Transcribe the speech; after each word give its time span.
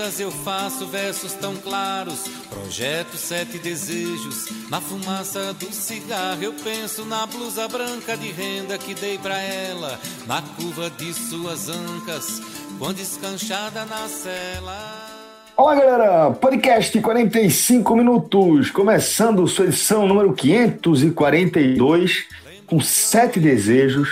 Cinzas 0.00 0.20
eu 0.20 0.30
faço 0.30 0.86
versos 0.86 1.34
tão 1.34 1.54
claros. 1.56 2.24
Projeto 2.48 3.16
sete 3.16 3.58
desejos 3.58 4.46
Na 4.70 4.80
fumaça 4.80 5.52
do 5.52 5.70
cigarro. 5.72 6.42
Eu 6.42 6.54
penso 6.54 7.04
na 7.04 7.26
blusa 7.26 7.68
branca 7.68 8.16
de 8.16 8.30
renda 8.30 8.78
que 8.78 8.94
dei 8.94 9.18
pra 9.18 9.38
ela 9.38 9.98
Na 10.26 10.40
curva 10.42 10.88
de 10.90 11.12
suas 11.12 11.68
ancas 11.68 12.40
Quando 12.78 12.98
escanchada 12.98 13.84
na 13.84 14.08
cela. 14.08 15.08
Olá 15.56 15.74
galera, 15.74 16.30
podcast 16.30 16.98
45 16.98 17.94
minutos, 17.94 18.70
começando 18.70 19.46
sua 19.46 19.66
edição 19.66 20.08
número 20.08 20.32
542 20.32 22.24
com 22.66 22.80
sete 22.80 23.38
desejos, 23.38 24.08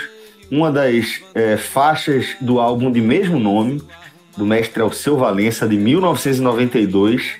uma 0.51 0.71
das 0.71 1.21
é, 1.33 1.57
faixas 1.57 2.35
do 2.39 2.59
álbum 2.59 2.91
de 2.91 3.01
mesmo 3.01 3.39
nome, 3.39 3.81
do 4.39 4.45
mestre 4.45 4.81
Alceu 4.81 5.17
Valença, 5.17 5.67
de 5.67 5.77
1992, 5.77 7.33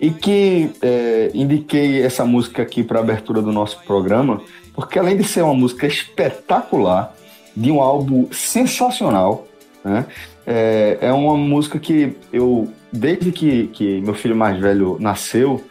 e 0.00 0.10
que 0.10 0.70
é, 0.82 1.30
indiquei 1.32 2.02
essa 2.02 2.24
música 2.24 2.62
aqui 2.62 2.82
para 2.82 2.98
abertura 2.98 3.40
do 3.40 3.52
nosso 3.52 3.80
programa, 3.84 4.42
porque 4.74 4.98
além 4.98 5.16
de 5.16 5.22
ser 5.22 5.42
uma 5.42 5.54
música 5.54 5.86
espetacular, 5.86 7.14
de 7.56 7.70
um 7.70 7.80
álbum 7.80 8.26
sensacional, 8.32 9.46
né, 9.84 10.04
é, 10.44 10.98
é 11.00 11.12
uma 11.12 11.36
música 11.36 11.78
que 11.78 12.16
eu, 12.32 12.68
desde 12.92 13.30
que, 13.30 13.68
que 13.68 14.00
meu 14.00 14.14
filho 14.14 14.34
mais 14.34 14.58
velho 14.58 14.96
nasceu, 14.98 15.62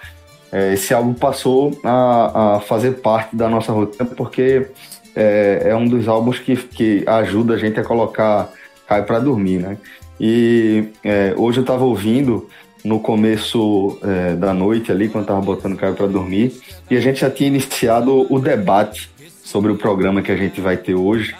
é, 0.51 0.73
esse 0.73 0.93
álbum 0.93 1.13
passou 1.13 1.77
a, 1.83 2.55
a, 2.55 2.59
fazer 2.61 3.01
parte 3.01 3.35
da 3.35 3.49
nossa 3.49 3.73
rotina, 3.73 4.05
porque 4.05 4.67
é, 5.13 5.63
é 5.65 5.75
um 5.75 5.85
dos 5.85 6.07
álbuns 6.07 6.39
que, 6.39 6.55
que 6.55 7.03
ajuda 7.05 7.55
a 7.55 7.57
gente 7.57 7.77
a 7.77 7.83
colocar 7.83 8.49
cai 8.91 9.03
para 9.03 9.19
dormir, 9.19 9.59
né? 9.59 9.77
E 10.23 10.89
é, 11.03 11.33
hoje 11.35 11.57
eu 11.57 11.61
estava 11.61 11.83
ouvindo 11.83 12.47
no 12.85 12.99
começo 12.99 13.97
é, 14.03 14.35
da 14.35 14.53
noite 14.53 14.91
ali, 14.91 15.09
quando 15.09 15.23
estava 15.23 15.41
botando 15.41 15.73
o 15.73 15.77
Caio 15.77 15.95
para 15.95 16.05
dormir, 16.05 16.61
e 16.91 16.95
a 16.95 17.01
gente 17.01 17.21
já 17.21 17.31
tinha 17.31 17.47
iniciado 17.47 18.31
o 18.31 18.37
debate 18.37 19.09
sobre 19.43 19.71
o 19.71 19.77
programa 19.77 20.21
que 20.21 20.31
a 20.31 20.37
gente 20.37 20.61
vai 20.61 20.77
ter 20.77 20.93
hoje. 20.93 21.35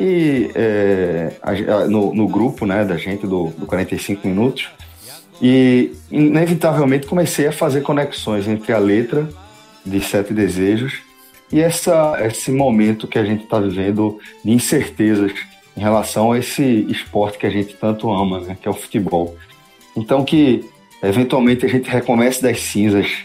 E 0.00 0.50
é, 0.52 1.30
a, 1.40 1.86
no, 1.86 2.12
no, 2.12 2.26
grupo 2.26 2.66
né, 2.66 2.84
da 2.84 2.96
gente, 2.96 3.24
do, 3.24 3.50
do 3.56 3.66
45 3.66 4.26
Minutos, 4.26 4.68
e 5.40 5.92
inevitavelmente 6.10 7.06
comecei 7.06 7.46
a 7.46 7.52
fazer 7.52 7.82
conexões 7.82 8.48
entre 8.48 8.72
a 8.72 8.78
letra 8.78 9.28
de 9.86 10.00
Sete 10.00 10.34
Desejos 10.34 11.02
e 11.52 11.60
essa, 11.60 12.16
esse 12.26 12.50
momento 12.50 13.06
que 13.06 13.18
a 13.18 13.24
gente 13.24 13.44
está 13.44 13.60
vivendo 13.60 14.18
de 14.44 14.50
incertezas 14.50 15.32
em 15.76 15.80
relação 15.80 16.32
a 16.32 16.38
esse 16.38 16.62
esporte 16.88 17.38
que 17.38 17.46
a 17.46 17.50
gente 17.50 17.74
tanto 17.74 18.10
ama, 18.12 18.40
né, 18.40 18.56
que 18.60 18.68
é 18.68 18.70
o 18.70 18.74
futebol. 18.74 19.36
Então 19.96 20.24
que 20.24 20.68
eventualmente 21.02 21.66
a 21.66 21.68
gente 21.68 21.88
recomece 21.88 22.42
das 22.42 22.60
cinzas, 22.60 23.24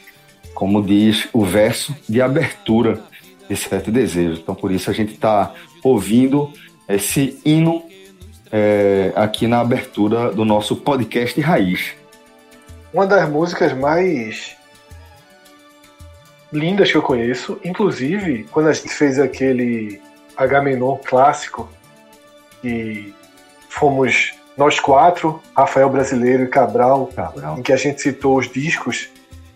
como 0.53 0.81
diz 0.81 1.27
o 1.31 1.45
verso 1.45 1.95
de 2.07 2.21
abertura 2.21 3.01
de 3.47 3.55
Sete 3.55 3.91
Desejos. 3.91 4.39
Então 4.39 4.55
por 4.55 4.71
isso 4.71 4.89
a 4.89 4.93
gente 4.93 5.13
está 5.13 5.53
ouvindo 5.83 6.51
esse 6.88 7.39
hino 7.45 7.83
é, 8.51 9.11
aqui 9.15 9.47
na 9.47 9.59
abertura 9.59 10.31
do 10.31 10.43
nosso 10.43 10.75
podcast 10.75 11.39
Raiz. 11.39 11.93
Uma 12.91 13.05
das 13.05 13.29
músicas 13.29 13.73
mais 13.73 14.57
lindas 16.51 16.91
que 16.91 16.97
eu 16.97 17.03
conheço, 17.03 17.59
inclusive 17.63 18.45
quando 18.51 18.69
a 18.69 18.73
gente 18.73 18.89
fez 18.89 19.19
aquele 19.19 20.01
Agamenon 20.35 20.97
clássico 20.97 21.69
e 22.63 23.13
fomos 23.69 24.33
nós 24.57 24.79
quatro, 24.79 25.41
Rafael 25.55 25.89
Brasileiro 25.89 26.43
e 26.43 26.47
Cabral, 26.47 27.07
Cabral. 27.07 27.57
em 27.57 27.61
que 27.61 27.71
a 27.71 27.77
gente 27.77 28.01
citou 28.01 28.37
os 28.37 28.51
discos 28.51 29.09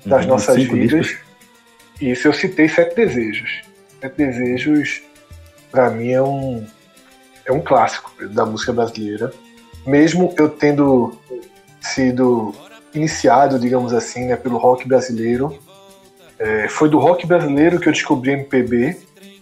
das 0.05 0.23
uhum, 0.23 0.31
nossas 0.31 0.55
vidas. 0.63 1.07
Discos. 1.07 1.23
Isso 1.99 2.27
eu 2.27 2.33
citei 2.33 2.69
Sete 2.69 2.95
Desejos. 2.95 3.63
Sete 3.99 4.15
Desejos, 4.15 5.01
para 5.69 5.89
mim, 5.89 6.11
é 6.11 6.21
um, 6.21 6.65
é 7.45 7.51
um 7.51 7.59
clássico 7.59 8.11
da 8.27 8.45
música 8.45 8.71
brasileira. 8.71 9.31
Mesmo 9.85 10.33
eu 10.37 10.47
tendo 10.49 11.17
sido 11.81 12.53
iniciado, 12.93 13.59
digamos 13.59 13.93
assim, 13.93 14.27
né, 14.27 14.35
pelo 14.35 14.57
rock 14.57 14.87
brasileiro. 14.87 15.57
É, 16.39 16.67
foi 16.69 16.89
do 16.89 16.97
rock 16.97 17.27
brasileiro 17.27 17.79
que 17.79 17.89
eu 17.89 17.93
descobri 17.93 18.31
MPB 18.31 18.97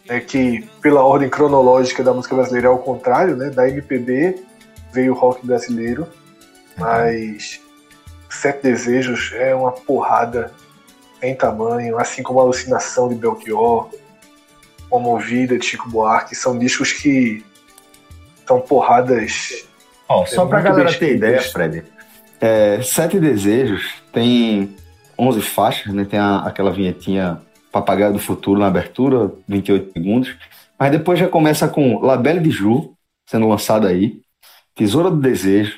né, 0.08 0.20
que 0.20 0.68
pela 0.82 1.04
ordem 1.04 1.30
cronológica 1.30 2.04
da 2.04 2.14
música 2.14 2.36
brasileira 2.36 2.68
é 2.68 2.72
ao 2.72 2.80
contrário, 2.80 3.36
né? 3.36 3.50
Da 3.50 3.68
MPB 3.68 4.44
veio 4.94 5.14
o 5.14 5.16
rock 5.18 5.46
brasileiro, 5.46 6.08
mas 6.78 7.62
Sete 8.30 8.64
Desejos 8.64 9.32
é 9.34 9.54
uma 9.56 9.72
porrada 9.72 10.52
em 11.22 11.36
tamanho, 11.36 12.00
assim 12.00 12.24
como 12.24 12.40
a 12.40 12.44
Alucinação 12.44 13.08
de 13.08 13.16
Belchior, 13.16 13.90
Movida 14.92 15.58
de 15.58 15.66
Chico 15.66 15.90
Buarque, 15.90 16.36
são 16.36 16.58
discos 16.58 16.92
que 16.92 17.46
são 18.46 18.60
porradas. 18.60 19.66
Oh, 20.10 20.26
só 20.26 20.46
é, 20.46 20.50
pra 20.50 20.62
galera 20.62 20.94
ter 20.94 21.16
ideia, 21.16 21.42
Fred, 21.42 21.86
é, 22.42 22.82
Sete 22.82 23.20
Desejos 23.20 24.02
tem 24.12 24.76
11 25.18 25.42
faixas, 25.42 25.94
né? 25.94 26.06
Tem 26.10 26.20
a, 26.20 26.40
aquela 26.40 26.72
vinhetinha 26.72 27.40
Papagaio 27.72 28.14
do 28.14 28.20
Futuro 28.20 28.60
na 28.60 28.68
abertura, 28.68 29.32
28 29.48 29.94
segundos. 29.94 30.36
Mas 30.78 30.92
depois 30.92 31.20
já 31.20 31.28
começa 31.28 31.68
com 31.68 32.00
La 32.00 32.18
Belle 32.18 32.40
de 32.40 32.52
Ju, 32.52 32.94
sendo 33.30 33.48
lançado 33.48 33.88
aí. 33.88 34.22
Tesoura 34.76 35.10
do 35.10 35.18
Desejo, 35.18 35.78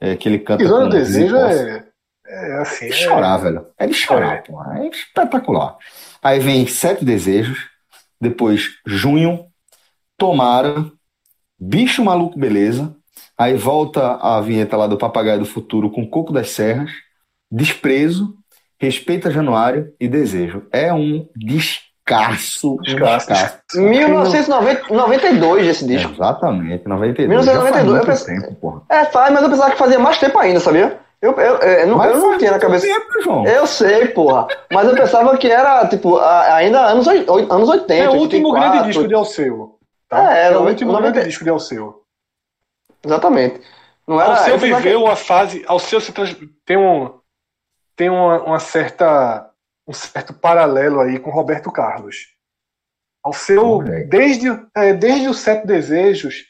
é, 0.00 0.16
que 0.16 0.28
ele 0.28 0.38
canta. 0.38 0.62
Tesoura 0.62 0.86
do 0.86 0.90
Desejo 0.90 1.36
é, 1.36 1.84
é, 2.26 2.54
assim. 2.60 2.86
É 2.86 2.88
de 2.88 2.94
chorar, 2.94 3.38
é... 3.38 3.42
velho. 3.42 3.66
É 3.78 3.86
de 3.86 3.94
chorar, 3.94 4.36
é. 4.36 4.40
Pô, 4.42 4.62
é 4.72 4.88
espetacular. 4.88 5.76
Aí 6.22 6.40
vem 6.40 6.66
Sete 6.66 7.04
Desejos, 7.04 7.58
depois 8.20 8.78
Junho, 8.86 9.46
Tomara, 10.16 10.90
Bicho 11.58 12.04
Maluco 12.04 12.38
Beleza. 12.38 12.94
Aí 13.36 13.54
volta 13.54 14.16
a 14.16 14.40
vinheta 14.40 14.76
lá 14.76 14.86
do 14.86 14.98
Papagaio 14.98 15.40
do 15.40 15.46
Futuro 15.46 15.90
com 15.90 16.08
Coco 16.08 16.32
das 16.32 16.50
Serras, 16.50 16.90
Desprezo, 17.50 18.36
Respeita 18.80 19.30
Januário 19.30 19.92
e 20.00 20.06
Desejo. 20.06 20.66
É 20.72 20.92
um 20.92 21.28
descasso. 21.34 22.76
Descasso. 22.82 23.58
Um 23.76 23.88
1992 23.88 25.66
esse 25.66 25.86
disco. 25.86 26.12
Exatamente, 26.12 26.86
92. 26.86 27.28
1992. 27.28 28.06
Faz 28.06 28.24
tempo, 28.24 28.54
porra. 28.54 28.82
É, 28.88 29.04
faz, 29.06 29.32
mas 29.32 29.42
eu 29.42 29.50
pensava 29.50 29.70
que 29.72 29.78
fazia 29.78 29.98
mais 29.98 30.18
tempo 30.18 30.38
ainda, 30.38 30.60
sabia? 30.60 31.00
Eu, 31.20 31.32
eu, 31.32 31.56
eu, 31.56 31.86
não, 31.88 32.04
eu 32.04 32.16
não 32.18 32.38
tinha 32.38 32.52
na 32.52 32.60
cabeça. 32.60 32.86
Tempo, 32.86 33.22
João. 33.22 33.44
Eu 33.44 33.66
sei, 33.66 34.06
porra. 34.08 34.46
Mas 34.72 34.88
eu 34.88 34.94
pensava 34.94 35.36
que 35.36 35.50
era, 35.50 35.84
tipo, 35.88 36.16
ainda 36.20 36.80
anos, 36.86 37.08
anos 37.08 37.68
80. 37.68 37.94
É 37.94 38.08
o 38.08 38.12
último 38.12 38.50
84. 38.50 38.70
grande 38.70 38.86
disco 38.86 39.08
de 39.08 39.14
Alceu. 39.14 39.78
Tá? 40.08 40.38
É, 40.38 40.52
é, 40.52 40.56
o 40.56 40.62
último 40.62 40.92
90... 40.92 41.12
grande 41.12 41.28
disco 41.28 41.42
de 41.42 41.50
Alceu. 41.50 42.02
Exatamente. 43.04 43.60
Não 44.06 44.20
era, 44.20 44.30
Alceu 44.30 44.58
viveu 44.58 45.04
que... 45.04 45.10
a 45.10 45.16
fase. 45.16 45.64
Alceu 45.66 46.00
se 46.00 46.12
trans... 46.12 46.36
tem 46.64 46.76
um 46.76 47.17
tem 47.98 48.08
uma, 48.08 48.40
uma, 48.44 48.60
certa 48.60 49.52
um 49.86 49.92
certo 49.92 50.32
paralelo 50.32 51.00
aí 51.00 51.18
com 51.18 51.30
Roberto 51.30 51.72
Carlos. 51.72 52.34
Ao 53.22 53.32
seu 53.32 53.82
desde 54.08 54.46
é, 54.74 54.94
desde 54.94 55.28
os 55.28 55.40
sete 55.40 55.66
desejos 55.66 56.46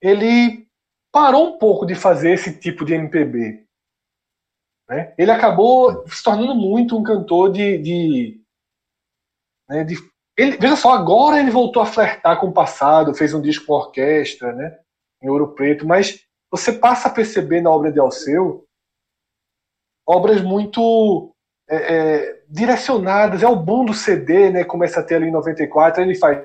ele 0.00 0.66
parou 1.12 1.54
um 1.54 1.58
pouco 1.58 1.84
de 1.84 1.96
fazer 1.96 2.32
esse 2.32 2.58
tipo 2.60 2.84
de 2.84 2.94
MPB. 2.94 3.66
Né? 4.88 5.12
Ele 5.18 5.32
acabou 5.32 6.06
se 6.08 6.22
tornando 6.22 6.54
muito 6.54 6.96
um 6.96 7.02
cantor 7.02 7.50
de. 7.50 7.78
de, 7.78 8.40
né, 9.68 9.82
de 9.82 9.96
ele, 10.36 10.56
veja 10.56 10.76
só, 10.76 10.92
agora 10.92 11.40
ele 11.40 11.50
voltou 11.50 11.82
a 11.82 11.86
flertar 11.86 12.38
com 12.38 12.46
o 12.46 12.52
passado, 12.52 13.12
fez 13.12 13.34
um 13.34 13.42
disco 13.42 13.66
com 13.66 13.72
orquestra, 13.72 14.52
né, 14.52 14.78
em 15.20 15.28
Ouro 15.28 15.52
Preto, 15.52 15.84
mas 15.84 16.24
você 16.48 16.72
passa 16.72 17.08
a 17.08 17.12
perceber 17.12 17.60
na 17.60 17.70
obra 17.70 17.90
de 17.90 17.98
Alceu 17.98 18.67
obras 20.08 20.40
muito 20.40 21.34
é, 21.68 21.76
é, 21.76 22.42
direcionadas. 22.48 23.42
É 23.42 23.46
o 23.46 23.56
boom 23.56 23.84
do 23.84 23.94
CD, 23.94 24.50
né? 24.50 24.64
Começa 24.64 25.00
a 25.00 25.02
ter 25.02 25.16
ali 25.16 25.28
em 25.28 25.32
94. 25.32 26.02
Ele 26.02 26.14
faz 26.14 26.42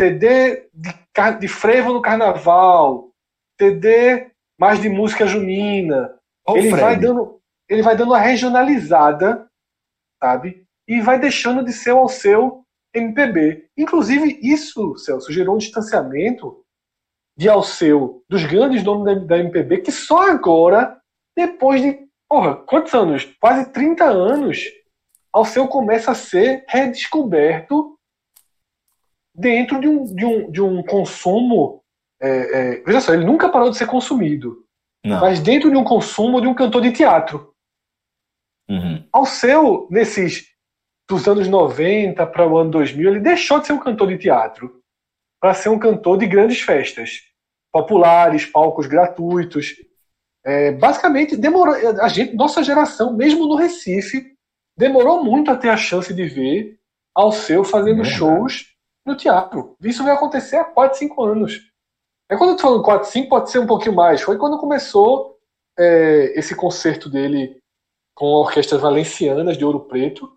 CD 0.00 0.68
de, 0.72 0.94
de 1.38 1.48
frevo 1.48 1.92
no 1.92 2.00
carnaval, 2.00 3.10
CD 3.60 4.30
mais 4.58 4.80
de 4.80 4.88
música 4.88 5.26
junina. 5.26 6.14
ele 6.48 6.70
vai 6.70 6.98
dando 6.98 7.40
ele 7.68 7.82
vai 7.82 7.96
dando 7.96 8.10
uma 8.10 8.18
regionalizada, 8.18 9.48
sabe? 10.22 10.66
E 10.86 11.00
vai 11.00 11.18
deixando 11.18 11.64
de 11.64 11.72
ser 11.72 11.92
o 11.92 12.06
seu 12.06 12.64
MPB. 12.94 13.66
Inclusive, 13.78 14.38
isso, 14.42 14.94
Celso, 14.98 15.32
gerou 15.32 15.54
um 15.54 15.58
distanciamento 15.58 16.62
de 17.36 17.48
Alceu 17.48 18.22
dos 18.28 18.44
grandes 18.44 18.82
nomes 18.82 19.26
da, 19.26 19.38
MPB 19.38 19.78
que 19.78 19.90
só 19.90 20.30
agora, 20.30 21.00
depois 21.34 21.80
de 21.80 22.06
porra, 22.32 22.56
quantos 22.56 22.94
anos? 22.94 23.24
Quase 23.38 23.70
30 23.72 24.04
anos, 24.04 24.64
Alceu 25.30 25.68
começa 25.68 26.12
a 26.12 26.14
ser 26.14 26.64
redescoberto 26.66 27.98
dentro 29.34 29.78
de 29.78 29.86
um, 29.86 30.04
de 30.14 30.24
um, 30.24 30.50
de 30.50 30.62
um 30.62 30.82
consumo. 30.82 31.84
É, 32.22 32.28
é, 32.30 32.82
veja 32.84 33.02
só, 33.02 33.12
ele 33.12 33.26
nunca 33.26 33.50
parou 33.50 33.68
de 33.68 33.76
ser 33.76 33.86
consumido. 33.86 34.64
Não. 35.04 35.20
Mas 35.20 35.40
dentro 35.40 35.70
de 35.70 35.76
um 35.76 35.84
consumo 35.84 36.40
de 36.40 36.46
um 36.46 36.54
cantor 36.54 36.80
de 36.80 36.92
teatro. 36.92 37.52
Uhum. 38.66 39.06
Alceu, 39.12 39.86
nesses 39.90 40.48
dos 41.06 41.28
anos 41.28 41.48
90 41.48 42.26
para 42.28 42.48
o 42.48 42.56
ano 42.56 42.70
2000, 42.70 43.10
ele 43.10 43.20
deixou 43.20 43.60
de 43.60 43.66
ser 43.66 43.74
um 43.74 43.78
cantor 43.78 44.08
de 44.08 44.16
teatro 44.16 44.80
para 45.38 45.52
ser 45.52 45.68
um 45.68 45.78
cantor 45.78 46.16
de 46.16 46.26
grandes 46.26 46.62
festas 46.62 47.24
populares, 47.70 48.46
palcos 48.46 48.86
gratuitos. 48.86 49.74
É, 50.44 50.72
basicamente, 50.72 51.36
demorou. 51.36 51.74
A 52.00 52.08
gente, 52.08 52.34
nossa 52.34 52.62
geração, 52.62 53.14
mesmo 53.14 53.46
no 53.46 53.56
Recife, 53.56 54.34
demorou 54.76 55.24
muito 55.24 55.50
a 55.50 55.56
ter 55.56 55.68
a 55.68 55.76
chance 55.76 56.12
de 56.12 56.24
ver 56.24 56.78
Alceu 57.14 57.62
fazendo 57.62 58.02
é 58.02 58.04
shows 58.04 58.74
no 59.06 59.16
teatro. 59.16 59.76
Isso 59.82 60.02
vai 60.02 60.14
acontecer 60.14 60.56
há 60.56 60.64
4, 60.64 60.98
5 60.98 61.22
anos. 61.22 61.70
É 62.30 62.36
quando 62.36 62.50
eu 62.50 62.56
tô 62.56 62.62
falando 62.62 62.82
4, 62.82 63.08
5, 63.08 63.28
pode 63.28 63.50
ser 63.50 63.58
um 63.58 63.66
pouquinho 63.66 63.94
mais. 63.94 64.22
Foi 64.22 64.38
quando 64.38 64.58
começou 64.58 65.38
é, 65.78 66.38
esse 66.38 66.54
concerto 66.54 67.10
dele 67.10 67.60
com 68.14 68.26
orquestras 68.26 68.80
valencianas 68.80 69.56
de 69.58 69.64
Ouro 69.64 69.80
Preto. 69.80 70.36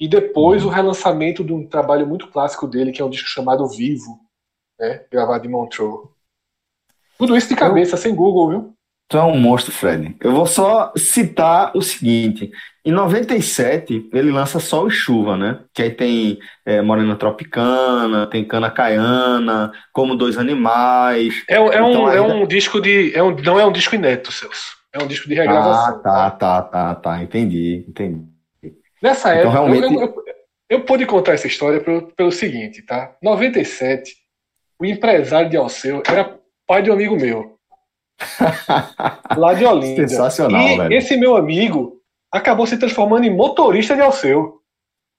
E 0.00 0.06
depois 0.06 0.64
o 0.64 0.68
relançamento 0.68 1.42
de 1.42 1.52
um 1.52 1.66
trabalho 1.66 2.06
muito 2.06 2.28
clássico 2.28 2.68
dele, 2.68 2.92
que 2.92 3.02
é 3.02 3.04
um 3.04 3.10
disco 3.10 3.28
chamado 3.28 3.66
Vivo, 3.66 4.20
né, 4.78 5.04
gravado 5.10 5.44
em 5.44 5.50
Montreux. 5.50 6.08
Tudo 7.16 7.36
isso 7.36 7.48
de 7.48 7.56
cabeça, 7.56 7.94
eu... 7.94 7.98
sem 7.98 8.14
Google, 8.14 8.48
viu? 8.48 8.77
Tu 9.08 9.16
é 9.16 9.22
um 9.22 9.38
monstro, 9.38 9.72
Fred. 9.72 10.14
Eu 10.20 10.32
vou 10.32 10.46
só 10.46 10.92
citar 10.94 11.72
o 11.74 11.80
seguinte: 11.80 12.50
em 12.84 12.92
97, 12.92 14.10
ele 14.12 14.30
lança 14.30 14.60
Sol 14.60 14.88
e 14.88 14.90
Chuva, 14.90 15.34
né? 15.34 15.60
Que 15.72 15.82
aí 15.82 15.90
tem 15.90 16.38
é, 16.66 16.82
Morena 16.82 17.16
Tropicana, 17.16 18.26
tem 18.26 18.44
Cana 18.44 18.70
Caiana, 18.70 19.72
Como 19.94 20.14
Dois 20.14 20.36
Animais. 20.36 21.42
É, 21.48 21.56
é 21.56 21.66
então, 21.66 22.04
um, 22.04 22.08
é 22.10 22.20
um 22.20 22.46
disco 22.46 22.82
de. 22.82 23.14
É 23.14 23.22
um, 23.22 23.34
não 23.34 23.58
é 23.58 23.64
um 23.64 23.72
disco 23.72 23.94
inédito, 23.94 24.30
Celso. 24.30 24.76
É 24.92 25.02
um 25.02 25.06
disco 25.06 25.26
de 25.26 25.34
regravação. 25.34 25.96
Ah, 25.96 26.00
tá, 26.00 26.30
tá, 26.30 26.62
tá, 26.62 26.94
tá. 26.94 27.22
Entendi, 27.22 27.86
entendi. 27.88 28.24
Nessa 29.02 29.34
então, 29.34 29.50
época, 29.50 29.52
realmente... 29.52 29.94
eu, 29.94 30.00
eu, 30.00 30.06
eu, 30.06 30.24
eu 30.68 30.80
pude 30.84 31.06
contar 31.06 31.32
essa 31.32 31.46
história 31.46 31.80
pelo, 31.80 32.02
pelo 32.12 32.30
seguinte, 32.30 32.82
tá? 32.82 33.16
97, 33.22 34.14
o 34.78 34.84
empresário 34.84 35.48
de 35.48 35.56
Alceu 35.56 36.02
era 36.06 36.38
pai 36.66 36.82
de 36.82 36.90
um 36.90 36.94
amigo 36.94 37.16
meu. 37.16 37.57
lá 39.36 39.54
de 39.54 39.64
Olinda. 39.64 40.08
Sensacional, 40.08 40.68
e 40.68 40.76
velho. 40.76 40.94
esse 40.94 41.16
meu 41.16 41.36
amigo 41.36 42.00
acabou 42.32 42.66
se 42.66 42.76
transformando 42.76 43.24
em 43.24 43.34
motorista 43.34 43.94
de 43.94 44.02
Alceu. 44.02 44.60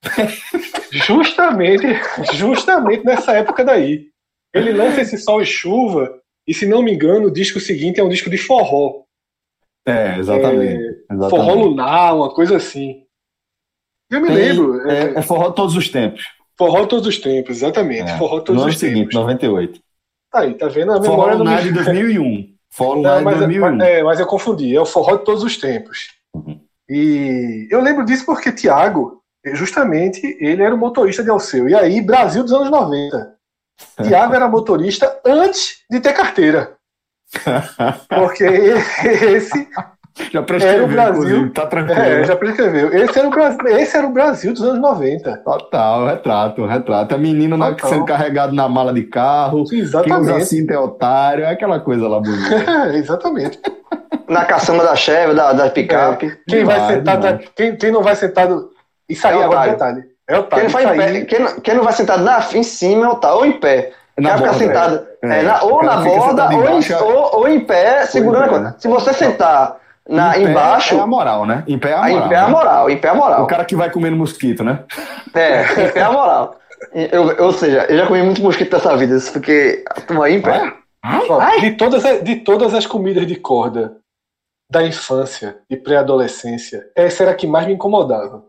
justamente, 0.91 1.85
justamente 2.33 3.03
nessa 3.05 3.33
época 3.33 3.63
daí. 3.63 4.07
Ele 4.53 4.73
lança 4.73 5.01
esse 5.01 5.17
Sol 5.17 5.41
e 5.41 5.45
Chuva, 5.45 6.19
e 6.47 6.53
se 6.53 6.65
não 6.65 6.81
me 6.81 6.93
engano, 6.93 7.27
o 7.27 7.31
disco 7.31 7.59
seguinte 7.59 7.99
é 7.99 8.03
um 8.03 8.09
disco 8.09 8.29
de 8.29 8.37
forró. 8.37 9.03
É, 9.85 10.17
exatamente. 10.17 10.81
É, 10.81 11.13
exatamente. 11.13 11.29
Forró 11.29 11.53
lunar, 11.53 12.15
uma 12.15 12.33
coisa 12.33 12.57
assim. 12.57 13.03
Eu 14.09 14.21
me 14.21 14.27
Tem, 14.27 14.35
lembro. 14.35 14.89
É, 14.89 15.19
é, 15.19 15.21
forró 15.21 15.51
todos 15.51 15.75
os 15.75 15.89
tempos. 15.89 16.23
Forró 16.57 16.85
todos 16.87 17.07
os 17.07 17.19
tempos, 17.19 17.57
exatamente. 17.57 18.09
É, 18.09 18.17
forró 18.17 18.41
todos 18.41 18.65
os 18.65 18.77
seguinte, 18.77 19.09
tempos. 19.09 19.15
98. 19.15 19.79
Tá 20.31 20.39
aí, 20.41 20.53
tá 20.55 20.67
vendo? 20.67 20.91
A 20.91 20.99
memória 20.99 21.33
forró 21.33 21.37
lunar 21.37 21.61
de 21.61 21.71
2001. 21.73 22.58
Fórum 22.71 23.01
não, 23.01 23.21
mas, 23.21 23.37
2001. 23.37 23.81
É, 23.81 24.03
mas 24.03 24.19
eu 24.19 24.27
confundi, 24.27 24.75
é 24.75 24.79
o 24.79 24.85
forró 24.85 25.17
de 25.17 25.25
todos 25.25 25.43
os 25.43 25.57
tempos. 25.57 26.13
Uhum. 26.33 26.59
E 26.87 27.67
eu 27.69 27.81
lembro 27.81 28.05
disso 28.05 28.25
porque 28.25 28.51
Tiago, 28.51 29.21
justamente, 29.53 30.37
ele 30.39 30.63
era 30.63 30.73
o 30.73 30.77
motorista 30.77 31.23
de 31.23 31.29
Alceu. 31.29 31.69
E 31.69 31.75
aí, 31.75 32.01
Brasil 32.01 32.43
dos 32.43 32.53
anos 32.53 32.69
90. 32.69 33.35
Tiago 34.03 34.33
era 34.33 34.47
motorista 34.47 35.19
antes 35.25 35.83
de 35.89 35.99
ter 35.99 36.13
carteira. 36.13 36.77
Porque 38.09 38.43
esse 39.05 39.67
já 40.31 40.41
prescreveu, 40.41 40.83
era 40.83 40.85
o 40.85 40.87
Brasil. 40.87 41.53
Tá 41.53 41.65
tranquilo. 41.65 41.99
É, 41.99 42.23
já 42.23 42.35
prescreveu. 42.35 42.93
Esse 42.93 43.19
era, 43.19 43.27
o 43.27 43.31
Brasil, 43.31 43.67
esse 43.67 43.97
era 43.97 44.07
o 44.07 44.09
Brasil 44.11 44.53
dos 44.53 44.61
anos 44.61 44.79
90. 44.79 45.37
Total, 45.37 46.07
retrato, 46.07 46.65
retrato. 46.65 47.15
A 47.15 47.17
menina 47.17 47.55
na, 47.55 47.77
sendo 47.77 48.05
carregado 48.05 48.53
na 48.53 48.67
mala 48.67 48.93
de 48.93 49.03
carro. 49.03 49.63
Exatamente. 49.71 50.25
Quem 50.25 50.35
usa 50.35 50.45
cinto 50.45 50.71
é 50.71 50.79
otário, 50.79 51.45
é 51.45 51.51
aquela 51.51 51.79
coisa 51.79 52.07
lá 52.07 52.19
bonita. 52.19 52.91
Exatamente. 52.93 53.59
Na 54.27 54.45
caçamba 54.45 54.83
da 54.83 54.95
Chevy, 54.95 55.33
da, 55.33 55.53
da 55.53 55.69
picape. 55.69 56.27
É. 56.27 56.37
Quem, 56.47 56.63
vai 56.63 56.87
sentado, 56.87 57.21
tá, 57.21 57.39
quem, 57.55 57.75
quem 57.75 57.91
não 57.91 58.03
vai 58.03 58.15
sentado. 58.15 58.69
Isso 59.07 59.27
aí 59.27 59.37
é 59.37 59.43
agora 59.43 59.71
detalhe. 59.71 60.03
É 60.27 60.37
otário. 60.37 60.69
Quem, 60.69 60.83
não 60.83 60.93
vai 60.93 60.97
pé, 60.97 61.21
quem, 61.21 61.61
quem, 61.61 61.73
não 61.75 61.83
vai 61.83 61.93
sentado 61.93 62.23
na, 62.23 62.45
em 62.53 62.63
cima 62.63 63.05
é 63.05 63.09
otário, 63.09 63.37
ou 63.37 63.45
em 63.45 63.53
pé. 63.53 63.93
Na 64.17 64.31
borda, 64.31 64.53
ficar 64.53 64.65
sentado 64.65 65.07
é. 65.23 65.39
É, 65.39 65.43
na, 65.43 65.63
ou 65.63 65.81
na 65.81 65.97
borda, 65.97 66.49
ou, 66.53 66.69
em, 66.69 66.93
ou, 67.01 67.39
ou, 67.39 67.47
em 67.47 67.61
pé, 67.61 68.05
segurando 68.05 68.43
a 68.43 68.49
coisa. 68.49 68.63
Né? 68.65 68.75
Se 68.77 68.87
você 68.87 69.13
sentar 69.13 69.77
na, 70.09 70.37
em 70.37 70.45
embaixo. 70.45 70.95
É 70.95 70.99
a 70.99 71.07
moral, 71.07 71.45
né? 71.45 71.63
Em 71.67 71.77
pé 71.77 71.91
é 71.91 71.93
a 71.93 72.01
moral. 72.01 72.25
Em 72.25 72.29
pé 72.29 72.35
é 72.35 72.39
a 72.39 72.45
né? 72.45 72.51
moral, 72.51 72.89
em 72.89 72.97
pé 72.97 73.07
é 73.07 73.11
a 73.11 73.15
moral. 73.15 73.43
O 73.43 73.47
cara 73.47 73.65
que 73.65 73.75
vai 73.75 73.91
comendo 73.91 74.17
mosquito, 74.17 74.63
né? 74.63 74.83
É, 75.33 75.61
em 75.87 75.91
pé 75.91 75.99
é 75.99 76.03
a 76.03 76.11
moral. 76.11 76.59
Eu, 76.93 77.45
ou 77.45 77.53
seja, 77.53 77.85
eu 77.89 77.97
já 77.97 78.07
comi 78.07 78.23
muito 78.23 78.41
mosquito 78.41 78.71
dessa 78.71 78.95
vida, 78.97 79.17
porque 79.31 79.83
tu 80.07 80.23
aí 80.23 80.35
em 80.35 80.41
pé. 80.41 80.73
Ai, 81.03 81.61
de, 81.61 81.71
todas, 81.77 82.23
de 82.23 82.37
todas 82.37 82.73
as 82.73 82.85
comidas 82.85 83.25
de 83.25 83.35
corda 83.35 83.97
da 84.71 84.85
infância 84.85 85.61
e 85.69 85.77
pré-adolescência, 85.77 86.91
essa 86.95 87.23
era 87.23 87.31
a 87.31 87.35
que 87.35 87.47
mais 87.47 87.65
me 87.67 87.73
incomodava. 87.73 88.45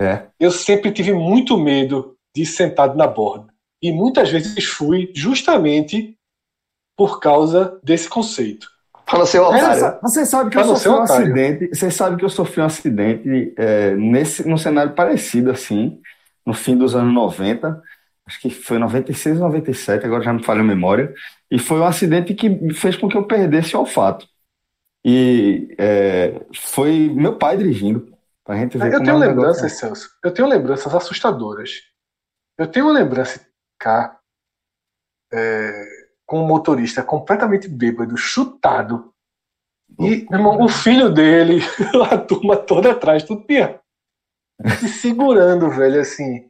É. 0.00 0.28
Eu 0.38 0.50
sempre 0.50 0.92
tive 0.92 1.12
muito 1.12 1.58
medo 1.58 2.16
de 2.34 2.42
ir 2.42 2.46
sentado 2.46 2.96
na 2.96 3.06
borda. 3.06 3.52
E 3.82 3.90
muitas 3.92 4.30
vezes 4.30 4.64
fui 4.64 5.10
justamente 5.14 6.16
por 6.96 7.18
causa 7.18 7.80
desse 7.82 8.08
conceito. 8.08 8.68
Para 9.10 9.26
ser 9.26 9.40
otário. 9.40 9.98
Você 10.02 10.24
sabe 10.24 10.50
que 10.50 10.58
eu 10.58 10.64
sofri 10.64 10.90
um 10.90 11.02
acidente. 11.02 11.68
Você 11.68 11.90
sabe 11.90 12.16
que 12.16 12.24
eu 12.24 12.28
sofri 12.28 12.60
um 12.60 12.64
acidente 12.64 13.54
é, 13.56 13.94
nesse, 13.94 14.48
num 14.48 14.56
cenário 14.56 14.92
parecido 14.94 15.50
assim, 15.50 16.00
no 16.46 16.54
fim 16.54 16.76
dos 16.76 16.94
anos 16.94 17.12
90. 17.12 17.82
Acho 18.26 18.40
que 18.40 18.50
foi 18.50 18.78
96 18.78 19.38
ou 19.38 19.46
97, 19.46 20.06
agora 20.06 20.22
já 20.22 20.32
me 20.32 20.44
falha 20.44 20.60
a 20.60 20.64
memória. 20.64 21.12
E 21.50 21.58
foi 21.58 21.80
um 21.80 21.84
acidente 21.84 22.32
que 22.32 22.72
fez 22.72 22.96
com 22.96 23.08
que 23.08 23.16
eu 23.16 23.26
perdesse 23.26 23.76
o 23.76 23.80
olfato. 23.80 24.26
E 25.04 25.74
é, 25.78 26.40
foi 26.54 27.08
meu 27.12 27.36
pai 27.36 27.56
dirigindo. 27.56 28.10
Pra 28.44 28.56
gente 28.56 28.78
ver 28.78 28.92
eu 28.92 29.02
tenho 29.02 29.22
é 29.22 29.28
lembranças, 29.28 29.64
é. 29.64 29.68
Celso. 29.68 30.10
Eu 30.24 30.32
tenho 30.32 30.48
lembranças 30.48 30.94
assustadoras. 30.94 31.70
Eu 32.58 32.66
tenho 32.66 32.86
uma 32.86 32.94
lembrança 32.94 33.40
cá. 33.78 34.18
É, 35.32 35.84
com 36.30 36.44
o 36.44 36.46
motorista 36.46 37.02
completamente 37.02 37.66
bêbado, 37.66 38.16
chutado. 38.16 39.12
E, 39.98 40.28
irmão, 40.32 40.62
o 40.62 40.68
filho 40.68 41.12
dele, 41.12 41.58
a 42.08 42.16
turma 42.16 42.56
toda 42.56 42.92
atrás, 42.92 43.24
tudo 43.24 43.42
pior. 43.42 43.80
Se 44.78 44.88
segurando, 44.90 45.68
velho, 45.70 46.00
assim. 46.00 46.48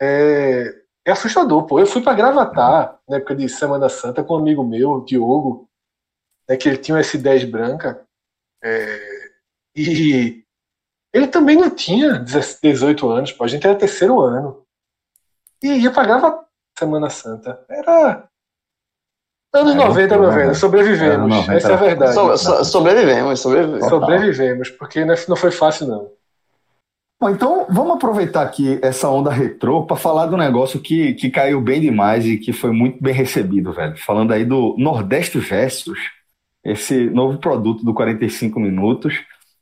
É, 0.00 0.74
é 1.06 1.12
assustador, 1.12 1.66
pô. 1.66 1.78
Eu 1.78 1.86
fui 1.86 2.02
para 2.02 2.16
Gravatar, 2.16 2.98
na 3.08 3.18
época 3.18 3.36
de 3.36 3.48
Semana 3.48 3.88
Santa, 3.88 4.24
com 4.24 4.34
um 4.34 4.38
amigo 4.38 4.64
meu, 4.64 5.04
Diogo, 5.04 5.70
né, 6.48 6.56
que 6.56 6.68
ele 6.68 6.78
tinha 6.78 6.96
um 6.96 7.00
S10 7.00 7.48
branca. 7.48 8.04
É, 8.60 9.30
e 9.76 10.44
ele 11.14 11.28
também 11.28 11.56
não 11.56 11.70
tinha 11.70 12.18
18 12.18 13.08
anos, 13.08 13.30
pô. 13.30 13.44
A 13.44 13.46
gente 13.46 13.64
era 13.64 13.78
terceiro 13.78 14.20
ano. 14.20 14.66
E 15.62 15.68
ia 15.68 15.92
pra 15.92 16.06
Gravatar 16.06 16.44
Semana 16.76 17.08
Santa. 17.08 17.64
Era 17.68 18.28
Anos 19.54 19.74
90, 19.74 20.18
meu 20.18 20.32
velho, 20.32 20.54
sobrevivemos. 20.54 21.28
90, 21.28 21.52
Essa 21.54 21.70
é 21.70 21.74
a 21.74 21.76
verdade. 21.76 22.14
So, 22.14 22.38
so, 22.38 22.64
sobrevivemos, 22.64 23.40
sobrevivemos. 23.40 23.88
Sobrevivemos, 23.88 24.70
porque 24.70 25.04
não 25.04 25.12
é, 25.12 25.36
foi 25.36 25.50
fácil, 25.50 25.88
não. 25.88 26.10
Bom, 27.20 27.30
então 27.30 27.66
vamos 27.68 27.96
aproveitar 27.96 28.42
aqui 28.42 28.80
essa 28.82 29.08
onda 29.08 29.30
retrô 29.30 29.84
para 29.84 29.96
falar 29.96 30.26
do 30.26 30.36
negócio 30.36 30.80
que, 30.80 31.12
que 31.14 31.30
caiu 31.30 31.60
bem 31.60 31.80
demais 31.80 32.26
e 32.26 32.38
que 32.38 32.52
foi 32.52 32.72
muito 32.72 33.00
bem 33.00 33.12
recebido, 33.12 33.72
velho. 33.72 33.96
Falando 33.96 34.32
aí 34.32 34.44
do 34.44 34.74
Nordeste 34.78 35.38
Versus, 35.38 35.98
esse 36.64 37.10
novo 37.10 37.38
produto 37.38 37.84
do 37.84 37.92
45 37.92 38.58
Minutos, 38.58 39.14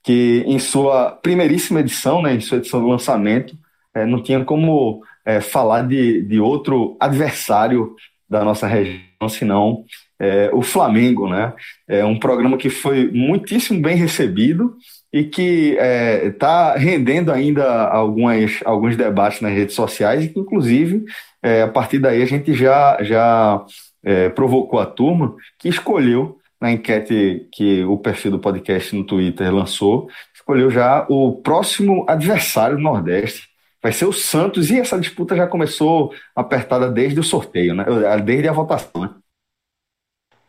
que 0.02 0.44
em 0.46 0.58
sua 0.58 1.10
primeiríssima 1.10 1.80
edição, 1.80 2.22
né, 2.22 2.32
em 2.32 2.40
sua 2.40 2.58
edição 2.58 2.82
de 2.82 2.88
lançamento, 2.88 3.58
é, 3.92 4.06
não 4.06 4.22
tinha 4.22 4.42
como 4.44 5.02
é, 5.24 5.40
falar 5.40 5.82
de, 5.82 6.22
de 6.22 6.40
outro 6.40 6.96
adversário 7.00 7.94
da 8.30 8.44
nossa 8.44 8.66
região, 8.66 9.28
senão 9.28 9.84
é, 10.20 10.50
o 10.52 10.62
Flamengo, 10.62 11.28
né? 11.28 11.52
É 11.88 12.04
um 12.04 12.18
programa 12.18 12.56
que 12.56 12.70
foi 12.70 13.10
muitíssimo 13.10 13.80
bem 13.80 13.96
recebido 13.96 14.76
e 15.12 15.24
que 15.24 15.76
está 16.22 16.74
é, 16.76 16.78
rendendo 16.78 17.32
ainda 17.32 17.88
algumas, 17.88 18.60
alguns 18.64 18.96
debates 18.96 19.40
nas 19.40 19.52
redes 19.52 19.74
sociais 19.74 20.24
e 20.24 20.28
que, 20.28 20.38
inclusive, 20.38 21.04
é, 21.42 21.62
a 21.62 21.68
partir 21.68 21.98
daí 21.98 22.22
a 22.22 22.26
gente 22.26 22.54
já, 22.54 22.98
já 23.02 23.64
é, 24.04 24.28
provocou 24.28 24.78
a 24.78 24.86
turma 24.86 25.34
que 25.58 25.68
escolheu, 25.68 26.38
na 26.60 26.70
enquete 26.70 27.48
que 27.50 27.82
o 27.84 27.96
perfil 27.96 28.32
do 28.32 28.38
podcast 28.38 28.94
no 28.94 29.02
Twitter 29.02 29.52
lançou, 29.52 30.08
escolheu 30.34 30.70
já 30.70 31.06
o 31.08 31.40
próximo 31.40 32.04
adversário 32.06 32.76
do 32.76 32.82
Nordeste. 32.82 33.49
Vai 33.82 33.92
ser 33.92 34.04
o 34.04 34.12
Santos, 34.12 34.70
e 34.70 34.78
essa 34.78 34.98
disputa 34.98 35.34
já 35.34 35.46
começou 35.46 36.12
apertada 36.36 36.90
desde 36.90 37.18
o 37.18 37.24
sorteio, 37.24 37.74
né? 37.74 37.84
desde 38.22 38.48
a 38.48 38.52
votação. 38.52 39.02
Né? 39.02 39.10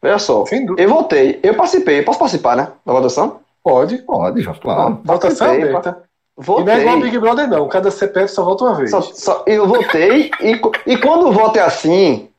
Olha 0.02 0.20
só, 0.20 0.44
eu 0.78 0.90
votei, 0.90 1.40
eu 1.42 1.56
participei, 1.56 2.02
posso 2.02 2.20
participar, 2.20 2.58
né? 2.58 2.68
Da 2.86 2.92
votação? 2.92 3.40
Pode. 3.64 4.00
Pode, 4.00 4.42
já, 4.42 4.54
claro. 4.54 5.00
Votação 5.04 5.52
aberta. 5.52 6.04
Votei. 6.36 6.64
E 6.64 6.66
não 6.66 6.74
é 6.74 6.82
igual 6.82 7.00
Big 7.00 7.20
Brother, 7.20 7.48
não. 7.48 7.68
Cada 7.68 7.92
CPF 7.92 8.34
só 8.34 8.44
vota 8.44 8.64
uma 8.64 8.76
vez. 8.76 8.90
Só, 8.90 9.02
só, 9.02 9.44
eu 9.46 9.68
votei, 9.68 10.32
e, 10.42 10.60
e 10.88 10.98
quando 10.98 11.28
o 11.28 11.32
voto 11.32 11.58
é 11.58 11.62
assim, 11.62 12.30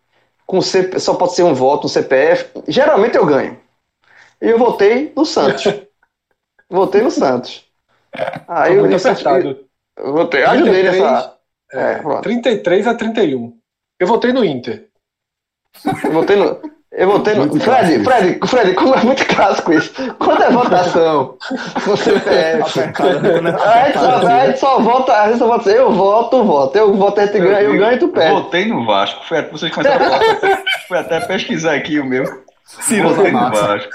com 0.44 0.60
CP, 0.60 0.98
só 0.98 1.14
pode 1.14 1.34
ser 1.34 1.44
um 1.44 1.54
voto, 1.54 1.86
um 1.86 1.88
CPF, 1.88 2.50
geralmente 2.68 3.16
eu 3.16 3.24
ganho. 3.24 3.58
E 4.40 4.48
eu 4.48 4.58
votei 4.58 5.12
no 5.16 5.24
Santos. 5.24 5.64
votei 6.68 7.00
no 7.00 7.10
Santos. 7.10 7.64
Aí 8.48 8.74
eu, 8.74 8.84
acertado. 8.94 9.48
Eu, 9.48 9.64
votei, 9.98 10.44
ajudei 10.44 10.82
nessa. 10.82 11.34
É, 11.72 12.00
33 12.22 12.86
a 12.86 12.94
31. 12.94 13.56
Eu 13.98 14.06
votei 14.06 14.32
no 14.32 14.44
Inter. 14.44 14.88
Eu 16.04 16.12
votei 16.12 16.36
no. 16.36 16.60
Eu 16.92 17.10
votei 17.10 17.34
no. 17.34 17.58
Fred, 17.58 18.04
Fred, 18.04 18.38
Fred, 18.46 18.74
como 18.74 18.94
é 18.94 19.02
muito 19.02 19.26
clássico 19.26 19.72
isso. 19.72 19.92
Quando 20.18 20.42
é 20.42 20.50
votação 20.50 21.38
no 21.86 21.96
CPF, 21.96 22.80
a 22.80 23.86
gente, 23.86 23.98
só, 23.98 24.26
a 24.26 24.46
gente 24.46 24.58
só 24.58 24.78
vota, 24.80 25.12
a 25.14 25.28
gente 25.28 25.38
só 25.38 25.46
vota 25.46 25.70
eu 25.70 25.90
voto, 25.90 26.44
voto. 26.44 26.76
Eu 26.76 26.94
voto, 26.94 27.20
a 27.20 27.26
gente 27.26 27.38
ganha, 27.38 27.62
eu 27.62 27.78
ganho 27.78 27.94
e 27.94 27.98
tu 27.98 28.08
perde. 28.08 28.34
Votei 28.34 28.66
no 28.66 28.84
Vasco, 28.84 29.24
Fred, 29.24 29.50
vocês 29.50 29.72
começaram 29.72 30.14
a. 30.14 30.20
Fui 30.86 30.98
até 30.98 31.20
pesquisar 31.20 31.74
aqui 31.74 31.98
o 31.98 32.04
meu. 32.04 32.24
Sim, 32.66 33.02
votei 33.02 33.32
no 33.32 33.50
Vasco. 33.50 33.90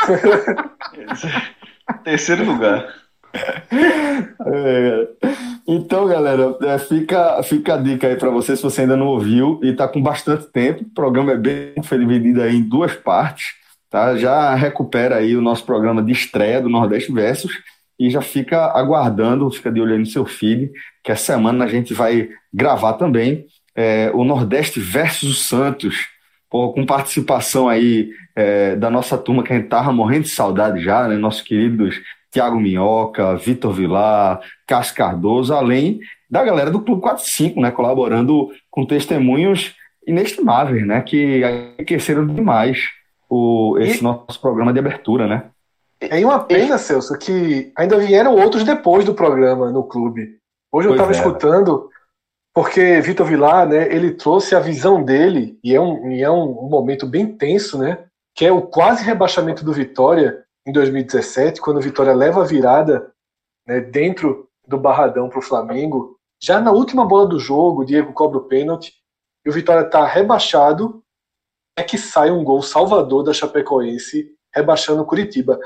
Terceiro 2.02 2.44
lugar. 2.44 2.99
Então, 5.72 6.08
galera, 6.08 6.56
é, 6.62 6.78
fica, 6.78 7.40
fica 7.44 7.74
a 7.74 7.76
dica 7.76 8.08
aí 8.08 8.16
para 8.16 8.28
você 8.28 8.56
se 8.56 8.62
você 8.62 8.80
ainda 8.80 8.96
não 8.96 9.06
ouviu 9.06 9.60
e 9.62 9.68
está 9.68 9.86
com 9.86 10.02
bastante 10.02 10.48
tempo. 10.48 10.82
O 10.82 10.92
programa 10.92 11.30
é 11.30 11.36
bem 11.36 11.74
dividido 11.76 12.42
aí 12.42 12.56
em 12.56 12.62
duas 12.62 12.96
partes, 12.96 13.54
tá? 13.88 14.16
Já 14.16 14.52
recupera 14.56 15.16
aí 15.16 15.36
o 15.36 15.40
nosso 15.40 15.64
programa 15.64 16.02
de 16.02 16.10
estreia 16.10 16.60
do 16.60 16.68
Nordeste 16.68 17.12
Versus 17.12 17.52
e 17.96 18.10
já 18.10 18.20
fica 18.20 18.76
aguardando, 18.76 19.48
fica 19.52 19.70
de 19.70 19.80
olho 19.80 19.92
aí 19.92 19.98
no 19.98 20.06
seu 20.06 20.26
feed, 20.26 20.72
que 21.04 21.12
essa 21.12 21.34
semana 21.34 21.64
a 21.64 21.68
gente 21.68 21.94
vai 21.94 22.28
gravar 22.52 22.94
também 22.94 23.46
é, 23.76 24.10
o 24.12 24.24
Nordeste 24.24 24.80
versus 24.80 25.30
o 25.30 25.34
Santos, 25.34 26.08
com 26.48 26.84
participação 26.84 27.68
aí 27.68 28.10
é, 28.34 28.74
da 28.74 28.90
nossa 28.90 29.16
turma 29.16 29.44
que 29.44 29.52
a 29.52 29.56
gente 29.56 29.68
tava 29.68 29.92
morrendo 29.92 30.24
de 30.24 30.30
saudade 30.30 30.82
já, 30.82 31.06
né? 31.06 31.16
Nossos 31.16 31.42
queridos 31.42 31.94
Tiago 32.30 32.60
Minhoca, 32.60 33.36
Vitor 33.36 33.72
Vilar, 33.72 34.40
Cássio 34.66 34.94
Cardoso, 34.94 35.52
além 35.52 36.00
da 36.30 36.44
galera 36.44 36.70
do 36.70 36.80
Clube 36.80 37.02
45, 37.02 37.60
né, 37.60 37.70
colaborando 37.70 38.50
com 38.70 38.86
testemunhos 38.86 39.74
inestimáveis, 40.06 40.86
né, 40.86 41.00
que 41.02 41.42
enriqueceram 41.76 42.26
demais 42.26 42.78
o, 43.28 43.76
esse 43.80 43.98
e... 43.98 44.02
nosso 44.02 44.40
programa 44.40 44.72
de 44.72 44.78
abertura, 44.78 45.26
né. 45.26 45.44
É 46.00 46.24
uma 46.24 46.38
pena, 46.38 46.78
Celso, 46.78 47.18
que 47.18 47.72
ainda 47.76 47.98
vieram 47.98 48.34
outros 48.34 48.64
depois 48.64 49.04
do 49.04 49.12
programa 49.12 49.70
no 49.70 49.82
clube. 49.82 50.38
Hoje 50.72 50.88
eu 50.88 50.92
estava 50.92 51.12
é. 51.12 51.14
escutando, 51.14 51.90
porque 52.54 53.00
Vitor 53.02 53.26
Vilar, 53.26 53.68
né, 53.68 53.92
ele 53.92 54.12
trouxe 54.12 54.54
a 54.54 54.60
visão 54.60 55.02
dele, 55.02 55.58
e 55.62 55.74
é, 55.74 55.80
um, 55.80 56.10
e 56.10 56.22
é 56.22 56.30
um 56.30 56.68
momento 56.70 57.06
bem 57.06 57.26
tenso, 57.26 57.76
né, 57.76 57.98
que 58.34 58.46
é 58.46 58.52
o 58.52 58.62
quase 58.62 59.04
rebaixamento 59.04 59.64
do 59.64 59.72
Vitória, 59.72 60.38
em 60.66 60.72
2017, 60.72 61.60
quando 61.60 61.78
o 61.78 61.82
Vitória 61.82 62.14
leva 62.14 62.42
a 62.42 62.46
virada 62.46 63.12
né, 63.66 63.80
dentro 63.80 64.48
do 64.66 64.78
Barradão 64.78 65.28
para 65.28 65.38
o 65.38 65.42
Flamengo, 65.42 66.18
já 66.42 66.60
na 66.60 66.72
última 66.72 67.04
bola 67.04 67.26
do 67.26 67.38
jogo, 67.38 67.82
o 67.82 67.84
Diego 67.84 68.12
cobra 68.12 68.38
o 68.38 68.44
pênalti 68.44 68.94
e 69.44 69.50
o 69.50 69.52
Vitória 69.52 69.86
está 69.86 70.06
rebaixado, 70.06 71.02
é 71.78 71.82
que 71.82 71.98
sai 71.98 72.30
um 72.30 72.44
gol 72.44 72.62
salvador 72.62 73.22
da 73.22 73.32
Chapecoense, 73.32 74.34
rebaixando 74.54 75.02
o 75.02 75.06
Curitiba. 75.06 75.58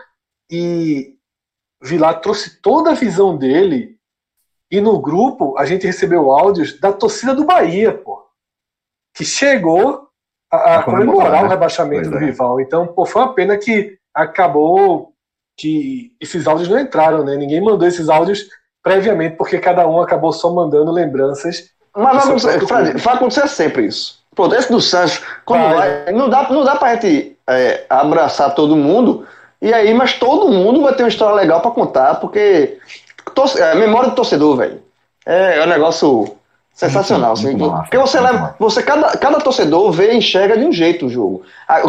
E 0.50 1.16
Vilar 1.82 2.20
trouxe 2.20 2.60
toda 2.60 2.90
a 2.90 2.94
visão 2.94 3.36
dele 3.36 3.98
e 4.70 4.80
no 4.80 5.00
grupo 5.00 5.56
a 5.58 5.64
gente 5.64 5.86
recebeu 5.86 6.30
áudios 6.30 6.78
da 6.80 6.92
torcida 6.92 7.34
do 7.34 7.44
Bahia, 7.44 7.96
pô, 7.96 8.26
que 9.14 9.24
chegou 9.24 10.08
a, 10.50 10.76
a 10.76 10.82
comemorar 10.82 11.42
né? 11.42 11.46
o 11.46 11.50
rebaixamento 11.50 12.08
pois 12.08 12.10
do 12.10 12.24
é. 12.24 12.26
rival. 12.26 12.60
Então, 12.60 12.86
pô, 12.86 13.06
foi 13.06 13.22
uma 13.22 13.34
pena 13.34 13.56
que 13.56 13.98
acabou 14.14 15.12
que 15.56 16.12
esses 16.20 16.46
áudios 16.46 16.68
não 16.68 16.78
entraram, 16.78 17.24
né? 17.24 17.36
Ninguém 17.36 17.60
mandou 17.60 17.86
esses 17.86 18.08
áudios 18.08 18.46
previamente, 18.82 19.36
porque 19.36 19.58
cada 19.58 19.86
um 19.86 20.00
acabou 20.00 20.32
só 20.32 20.52
mandando 20.52 20.90
lembranças. 20.90 21.70
Mas 21.96 22.16
vai 22.16 22.24
acontecer, 22.24 22.66
Fred, 22.66 23.00
vai 23.00 23.14
acontecer 23.14 23.48
sempre 23.48 23.86
isso. 23.86 24.22
Pô, 24.34 24.52
esse 24.52 24.70
do 24.70 24.80
Santos, 24.80 25.22
quando 25.44 25.62
vai, 25.74 26.04
vai, 26.04 26.12
não 26.12 26.28
dá, 26.28 26.48
não 26.50 26.64
dá 26.64 26.74
pra 26.74 26.94
gente 26.94 27.36
é, 27.48 27.84
abraçar 27.88 28.54
todo 28.54 28.76
mundo, 28.76 29.26
e 29.62 29.72
aí, 29.72 29.94
mas 29.94 30.14
todo 30.14 30.50
mundo 30.50 30.82
vai 30.82 30.94
ter 30.94 31.04
uma 31.04 31.08
história 31.08 31.36
legal 31.36 31.60
para 31.60 31.70
contar, 31.70 32.16
porque 32.16 32.78
torce, 33.34 33.60
é, 33.60 33.74
memória 33.74 34.10
do 34.10 34.16
torcedor, 34.16 34.56
velho. 34.56 34.82
É, 35.24 35.58
é 35.58 35.62
um 35.62 35.68
negócio 35.68 36.36
Sensacional, 36.74 37.34
assim, 37.34 37.56
porque 37.56 37.96
você 37.96 38.18
leva, 38.18 38.56
você 38.58 38.82
cada, 38.82 39.16
cada 39.16 39.38
torcedor 39.38 39.92
vê 39.92 40.10
e 40.10 40.16
enxerga 40.16 40.58
de 40.58 40.64
um 40.64 40.72
jeito 40.72 41.06
o 41.06 41.08
jogo. 41.08 41.42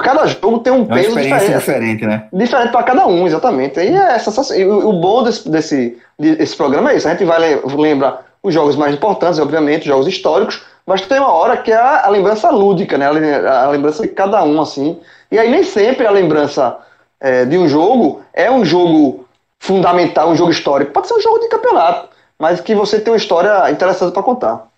Cada 0.04 0.28
jogo 0.28 0.60
tem 0.60 0.72
um 0.72 0.84
é 0.84 1.02
peso 1.02 1.20
diferente, 1.20 1.58
diferente, 1.58 2.06
né? 2.06 2.28
Diferente 2.32 2.72
para 2.72 2.84
cada 2.84 3.08
um, 3.08 3.26
exatamente. 3.26 3.80
E 3.80 3.96
é 3.96 4.20
sensacional. 4.20 4.62
E 4.62 4.66
o, 4.68 4.94
bom 4.94 5.24
desse, 5.24 5.50
desse, 5.50 5.98
desse 6.20 6.56
programa 6.56 6.92
é 6.92 6.98
isso. 6.98 7.08
A 7.08 7.12
gente 7.12 7.26
vai 7.26 7.60
lembrar 7.66 8.26
os 8.44 8.54
jogos 8.54 8.76
mais 8.76 8.94
importantes, 8.94 9.40
obviamente, 9.40 9.82
os 9.82 9.88
jogos 9.88 10.08
históricos, 10.08 10.62
mas 10.86 11.02
tem 11.02 11.18
uma 11.18 11.34
hora 11.34 11.58
que 11.58 11.72
é 11.72 11.76
a, 11.76 12.06
a 12.06 12.10
lembrança 12.10 12.52
lúdica, 12.52 12.96
né? 12.96 13.08
A, 13.08 13.64
a, 13.64 13.70
lembrança 13.70 14.04
de 14.04 14.10
cada 14.10 14.44
um, 14.44 14.62
assim. 14.62 15.00
E 15.32 15.40
aí 15.40 15.50
nem 15.50 15.64
sempre 15.64 16.06
a 16.06 16.12
lembrança 16.12 16.78
é, 17.20 17.44
de 17.44 17.58
um 17.58 17.68
jogo 17.68 18.22
é 18.32 18.52
um 18.52 18.64
jogo 18.64 19.26
fundamental, 19.58 20.30
um 20.30 20.36
jogo 20.36 20.52
histórico. 20.52 20.92
Pode 20.92 21.08
ser 21.08 21.16
um 21.16 21.22
jogo 21.22 21.40
de 21.40 21.50
campeonato, 21.50 22.08
mas 22.38 22.62
que 22.62 22.76
você 22.76 23.00
tem 23.00 23.12
uma 23.12 23.18
história 23.18 23.72
interessante 23.72 24.14
para 24.14 24.22
contar. 24.22 24.75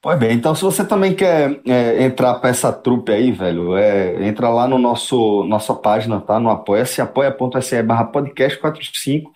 Pois 0.00 0.16
bem, 0.18 0.32
então 0.36 0.54
se 0.54 0.62
você 0.62 0.86
também 0.86 1.14
quer 1.14 1.60
é, 1.66 2.04
entrar 2.04 2.34
para 2.36 2.50
essa 2.50 2.72
trupe 2.72 3.10
aí, 3.10 3.32
velho, 3.32 3.76
é, 3.76 4.26
entra 4.28 4.48
lá 4.48 4.68
no 4.68 4.78
nosso 4.78 5.44
nossa 5.44 5.74
página, 5.74 6.20
tá? 6.20 6.38
No 6.38 6.50
apoia-se, 6.50 7.00
apoia.se 7.00 7.82
barra 7.82 8.04
podcast 8.04 8.58
45. 8.60 9.32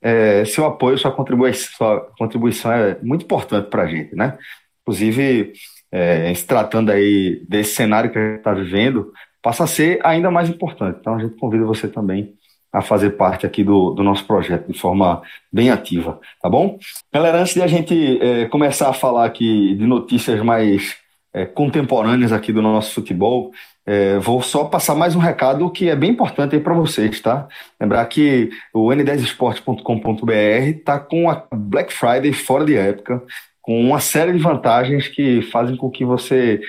É, 0.00 0.44
seu 0.44 0.66
apoio, 0.66 0.98
sua 0.98 1.12
contribuição, 1.12 1.72
sua 1.76 2.00
contribuição 2.18 2.72
é 2.72 2.98
muito 3.02 3.24
importante 3.24 3.70
para 3.70 3.84
a 3.84 3.86
gente, 3.86 4.16
né? 4.16 4.36
Inclusive, 4.82 5.52
é, 5.92 6.34
se 6.34 6.46
tratando 6.46 6.90
aí 6.90 7.44
desse 7.48 7.74
cenário 7.74 8.10
que 8.10 8.18
a 8.18 8.22
gente 8.22 8.38
está 8.38 8.52
vivendo, 8.52 9.12
passa 9.40 9.64
a 9.64 9.66
ser 9.68 10.00
ainda 10.04 10.30
mais 10.32 10.48
importante. 10.48 10.98
Então 11.00 11.14
a 11.14 11.20
gente 11.20 11.36
convida 11.36 11.64
você 11.64 11.86
também 11.88 12.34
a 12.72 12.80
fazer 12.80 13.10
parte 13.10 13.44
aqui 13.44 13.62
do, 13.62 13.90
do 13.90 14.02
nosso 14.02 14.24
projeto 14.24 14.72
de 14.72 14.78
forma 14.78 15.22
bem 15.52 15.70
ativa, 15.70 16.18
tá 16.40 16.48
bom? 16.48 16.78
Galera, 17.12 17.40
antes 17.40 17.54
de 17.54 17.62
a 17.62 17.66
gente 17.66 18.18
é, 18.22 18.46
começar 18.46 18.88
a 18.88 18.94
falar 18.94 19.26
aqui 19.26 19.74
de 19.74 19.86
notícias 19.86 20.40
mais 20.42 20.96
é, 21.34 21.44
contemporâneas 21.44 22.32
aqui 22.32 22.52
do 22.52 22.62
nosso 22.62 22.94
futebol, 22.94 23.52
é, 23.84 24.18
vou 24.18 24.40
só 24.40 24.64
passar 24.64 24.94
mais 24.94 25.14
um 25.14 25.18
recado 25.18 25.68
que 25.70 25.88
é 25.88 25.96
bem 25.96 26.10
importante 26.10 26.54
aí 26.54 26.60
para 26.60 26.72
vocês, 26.72 27.20
tá? 27.20 27.48
Lembrar 27.80 28.06
que 28.06 28.48
o 28.72 28.88
n10esporte.com.br 28.88 30.32
está 30.76 30.98
com 30.98 31.28
a 31.28 31.44
Black 31.52 31.92
Friday 31.92 32.32
fora 32.32 32.64
de 32.64 32.76
época, 32.76 33.22
com 33.60 33.80
uma 33.80 34.00
série 34.00 34.32
de 34.32 34.38
vantagens 34.38 35.08
que 35.08 35.42
fazem 35.42 35.76
com 35.76 35.90
que 35.90 36.04
você 36.04 36.60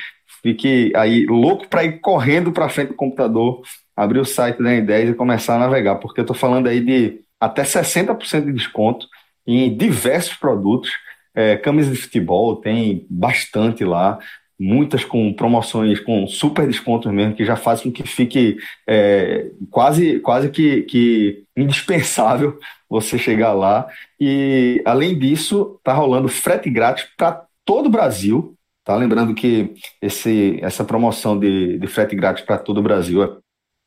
fique 0.41 0.91
aí 0.95 1.25
louco 1.25 1.67
para 1.67 1.85
ir 1.85 1.99
correndo 1.99 2.51
para 2.51 2.67
frente 2.67 2.89
do 2.89 2.95
computador, 2.95 3.61
abrir 3.95 4.19
o 4.19 4.25
site 4.25 4.61
da 4.61 4.69
N10 4.69 5.11
e 5.11 5.15
começar 5.15 5.55
a 5.55 5.59
navegar, 5.59 5.95
porque 5.95 6.19
eu 6.19 6.23
estou 6.23 6.35
falando 6.35 6.67
aí 6.67 6.79
de 6.79 7.21
até 7.39 7.63
60% 7.63 8.45
de 8.45 8.53
desconto 8.53 9.07
em 9.45 9.75
diversos 9.75 10.33
produtos. 10.35 10.91
É, 11.35 11.57
camisas 11.57 11.93
de 11.93 12.01
futebol 12.01 12.57
tem 12.57 13.07
bastante 13.09 13.83
lá, 13.83 14.19
muitas 14.59 15.03
com 15.03 15.33
promoções, 15.33 15.99
com 15.99 16.27
super 16.27 16.67
descontos 16.67 17.11
mesmo, 17.11 17.35
que 17.35 17.43
já 17.43 17.55
fazem 17.55 17.85
com 17.85 17.91
que 17.91 18.07
fique 18.07 18.57
é, 18.87 19.47
quase, 19.69 20.19
quase 20.19 20.49
que, 20.49 20.83
que 20.83 21.43
indispensável 21.57 22.57
você 22.89 23.17
chegar 23.17 23.53
lá. 23.53 23.87
E 24.19 24.81
além 24.85 25.17
disso, 25.17 25.79
tá 25.83 25.93
rolando 25.93 26.27
frete 26.27 26.69
grátis 26.69 27.05
para 27.17 27.45
todo 27.65 27.87
o 27.87 27.91
Brasil. 27.91 28.55
Tá 28.85 28.95
lembrando 28.95 29.33
que 29.33 29.73
esse, 30.01 30.59
essa 30.61 30.83
promoção 30.83 31.39
de, 31.39 31.77
de 31.77 31.87
frete 31.87 32.15
grátis 32.15 32.43
para 32.43 32.57
todo 32.57 32.77
o 32.77 32.83
Brasil 32.83 33.23
é 33.23 33.42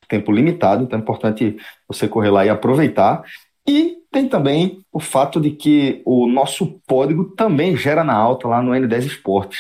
tempo 0.09 0.33
limitado, 0.33 0.85
então 0.85 0.99
é 0.99 1.03
importante 1.03 1.57
você 1.89 2.09
correr 2.09 2.31
lá 2.31 2.45
e 2.45 2.49
aproveitar. 2.49 3.23
E 3.69 3.97
tem 4.11 4.29
também 4.29 4.79
o 4.93 5.01
fato 5.01 5.41
de 5.41 5.51
que 5.51 6.03
o 6.05 6.27
nosso 6.27 6.81
código 6.89 7.25
também 7.37 7.77
gera 7.77 8.05
na 8.05 8.15
alta 8.15 8.49
lá 8.49 8.63
no 8.63 8.73
N10 8.73 9.07
Esportes. 9.07 9.59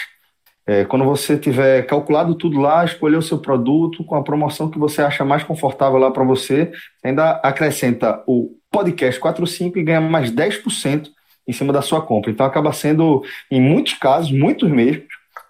É, 0.66 0.84
quando 0.84 1.04
você 1.04 1.38
tiver 1.38 1.86
calculado 1.86 2.34
tudo 2.34 2.58
lá, 2.58 2.84
escolher 2.84 3.16
o 3.16 3.22
seu 3.22 3.38
produto 3.38 4.02
com 4.04 4.16
a 4.16 4.22
promoção 4.22 4.68
que 4.68 4.78
você 4.78 5.00
acha 5.00 5.24
mais 5.24 5.44
confortável 5.44 5.98
lá 5.98 6.10
para 6.10 6.24
você, 6.24 6.72
ainda 7.04 7.32
acrescenta 7.42 8.22
o 8.26 8.50
podcast 8.70 9.20
45 9.20 9.78
e 9.78 9.82
ganha 9.84 10.00
mais 10.00 10.30
10% 10.30 11.08
em 11.46 11.52
cima 11.52 11.72
da 11.72 11.82
sua 11.82 12.02
compra. 12.02 12.30
Então 12.30 12.44
acaba 12.44 12.72
sendo, 12.72 13.22
em 13.50 13.60
muitos 13.60 13.94
casos, 13.94 14.32
muitos 14.32 14.68
mesmo, 14.68 15.04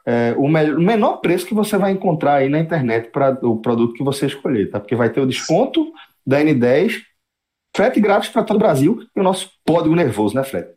é, 0.06 0.32
o, 0.36 0.44
o, 0.44 0.48
menor 0.48 1.16
preço 1.16 1.46
que 1.46 1.54
você 1.54 1.76
vai 1.76 1.90
encontrar 1.90 2.36
aí 2.36 2.48
na 2.48 2.60
internet 2.60 3.10
para 3.10 3.32
o 3.44 3.60
produto 3.60 3.94
que 3.94 4.04
você 4.04 4.26
escolher, 4.26 4.70
tá? 4.70 4.78
Porque 4.78 4.94
vai 4.94 5.10
ter 5.10 5.20
o 5.20 5.26
desconto 5.26 5.92
da 6.24 6.40
N10, 6.40 7.02
frete 7.74 8.00
grátis 8.00 8.28
para 8.28 8.44
todo 8.44 8.56
o 8.56 8.60
Brasil 8.60 9.04
e 9.14 9.20
o 9.20 9.22
nosso 9.22 9.50
código 9.66 9.96
nervoso, 9.96 10.36
né, 10.36 10.44
Fred? 10.44 10.68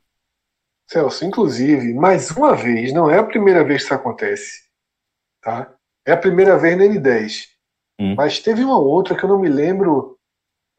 Celso, 0.90 1.24
inclusive, 1.24 1.94
mais 1.94 2.32
uma 2.32 2.56
vez, 2.56 2.92
não 2.92 3.08
é 3.08 3.20
a 3.20 3.24
primeira 3.24 3.64
vez 3.64 3.82
que 3.82 3.86
isso 3.86 3.94
acontece, 3.94 4.64
tá? 5.42 5.72
É 6.08 6.12
a 6.12 6.18
primeira 6.18 6.58
vez 6.58 6.76
na 6.76 6.86
N10. 6.86 7.50
Hum. 8.02 8.16
Mas 8.16 8.40
teve 8.40 8.64
uma 8.64 8.80
outra 8.80 9.16
que 9.16 9.24
eu 9.24 9.30
não 9.30 9.40
me 9.40 9.50
lembro 9.50 10.18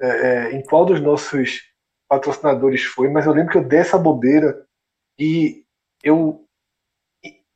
é, 0.02 0.07
é, 0.09 0.52
em 0.52 0.62
qual 0.64 0.85
dos 0.85 1.00
nossos 1.00 1.62
patrocinadores 2.09 2.83
foi, 2.83 3.09
mas 3.09 3.26
eu 3.26 3.33
lembro 3.33 3.52
que 3.52 3.59
eu 3.59 3.64
dei 3.64 3.78
essa 3.78 3.97
bobeira 3.97 4.66
e 5.16 5.62
eu 6.02 6.45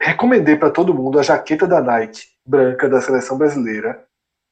recomendei 0.04 0.56
para 0.56 0.70
todo 0.70 0.94
mundo 0.94 1.18
a 1.18 1.23
jaqueta 1.23 1.66
da 1.66 1.80
Nike 1.80 2.26
branca 2.46 2.88
da 2.88 3.00
seleção 3.00 3.38
brasileira, 3.38 4.04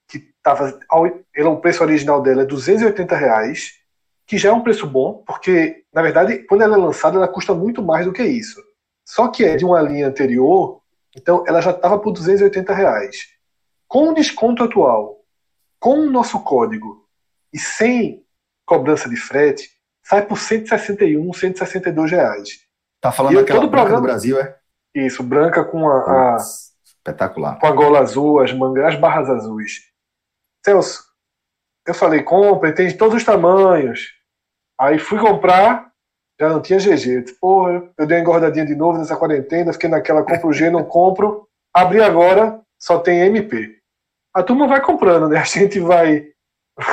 que 0.09 0.19
tava 0.43 0.79
o 0.91 1.57
preço 1.59 1.83
original 1.83 2.23
dela 2.23 2.43
é 2.43 2.47
280 2.47 3.15
reais 3.15 3.83
que 4.27 4.39
já 4.39 4.49
é 4.49 4.53
um 4.53 4.63
preço 4.63 4.87
bom, 4.87 5.23
porque, 5.27 5.85
na 5.93 6.01
verdade, 6.01 6.39
quando 6.45 6.63
ela 6.63 6.77
é 6.77 6.81
lançada, 6.81 7.19
ela 7.19 7.29
custa 7.29 7.53
muito 7.53 7.83
mais 7.83 8.07
do 8.07 8.13
que 8.13 8.23
isso. 8.23 8.63
Só 9.05 9.29
que 9.29 9.45
é 9.45 9.57
de 9.57 9.65
uma 9.65 9.83
linha 9.83 10.09
anterior, 10.09 10.81
então 11.15 11.45
ela 11.47 11.61
já 11.61 11.73
estava 11.73 11.99
por 11.99 12.13
280 12.13 12.73
reais. 12.73 13.17
Com 13.87 14.09
o 14.09 14.15
desconto 14.15 14.65
atual, 14.65 15.21
com 15.79 15.99
o 15.99 16.11
nosso 16.11 16.41
código 16.41 17.07
e 17.53 17.59
sem 17.59 18.25
cobrança 18.65 19.07
de 19.07 19.17
frete, 19.17 19.69
sai 20.03 20.25
por 20.25 20.39
161, 20.39 21.31
162 21.31 22.11
reais. 22.11 22.49
Tá 23.03 23.13
falando 23.13 23.35
daquela 23.35 23.61
todo 23.61 23.71
branca 23.71 23.89
programa... 23.89 24.07
do 24.07 24.11
Brasil, 24.11 24.41
é? 24.41 24.62
Isso, 24.95 25.23
branca 25.23 25.65
com 25.65 25.89
a, 25.89 26.35
a... 26.35 26.37
Espetacular. 26.37 27.59
Com 27.59 27.67
a 27.67 27.73
gola 27.73 28.01
azul, 28.01 28.41
as 28.41 28.53
mangas, 28.53 28.95
as 28.95 29.01
barras 29.01 29.29
azuis. 29.29 29.81
Celso, 30.65 31.03
eu 31.87 31.95
falei, 31.95 32.23
compre, 32.23 32.73
tem 32.73 32.89
de 32.89 32.95
todos 32.95 33.17
os 33.17 33.25
tamanhos. 33.25 34.13
Aí 34.79 34.99
fui 34.99 35.19
comprar, 35.19 35.91
já 36.41 36.49
não 36.49 36.61
tinha 36.61 36.79
GG. 36.79 37.37
Porra, 37.41 37.91
eu 37.99 38.07
dei 38.07 38.19
uma 38.19 38.23
engordadinha 38.23 38.67
de 38.67 38.75
novo 38.75 38.99
nessa 38.99 39.17
quarentena, 39.17 39.73
fiquei 39.73 39.89
naquela, 39.89 40.23
compro 40.23 40.53
G, 40.53 40.71
não 40.71 40.85
compro. 40.85 41.49
Abri 41.75 42.03
agora, 42.03 42.61
só 42.79 42.99
tem 42.99 43.21
MP. 43.21 43.79
A 44.35 44.43
turma 44.43 44.67
vai 44.67 44.81
comprando, 44.81 45.29
né? 45.29 45.39
A 45.39 45.45
gente 45.45 45.81
vai, 45.81 46.29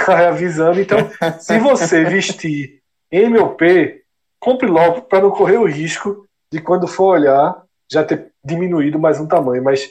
vai 0.06 0.28
avisando. 0.28 0.80
Então, 0.80 0.98
se 1.40 1.60
você 1.60 2.04
vestir 2.10 2.82
M 3.12 3.38
ou 3.38 3.56
P, 3.56 4.04
compre 4.40 4.68
logo 4.68 5.04
para 5.04 5.22
não 5.22 5.32
correr 5.32 5.58
o 5.58 5.66
risco 5.66 6.26
de 6.52 6.62
quando 6.62 6.88
for 6.88 7.16
olhar 7.16 7.64
já 7.92 8.04
ter 8.04 8.32
diminuído 8.44 9.00
mais 9.00 9.20
um 9.20 9.28
tamanho. 9.28 9.64
Mas 9.64 9.90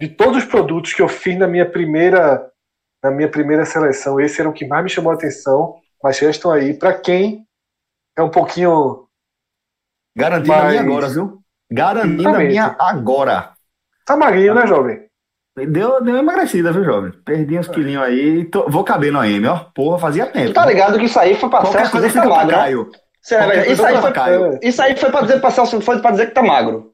de 0.00 0.08
todos 0.08 0.38
os 0.38 0.44
produtos 0.44 0.92
que 0.92 1.02
eu 1.02 1.08
fiz 1.08 1.38
na 1.38 1.46
minha 1.46 1.68
primeira 1.68 2.48
na 3.02 3.10
minha 3.10 3.28
primeira 3.28 3.64
seleção, 3.64 4.20
esse 4.20 4.40
era 4.40 4.48
o 4.48 4.52
que 4.52 4.64
mais 4.64 4.84
me 4.84 4.88
chamou 4.88 5.10
a 5.10 5.16
atenção 5.16 5.74
mas 6.02 6.18
restam 6.18 6.50
aí 6.50 6.74
para 6.74 6.92
quem 6.94 7.46
é 8.16 8.22
um 8.22 8.28
pouquinho. 8.28 9.06
Garantindo 10.16 10.52
mais... 10.52 10.64
a 10.64 10.68
minha 10.68 10.82
agora, 10.82 11.08
viu? 11.08 11.38
Garantindo 11.70 12.28
a 12.28 12.38
minha 12.38 12.76
agora. 12.78 13.52
Tá 14.04 14.16
magrinho, 14.16 14.54
né, 14.54 14.66
jovem? 14.66 15.06
Deu, 15.56 16.02
deu 16.02 16.14
uma 16.14 16.18
emagrecida, 16.18 16.72
viu, 16.72 16.82
jovem? 16.82 17.12
Perdi 17.24 17.58
uns 17.58 17.68
é. 17.68 17.72
quilinhos 17.72 18.02
aí. 18.02 18.44
Tô, 18.46 18.68
vou 18.68 18.82
caber 18.82 19.12
no 19.12 19.20
AM, 19.20 19.46
ó. 19.46 19.66
Porra, 19.74 19.98
fazia 19.98 20.26
tempo. 20.26 20.48
Tu 20.48 20.54
tá 20.54 20.66
ligado 20.66 20.98
que 20.98 21.04
isso 21.04 21.20
aí 21.20 21.34
foi 21.36 21.48
pra 21.48 21.64
Celso 21.66 21.92
dizer 21.92 22.08
que 22.08 22.14
tá 22.14 22.26
magro. 22.26 22.90
Isso, 23.22 23.86
aí 23.86 24.00
foi, 24.00 24.12
Caio. 24.12 24.58
isso 24.60 24.82
aí 24.82 24.96
foi 24.96 25.10
pra 25.10 25.20
dizer 25.20 25.40
pra 25.40 25.50
Celso, 25.50 25.80
foi 25.80 26.00
pra 26.00 26.10
dizer 26.10 26.26
que 26.26 26.34
tá 26.34 26.42
magro. 26.42 26.91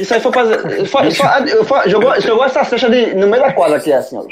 Isso 0.00 0.14
aí 0.14 0.20
foi 0.20 0.32
pra 0.32 0.42
dizer. 0.42 0.86
Foi, 0.86 1.10
foi, 1.10 1.64
foi, 1.64 1.90
jogou, 1.90 2.20
jogou 2.20 2.44
essa 2.44 2.64
cesta 2.64 2.88
de, 2.88 3.14
no 3.14 3.26
meio 3.26 3.42
da 3.42 3.52
quadra 3.52 3.76
aqui, 3.76 3.92
assim, 3.92 4.16
ó. 4.16 4.24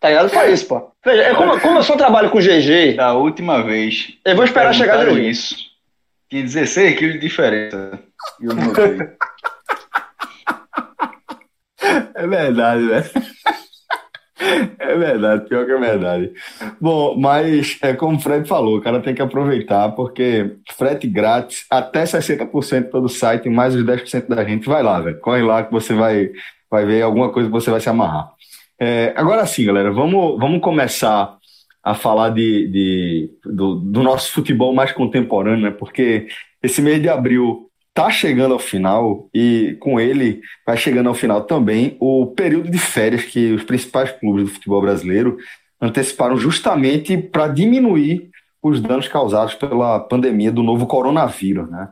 Tá 0.00 0.08
ligado? 0.08 0.30
Foi 0.30 0.52
isso, 0.52 0.66
pô. 0.66 0.90
Veja, 1.04 1.22
é 1.22 1.34
como, 1.34 1.60
como 1.60 1.78
eu 1.78 1.82
só 1.82 1.96
trabalho 1.96 2.30
com 2.30 2.38
GG. 2.38 2.94
Da 2.96 3.12
última 3.12 3.62
vez. 3.62 4.14
Eu 4.24 4.34
vou 4.34 4.44
esperar 4.44 4.72
chegar 4.74 5.04
de 5.04 5.28
isso. 5.28 5.56
Tinha 6.28 6.42
16 6.42 6.98
quilos 6.98 7.14
de 7.14 7.20
diferença. 7.20 7.98
E 8.40 8.46
eu 8.46 8.54
não 8.54 8.72
É 12.14 12.26
verdade, 12.26 12.86
velho. 12.86 13.10
É 14.78 14.96
verdade, 14.96 15.48
pior 15.48 15.66
que 15.66 15.72
é 15.72 15.78
verdade. 15.78 16.32
Bom, 16.80 17.16
mas 17.18 17.78
é 17.82 17.92
como 17.92 18.16
o 18.16 18.20
Fred 18.20 18.48
falou, 18.48 18.78
o 18.78 18.80
cara 18.80 19.00
tem 19.00 19.14
que 19.14 19.22
aproveitar, 19.22 19.90
porque 19.90 20.56
frete 20.76 21.06
grátis, 21.06 21.66
até 21.70 22.04
60% 22.04 22.90
todo 22.90 23.08
site, 23.08 23.48
mais 23.48 23.74
os 23.74 23.84
10% 23.84 24.28
da 24.28 24.42
gente, 24.44 24.66
vai 24.66 24.82
lá, 24.82 25.00
velho. 25.00 25.20
Corre 25.20 25.42
lá 25.42 25.62
que 25.62 25.72
você 25.72 25.94
vai, 25.94 26.30
vai 26.70 26.86
ver 26.86 27.02
alguma 27.02 27.30
coisa 27.30 27.48
que 27.48 27.52
você 27.52 27.70
vai 27.70 27.80
se 27.80 27.88
amarrar. 27.88 28.32
É, 28.78 29.12
agora 29.14 29.44
sim, 29.46 29.66
galera, 29.66 29.92
vamos, 29.92 30.38
vamos 30.38 30.60
começar 30.62 31.36
a 31.82 31.94
falar 31.94 32.30
de, 32.30 32.68
de 32.68 33.30
do, 33.44 33.74
do, 33.76 34.02
nosso 34.02 34.32
futebol 34.32 34.74
mais 34.74 34.92
contemporâneo, 34.92 35.64
né? 35.64 35.70
Porque 35.70 36.26
esse 36.62 36.82
mês 36.82 37.00
de 37.00 37.08
abril 37.08 37.69
tá 37.92 38.10
chegando 38.10 38.52
ao 38.52 38.58
final 38.58 39.28
e 39.34 39.76
com 39.80 39.98
ele 39.98 40.40
vai 40.66 40.76
chegando 40.76 41.08
ao 41.08 41.14
final 41.14 41.42
também 41.42 41.96
o 42.00 42.26
período 42.26 42.70
de 42.70 42.78
férias 42.78 43.24
que 43.24 43.52
os 43.52 43.64
principais 43.64 44.12
clubes 44.12 44.44
do 44.44 44.50
futebol 44.50 44.80
brasileiro 44.80 45.36
anteciparam 45.80 46.36
justamente 46.36 47.16
para 47.16 47.48
diminuir 47.48 48.30
os 48.62 48.80
danos 48.80 49.08
causados 49.08 49.54
pela 49.54 49.98
pandemia 49.98 50.52
do 50.52 50.62
novo 50.62 50.86
coronavírus, 50.86 51.68
né? 51.70 51.88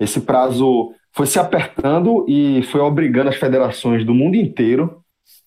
Esse 0.00 0.20
prazo 0.20 0.92
foi 1.12 1.26
se 1.26 1.38
apertando 1.38 2.24
e 2.28 2.62
foi 2.64 2.80
obrigando 2.80 3.30
as 3.30 3.36
federações 3.36 4.04
do 4.04 4.14
mundo 4.14 4.36
inteiro 4.36 5.02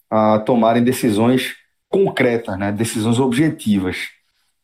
a 0.09 0.39
tomarem 0.39 0.83
decisões 0.83 1.55
concretas, 1.88 2.57
né, 2.57 2.71
decisões 2.71 3.19
objetivas, 3.19 4.07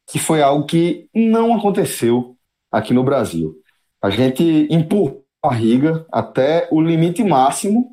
que 0.07 0.19
foi 0.19 0.41
algo 0.41 0.65
que 0.65 1.07
não 1.13 1.55
aconteceu 1.55 2.35
aqui 2.71 2.93
no 2.93 3.03
Brasil. 3.03 3.55
A 4.01 4.09
gente 4.09 4.67
empurrou 4.69 5.24
barriga 5.47 6.05
até 6.11 6.67
o 6.71 6.81
limite 6.81 7.23
máximo 7.23 7.91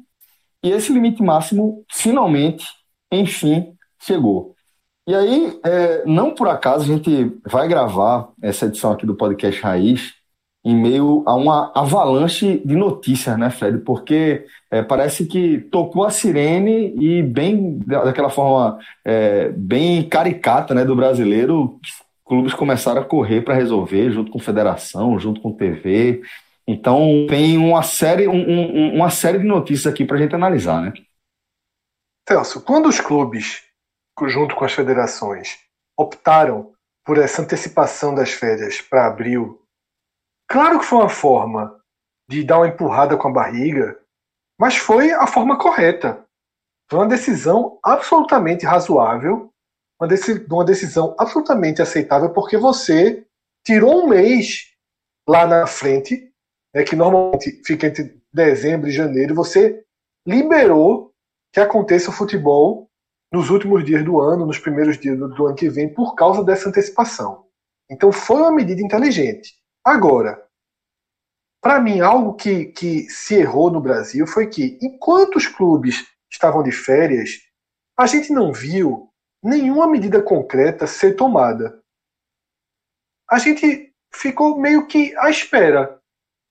e 0.63 0.71
esse 0.71 0.93
limite 0.93 1.23
máximo 1.23 1.85
finalmente, 1.91 2.67
enfim, 3.11 3.75
chegou. 4.01 4.55
E 5.07 5.15
aí, 5.15 5.59
é, 5.65 6.05
não 6.07 6.33
por 6.33 6.49
acaso, 6.49 6.85
a 6.85 6.87
gente 6.87 7.37
vai 7.45 7.67
gravar 7.67 8.29
essa 8.41 8.67
edição 8.67 8.93
aqui 8.93 9.05
do 9.05 9.17
podcast 9.17 9.61
Raiz 9.61 10.15
em 10.65 10.77
meio 10.77 11.25
a 11.27 11.35
uma 11.35 11.73
avalanche 11.75 12.63
de 12.65 12.77
notícias, 12.77 13.37
né, 13.37 13.51
Fred? 13.51 13.79
Porque 13.79 14.47
é, 14.71 14.81
parece 14.81 15.27
que 15.27 15.59
tocou 15.59 16.05
a 16.05 16.11
sirene 16.11 16.95
e 17.01 17.21
bem 17.23 17.81
daquela 17.85 18.31
forma 18.31 18.79
é, 19.05 19.49
bem 19.51 20.09
caricata, 20.09 20.73
né, 20.73 20.85
do 20.85 20.95
brasileiro, 20.95 21.81
clubes 22.25 22.55
começaram 22.55 23.03
a 23.03 23.05
correr 23.05 23.41
para 23.43 23.55
resolver, 23.55 24.11
junto 24.13 24.31
com 24.31 24.39
federação, 24.39 25.19
junto 25.19 25.41
com 25.41 25.53
TV. 25.53 26.23
Então 26.67 27.27
tem 27.29 27.59
uma 27.59 27.83
série, 27.83 28.29
um, 28.29 28.35
um, 28.35 28.95
uma 28.97 29.11
série 29.11 29.39
de 29.39 29.45
notícias 29.45 29.93
aqui 29.93 30.05
para 30.05 30.17
a 30.17 30.21
gente 30.21 30.35
analisar, 30.35 30.81
né? 30.81 30.93
Celso, 32.29 32.63
quando 32.63 32.89
os 32.89 33.01
clubes, 33.01 33.65
junto 34.27 34.55
com 34.55 34.65
as 34.65 34.73
federações, 34.73 35.59
optaram 35.99 36.73
por 37.05 37.19
essa 37.19 37.43
antecipação 37.43 38.15
das 38.15 38.31
férias 38.31 38.81
para 38.81 39.07
abril 39.07 39.63
Claro 40.53 40.79
que 40.79 40.85
foi 40.85 40.99
uma 40.99 41.09
forma 41.09 41.81
de 42.29 42.45
dar 42.45 42.59
uma 42.59 42.69
empurrada 42.69 43.17
com 43.17 43.29
a 43.29 43.33
barriga, 43.33 43.99
mas 44.61 44.77
foi 44.77 45.11
a 45.11 45.27
forma 45.27 45.59
correta. 45.59 46.27
Foi 46.91 46.99
uma 46.99 47.09
decisão 47.09 47.79
absolutamente 47.83 48.67
razoável, 48.67 49.51
uma, 49.99 50.09
uma 50.51 50.65
decisão 50.65 51.17
absolutamente 51.19 51.81
aceitável, 51.81 52.35
porque 52.35 52.59
você 52.59 53.27
tirou 53.65 54.05
um 54.05 54.09
mês 54.09 54.75
lá 55.27 55.47
na 55.47 55.67
frente, 55.67 56.31
né, 56.75 56.83
que 56.83 56.97
normalmente 56.97 57.63
fica 57.65 57.87
entre 57.87 58.21
dezembro 58.33 58.89
e 58.89 58.93
janeiro, 58.93 59.35
você 59.35 59.85
liberou 60.27 61.13
que 61.53 61.61
aconteça 61.61 62.11
o 62.11 62.13
futebol 62.13 62.89
nos 63.33 63.51
últimos 63.51 63.85
dias 63.85 64.05
do 64.05 64.21
ano, 64.21 64.47
nos 64.47 64.59
primeiros 64.59 64.99
dias 64.99 65.19
do, 65.19 65.29
do 65.29 65.47
ano 65.47 65.57
que 65.57 65.69
vem, 65.69 65.93
por 65.93 66.15
causa 66.15 66.45
dessa 66.45 66.69
antecipação. 66.69 67.47
Então 67.91 68.13
foi 68.13 68.37
uma 68.37 68.53
medida 68.53 68.81
inteligente. 68.81 69.55
Agora, 69.85 70.43
para 71.63 71.81
mim, 71.81 72.01
algo 72.01 72.35
que, 72.35 72.67
que 72.67 73.09
se 73.09 73.37
errou 73.37 73.71
no 73.71 73.81
Brasil 73.81 74.27
foi 74.27 74.49
que, 74.49 74.79
enquanto 74.83 75.37
os 75.37 75.47
clubes 75.47 76.07
estavam 76.31 76.63
de 76.63 76.73
férias, 76.73 77.41
a 77.97 78.07
gente 78.07 78.33
não 78.33 78.53
viu 78.53 79.09
nenhuma 79.43 79.87
medida 79.87 80.21
concreta 80.23 80.87
ser 80.87 81.15
tomada. 81.15 81.81
A 83.31 83.39
gente 83.39 83.95
ficou 84.13 84.59
meio 84.59 84.87
que 84.87 85.17
à 85.17 85.31
espera, 85.31 86.02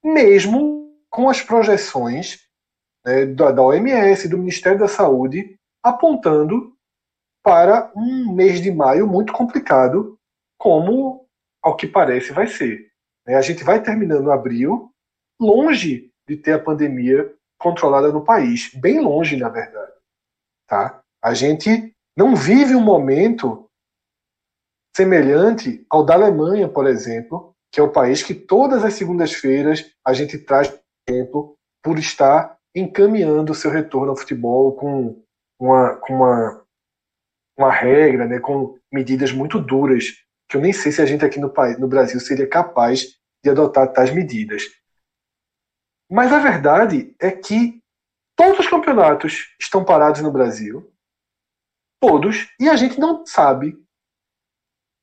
mesmo 0.03 0.95
com 1.09 1.29
as 1.29 1.41
projeções 1.41 2.39
né, 3.05 3.25
da, 3.25 3.51
da 3.51 3.61
OMS, 3.61 4.27
do 4.27 4.37
Ministério 4.37 4.79
da 4.79 4.87
Saúde, 4.87 5.57
apontando 5.83 6.75
para 7.43 7.91
um 7.95 8.33
mês 8.33 8.61
de 8.61 8.71
maio 8.71 9.07
muito 9.07 9.33
complicado, 9.33 10.17
como 10.57 11.25
ao 11.61 11.75
que 11.75 11.87
parece 11.87 12.31
vai 12.31 12.47
ser. 12.47 12.91
Né? 13.25 13.35
A 13.35 13.41
gente 13.41 13.63
vai 13.63 13.81
terminando 13.81 14.31
abril 14.31 14.91
longe 15.39 16.11
de 16.27 16.37
ter 16.37 16.53
a 16.53 16.59
pandemia 16.59 17.33
controlada 17.57 18.11
no 18.11 18.23
país, 18.23 18.71
bem 18.75 18.99
longe, 18.99 19.35
na 19.35 19.49
verdade. 19.49 19.91
Tá? 20.67 21.01
A 21.21 21.33
gente 21.33 21.93
não 22.15 22.35
vive 22.35 22.75
um 22.75 22.81
momento 22.81 23.69
semelhante 24.95 25.85
ao 25.89 26.05
da 26.05 26.13
Alemanha, 26.13 26.67
por 26.67 26.87
exemplo, 26.87 27.50
que 27.71 27.79
é 27.79 27.83
o 27.83 27.91
país 27.91 28.21
que 28.21 28.33
todas 28.33 28.83
as 28.83 28.93
segundas-feiras 28.95 29.85
a 30.05 30.13
gente 30.13 30.37
traz 30.37 30.77
exemplo 31.07 31.57
por 31.81 31.97
estar 31.97 32.57
encaminhando 32.75 33.51
o 33.51 33.55
seu 33.55 33.71
retorno 33.71 34.11
ao 34.11 34.17
futebol 34.17 34.75
com 34.75 35.23
uma, 35.59 35.95
com 35.95 36.13
uma, 36.15 36.65
uma 37.57 37.71
regra, 37.71 38.27
né, 38.27 38.39
com 38.39 38.77
medidas 38.91 39.31
muito 39.31 39.59
duras, 39.59 40.05
que 40.49 40.57
eu 40.57 40.61
nem 40.61 40.73
sei 40.73 40.91
se 40.91 41.01
a 41.01 41.05
gente 41.05 41.23
aqui 41.23 41.39
no, 41.39 41.49
país, 41.49 41.79
no 41.79 41.87
Brasil 41.87 42.19
seria 42.19 42.47
capaz 42.47 43.17
de 43.43 43.49
adotar 43.49 43.91
tais 43.91 44.13
medidas. 44.13 44.63
Mas 46.09 46.31
a 46.33 46.39
verdade 46.39 47.15
é 47.19 47.31
que 47.31 47.81
todos 48.35 48.59
os 48.59 48.67
campeonatos 48.67 49.55
estão 49.59 49.85
parados 49.85 50.21
no 50.21 50.31
Brasil, 50.31 50.91
todos, 52.01 52.49
e 52.59 52.67
a 52.67 52.75
gente 52.75 52.99
não 52.99 53.25
sabe 53.25 53.77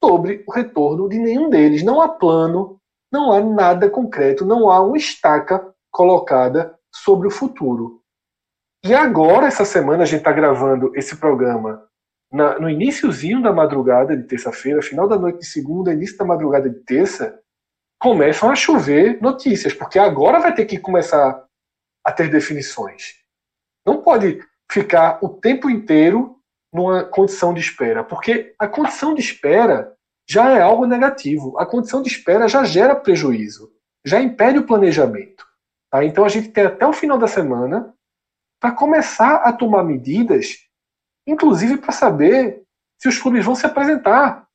sobre 0.02 0.44
o 0.46 0.52
retorno 0.52 1.08
de 1.08 1.18
nenhum 1.18 1.50
deles. 1.50 1.82
Não 1.82 2.00
há 2.00 2.08
plano, 2.08 2.80
não 3.12 3.32
há 3.32 3.40
nada 3.40 3.90
concreto, 3.90 4.44
não 4.44 4.70
há 4.70 4.80
uma 4.80 4.96
estaca 4.96 5.74
colocada 5.90 6.78
sobre 6.94 7.26
o 7.26 7.30
futuro. 7.30 8.00
E 8.84 8.94
agora, 8.94 9.46
essa 9.46 9.64
semana, 9.64 10.04
a 10.04 10.06
gente 10.06 10.20
está 10.20 10.32
gravando 10.32 10.92
esse 10.94 11.16
programa 11.16 11.88
na, 12.32 12.58
no 12.58 12.70
iníciozinho 12.70 13.42
da 13.42 13.52
madrugada 13.52 14.16
de 14.16 14.24
terça-feira, 14.24 14.82
final 14.82 15.08
da 15.08 15.18
noite 15.18 15.40
de 15.40 15.46
segunda, 15.46 15.92
início 15.92 16.16
da 16.16 16.24
madrugada 16.24 16.68
de 16.68 16.78
terça, 16.80 17.40
começam 17.98 18.50
a 18.50 18.54
chover 18.54 19.20
notícias, 19.20 19.74
porque 19.74 19.98
agora 19.98 20.38
vai 20.38 20.54
ter 20.54 20.66
que 20.66 20.78
começar 20.78 21.44
a 22.04 22.12
ter 22.12 22.30
definições. 22.30 23.16
Não 23.84 24.02
pode 24.02 24.40
ficar 24.70 25.18
o 25.22 25.28
tempo 25.28 25.68
inteiro 25.68 26.37
numa 26.72 27.04
condição 27.04 27.54
de 27.54 27.60
espera, 27.60 28.04
porque 28.04 28.54
a 28.58 28.68
condição 28.68 29.14
de 29.14 29.20
espera 29.20 29.94
já 30.28 30.50
é 30.50 30.60
algo 30.60 30.86
negativo. 30.86 31.58
A 31.58 31.64
condição 31.64 32.02
de 32.02 32.08
espera 32.08 32.48
já 32.48 32.64
gera 32.64 32.94
prejuízo, 32.94 33.70
já 34.04 34.20
impede 34.20 34.58
o 34.58 34.66
planejamento. 34.66 35.46
Tá? 35.90 36.04
Então 36.04 36.24
a 36.24 36.28
gente 36.28 36.48
tem 36.48 36.66
até 36.66 36.86
o 36.86 36.92
final 36.92 37.18
da 37.18 37.26
semana 37.26 37.94
para 38.60 38.72
começar 38.72 39.36
a 39.36 39.52
tomar 39.52 39.82
medidas, 39.82 40.56
inclusive 41.26 41.78
para 41.78 41.92
saber 41.92 42.62
se 43.00 43.08
os 43.08 43.18
clubes 43.18 43.44
vão 43.44 43.54
se 43.54 43.64
apresentar 43.64 44.46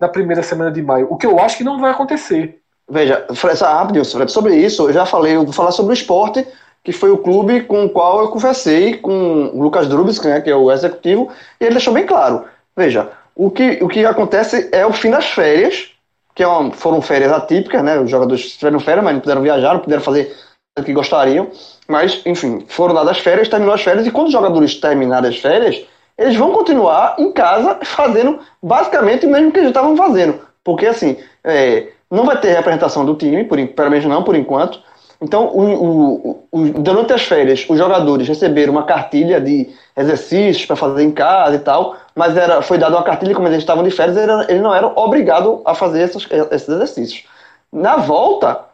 na 0.00 0.08
primeira 0.08 0.42
semana 0.42 0.72
de 0.72 0.82
maio, 0.82 1.06
o 1.10 1.16
que 1.16 1.26
eu 1.26 1.38
acho 1.38 1.58
que 1.58 1.64
não 1.64 1.78
vai 1.78 1.90
acontecer. 1.90 2.60
Veja, 2.88 3.26
rapidinho, 3.62 4.04
sobre 4.04 4.56
isso, 4.56 4.88
eu 4.88 4.92
já 4.92 5.06
falei, 5.06 5.36
eu 5.36 5.44
vou 5.44 5.52
falar 5.52 5.70
sobre 5.70 5.92
o 5.92 5.94
esporte, 5.94 6.46
que 6.84 6.92
foi 6.92 7.10
o 7.10 7.18
clube 7.18 7.62
com 7.62 7.86
o 7.86 7.88
qual 7.88 8.20
eu 8.20 8.28
conversei 8.28 8.98
com 8.98 9.50
o 9.54 9.62
Lucas 9.62 9.88
Drubis, 9.88 10.20
né, 10.22 10.40
que 10.42 10.50
é 10.50 10.54
o 10.54 10.70
executivo, 10.70 11.30
e 11.58 11.64
ele 11.64 11.74
deixou 11.74 11.94
bem 11.94 12.04
claro. 12.04 12.44
Veja, 12.76 13.10
o 13.34 13.50
que, 13.50 13.78
o 13.82 13.88
que 13.88 14.04
acontece 14.04 14.68
é 14.70 14.86
o 14.86 14.92
fim 14.92 15.10
das 15.10 15.26
férias, 15.26 15.90
que 16.34 16.42
é 16.42 16.46
uma, 16.46 16.70
foram 16.72 17.00
férias 17.00 17.32
atípicas, 17.32 17.82
né? 17.82 17.98
Os 17.98 18.10
jogadores 18.10 18.56
tiveram 18.56 18.78
férias, 18.80 19.04
mas 19.04 19.14
não 19.14 19.20
puderam 19.20 19.42
viajar, 19.42 19.72
não 19.72 19.80
puderam 19.80 20.02
fazer 20.02 20.34
o 20.78 20.82
que 20.82 20.92
gostariam. 20.92 21.48
Mas, 21.88 22.20
enfim, 22.26 22.64
foram 22.68 22.94
dadas 22.94 23.18
férias, 23.18 23.48
terminou 23.48 23.74
as 23.74 23.82
férias, 23.82 24.06
e 24.06 24.10
quando 24.10 24.26
os 24.26 24.32
jogadores 24.32 24.74
terminarem 24.74 25.30
as 25.30 25.38
férias, 25.38 25.84
eles 26.18 26.36
vão 26.36 26.52
continuar 26.52 27.16
em 27.18 27.32
casa 27.32 27.78
fazendo 27.82 28.40
basicamente 28.62 29.26
o 29.26 29.30
mesmo 29.30 29.52
que 29.52 29.58
eles 29.58 29.70
estavam 29.70 29.96
fazendo. 29.96 30.40
Porque, 30.62 30.86
assim, 30.86 31.16
é, 31.42 31.88
não 32.10 32.24
vai 32.24 32.40
ter 32.40 32.54
representação 32.54 33.04
do 33.04 33.14
time, 33.14 33.44
por, 33.44 33.64
pelo 33.68 33.90
menos 33.90 34.04
não 34.06 34.22
por 34.22 34.36
enquanto. 34.36 34.80
Então, 35.24 35.46
o, 35.46 36.28
o, 36.28 36.48
o, 36.52 36.68
durante 36.82 37.14
as 37.14 37.22
férias, 37.22 37.64
os 37.66 37.78
jogadores 37.78 38.28
receberam 38.28 38.72
uma 38.72 38.82
cartilha 38.82 39.40
de 39.40 39.70
exercícios 39.96 40.66
para 40.66 40.76
fazer 40.76 41.02
em 41.02 41.10
casa 41.10 41.56
e 41.56 41.60
tal, 41.60 41.96
mas 42.14 42.36
era, 42.36 42.60
foi 42.60 42.76
dada 42.76 42.94
uma 42.94 43.02
cartilha, 43.02 43.34
como 43.34 43.48
eles 43.48 43.60
estavam 43.60 43.82
de 43.82 43.90
férias, 43.90 44.18
eles 44.50 44.62
não 44.62 44.74
eram 44.74 44.92
obrigados 44.94 45.62
a 45.64 45.74
fazer 45.74 46.02
esses, 46.02 46.28
esses 46.50 46.68
exercícios. 46.68 47.24
Na 47.72 47.96
volta, 47.96 48.66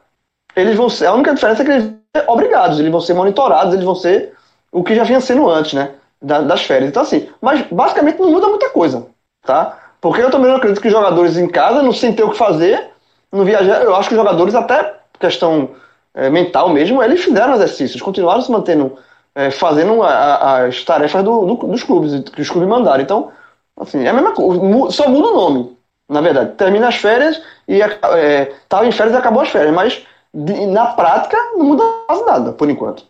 eles 0.56 0.76
vão 0.76 0.88
ser, 0.88 1.06
a 1.06 1.14
única 1.14 1.32
diferença 1.32 1.62
é 1.62 1.64
que 1.64 1.70
eles 1.70 1.84
vão 1.84 1.98
ser 2.16 2.24
obrigados, 2.28 2.80
eles 2.80 2.90
vão 2.90 3.00
ser 3.00 3.14
monitorados, 3.14 3.72
eles 3.72 3.84
vão 3.84 3.94
ser 3.94 4.32
o 4.72 4.82
que 4.82 4.96
já 4.96 5.04
vinha 5.04 5.20
sendo 5.20 5.48
antes, 5.48 5.74
né, 5.74 5.90
das 6.20 6.62
férias. 6.62 6.90
Então, 6.90 7.02
assim, 7.02 7.28
mas 7.40 7.62
basicamente 7.70 8.18
não 8.18 8.32
muda 8.32 8.48
muita 8.48 8.70
coisa, 8.70 9.06
tá? 9.46 9.78
Porque 10.00 10.20
eu 10.20 10.32
também 10.32 10.50
não 10.50 10.56
acredito 10.56 10.82
que 10.82 10.88
os 10.88 10.92
jogadores 10.92 11.36
em 11.36 11.46
casa, 11.46 11.80
não 11.80 11.92
sem 11.92 12.12
ter 12.12 12.24
o 12.24 12.30
que 12.30 12.36
fazer, 12.36 12.90
não 13.30 13.44
viajar, 13.44 13.84
eu 13.84 13.94
acho 13.94 14.08
que 14.08 14.16
os 14.16 14.20
jogadores, 14.20 14.56
até 14.56 14.96
questão 15.20 15.70
é, 16.14 16.28
mental 16.28 16.68
mesmo, 16.68 17.02
eles 17.02 17.22
fizeram 17.22 17.54
exercícios, 17.54 18.02
continuaram 18.02 18.42
se 18.42 18.50
mantendo 18.50 18.98
é, 19.34 19.50
fazendo 19.50 20.02
a, 20.02 20.10
a, 20.10 20.66
as 20.66 20.82
tarefas 20.84 21.22
do, 21.22 21.46
do, 21.46 21.54
dos 21.66 21.82
clubes, 21.82 22.28
que 22.30 22.42
os 22.42 22.50
clubes 22.50 22.68
mandaram. 22.68 23.02
Então, 23.02 23.30
assim, 23.78 24.04
é 24.04 24.08
a 24.08 24.12
mesma 24.12 24.32
coisa, 24.32 24.90
só 24.90 25.08
muda 25.08 25.28
o 25.28 25.34
nome, 25.34 25.76
na 26.08 26.20
verdade. 26.20 26.52
Termina 26.56 26.88
as 26.88 26.96
férias 26.96 27.40
e 27.66 27.78
estava 27.78 28.84
é, 28.84 28.88
em 28.88 28.92
férias 28.92 29.14
e 29.14 29.18
acabou 29.18 29.42
as 29.42 29.48
férias, 29.48 29.74
mas 29.74 30.04
de, 30.32 30.66
na 30.66 30.86
prática 30.86 31.36
não 31.54 31.64
muda 31.64 31.82
quase 32.06 32.24
nada, 32.26 32.52
por 32.52 32.68
enquanto. 32.68 33.04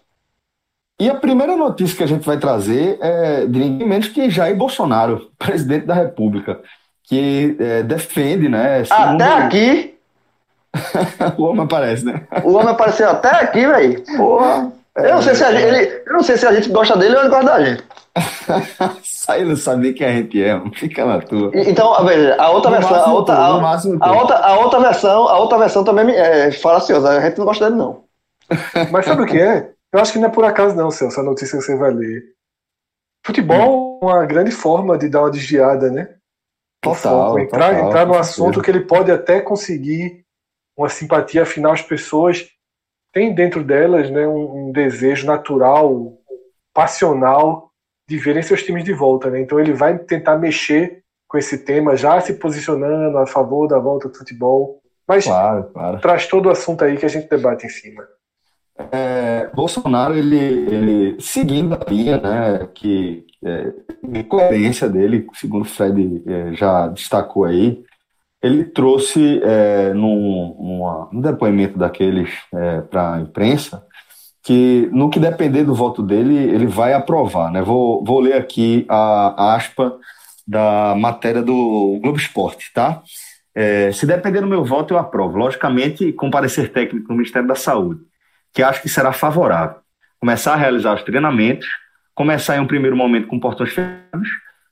E 1.01 1.09
a 1.09 1.15
primeira 1.15 1.57
notícia 1.57 1.97
que 1.97 2.05
a 2.05 2.07
gente 2.07 2.27
vai 2.27 2.37
trazer 2.37 2.99
é 3.01 3.47
de 3.47 3.59
ninguém 3.59 3.89
menos 3.89 4.09
que 4.09 4.29
Jair 4.29 4.55
Bolsonaro, 4.55 5.31
presidente 5.39 5.87
da 5.87 5.95
República, 5.95 6.61
que 7.05 7.57
é, 7.59 7.83
defende, 7.83 8.49
né? 8.49 8.85
Segundo... 8.85 9.23
Até 9.23 9.33
aqui. 9.33 10.00
o 11.37 11.45
homem 11.45 11.65
aparece, 11.65 12.05
né? 12.05 12.27
O 12.45 12.53
homem 12.53 12.69
apareceu 12.71 13.09
até 13.11 13.31
aqui, 13.31 13.67
velho. 13.67 14.05
Porra. 14.17 14.73
Eu 14.97 15.15
não 15.15 15.23
sei 15.23 15.35
se 15.35 15.45
a 15.45 15.53
gente, 15.53 15.65
ele, 15.65 16.03
eu 16.07 16.13
não 16.13 16.23
sei 16.23 16.37
se 16.37 16.47
a 16.47 16.53
gente 16.53 16.69
gosta 16.69 16.97
dele 16.97 17.15
ou 17.15 17.21
ele 17.21 17.31
gosta 17.31 17.47
da 17.47 17.65
gente. 17.65 17.85
Sai 19.05 19.45
não 19.45 19.57
sabe 19.57 19.83
nem 19.83 19.95
quem 19.95 20.07
a 20.07 20.13
gente 20.13 20.43
é, 20.43 20.61
fica 20.75 21.05
na 21.05 21.21
tua. 21.21 21.51
Então, 21.55 21.95
a 21.95 22.51
outra 22.51 22.71
versão, 22.73 22.97
a 22.97 23.13
outra, 23.13 23.35
a, 23.35 23.47
a, 23.47 24.13
outra, 24.13 24.37
a 24.39 24.59
outra 24.59 24.81
versão, 24.81 25.29
a 25.29 25.39
outra 25.39 25.59
versão 25.59 25.85
também 25.85 26.15
é 26.15 26.51
falaciosa, 26.51 27.11
a 27.11 27.21
gente 27.21 27.39
não 27.39 27.47
gosta 27.47 27.67
dele 27.67 27.77
não. 27.77 28.05
Mas 28.91 29.05
sabe 29.07 29.23
o 29.23 29.27
que 29.27 29.39
é? 29.39 29.71
Eu 29.93 30.01
acho 30.01 30.13
que 30.13 30.19
não 30.19 30.29
é 30.29 30.31
por 30.31 30.45
acaso 30.45 30.75
não, 30.77 30.91
Celso, 30.91 31.21
a 31.21 31.23
notícia 31.23 31.59
que 31.59 31.65
você 31.65 31.77
vai 31.77 31.93
ler. 31.93 32.25
Futebol 33.25 34.01
é 34.03 34.07
uma 34.07 34.27
grande 34.27 34.51
forma 34.51 34.99
de 34.99 35.09
dar 35.09 35.23
uma 35.23 35.31
desviada, 35.31 35.91
né? 35.91 36.15
Total, 36.83 37.39
entrar, 37.39 37.75
total, 37.75 37.89
entrar 37.89 38.07
no 38.07 38.17
assunto 38.17 38.63
que 38.63 38.71
ele 38.71 38.81
pode 38.81 39.13
até 39.13 39.41
conseguir 39.41 40.20
uma 40.81 40.88
simpatia, 40.88 41.43
afinal 41.43 41.73
as 41.73 41.83
pessoas 41.83 42.49
tem 43.12 43.35
dentro 43.35 43.62
delas 43.62 44.09
né, 44.11 44.27
um, 44.27 44.69
um, 44.69 44.73
desejo 44.73 45.27
natural, 45.27 46.14
passional 46.73 47.71
de 48.09 48.16
verem 48.16 48.43
seus 48.43 48.62
times 48.62 48.83
de 48.83 48.93
volta. 48.93 49.29
Né? 49.29 49.40
Então 49.40 49.61
ele 49.61 49.75
vai 49.75 49.99
tentar 49.99 50.38
mexer 50.38 51.03
com 51.29 51.37
esse 51.37 51.59
tema, 51.59 51.97
já 51.97 52.21
se 52.21 52.35
posicionando 52.35 53.19
a 53.19 53.27
favor 53.27 53.69
da 53.69 53.79
volta 53.79 54.09
do 54.09 54.16
futebol. 54.16 54.81
Mas 55.07 55.25
claro, 55.25 55.64
claro. 55.73 56.01
traz 56.01 56.27
todo 56.27 56.47
o 56.47 56.51
assunto 56.51 56.85
aí 56.85 56.97
que 56.97 57.05
a 57.05 57.09
gente 57.09 57.29
debate 57.29 57.66
em 57.66 57.69
cima. 57.71 58.03
É, 58.90 59.51
Bolsonaro, 59.55 60.16
ele, 60.16 60.38
ele, 60.38 61.21
seguindo 61.21 61.75
a 61.75 61.90
linha, 61.90 62.16
né, 62.19 62.69
que 62.75 63.27
é, 63.45 63.73
de 64.03 64.25
coerência 64.25 64.88
dele, 64.88 65.27
segundo 65.35 65.62
o 65.62 65.69
Fred 65.69 66.23
é, 66.27 66.55
já 66.55 66.88
destacou 66.88 67.45
aí, 67.45 67.85
ele 68.42 68.64
trouxe 68.64 69.40
é, 69.42 69.92
num, 69.92 71.09
depoimento 71.20 71.79
daqueles 71.79 72.31
é, 72.55 72.81
para 72.81 73.14
a 73.14 73.20
imprensa 73.20 73.85
que 74.42 74.88
no 74.92 75.11
que 75.11 75.20
depender 75.20 75.64
do 75.64 75.74
voto 75.74 76.03
dele, 76.03 76.35
ele 76.35 76.66
vai 76.66 76.94
aprovar, 76.94 77.53
né? 77.53 77.61
Vou, 77.61 78.03
vou 78.03 78.20
ler 78.20 78.35
aqui 78.35 78.87
a, 78.88 79.35
a 79.37 79.55
aspa 79.55 79.98
da 80.46 80.94
matéria 80.96 81.42
do 81.42 81.98
Globo 82.03 82.16
Esporte, 82.16 82.72
tá? 82.72 83.03
É, 83.55 83.92
se 83.92 84.07
depender 84.07 84.40
do 84.40 84.46
meu 84.46 84.64
voto, 84.64 84.94
eu 84.94 84.98
aprovo. 84.98 85.37
Logicamente, 85.37 86.12
com 86.12 86.31
parecer 86.31 86.72
técnico 86.72 87.09
do 87.09 87.14
Ministério 87.14 87.46
da 87.46 87.55
Saúde, 87.55 88.00
que 88.53 88.62
acho 88.62 88.81
que 88.81 88.88
será 88.88 89.12
favorável. 89.12 89.76
Começar 90.18 90.55
a 90.55 90.57
realizar 90.57 90.94
os 90.94 91.03
treinamentos, 91.03 91.66
começar 92.14 92.57
em 92.57 92.61
um 92.61 92.66
primeiro 92.66 92.96
momento 92.96 93.29
com 93.29 93.38
portões 93.38 93.70
fechados. 93.70 94.29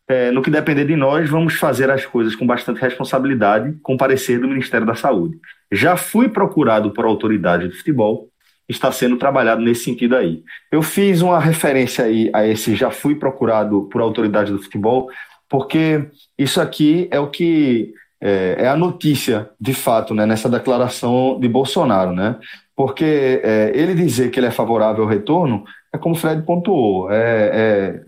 É, 0.08 0.30
no 0.30 0.40
que 0.40 0.50
depender 0.50 0.86
de 0.86 0.96
nós, 0.96 1.28
vamos 1.28 1.54
fazer 1.54 1.90
as 1.90 2.06
coisas 2.06 2.34
com 2.34 2.46
bastante 2.46 2.80
responsabilidade, 2.80 3.76
com 3.82 3.96
parecer 3.96 4.40
do 4.40 4.48
Ministério 4.48 4.86
da 4.86 4.94
Saúde. 4.94 5.38
Já 5.70 5.98
fui 5.98 6.30
procurado 6.30 6.90
por 6.92 7.04
autoridade 7.04 7.68
do 7.68 7.76
futebol, 7.76 8.28
está 8.66 8.90
sendo 8.90 9.18
trabalhado 9.18 9.60
nesse 9.60 9.84
sentido 9.84 10.16
aí. 10.16 10.42
Eu 10.72 10.80
fiz 10.82 11.20
uma 11.20 11.38
referência 11.38 12.06
aí 12.06 12.30
a 12.32 12.46
esse 12.46 12.74
já 12.74 12.90
fui 12.90 13.16
procurado 13.16 13.82
por 13.92 14.00
autoridade 14.00 14.50
do 14.50 14.62
futebol, 14.62 15.10
porque 15.48 16.06
isso 16.38 16.60
aqui 16.60 17.06
é 17.10 17.20
o 17.20 17.28
que 17.28 17.92
é, 18.20 18.56
é 18.60 18.68
a 18.68 18.76
notícia, 18.76 19.50
de 19.60 19.74
fato, 19.74 20.14
né, 20.14 20.24
nessa 20.24 20.48
declaração 20.48 21.38
de 21.38 21.48
Bolsonaro, 21.48 22.12
né? 22.12 22.36
Porque 22.74 23.40
é, 23.42 23.72
ele 23.74 23.94
dizer 23.94 24.30
que 24.30 24.40
ele 24.40 24.46
é 24.46 24.50
favorável 24.50 25.04
ao 25.04 25.10
retorno 25.10 25.64
é 25.92 25.98
como 25.98 26.14
o 26.14 26.18
Fred 26.18 26.42
pontuou, 26.42 27.10
é, 27.10 27.50
é, 27.52 28.00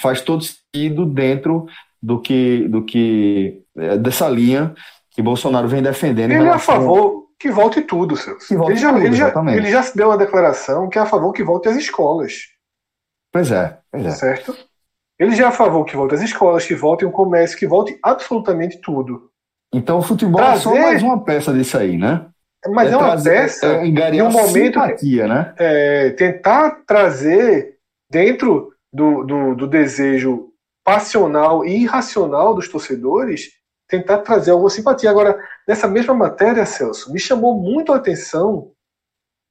faz 0.00 0.20
todo 0.20 0.44
sentido 0.74 1.06
dentro 1.06 1.66
do 2.02 2.20
que, 2.20 2.68
do 2.68 2.84
que 2.84 3.62
é, 3.76 3.96
dessa 3.98 4.28
linha 4.28 4.74
que 5.10 5.22
Bolsonaro 5.22 5.68
vem 5.68 5.82
defendendo. 5.82 6.30
Ele 6.32 6.48
é 6.48 6.52
a 6.52 6.58
favor 6.58 7.28
que 7.38 7.50
volte 7.50 7.82
tudo, 7.82 8.16
Celso. 8.16 8.52
Ele 8.52 8.76
já, 8.76 8.92
tudo, 8.92 9.04
ele, 9.04 9.16
já, 9.16 9.32
ele 9.52 9.70
já 9.70 9.92
deu 9.94 10.08
uma 10.08 10.18
declaração 10.18 10.88
que 10.88 10.98
é 10.98 11.02
a 11.02 11.06
favor 11.06 11.32
que 11.32 11.42
volte 11.42 11.68
às 11.68 11.76
escolas. 11.76 12.34
Pois 13.32 13.50
é, 13.50 13.78
pois 13.90 14.06
é. 14.06 14.10
Certo? 14.10 14.56
Ele 15.18 15.34
já 15.34 15.44
é 15.44 15.48
a 15.48 15.52
favor 15.52 15.84
que 15.84 15.96
volte 15.96 16.14
às 16.14 16.22
escolas, 16.22 16.64
que 16.64 16.74
volte 16.74 17.04
o 17.04 17.10
comércio, 17.10 17.58
que 17.58 17.66
volte 17.66 17.98
absolutamente 18.02 18.80
tudo. 18.80 19.30
Então 19.72 19.98
o 19.98 20.02
futebol 20.02 20.40
trazer... 20.40 20.54
é 20.56 20.62
só 20.62 20.74
mais 20.74 21.02
uma 21.02 21.22
peça 21.22 21.52
disso 21.52 21.78
aí, 21.78 21.96
né? 21.96 22.26
Mas 22.68 22.90
é, 22.90 22.92
é 22.92 22.96
uma 22.96 23.06
trazer, 23.06 23.30
peça 23.30 23.66
é, 23.66 23.86
em 23.86 24.22
um 24.22 24.30
momento 24.30 24.80
simpatia, 24.80 25.26
né? 25.26 25.54
É, 25.58 26.10
tentar 26.10 26.82
trazer 26.86 27.78
dentro 28.10 28.72
do, 28.92 29.24
do, 29.24 29.54
do 29.54 29.66
desejo 29.66 30.49
passional 30.84 31.64
e 31.64 31.82
irracional 31.82 32.54
dos 32.54 32.68
torcedores, 32.68 33.50
tentar 33.88 34.18
trazer 34.18 34.52
alguma 34.52 34.70
simpatia. 34.70 35.10
Agora, 35.10 35.38
nessa 35.66 35.88
mesma 35.88 36.14
matéria, 36.14 36.64
Celso, 36.64 37.12
me 37.12 37.18
chamou 37.18 37.60
muito 37.60 37.92
a 37.92 37.96
atenção 37.96 38.72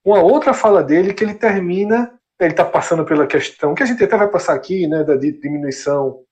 uma 0.03 0.21
outra 0.21 0.53
fala 0.53 0.81
dele 0.81 1.13
que 1.13 1.23
ele 1.23 1.33
termina, 1.33 2.17
ele 2.39 2.51
está 2.51 2.63
passando 2.63 3.05
pela 3.05 3.27
questão, 3.27 3.75
que 3.75 3.83
a 3.83 3.85
gente 3.85 4.03
até 4.03 4.15
vai 4.15 4.29
passar 4.29 4.53
aqui, 4.53 4.87
né, 4.87 5.03
da 5.03 5.15
diminuição 5.15 6.23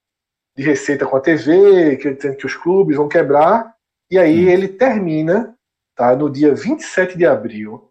de 0.56 0.64
receita 0.64 1.06
com 1.06 1.16
a 1.16 1.20
TV, 1.20 1.96
que 1.98 2.08
ele 2.08 2.16
tem 2.16 2.34
que 2.34 2.46
os 2.46 2.56
clubes 2.56 2.96
vão 2.96 3.08
quebrar, 3.08 3.74
e 4.10 4.18
aí 4.18 4.46
hum. 4.46 4.48
ele 4.48 4.68
termina, 4.68 5.54
tá, 5.94 6.16
no 6.16 6.30
dia 6.30 6.54
27 6.54 7.16
de 7.16 7.26
abril, 7.26 7.90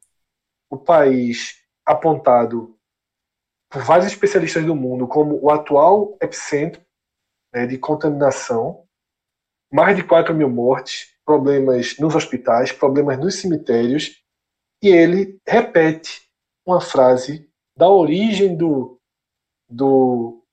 o 0.70 0.78
país 0.78 1.63
apontado 1.86 2.76
por 3.70 3.84
vários 3.84 4.08
especialistas 4.08 4.65
do 4.65 4.76
mundo 4.76 5.08
como 5.08 5.39
o 5.41 5.50
atual 5.52 6.17
epicentro 6.22 6.82
né, 7.54 7.66
de 7.66 7.78
contaminação, 7.78 8.84
mais 9.72 9.96
de 9.96 10.04
4 10.04 10.34
mil 10.34 10.50
mortes, 10.50 11.14
problemas 11.26 11.98
nos 11.98 12.16
hospitais, 12.16 12.72
problemas 12.72 13.20
nos 13.20 13.36
cemitérios, 13.36 14.24
e 14.82 14.90
ele 14.90 15.40
repete 15.48 16.22
uma 16.66 16.80
frase 16.80 17.50
da 17.76 17.90
origem 17.90 18.56
do, 18.56 19.00
do 19.70 20.44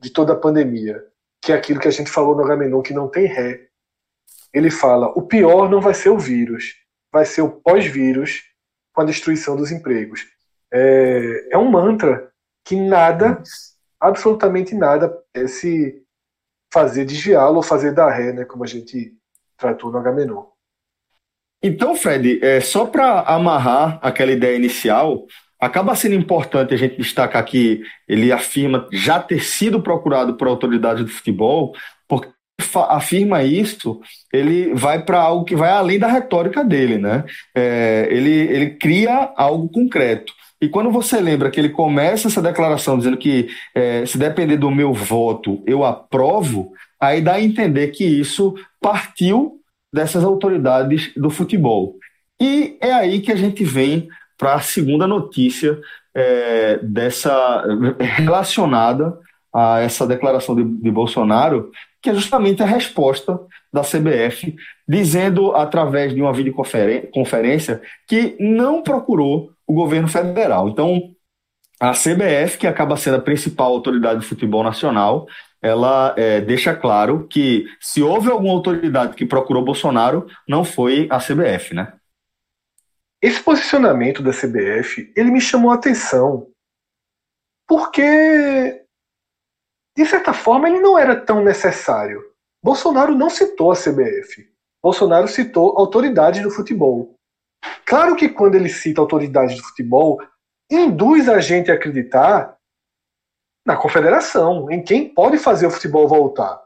de 0.00 0.10
toda 0.10 0.32
a 0.32 0.38
pandemia, 0.38 1.04
que 1.42 1.52
é 1.52 1.54
aquilo 1.54 1.80
que 1.80 1.88
a 1.88 1.92
gente 1.92 2.10
falou 2.10 2.34
no 2.36 2.44
Agamenon, 2.44 2.82
que 2.82 2.92
não 2.92 3.08
tem 3.08 3.26
ré, 3.26 3.68
ele 4.52 4.70
fala: 4.70 5.08
o 5.08 5.22
pior 5.22 5.68
não 5.68 5.80
vai 5.80 5.94
ser 5.94 6.10
o 6.10 6.18
vírus, 6.18 6.74
vai 7.12 7.24
ser 7.24 7.42
o 7.42 7.60
pós-vírus 7.60 8.42
com 8.92 9.02
a 9.02 9.04
destruição 9.04 9.56
dos 9.56 9.70
empregos. 9.70 10.26
É, 10.72 11.48
é 11.52 11.58
um 11.58 11.70
mantra 11.70 12.32
que 12.64 12.74
nada, 12.74 13.42
absolutamente 14.00 14.74
nada, 14.74 15.16
é 15.34 15.46
se 15.46 16.02
fazer 16.72 17.04
desviá-lo 17.04 17.56
ou 17.56 17.62
fazer 17.62 17.92
dar 17.92 18.10
ré, 18.10 18.32
né, 18.32 18.44
como 18.44 18.64
a 18.64 18.66
gente 18.66 19.14
tratou 19.56 19.90
no 19.90 19.98
Agamenon. 19.98 20.44
Então, 21.62 21.96
Fred, 21.96 22.38
é, 22.42 22.60
só 22.60 22.86
para 22.86 23.20
amarrar 23.22 23.98
aquela 24.02 24.30
ideia 24.30 24.56
inicial, 24.56 25.26
acaba 25.58 25.96
sendo 25.96 26.14
importante 26.14 26.74
a 26.74 26.76
gente 26.76 26.96
destacar 26.96 27.44
que 27.44 27.82
ele 28.06 28.30
afirma 28.30 28.86
já 28.92 29.20
ter 29.20 29.42
sido 29.42 29.82
procurado 29.82 30.36
por 30.36 30.46
autoridades 30.46 31.04
do 31.04 31.10
futebol, 31.10 31.74
porque 32.06 32.30
afirma 32.88 33.42
isso, 33.42 34.00
ele 34.32 34.74
vai 34.74 35.02
para 35.02 35.18
algo 35.18 35.44
que 35.44 35.56
vai 35.56 35.70
além 35.70 35.98
da 35.98 36.08
retórica 36.08 36.62
dele, 36.62 36.98
né? 36.98 37.24
É, 37.54 38.06
ele, 38.10 38.30
ele 38.30 38.70
cria 38.76 39.32
algo 39.36 39.68
concreto. 39.68 40.32
E 40.60 40.68
quando 40.68 40.90
você 40.90 41.20
lembra 41.20 41.50
que 41.50 41.60
ele 41.60 41.68
começa 41.68 42.28
essa 42.28 42.40
declaração 42.40 42.96
dizendo 42.96 43.16
que 43.16 43.48
é, 43.74 44.06
se 44.06 44.16
depender 44.16 44.56
do 44.56 44.70
meu 44.70 44.92
voto, 44.92 45.62
eu 45.66 45.84
aprovo, 45.84 46.72
aí 46.98 47.20
dá 47.20 47.34
a 47.34 47.42
entender 47.42 47.88
que 47.88 48.04
isso 48.04 48.54
partiu 48.80 49.60
dessas 49.92 50.24
autoridades 50.24 51.12
do 51.16 51.28
futebol. 51.28 51.96
E 52.40 52.76
é 52.80 52.92
aí 52.92 53.20
que 53.20 53.32
a 53.32 53.36
gente 53.36 53.64
vem 53.64 54.08
para 54.38 54.54
a 54.54 54.60
segunda 54.60 55.06
notícia 55.06 55.78
é, 56.14 56.78
dessa 56.82 57.64
relacionada 57.98 59.18
a 59.52 59.80
essa 59.80 60.06
declaração 60.06 60.54
de, 60.54 60.64
de 60.64 60.90
Bolsonaro, 60.90 61.70
que 62.02 62.10
é 62.10 62.14
justamente 62.14 62.62
a 62.62 62.66
resposta 62.66 63.38
da 63.72 63.82
CBF, 63.82 64.54
dizendo 64.88 65.52
através 65.54 66.14
de 66.14 66.20
uma 66.20 66.32
videoconferência 66.32 67.80
que 68.06 68.36
não 68.38 68.82
procurou 68.82 69.50
o 69.66 69.74
governo 69.74 70.08
federal. 70.08 70.68
Então, 70.68 71.14
a 71.80 71.92
CBF, 71.92 72.58
que 72.58 72.66
acaba 72.66 72.96
sendo 72.96 73.16
a 73.16 73.22
principal 73.22 73.72
autoridade 73.72 74.20
do 74.20 74.26
futebol 74.26 74.62
nacional, 74.62 75.26
ela 75.60 76.14
é, 76.16 76.40
deixa 76.40 76.74
claro 76.74 77.26
que 77.28 77.66
se 77.80 78.02
houve 78.02 78.30
alguma 78.30 78.52
autoridade 78.52 79.14
que 79.14 79.26
procurou 79.26 79.64
Bolsonaro, 79.64 80.26
não 80.48 80.64
foi 80.64 81.08
a 81.10 81.18
CBF, 81.18 81.74
né? 81.74 81.92
Esse 83.20 83.42
posicionamento 83.42 84.22
da 84.22 84.30
CBF, 84.30 85.12
ele 85.16 85.30
me 85.30 85.40
chamou 85.40 85.70
a 85.70 85.74
atenção, 85.74 86.48
porque 87.66 88.86
de 89.96 90.04
certa 90.04 90.34
forma, 90.34 90.68
ele 90.68 90.80
não 90.80 90.98
era 90.98 91.16
tão 91.16 91.42
necessário. 91.42 92.22
Bolsonaro 92.62 93.14
não 93.14 93.30
citou 93.30 93.72
a 93.72 93.74
CBF. 93.74 94.46
Bolsonaro 94.82 95.26
citou 95.26 95.78
autoridades 95.78 96.42
do 96.42 96.50
futebol. 96.50 97.15
Claro 97.84 98.16
que 98.16 98.28
quando 98.28 98.54
ele 98.54 98.68
cita 98.68 99.00
autoridades 99.00 99.56
do 99.56 99.62
futebol, 99.62 100.20
induz 100.70 101.28
a 101.28 101.40
gente 101.40 101.70
a 101.70 101.74
acreditar 101.74 102.56
na 103.64 103.76
confederação, 103.76 104.70
em 104.70 104.82
quem 104.82 105.12
pode 105.12 105.38
fazer 105.38 105.66
o 105.66 105.70
futebol 105.70 106.06
voltar. 106.06 106.64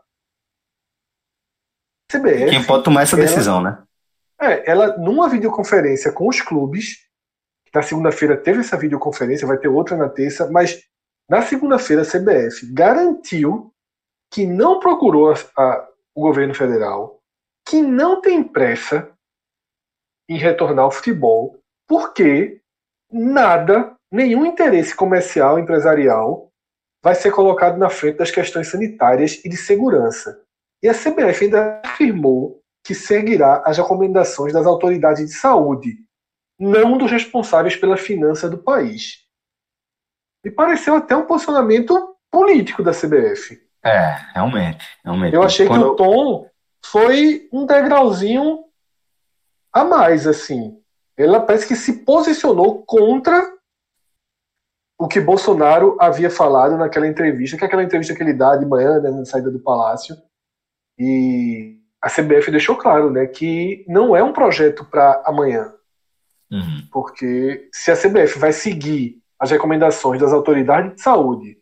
CBF, 2.11 2.51
quem 2.51 2.65
pode 2.65 2.85
tomar 2.85 3.03
essa 3.03 3.17
decisão, 3.17 3.59
ela, 3.59 3.71
né? 3.71 3.83
É, 4.41 4.71
ela, 4.71 4.99
numa 4.99 5.29
videoconferência 5.29 6.13
com 6.13 6.29
os 6.29 6.41
clubes, 6.41 7.07
na 7.75 7.83
segunda-feira 7.83 8.37
teve 8.37 8.61
essa 8.61 8.77
videoconferência, 8.77 9.47
vai 9.47 9.59
ter 9.59 9.69
outra 9.69 9.97
na 9.97 10.09
terça, 10.09 10.51
mas 10.51 10.83
na 11.31 11.43
segunda-feira, 11.43 12.03
a 12.03 12.05
CBF 12.05 12.67
garantiu 12.73 13.73
que 14.33 14.45
não 14.45 14.81
procurou 14.81 15.33
a, 15.33 15.37
a, 15.57 15.89
o 16.13 16.23
governo 16.23 16.53
federal, 16.53 17.23
que 17.65 17.81
não 17.81 18.21
tem 18.21 18.43
pressa 18.43 19.09
em 20.31 20.39
retornar 20.39 20.85
ao 20.85 20.93
futebol, 20.93 21.59
porque 21.89 22.61
nada, 23.13 23.97
nenhum 24.13 24.47
interesse 24.47 24.95
comercial, 24.95 25.59
empresarial, 25.59 26.49
vai 27.03 27.17
ser 27.17 27.33
colocado 27.33 27.77
na 27.77 27.91
frente 27.91 28.19
das 28.19 28.31
questões 28.31 28.69
sanitárias 28.69 29.45
e 29.45 29.49
de 29.49 29.57
segurança. 29.57 30.41
E 30.81 30.89
a 30.89 30.95
CBF 30.95 31.45
ainda 31.45 31.81
afirmou 31.85 32.61
que 32.85 32.95
seguirá 32.95 33.63
as 33.67 33.77
recomendações 33.77 34.53
das 34.53 34.67
autoridades 34.67 35.27
de 35.27 35.35
saúde, 35.35 35.97
não 36.59 36.97
dos 36.97 37.11
responsáveis 37.11 37.75
pela 37.75 37.97
finança 37.97 38.49
do 38.49 38.59
país. 38.59 39.27
Me 40.45 40.51
pareceu 40.51 40.95
até 40.95 41.17
um 41.17 41.27
posicionamento 41.27 42.17
político 42.31 42.85
da 42.85 42.93
CBF. 42.93 43.61
É, 43.85 44.17
realmente. 44.33 44.87
realmente. 45.05 45.35
Eu 45.35 45.43
achei 45.43 45.67
Quando... 45.67 45.83
que 45.83 45.91
o 45.91 45.97
tom 45.97 46.51
foi 46.85 47.49
um 47.53 47.67
degrauzinho 47.67 48.65
a 49.73 49.85
mais, 49.85 50.27
assim. 50.27 50.79
Ela 51.17 51.41
parece 51.41 51.67
que 51.67 51.77
se 51.77 52.05
posicionou 52.05 52.83
contra 52.85 53.43
o 54.99 55.09
que 55.09 55.21
Bolsonaro 55.21 55.97
havia 55.99 56.31
falado 56.31 56.77
naquela 56.77 57.07
entrevista, 57.07 57.57
que 57.57 57.65
é 57.65 57.67
aquela 57.67 57.83
entrevista 57.83 58.15
que 58.15 58.23
ele 58.23 58.35
dá 58.35 58.57
de 58.57 58.67
manhã, 58.67 59.01
né, 59.01 59.11
na 59.11 59.25
saída 59.25 59.51
do 59.51 59.59
palácio. 59.59 60.17
E 60.99 61.79
a 62.03 62.09
CBF 62.09 62.51
deixou 62.51 62.77
claro, 62.77 63.11
né, 63.11 63.27
que 63.27 63.85
não 63.89 64.15
é 64.15 64.23
um 64.23 64.33
projeto 64.33 64.85
para 64.85 65.23
amanhã. 65.25 65.73
Uhum. 66.51 66.87
Porque 66.93 67.69
se 67.73 67.91
a 67.91 67.97
CBF 67.97 68.39
vai 68.39 68.53
seguir 68.53 69.21
as 69.39 69.51
recomendações 69.51 70.21
das 70.21 70.33
autoridades 70.33 70.95
de 70.95 71.01
saúde, 71.01 71.59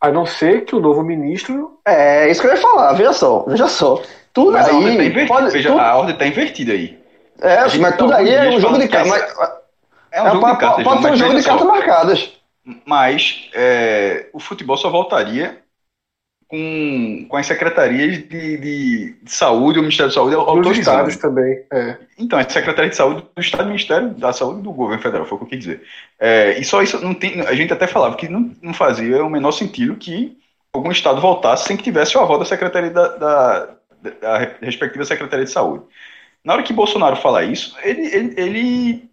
a 0.00 0.10
não 0.10 0.24
ser 0.24 0.64
que 0.64 0.74
o 0.74 0.80
novo 0.80 1.02
ministro. 1.02 1.78
É, 1.86 2.28
isso 2.30 2.40
que 2.40 2.46
eu 2.46 2.54
ia 2.54 2.60
falar, 2.60 2.92
veja 2.94 3.12
só, 3.12 3.44
veja 3.44 3.68
só. 3.68 4.02
Tudo 4.32 4.52
mas 4.52 4.68
aí. 4.68 4.72
A 4.72 4.76
ordem 4.76 4.96
tá 4.96 5.04
invertida, 5.04 5.26
pode, 5.26 5.50
veja, 5.52 5.68
tudo... 5.68 5.80
a 5.80 5.96
ordem 5.96 6.16
tá 6.16 6.26
invertida 6.26 6.72
aí. 6.72 7.00
É, 7.42 7.78
mas 7.78 7.96
tudo 7.96 8.14
aí 8.14 8.30
é 8.30 8.48
um 8.50 8.60
jogo 8.60 8.78
de 8.78 8.88
cartas. 8.88 9.12
É 10.12 10.22
um 10.22 10.26
é, 10.26 10.30
jogo 10.32 10.50
de 10.50 10.58
cartas. 10.58 10.84
Pode 10.84 11.02
ser 11.02 11.10
um 11.12 11.16
jogo 11.16 11.34
de 11.34 11.42
cartas 11.44 11.66
marcadas. 11.66 12.32
Mas 12.84 13.48
é, 13.54 14.28
o 14.32 14.38
futebol 14.38 14.76
só 14.76 14.90
voltaria 14.90 15.58
com, 16.50 17.26
com 17.28 17.36
as 17.36 17.46
secretarias 17.46 18.18
de, 18.18 18.56
de, 18.58 19.16
de 19.22 19.32
saúde, 19.32 19.78
o 19.78 19.82
Ministério 19.82 20.10
da 20.10 20.14
Saúde 20.14 20.62
Dos 20.62 20.78
estados 20.78 21.16
também. 21.16 21.64
É. 21.72 21.96
Então, 22.18 22.38
a 22.38 22.48
Secretaria 22.48 22.90
de 22.90 22.96
Saúde 22.96 23.24
do 23.34 23.40
Estado 23.40 23.62
e 23.62 23.66
Ministério 23.66 24.10
da 24.10 24.32
Saúde 24.32 24.62
do 24.62 24.72
Governo 24.72 25.02
Federal, 25.02 25.24
foi 25.24 25.36
o 25.36 25.38
que 25.38 25.44
eu 25.44 25.48
quis 25.48 25.58
dizer. 25.60 25.82
É, 26.18 26.58
e 26.58 26.64
só 26.64 26.82
isso 26.82 27.00
não 27.00 27.14
tem. 27.14 27.40
A 27.42 27.54
gente 27.54 27.72
até 27.72 27.86
falava 27.86 28.16
que 28.16 28.28
não, 28.28 28.54
não 28.60 28.74
fazia 28.74 29.24
o 29.24 29.30
menor 29.30 29.52
sentido 29.52 29.94
que 29.94 30.36
algum 30.72 30.90
Estado 30.90 31.20
voltasse 31.20 31.66
sem 31.66 31.76
que 31.76 31.84
tivesse 31.84 32.18
o 32.18 32.20
avó 32.20 32.36
da 32.36 32.44
Secretaria 32.44 32.90
da, 32.90 33.08
da, 33.16 33.68
da 34.20 34.38
respectiva 34.60 35.04
Secretaria 35.04 35.44
de 35.44 35.50
Saúde. 35.50 35.84
Na 36.44 36.54
hora 36.54 36.62
que 36.62 36.72
Bolsonaro 36.72 37.16
fala 37.16 37.44
isso, 37.44 37.76
ele, 37.82 38.06
ele, 38.06 38.34
ele 38.40 39.10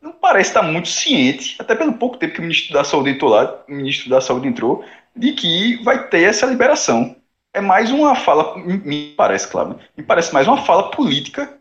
não 0.00 0.12
parece 0.12 0.50
estar 0.50 0.62
muito 0.62 0.88
ciente, 0.88 1.56
até 1.58 1.74
pelo 1.74 1.94
pouco 1.94 2.16
tempo 2.16 2.34
que 2.34 2.40
o 2.40 2.42
ministro 2.42 2.72
da 2.72 2.84
Saúde 2.84 3.10
entrou 3.10 3.30
lá, 3.30 3.64
o 3.68 3.72
ministro 3.72 4.10
da 4.10 4.20
Saúde 4.20 4.48
entrou, 4.48 4.84
de 5.14 5.32
que 5.32 5.82
vai 5.82 6.08
ter 6.08 6.22
essa 6.22 6.46
liberação. 6.46 7.16
É 7.54 7.60
mais 7.60 7.90
uma 7.90 8.14
fala, 8.14 8.56
me 8.58 9.14
parece, 9.16 9.48
claro, 9.48 9.70
né? 9.70 9.76
me 9.96 10.04
parece 10.04 10.32
mais 10.32 10.46
uma 10.46 10.64
fala 10.64 10.90
política 10.90 11.58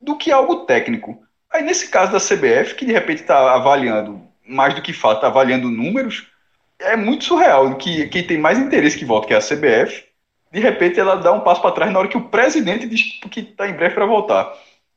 do 0.00 0.16
que 0.16 0.30
algo 0.30 0.66
técnico. 0.66 1.22
Aí 1.50 1.62
nesse 1.62 1.88
caso 1.88 2.12
da 2.12 2.18
CBF, 2.18 2.74
que 2.74 2.84
de 2.84 2.92
repente 2.92 3.22
está 3.22 3.54
avaliando, 3.54 4.20
mais 4.46 4.74
do 4.74 4.82
que 4.82 4.92
fala, 4.92 5.14
está 5.14 5.28
avaliando 5.28 5.70
números, 5.70 6.26
é 6.78 6.96
muito 6.96 7.24
surreal 7.24 7.76
que 7.76 8.08
quem 8.08 8.26
tem 8.26 8.38
mais 8.38 8.58
interesse 8.58 8.98
que 8.98 9.04
volta, 9.04 9.28
que 9.28 9.34
é 9.34 9.36
a 9.36 9.40
CBF, 9.40 10.04
de 10.52 10.60
repente 10.60 11.00
ela 11.00 11.16
dá 11.16 11.32
um 11.32 11.40
passo 11.40 11.62
para 11.62 11.72
trás 11.72 11.92
na 11.92 11.98
hora 11.98 12.08
que 12.08 12.16
o 12.16 12.28
presidente 12.28 12.86
diz 12.86 13.02
que 13.30 13.40
está 13.40 13.68
em 13.68 13.72
breve 13.72 13.94
para 13.94 14.06
voltar 14.06 14.52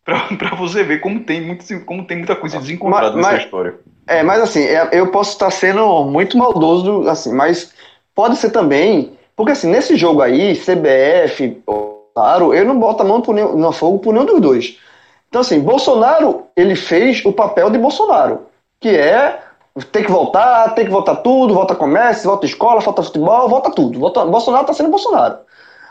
para 0.06 0.54
você 0.56 0.84
ver 0.84 1.02
como 1.02 1.22
tem, 1.22 1.42
muito, 1.42 1.66
como 1.84 2.06
tem 2.06 2.18
muita 2.18 2.36
coisa 2.36 2.60
desencontrada 2.60 3.16
mas, 3.16 3.26
nessa 3.26 3.44
história. 3.44 3.74
É, 4.06 4.22
mas 4.22 4.42
assim, 4.42 4.64
é, 4.64 4.88
eu 4.94 5.08
posso 5.12 5.32
estar 5.32 5.50
sendo 5.50 6.06
muito 6.06 6.38
maldoso, 6.38 7.10
assim, 7.10 7.34
mas 7.34 7.74
pode 8.14 8.38
ser 8.38 8.52
também, 8.52 9.18
porque 9.36 9.52
assim, 9.52 9.70
nesse 9.70 9.98
jogo 9.98 10.22
aí, 10.22 10.56
CBF, 10.56 11.64
claro, 12.14 12.54
eu 12.54 12.64
não 12.64 12.80
boto 12.80 13.02
a 13.02 13.06
mão 13.06 13.22
nenhum, 13.28 13.58
no 13.58 13.72
fogo 13.72 13.98
por 13.98 14.14
nenhum 14.14 14.26
dos 14.26 14.40
dois. 14.40 14.78
Então 15.28 15.42
assim, 15.42 15.60
Bolsonaro, 15.60 16.44
ele 16.56 16.76
fez 16.76 17.26
o 17.26 17.34
papel 17.34 17.72
de 17.72 17.80
Bolsonaro, 17.80 18.46
que 18.80 18.90
é 18.90 19.42
tem 19.92 20.06
que 20.06 20.12
voltar, 20.12 20.74
tem 20.74 20.86
que 20.86 20.92
voltar 20.92 21.18
tudo, 21.18 21.54
volta 21.54 21.76
comércio, 21.76 22.30
volta 22.30 22.46
escola, 22.46 22.80
volta 22.80 23.04
futebol, 23.04 23.50
volta 23.50 23.70
tudo. 23.72 24.00
Volta, 24.00 24.24
Bolsonaro 24.24 24.64
está 24.64 24.74
sendo 24.74 24.90
Bolsonaro. 24.90 25.40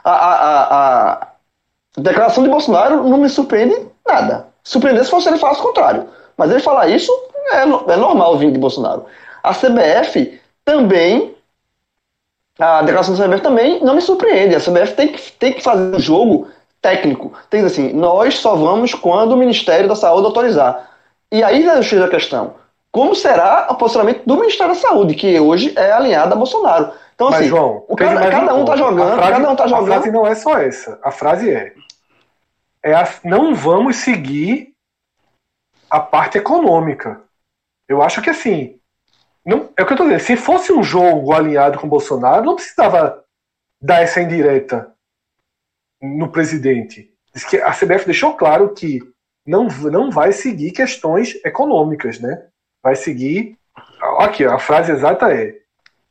A, 0.05 0.12
a, 0.12 1.12
a, 1.12 1.29
declaração 1.97 2.45
de 2.45 2.51
Bolsonaro 2.51 3.09
não 3.09 3.19
me 3.19 3.29
surpreende 3.29 3.88
Nada. 4.07 4.49
Surpreender 4.62 5.05
se 5.05 5.11
fosse 5.11 5.29
ele 5.29 5.38
falasse 5.38 5.61
o 5.61 5.64
contrário. 5.64 6.09
Mas 6.37 6.51
ele 6.51 6.61
falar 6.61 6.88
isso 6.88 7.11
é, 7.53 7.62
é 7.62 7.97
normal 7.97 8.37
vindo 8.38 8.53
de 8.53 8.59
Bolsonaro. 8.59 9.07
A 9.43 9.55
CBF 9.55 10.40
também, 10.64 11.35
a 12.59 12.83
declaração 12.83 13.14
da 13.14 13.25
CBF 13.25 13.43
também 13.43 13.83
não 13.83 13.95
me 13.95 14.01
surpreende. 14.01 14.55
A 14.55 14.61
CBF 14.61 14.95
tem 14.95 15.09
que, 15.09 15.33
tem 15.33 15.53
que 15.53 15.62
fazer 15.62 15.97
um 15.97 15.99
jogo 15.99 16.49
técnico. 16.81 17.33
Tem 17.49 17.62
que 17.62 17.69
dizer 17.69 17.83
assim, 17.83 17.95
nós 17.95 18.38
só 18.38 18.55
vamos 18.55 18.95
quando 18.95 19.33
o 19.33 19.37
Ministério 19.37 19.88
da 19.88 19.97
Saúde 19.97 20.27
autorizar. 20.27 20.90
E 21.33 21.43
aí 21.43 21.67
é 21.67 21.71
a 21.73 22.09
questão. 22.09 22.55
Como 22.93 23.14
será 23.14 23.67
o 23.71 23.75
posicionamento 23.75 24.23
do 24.25 24.37
Ministério 24.37 24.75
da 24.75 24.81
Saúde, 24.81 25.14
que 25.14 25.38
hoje 25.40 25.73
é 25.77 25.93
alinhado 25.93 26.33
a 26.33 26.37
Bolsonaro? 26.37 26.93
Então, 27.14 27.31
Mas, 27.31 27.40
assim, 27.40 27.48
João, 27.48 27.85
o 27.88 27.96
cada, 27.96 28.55
um 28.55 28.61
está 28.62 28.77
jogando, 28.77 29.14
frase, 29.14 29.33
cada 29.33 29.50
um 29.50 29.57
tá 29.57 29.66
jogando. 29.66 29.85
A 29.85 29.94
frase 29.94 30.11
não 30.11 30.27
é 30.27 30.35
só 30.35 30.59
essa. 30.59 30.98
A 31.03 31.11
frase 31.11 31.50
é: 31.50 31.72
é 32.83 32.94
a, 32.94 33.09
não 33.22 33.55
vamos 33.55 33.96
seguir 33.96 34.74
a 35.88 36.00
parte 36.00 36.38
econômica. 36.38 37.22
Eu 37.88 38.03
acho 38.03 38.20
que 38.20 38.31
assim, 38.31 38.81
não, 39.44 39.68
é 39.77 39.83
o 39.83 39.87
que 39.87 39.92
eu 39.92 39.96
tô 39.96 40.05
dizendo, 40.05 40.20
se 40.20 40.37
fosse 40.37 40.72
um 40.72 40.83
jogo 40.83 41.33
alinhado 41.33 41.79
com 41.79 41.87
o 41.87 41.90
Bolsonaro, 41.90 42.44
não 42.44 42.57
precisava 42.57 43.22
dar 43.81 44.03
essa 44.03 44.20
indireta 44.20 44.92
no 46.03 46.31
presidente. 46.31 47.12
Diz 47.33 47.44
que 47.44 47.59
a 47.59 47.72
CBF 47.72 48.07
deixou 48.07 48.35
claro 48.35 48.72
que 48.74 49.00
não, 49.46 49.66
não 49.66 50.11
vai 50.11 50.33
seguir 50.33 50.72
questões 50.72 51.38
econômicas, 51.44 52.18
né? 52.18 52.46
Vai 52.83 52.96
seguir. 52.96 53.59
Aqui, 54.18 54.44
a 54.44 54.59
frase 54.59 54.92
exata 54.92 55.33
é: 55.33 55.55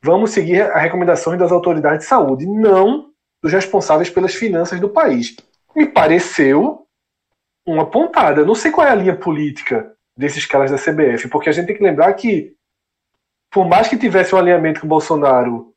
vamos 0.04 0.32
seguir 0.32 0.60
a 0.60 0.78
recomendações 0.78 1.38
das 1.38 1.50
autoridades 1.50 2.00
de 2.00 2.04
saúde, 2.04 2.46
não 2.46 3.06
dos 3.42 3.52
responsáveis 3.52 4.10
pelas 4.10 4.34
finanças 4.34 4.78
do 4.78 4.88
país 4.88 5.34
me 5.74 5.86
pareceu 5.86 6.86
uma 7.66 7.90
pontada. 7.90 8.44
Não 8.44 8.54
sei 8.54 8.70
qual 8.70 8.86
é 8.86 8.90
a 8.90 8.94
linha 8.94 9.16
política 9.16 9.90
desses 10.16 10.44
caras 10.44 10.70
da 10.70 10.76
CBF, 10.76 11.28
porque 11.28 11.48
a 11.48 11.52
gente 11.52 11.66
tem 11.66 11.76
que 11.76 11.82
lembrar 11.82 12.12
que, 12.12 12.52
por 13.50 13.66
mais 13.66 13.88
que 13.88 13.96
tivesse 13.96 14.34
um 14.34 14.38
alinhamento 14.38 14.80
com 14.80 14.86
o 14.86 14.90
Bolsonaro 14.90 15.72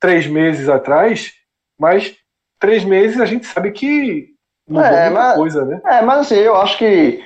três 0.00 0.28
meses 0.28 0.68
atrás, 0.68 1.32
mas 1.78 2.16
três 2.58 2.84
meses 2.84 3.20
a 3.20 3.26
gente 3.26 3.46
sabe 3.46 3.72
que 3.72 4.28
mudou 4.66 4.86
é, 4.86 5.10
muita 5.10 5.10
mas, 5.10 5.36
coisa, 5.36 5.64
né? 5.64 5.80
É, 5.84 6.02
mas 6.02 6.20
assim, 6.20 6.36
eu 6.36 6.56
acho 6.56 6.78
que 6.78 7.22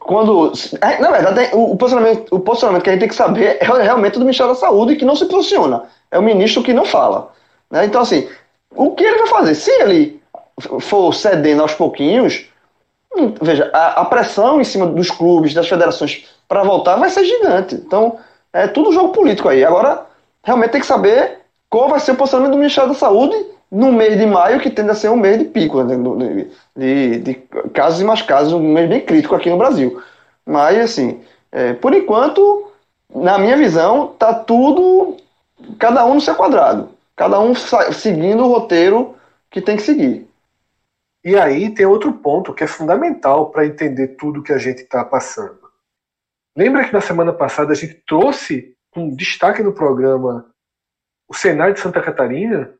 quando. 0.00 0.52
É, 0.80 0.98
na 0.98 1.10
verdade, 1.10 1.50
o, 1.52 1.76
posicionamento, 1.76 2.34
o 2.34 2.40
posicionamento 2.40 2.82
que 2.82 2.90
a 2.90 2.92
gente 2.92 3.00
tem 3.00 3.08
que 3.08 3.14
saber 3.14 3.58
é 3.60 3.64
realmente 3.64 4.14
do 4.14 4.24
Ministério 4.24 4.52
da 4.52 4.58
Saúde 4.58 4.96
que 4.96 5.04
não 5.04 5.16
se 5.16 5.26
posiciona. 5.26 5.84
É 6.10 6.18
o 6.18 6.22
ministro 6.22 6.62
que 6.62 6.72
não 6.72 6.84
fala. 6.84 7.32
Né? 7.70 7.84
Então, 7.84 8.00
assim, 8.00 8.28
o 8.74 8.92
que 8.92 9.04
ele 9.04 9.18
vai 9.18 9.28
fazer? 9.28 9.54
Se 9.54 9.70
ele 9.70 10.20
for 10.80 11.14
cedendo 11.14 11.62
aos 11.62 11.74
pouquinhos, 11.74 12.46
hum, 13.14 13.34
veja, 13.40 13.70
a, 13.72 14.00
a 14.00 14.04
pressão 14.04 14.60
em 14.60 14.64
cima 14.64 14.86
dos 14.86 15.10
clubes, 15.10 15.54
das 15.54 15.68
federações 15.68 16.26
para 16.48 16.62
voltar 16.62 16.96
vai 16.96 17.10
ser 17.10 17.24
gigante. 17.24 17.74
Então, 17.74 18.18
é 18.52 18.66
tudo 18.66 18.92
jogo 18.92 19.12
político 19.12 19.48
aí. 19.48 19.64
Agora, 19.64 20.06
realmente 20.42 20.70
tem 20.70 20.80
que 20.80 20.86
saber 20.86 21.38
qual 21.68 21.88
vai 21.88 22.00
ser 22.00 22.12
o 22.12 22.16
posicionamento 22.16 22.52
do 22.52 22.58
Ministério 22.58 22.90
da 22.90 22.98
Saúde 22.98 23.36
no 23.70 23.92
mês 23.92 24.18
de 24.18 24.26
maio, 24.26 24.60
que 24.60 24.70
tende 24.70 24.90
a 24.90 24.94
ser 24.94 25.10
um 25.10 25.16
mês 25.16 25.38
de 25.38 25.44
pico, 25.44 25.82
né, 25.82 25.96
de, 25.96 26.50
de, 26.76 27.18
de, 27.20 27.34
casos 27.74 28.00
e 28.00 28.04
mais 28.04 28.22
casos, 28.22 28.52
um 28.52 28.72
mês 28.72 28.88
bem 28.88 29.00
crítico 29.00 29.34
aqui 29.34 29.50
no 29.50 29.58
Brasil. 29.58 30.02
Mas, 30.44 30.78
assim, 30.78 31.20
é, 31.52 31.74
por 31.74 31.92
enquanto, 31.94 32.72
na 33.14 33.38
minha 33.38 33.56
visão, 33.56 34.14
tá 34.18 34.32
tudo, 34.32 35.16
cada 35.78 36.04
um 36.06 36.14
no 36.14 36.20
seu 36.20 36.34
quadrado. 36.34 36.90
Cada 37.14 37.40
um 37.40 37.52
seguindo 37.54 38.44
o 38.44 38.48
roteiro 38.48 39.16
que 39.50 39.60
tem 39.60 39.76
que 39.76 39.82
seguir. 39.82 40.28
E 41.24 41.36
aí 41.36 41.74
tem 41.74 41.84
outro 41.84 42.12
ponto 42.12 42.54
que 42.54 42.62
é 42.62 42.66
fundamental 42.66 43.50
para 43.50 43.66
entender 43.66 44.16
tudo 44.16 44.42
que 44.42 44.52
a 44.52 44.58
gente 44.58 44.82
está 44.82 45.04
passando. 45.04 45.58
Lembra 46.56 46.84
que 46.84 46.92
na 46.92 47.00
semana 47.00 47.32
passada 47.32 47.72
a 47.72 47.74
gente 47.74 47.94
trouxe 48.06 48.74
um 48.96 49.14
destaque 49.14 49.62
no 49.62 49.72
programa 49.72 50.46
o 51.28 51.34
Senado 51.34 51.74
de 51.74 51.80
Santa 51.80 52.00
Catarina, 52.00 52.72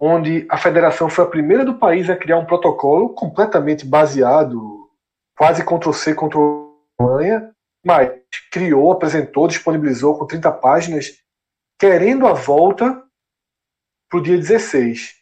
onde 0.00 0.46
a 0.48 0.56
federação 0.56 1.10
foi 1.10 1.24
a 1.24 1.28
primeira 1.28 1.62
do 1.62 1.78
país 1.78 2.08
a 2.08 2.16
criar 2.16 2.38
um 2.38 2.46
protocolo 2.46 3.10
completamente 3.10 3.84
baseado, 3.84 4.88
quase 5.36 5.62
Ctrl-C, 5.62 6.14
Ctrl-Manha, 6.14 7.54
mas 7.84 8.10
criou, 8.50 8.92
apresentou, 8.92 9.46
disponibilizou 9.46 10.18
com 10.18 10.26
30 10.26 10.50
páginas, 10.52 11.22
querendo 11.78 12.26
a 12.26 12.32
volta 12.32 13.04
para 14.08 14.18
o 14.18 14.22
dia 14.22 14.36
16. 14.36 15.20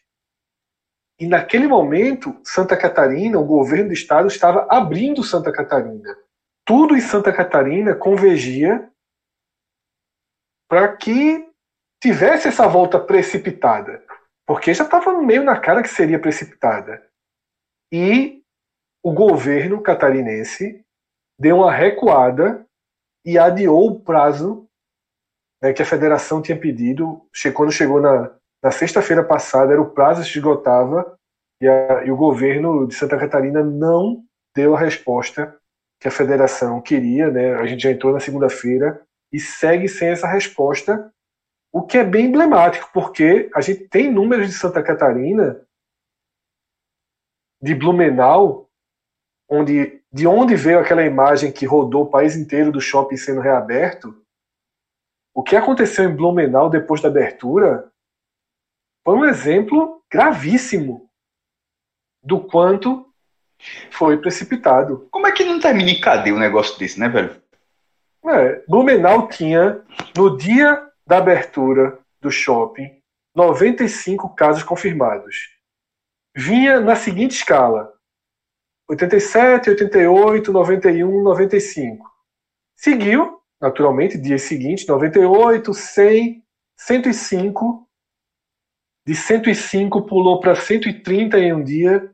E 1.19 1.27
naquele 1.27 1.67
momento, 1.67 2.39
Santa 2.43 2.77
Catarina, 2.77 3.37
o 3.37 3.45
governo 3.45 3.89
do 3.89 3.93
estado, 3.93 4.29
estava 4.29 4.65
abrindo 4.69 5.23
Santa 5.23 5.51
Catarina. 5.51 6.17
Tudo 6.65 6.95
em 6.95 7.01
Santa 7.01 7.33
Catarina 7.33 7.93
convergia 7.93 8.89
para 10.69 10.95
que 10.95 11.45
tivesse 12.01 12.47
essa 12.47 12.67
volta 12.67 12.97
precipitada. 12.97 14.01
Porque 14.49 14.73
já 14.73 14.83
estava 14.83 15.13
meio 15.21 15.43
na 15.43 15.59
cara 15.59 15.83
que 15.83 15.89
seria 15.89 16.17
precipitada. 16.17 17.05
E 17.93 18.41
o 19.05 19.13
governo 19.13 19.79
catarinense 19.79 20.83
deu 21.39 21.57
uma 21.57 21.71
recuada 21.71 22.65
e 23.23 23.37
adiou 23.37 23.85
o 23.85 23.99
prazo 23.99 24.67
né, 25.61 25.71
que 25.71 25.83
a 25.83 25.85
federação 25.85 26.41
tinha 26.41 26.59
pedido. 26.59 27.21
Quando 27.53 27.71
chegou 27.71 28.01
na, 28.01 28.35
na 28.63 28.71
sexta-feira 28.71 29.23
passada, 29.23 29.71
era 29.71 29.81
o 29.83 29.91
prazo 29.91 30.23
se 30.23 30.39
esgotava 30.39 31.15
e, 31.61 31.67
a, 31.67 32.05
e 32.05 32.11
o 32.11 32.17
governo 32.17 32.87
de 32.87 32.95
Santa 32.95 33.19
Catarina 33.19 33.63
não 33.63 34.23
deu 34.55 34.75
a 34.75 34.79
resposta 34.79 35.55
que 36.01 36.07
a 36.07 36.11
federação 36.11 36.81
queria. 36.81 37.29
Né? 37.29 37.53
A 37.53 37.67
gente 37.67 37.83
já 37.83 37.91
entrou 37.91 38.11
na 38.11 38.19
segunda-feira 38.19 38.99
e 39.31 39.39
segue 39.39 39.87
sem 39.87 40.07
essa 40.07 40.27
resposta, 40.27 41.13
o 41.71 41.83
que 41.83 41.97
é 41.97 42.03
bem 42.03 42.27
emblemático, 42.27 42.89
porque 42.93 43.49
a 43.53 43.61
gente 43.61 43.87
tem 43.87 44.11
números 44.11 44.47
de 44.47 44.53
Santa 44.53 44.81
Catarina, 44.81 45.65
de 47.61 47.75
Blumenau, 47.75 48.69
onde 49.47 49.99
de 50.11 50.25
onde 50.25 50.55
veio 50.55 50.79
aquela 50.79 51.05
imagem 51.05 51.51
que 51.51 51.65
rodou 51.65 52.03
o 52.03 52.09
país 52.09 52.35
inteiro 52.35 52.71
do 52.71 52.81
shopping 52.81 53.17
sendo 53.17 53.41
reaberto, 53.41 54.25
o 55.33 55.43
que 55.43 55.55
aconteceu 55.55 56.09
em 56.09 56.15
Blumenau 56.15 56.69
depois 56.69 56.99
da 57.01 57.09
abertura 57.09 57.91
foi 59.05 59.15
um 59.15 59.25
exemplo 59.25 60.03
gravíssimo 60.11 61.09
do 62.23 62.41
quanto 62.41 63.05
foi 63.91 64.17
precipitado. 64.17 65.07
Como 65.11 65.27
é 65.27 65.31
que 65.31 65.43
não 65.43 65.59
termina 65.59 65.91
em 65.91 66.01
cadeia 66.01 66.35
um 66.35 66.39
negócio 66.39 66.77
desse, 66.79 66.99
né, 66.99 67.07
velho? 67.07 67.41
É, 68.25 68.63
Blumenau 68.67 69.27
tinha, 69.27 69.83
no 70.15 70.35
dia 70.35 70.88
da 71.09 71.17
abertura 71.17 71.97
do 72.21 72.29
shopping, 72.29 73.01
95 73.35 74.35
casos 74.35 74.61
confirmados. 74.61 75.57
Vinha 76.35 76.79
na 76.79 76.95
seguinte 76.95 77.31
escala: 77.31 77.91
87, 78.87 79.71
88, 79.71 80.53
91, 80.53 81.23
95. 81.23 82.07
Seguiu, 82.75 83.41
naturalmente, 83.59 84.19
dia 84.19 84.37
seguinte, 84.37 84.87
98, 84.87 85.73
100, 85.73 86.45
105. 86.77 87.89
De 89.03 89.15
105 89.15 90.05
pulou 90.05 90.39
para 90.39 90.53
130 90.53 91.39
em 91.39 91.53
um 91.53 91.63
dia. 91.63 92.13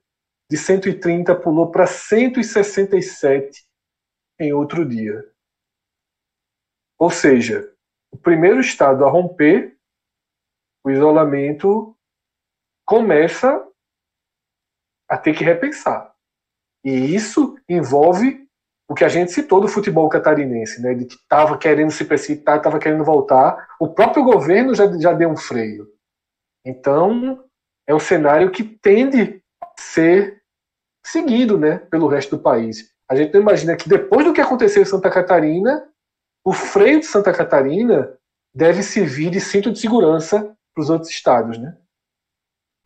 De 0.50 0.58
130 0.58 1.36
pulou 1.36 1.70
para 1.70 1.86
167 1.86 3.62
em 4.40 4.54
outro 4.54 4.88
dia. 4.88 5.22
Ou 6.98 7.10
seja, 7.10 7.75
o 8.16 8.18
primeiro 8.18 8.62
estado 8.62 9.04
a 9.04 9.10
romper 9.10 9.78
o 10.86 10.90
isolamento 10.90 11.94
começa 12.86 13.62
a 15.10 15.18
ter 15.18 15.36
que 15.36 15.44
repensar. 15.44 16.14
E 16.82 17.14
isso 17.14 17.58
envolve 17.68 18.48
o 18.88 18.94
que 18.94 19.04
a 19.04 19.10
gente 19.10 19.34
citou 19.34 19.60
do 19.60 19.68
futebol 19.68 20.08
catarinense, 20.08 20.82
né? 20.82 20.94
De 20.94 21.06
que 21.06 21.16
estava 21.16 21.58
querendo 21.58 21.92
se 21.92 22.06
precipitar, 22.06 22.58
estava 22.58 22.80
querendo 22.80 23.04
voltar. 23.04 23.68
O 23.82 23.90
próprio 23.90 24.24
governo 24.24 24.74
já, 24.74 24.86
já 24.98 25.12
deu 25.12 25.30
um 25.30 25.36
freio. 25.36 25.92
Então, 26.64 27.44
é 27.86 27.94
um 27.94 28.00
cenário 28.00 28.50
que 28.50 28.64
tende 28.64 29.44
a 29.62 29.68
ser 29.78 30.42
seguido 31.06 31.58
né, 31.58 31.80
pelo 31.80 32.08
resto 32.08 32.38
do 32.38 32.42
país. 32.42 32.94
A 33.10 33.16
gente 33.16 33.34
não 33.34 33.42
imagina 33.42 33.76
que 33.76 33.90
depois 33.90 34.26
do 34.26 34.32
que 34.32 34.42
aconteceu 34.42 34.82
em 34.82 34.86
Santa 34.86 35.10
Catarina, 35.10 35.86
o 36.46 36.54
freio 36.54 37.00
de 37.00 37.08
Santa 37.08 37.34
Catarina 37.34 38.14
deve 38.54 38.82
servir 38.84 39.32
de 39.32 39.42
cinto 39.42 39.72
de 39.72 39.80
segurança 39.80 40.56
para 40.74 40.82
os 40.82 40.90
outros 40.90 41.10
estados, 41.10 41.58
né? 41.58 41.76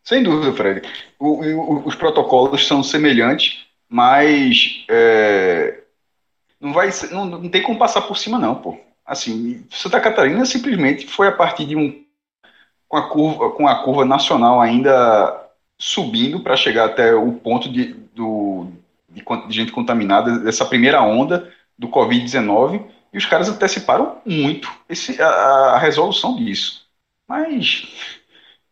Sem 0.02 0.22
dúvida, 0.22 0.52
Fred. 0.52 0.88
O, 1.18 1.44
o, 1.44 1.86
os 1.86 1.94
protocolos 1.94 2.66
são 2.66 2.82
semelhantes 2.82 3.70
mas 3.90 4.84
é, 4.88 5.80
não 6.60 6.72
vai 6.72 6.90
não, 7.10 7.26
não 7.26 7.48
tem 7.48 7.60
como 7.60 7.78
passar 7.78 8.02
por 8.02 8.16
cima 8.16 8.38
não, 8.38 8.54
pô. 8.54 8.78
Assim, 9.04 9.66
Santa 9.68 10.00
Catarina 10.00 10.46
simplesmente 10.46 11.08
foi 11.08 11.26
a 11.26 11.32
partir 11.32 11.66
de 11.66 11.74
um 11.74 12.04
com 12.86 12.96
a 12.96 13.08
curva 13.08 13.50
com 13.50 13.66
a 13.66 13.82
curva 13.82 14.04
nacional 14.04 14.60
ainda 14.60 15.48
subindo 15.76 16.40
para 16.40 16.56
chegar 16.56 16.84
até 16.84 17.12
o 17.14 17.32
ponto 17.32 17.68
de, 17.68 17.94
do, 18.14 18.68
de, 19.08 19.24
de 19.48 19.52
gente 19.52 19.72
contaminada 19.72 20.38
dessa 20.38 20.64
primeira 20.64 21.02
onda 21.02 21.52
do 21.76 21.88
Covid-19 21.88 22.84
e 23.12 23.18
os 23.18 23.26
caras 23.26 23.48
anteciparam 23.48 24.18
muito 24.24 24.70
esse, 24.88 25.20
a, 25.20 25.26
a 25.26 25.78
resolução 25.78 26.36
disso. 26.36 26.86
Mas 27.26 27.86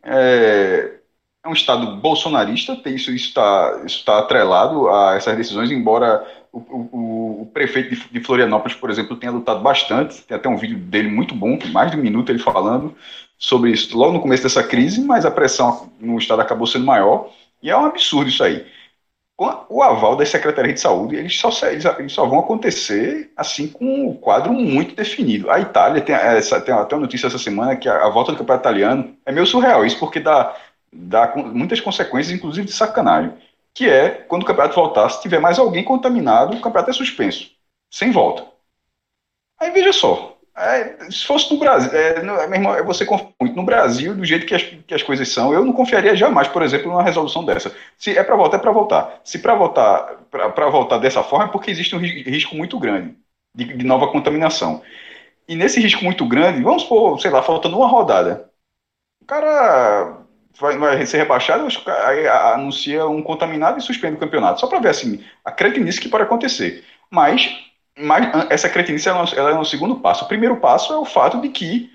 é, 0.02 0.98
é 1.44 1.48
um 1.48 1.52
Estado 1.52 1.96
bolsonarista, 1.96 2.80
isso 2.86 3.12
está 3.12 3.82
isso 3.84 4.04
tá 4.04 4.18
atrelado 4.18 4.88
a 4.88 5.14
essas 5.14 5.36
decisões, 5.36 5.70
embora 5.70 6.26
o, 6.52 6.58
o, 6.58 7.42
o 7.42 7.50
prefeito 7.52 7.94
de, 7.94 8.08
de, 8.08 8.20
Florianópolis, 8.20 8.76
por 8.76 8.90
exemplo, 8.90 9.16
tenha 9.16 9.32
lutado 9.32 9.60
bastante, 9.60 10.22
tem 10.22 10.36
até 10.36 10.48
um 10.48 10.56
vídeo 10.56 10.78
dele 10.78 11.08
muito 11.08 11.34
bom, 11.34 11.58
mais 11.72 11.90
de 11.90 11.96
um 11.96 12.00
minuto 12.00 12.30
ele 12.30 12.38
falando 12.38 12.94
sobre 13.38 13.70
isso 13.70 13.96
logo 13.96 14.12
no 14.12 14.20
começo 14.20 14.42
dessa 14.42 14.62
crise, 14.62 15.00
mas 15.00 15.24
a 15.24 15.30
pressão 15.30 15.92
no 16.00 16.18
Estado 16.18 16.42
acabou 16.42 16.66
sendo 16.66 16.86
maior, 16.86 17.30
e 17.62 17.70
é 17.70 17.76
um 17.76 17.86
absurdo 17.86 18.28
isso 18.28 18.42
aí. 18.42 18.66
O 19.40 19.82
aval 19.84 20.16
das 20.16 20.30
secretarias 20.30 20.74
de 20.74 20.80
saúde, 20.80 21.14
eles 21.14 21.38
só, 21.38 21.50
eles 21.68 22.12
só 22.12 22.26
vão 22.26 22.40
acontecer 22.40 23.32
assim 23.36 23.68
com 23.68 24.08
o 24.08 24.14
quadro 24.18 24.52
muito 24.52 24.96
definido. 24.96 25.48
A 25.48 25.60
Itália 25.60 26.02
tem, 26.02 26.12
essa, 26.14 26.60
tem 26.60 26.74
até 26.74 26.96
uma 26.96 27.02
notícia 27.02 27.28
essa 27.28 27.38
semana 27.38 27.76
que 27.76 27.88
a, 27.88 28.04
a 28.04 28.08
volta 28.08 28.32
do 28.32 28.38
campeonato 28.38 28.68
italiano 28.68 29.16
é 29.24 29.30
meio 29.30 29.46
surreal, 29.46 29.86
isso 29.86 29.98
porque 29.98 30.18
dá 30.18 30.56
dá 30.92 31.34
muitas 31.36 31.80
consequências, 31.80 32.34
inclusive 32.34 32.66
de 32.66 32.72
sacanagem, 32.72 33.32
que 33.74 33.88
é 33.88 34.08
quando 34.10 34.42
o 34.42 34.46
campeonato 34.46 34.74
voltar, 34.74 35.08
se 35.10 35.20
tiver 35.22 35.38
mais 35.38 35.58
alguém 35.58 35.84
contaminado, 35.84 36.56
o 36.56 36.60
campeonato 36.60 36.90
é 36.90 36.94
suspenso, 36.94 37.50
sem 37.90 38.10
volta. 38.10 38.44
Aí 39.60 39.70
veja 39.70 39.92
só, 39.92 40.37
é, 40.58 41.10
se 41.10 41.24
fosse 41.24 41.52
no 41.52 41.58
Brasil, 41.58 41.90
é, 41.92 42.22
no, 42.22 42.34
meu 42.34 42.54
irmão, 42.54 42.84
você 42.84 43.04
confia 43.04 43.28
muito 43.40 43.56
no 43.56 43.64
Brasil, 43.64 44.14
do 44.14 44.24
jeito 44.24 44.46
que 44.46 44.54
as, 44.54 44.62
que 44.62 44.94
as 44.94 45.02
coisas 45.02 45.28
são, 45.28 45.52
eu 45.52 45.64
não 45.64 45.72
confiaria 45.72 46.16
jamais, 46.16 46.48
por 46.48 46.62
exemplo, 46.62 46.90
numa 46.90 47.02
resolução 47.02 47.44
dessa. 47.44 47.74
Se 47.96 48.16
é 48.16 48.22
para 48.22 48.36
voltar, 48.36 48.56
é 48.56 48.60
para 48.60 48.72
voltar. 48.72 49.20
Se 49.24 49.38
para 49.38 49.54
voltar, 49.54 50.16
para 50.30 50.70
voltar 50.70 50.98
dessa 50.98 51.22
forma, 51.22 51.46
é 51.46 51.48
porque 51.48 51.70
existe 51.70 51.94
um 51.94 51.98
risco 51.98 52.56
muito 52.56 52.78
grande 52.78 53.16
de, 53.54 53.64
de 53.64 53.84
nova 53.86 54.08
contaminação. 54.08 54.82
E 55.48 55.56
nesse 55.56 55.80
risco 55.80 56.04
muito 56.04 56.26
grande, 56.26 56.62
vamos 56.62 56.82
supor, 56.82 57.20
sei 57.20 57.30
lá, 57.30 57.42
faltando 57.42 57.76
uma 57.78 57.88
rodada. 57.88 58.50
O 59.22 59.24
cara 59.24 60.18
vai, 60.58 60.76
vai 60.76 61.06
ser 61.06 61.18
rebaixado, 61.18 61.68
anuncia 62.54 63.06
um 63.06 63.22
contaminado 63.22 63.78
e 63.78 63.82
suspende 63.82 64.16
o 64.16 64.20
campeonato. 64.20 64.60
Só 64.60 64.66
para 64.66 64.80
ver 64.80 64.90
assim, 64.90 65.24
a 65.44 65.50
cretinice 65.50 66.00
que 66.00 66.08
pode 66.08 66.24
acontecer. 66.24 66.84
Mas, 67.10 67.48
mas 67.98 68.50
essa 68.50 68.68
cretinice 68.68 69.08
ela, 69.08 69.24
é 69.24 69.54
no 69.54 69.64
segundo 69.64 69.96
passo. 69.96 70.24
O 70.24 70.28
primeiro 70.28 70.56
passo 70.56 70.92
é 70.92 70.96
o 70.96 71.04
fato 71.04 71.40
de 71.40 71.48
que 71.48 71.90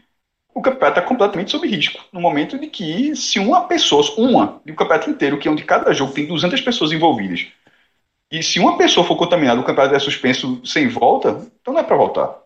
o 0.53 0.61
campeonato 0.61 0.99
está 0.99 1.01
completamente 1.01 1.51
sob 1.51 1.67
risco. 1.67 2.03
No 2.11 2.21
momento 2.21 2.59
de 2.59 2.67
que, 2.67 3.15
se 3.15 3.39
uma 3.39 3.67
pessoa, 3.67 4.03
uma, 4.17 4.61
de 4.65 4.71
um 4.71 4.75
campeonato 4.75 5.09
inteiro, 5.09 5.39
que 5.39 5.47
é 5.47 5.51
onde 5.51 5.63
cada 5.63 5.93
jogo 5.93 6.13
tem 6.13 6.27
200 6.27 6.61
pessoas 6.61 6.91
envolvidas, 6.91 7.47
e 8.31 8.41
se 8.43 8.59
uma 8.59 8.77
pessoa 8.77 9.05
for 9.05 9.15
contaminada, 9.15 9.61
o 9.61 9.63
campeonato 9.63 9.95
é 9.95 9.99
suspenso 9.99 10.61
sem 10.65 10.87
volta, 10.87 11.47
então 11.61 11.73
não 11.73 11.81
é 11.81 11.83
para 11.83 11.95
voltar. 11.95 12.43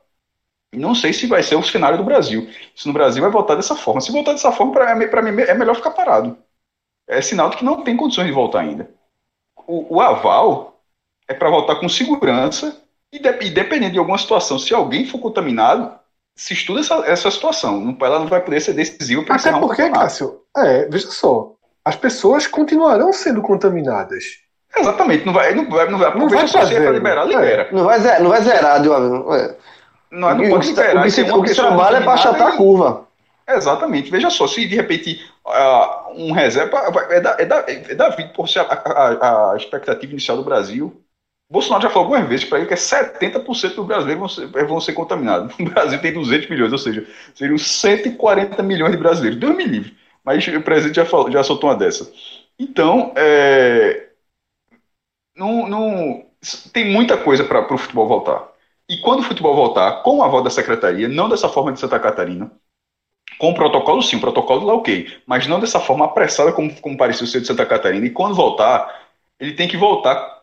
Não 0.73 0.93
sei 0.93 1.13
se 1.13 1.27
vai 1.27 1.41
ser 1.41 1.55
o 1.55 1.63
cenário 1.63 1.97
do 1.97 2.03
Brasil. 2.03 2.49
Se 2.75 2.87
no 2.87 2.93
Brasil 2.93 3.21
vai 3.21 3.31
voltar 3.31 3.55
dessa 3.55 3.75
forma. 3.75 4.01
Se 4.01 4.11
voltar 4.11 4.33
dessa 4.33 4.51
forma, 4.51 4.73
para 4.73 5.21
mim 5.21 5.41
é 5.41 5.53
melhor 5.53 5.75
ficar 5.75 5.91
parado. 5.91 6.37
É 7.07 7.21
sinal 7.21 7.49
de 7.49 7.57
que 7.57 7.63
não 7.63 7.83
tem 7.83 7.95
condições 7.95 8.27
de 8.27 8.33
voltar 8.33 8.59
ainda. 8.59 8.89
O, 9.65 9.95
o 9.95 10.01
aval 10.01 10.81
é 11.27 11.33
para 11.33 11.49
voltar 11.49 11.75
com 11.77 11.87
segurança 11.87 12.81
e, 13.11 13.19
de, 13.19 13.29
e, 13.45 13.49
dependendo 13.49 13.93
de 13.93 13.99
alguma 13.99 14.17
situação, 14.17 14.59
se 14.59 14.73
alguém 14.73 15.05
for 15.05 15.19
contaminado, 15.19 15.91
se 16.35 16.53
estuda 16.53 16.81
essa, 16.81 16.95
essa 17.05 17.31
situação. 17.31 17.79
Não, 17.79 17.97
ela 18.05 18.19
não 18.19 18.27
vai 18.27 18.41
poder 18.41 18.61
ser 18.61 18.73
decisiva 18.73 19.23
para 19.23 19.35
Até 19.35 19.51
porque, 19.51 19.89
Cássio, 19.89 20.41
é, 20.55 20.85
veja 20.85 21.09
só, 21.09 21.53
as 21.83 21.95
pessoas 21.95 22.45
continuarão 22.45 23.11
sendo 23.11 23.41
contaminadas. 23.41 24.23
Exatamente, 24.75 25.25
não 25.25 25.33
vai, 25.33 25.55
não 25.55 25.69
vai, 25.69 25.89
não 25.89 25.97
vai, 25.97 26.15
não 26.15 26.29
vai 26.29 26.47
fazer 26.47 26.81
para 26.81 26.91
liberar, 26.91 27.23
libera. 27.25 27.63
É. 27.63 27.73
Não 27.73 27.85
vai, 27.85 27.99
zerar, 27.99 28.21
não 28.21 28.29
vai 28.29 28.41
zerar 28.41 28.81
de 28.81 28.89
uma 28.89 28.99
vez. 28.99 29.55
Não, 30.11 30.35
não 30.35 30.49
pode 30.49 30.67
esperar. 30.67 30.97
O 30.97 31.03
que, 31.03 31.11
se, 31.11 31.21
o 31.21 31.43
que 31.43 31.55
trabalha 31.55 31.97
é 31.97 32.01
para 32.01 32.13
achatar 32.13 32.47
a 32.47 32.57
curva. 32.57 33.07
Exatamente. 33.47 34.11
Veja 34.11 34.29
só, 34.29 34.45
se 34.45 34.65
de 34.67 34.75
repente 34.75 35.21
uh, 35.45 36.13
um 36.13 36.31
reserva. 36.33 36.77
É 37.09 37.19
da, 37.21 37.35
é 37.39 37.45
da, 37.45 37.65
é 37.67 37.95
da 37.95 38.09
vida, 38.09 38.29
por 38.35 38.47
ser 38.47 38.59
a, 38.59 38.63
a, 38.63 39.51
a, 39.53 39.57
expectativa 39.57 40.11
inicial 40.11 40.37
do 40.37 40.43
Brasil. 40.43 41.01
Bolsonaro 41.49 41.83
já 41.83 41.89
falou 41.89 42.05
algumas 42.05 42.27
vezes 42.27 42.45
para 42.45 42.59
ele 42.59 42.67
que 42.67 42.73
é 42.73 42.77
70% 42.77 43.75
dos 43.75 43.85
brasileiros 43.85 44.19
vão 44.19 44.29
ser, 44.29 44.65
vão 44.67 44.81
ser 44.81 44.93
contaminados. 44.93 45.55
O 45.59 45.63
Brasil 45.63 46.01
tem 46.01 46.13
200 46.13 46.49
milhões, 46.49 46.71
ou 46.71 46.77
seja, 46.77 47.07
seriam 47.33 47.57
140 47.57 48.61
milhões 48.63 48.91
de 48.91 48.97
brasileiros. 48.97 49.39
Deus 49.39 49.55
me 49.55 49.63
livre. 49.63 49.95
Mas 50.23 50.45
o 50.45 50.61
presidente 50.61 50.95
já, 50.97 51.05
falou, 51.05 51.31
já 51.31 51.41
soltou 51.43 51.69
uma 51.69 51.75
dessa. 51.75 52.11
Então, 52.59 53.13
é, 53.15 54.09
não, 55.35 55.69
não, 55.69 56.25
tem 56.73 56.91
muita 56.91 57.17
coisa 57.17 57.43
para 57.45 57.73
o 57.73 57.77
futebol 57.77 58.07
voltar. 58.07 58.51
E 58.89 58.97
quando 59.01 59.19
o 59.19 59.23
futebol 59.23 59.55
voltar, 59.55 60.03
com 60.03 60.23
a 60.23 60.27
voz 60.27 60.43
da 60.43 60.49
secretaria, 60.49 61.07
não 61.07 61.29
dessa 61.29 61.47
forma 61.47 61.71
de 61.71 61.79
Santa 61.79 61.99
Catarina, 61.99 62.51
com 63.37 63.51
o 63.51 63.53
protocolo 63.53 64.01
sim, 64.01 64.17
o 64.17 64.21
protocolo 64.21 64.65
lá 64.65 64.73
ok, 64.73 65.21
mas 65.25 65.47
não 65.47 65.59
dessa 65.59 65.79
forma 65.79 66.05
apressada 66.05 66.51
como, 66.51 66.73
como 66.81 66.97
pareceu 66.97 67.27
ser 67.27 67.41
de 67.41 67.47
Santa 67.47 67.65
Catarina. 67.65 68.05
E 68.05 68.09
quando 68.09 68.35
voltar, 68.35 69.07
ele 69.39 69.53
tem 69.53 69.67
que 69.67 69.77
voltar 69.77 70.36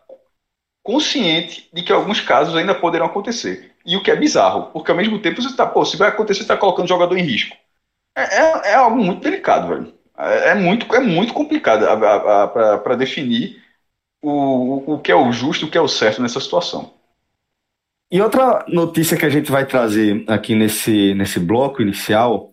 consciente 0.85 1.69
de 1.73 1.83
que 1.83 1.91
alguns 1.91 2.21
casos 2.21 2.55
ainda 2.55 2.75
poderão 2.75 3.07
acontecer. 3.07 3.73
E 3.85 3.97
o 3.97 4.03
que 4.03 4.11
é 4.11 4.17
bizarro, 4.17 4.71
porque 4.71 4.91
ao 4.91 4.97
mesmo 4.97 5.19
tempo 5.19 5.43
você 5.43 5.49
está, 5.49 5.67
pô, 5.67 5.85
se 5.85 5.97
vai 5.97 6.11
acontecer, 6.11 6.41
você 6.41 6.45
está 6.45 6.57
colocando 6.57 6.85
o 6.85 6.89
jogador 6.89 7.17
em 7.17 7.23
risco. 7.23 7.57
É, 8.15 8.23
é, 8.23 8.73
é, 8.73 8.75
algo 8.75 9.03
muito 9.03 9.23
delicado, 9.23 9.69
velho. 9.69 9.95
É, 10.17 10.51
é 10.51 10.55
muito, 10.55 10.95
é 10.95 11.01
muito 11.01 11.33
complicado 11.33 11.85
para 12.83 12.95
definir 12.95 13.63
o, 14.23 14.95
o 14.95 14.99
que 15.01 15.11
é 15.11 15.15
o 15.17 15.33
justo, 15.33 15.67
o 15.67 15.71
que 15.71 15.79
é 15.79 15.81
o 15.81 15.89
certo 15.89 16.23
nessa 16.23 16.39
situação. 16.39 16.93
E 18.11 18.21
outra 18.21 18.65
notícia 18.69 19.17
que 19.17 19.25
a 19.25 19.31
gente 19.31 19.51
vai 19.51 19.67
trazer 19.67 20.23
aqui 20.29 20.55
nesse, 20.55 21.15
nesse 21.15 21.41
bloco 21.41 21.83
inicial 21.83 22.53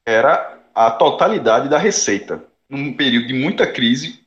era 0.05 0.59
a 0.75 0.91
totalidade 0.91 1.69
da 1.69 1.77
receita. 1.77 2.43
Num 2.69 2.93
período 2.93 3.27
de 3.27 3.33
muita 3.33 3.65
crise, 3.65 4.18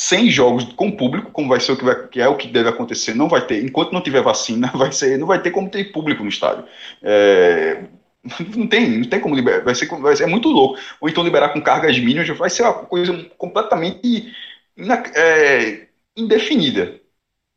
sem 0.00 0.30
jogos 0.30 0.64
com 0.72 0.90
público, 0.90 1.30
como 1.30 1.50
vai 1.50 1.60
ser 1.60 1.72
o 1.72 1.76
que, 1.76 1.84
vai, 1.84 2.08
que 2.08 2.22
é 2.22 2.26
o 2.26 2.34
que 2.34 2.48
deve 2.48 2.70
acontecer, 2.70 3.14
não 3.14 3.28
vai 3.28 3.46
ter, 3.46 3.62
enquanto 3.62 3.92
não 3.92 4.00
tiver 4.00 4.22
vacina, 4.22 4.68
vai 4.74 4.90
ser, 4.90 5.18
não 5.18 5.26
vai 5.26 5.42
ter 5.42 5.50
como 5.50 5.68
ter 5.68 5.92
público 5.92 6.22
no 6.22 6.30
estádio. 6.30 6.64
É, 7.02 7.84
não 8.56 8.66
tem, 8.66 8.88
não 8.96 9.04
tem 9.04 9.20
como 9.20 9.34
liberar, 9.34 9.62
vai 9.62 9.74
ser, 9.74 9.86
vai 10.00 10.16
ser 10.16 10.22
é 10.22 10.26
muito 10.26 10.48
louco. 10.48 10.78
Ou 11.02 11.08
então 11.10 11.22
liberar 11.22 11.50
com 11.50 11.60
cargas 11.60 11.98
mínimas, 11.98 12.26
vai 12.30 12.48
ser 12.48 12.62
uma 12.62 12.72
coisa 12.72 13.12
completamente 13.36 14.34
é, 15.14 15.86
indefinida. 16.16 16.98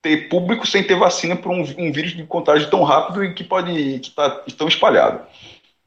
Ter 0.01 0.27
público 0.27 0.67
sem 0.67 0.83
ter 0.83 0.95
vacina 0.95 1.37
para 1.37 1.49
um, 1.49 1.61
um, 1.61 1.93
vírus 1.93 2.11
de 2.11 2.25
contágio 2.25 2.69
tão 2.69 2.83
rápido 2.83 3.23
e 3.23 3.33
que 3.33 3.45
pode 3.45 3.99
que 3.99 4.09
está 4.09 4.29
tão 4.57 4.67
espalhado. 4.67 5.25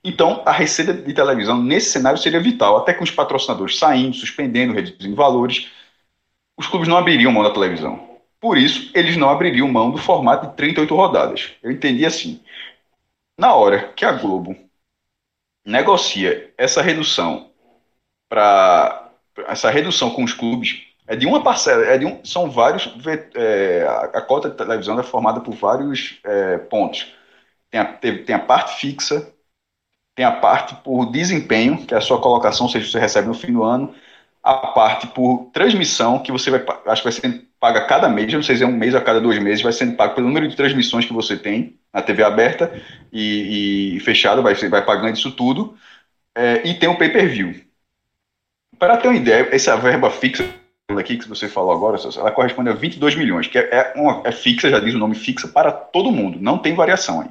Então, 0.03 0.43
a 0.47 0.53
receita 0.53 0.95
de 0.95 1.13
televisão 1.13 1.63
nesse 1.63 1.91
cenário 1.91 2.19
seria 2.19 2.41
vital, 2.41 2.79
até 2.79 2.95
com 2.95 3.05
os 3.05 3.11
patrocinadores 3.11 3.79
saindo, 3.79 4.17
suspendendo, 4.17 4.73
reduzindo 4.73 5.15
valores, 5.15 5.69
os 6.57 6.67
clubes 6.67 6.89
não 6.89 6.97
abririam 6.97 7.33
mão 7.33 7.43
da 7.43 7.53
televisão. 7.53 8.19
Por 8.41 8.57
isso, 8.59 8.91
eles 8.95 9.17
não 9.17 9.31
abririam 9.31 9.69
mão 9.69 9.91
do 9.91 9.99
formato 9.99 10.49
de 10.49 10.57
38 10.57 10.95
rodadas. 10.95 11.53
Eu 11.63 11.71
entendi 11.71 12.05
assim. 12.05 12.43
Na 13.39 13.55
hora 13.55 13.93
que 13.95 14.05
a 14.05 14.13
Globo 14.13 14.57
negocia 15.65 16.53
essa 16.57 16.81
redução 16.81 17.51
para 18.29 19.11
essa 19.49 19.71
redução 19.71 20.11
com 20.11 20.25
os 20.25 20.33
clubes 20.33 20.83
é 21.07 21.15
de 21.15 21.27
uma 21.27 21.43
parcela, 21.43 21.85
é 21.85 21.99
de 21.99 22.07
um, 22.07 22.25
são 22.25 22.51
vários 22.51 22.89
é, 23.35 23.87
a, 23.87 24.19
a, 24.19 24.23
cota 24.23 24.51
de 24.51 24.57
televisão 24.57 24.99
é 24.99 25.03
formada 25.03 25.41
por 25.41 25.55
vários 25.55 26.19
é, 26.25 26.59
pontos. 26.59 27.13
Tem 27.71 27.81
a, 27.81 27.85
tem 27.85 28.35
a 28.35 28.39
parte 28.39 28.81
fixa, 28.81 29.33
tem 30.15 30.25
a 30.25 30.33
parte 30.33 30.75
por 30.77 31.07
desempenho, 31.13 31.87
que 31.87 31.95
é 31.95 31.99
a 31.99 32.01
sua 32.01 32.21
colocação, 32.21 32.67
ou 32.67 32.73
seja, 32.73 32.91
você 32.91 32.99
recebe 32.99 33.29
no 33.29 33.35
fim 33.35 33.53
do 33.53 33.63
ano, 33.63 33.95
a 34.47 34.55
parte 34.69 35.09
por 35.09 35.51
transmissão, 35.53 36.21
que 36.21 36.31
você 36.31 36.51
vai, 36.51 36.65
acho 36.87 37.03
que 37.03 37.11
vai 37.11 37.13
ser 37.13 37.47
paga 37.59 37.85
cada 37.87 38.09
mês, 38.09 38.33
não 38.33 38.43
sei 38.45 38.57
se 38.57 38.63
é 38.63 38.67
um 38.67 38.77
mês 38.77 38.95
a 38.95 39.01
cada 39.01 39.21
dois 39.21 39.41
meses, 39.41 39.61
vai 39.61 39.73
sendo 39.73 39.97
pago 39.97 40.15
pelo 40.15 40.29
número 40.29 40.47
de 40.47 40.55
transmissões 40.55 41.05
que 41.05 41.13
você 41.13 41.37
tem 41.37 41.77
na 41.93 42.01
TV 42.01 42.23
aberta 42.23 42.71
e, 43.13 43.97
e 43.97 44.01
fechada, 44.01 44.41
vai, 44.41 44.55
vai 44.55 44.85
pagando 44.85 45.15
isso 45.15 45.33
tudo, 45.33 45.77
é, 46.33 46.63
e 46.65 46.75
tem 46.75 46.89
o 46.89 46.97
pay-per-view. 46.97 47.57
Para 48.79 48.97
ter 48.99 49.09
uma 49.09 49.17
ideia, 49.17 49.49
essa 49.51 49.77
verba 49.77 50.11
fixa 50.11 50.49
aqui 50.97 51.17
que 51.17 51.29
você 51.29 51.49
falou 51.49 51.73
agora, 51.73 51.99
ela 52.17 52.31
corresponde 52.31 52.69
a 52.69 52.75
22 52.75 53.17
milhões, 53.17 53.49
que 53.49 53.59
é, 53.59 53.69
é, 53.73 53.93
uma, 53.97 54.23
é 54.25 54.31
fixa, 54.31 54.71
já 54.71 54.79
diz 54.79 54.95
o 54.95 54.99
nome 54.99 55.17
fixa, 55.17 55.49
para 55.49 55.73
todo 55.73 56.13
mundo, 56.13 56.39
não 56.41 56.59
tem 56.59 56.73
variação 56.73 57.23
aí. 57.23 57.29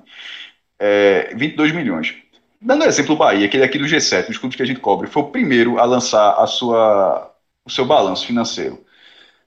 É, 0.78 1.34
22 1.36 1.72
milhões. 1.72 2.14
Dando 2.62 2.86
exemplo, 2.86 3.16
o 3.16 3.18
Bahia, 3.18 3.46
aquele 3.46 3.64
aqui 3.64 3.78
do 3.78 3.86
G7, 3.86 4.28
dos 4.28 4.38
clubes 4.38 4.56
que 4.56 4.64
a 4.64 4.66
gente 4.66 4.80
cobre, 4.80 5.08
foi 5.08 5.24
o 5.24 5.30
primeiro 5.30 5.80
a 5.80 5.86
lançar 5.86 6.34
a 6.40 6.48
sua, 6.48 7.32
o 7.64 7.70
seu 7.70 7.86
balanço 7.86 8.26
financeiro. 8.26 8.84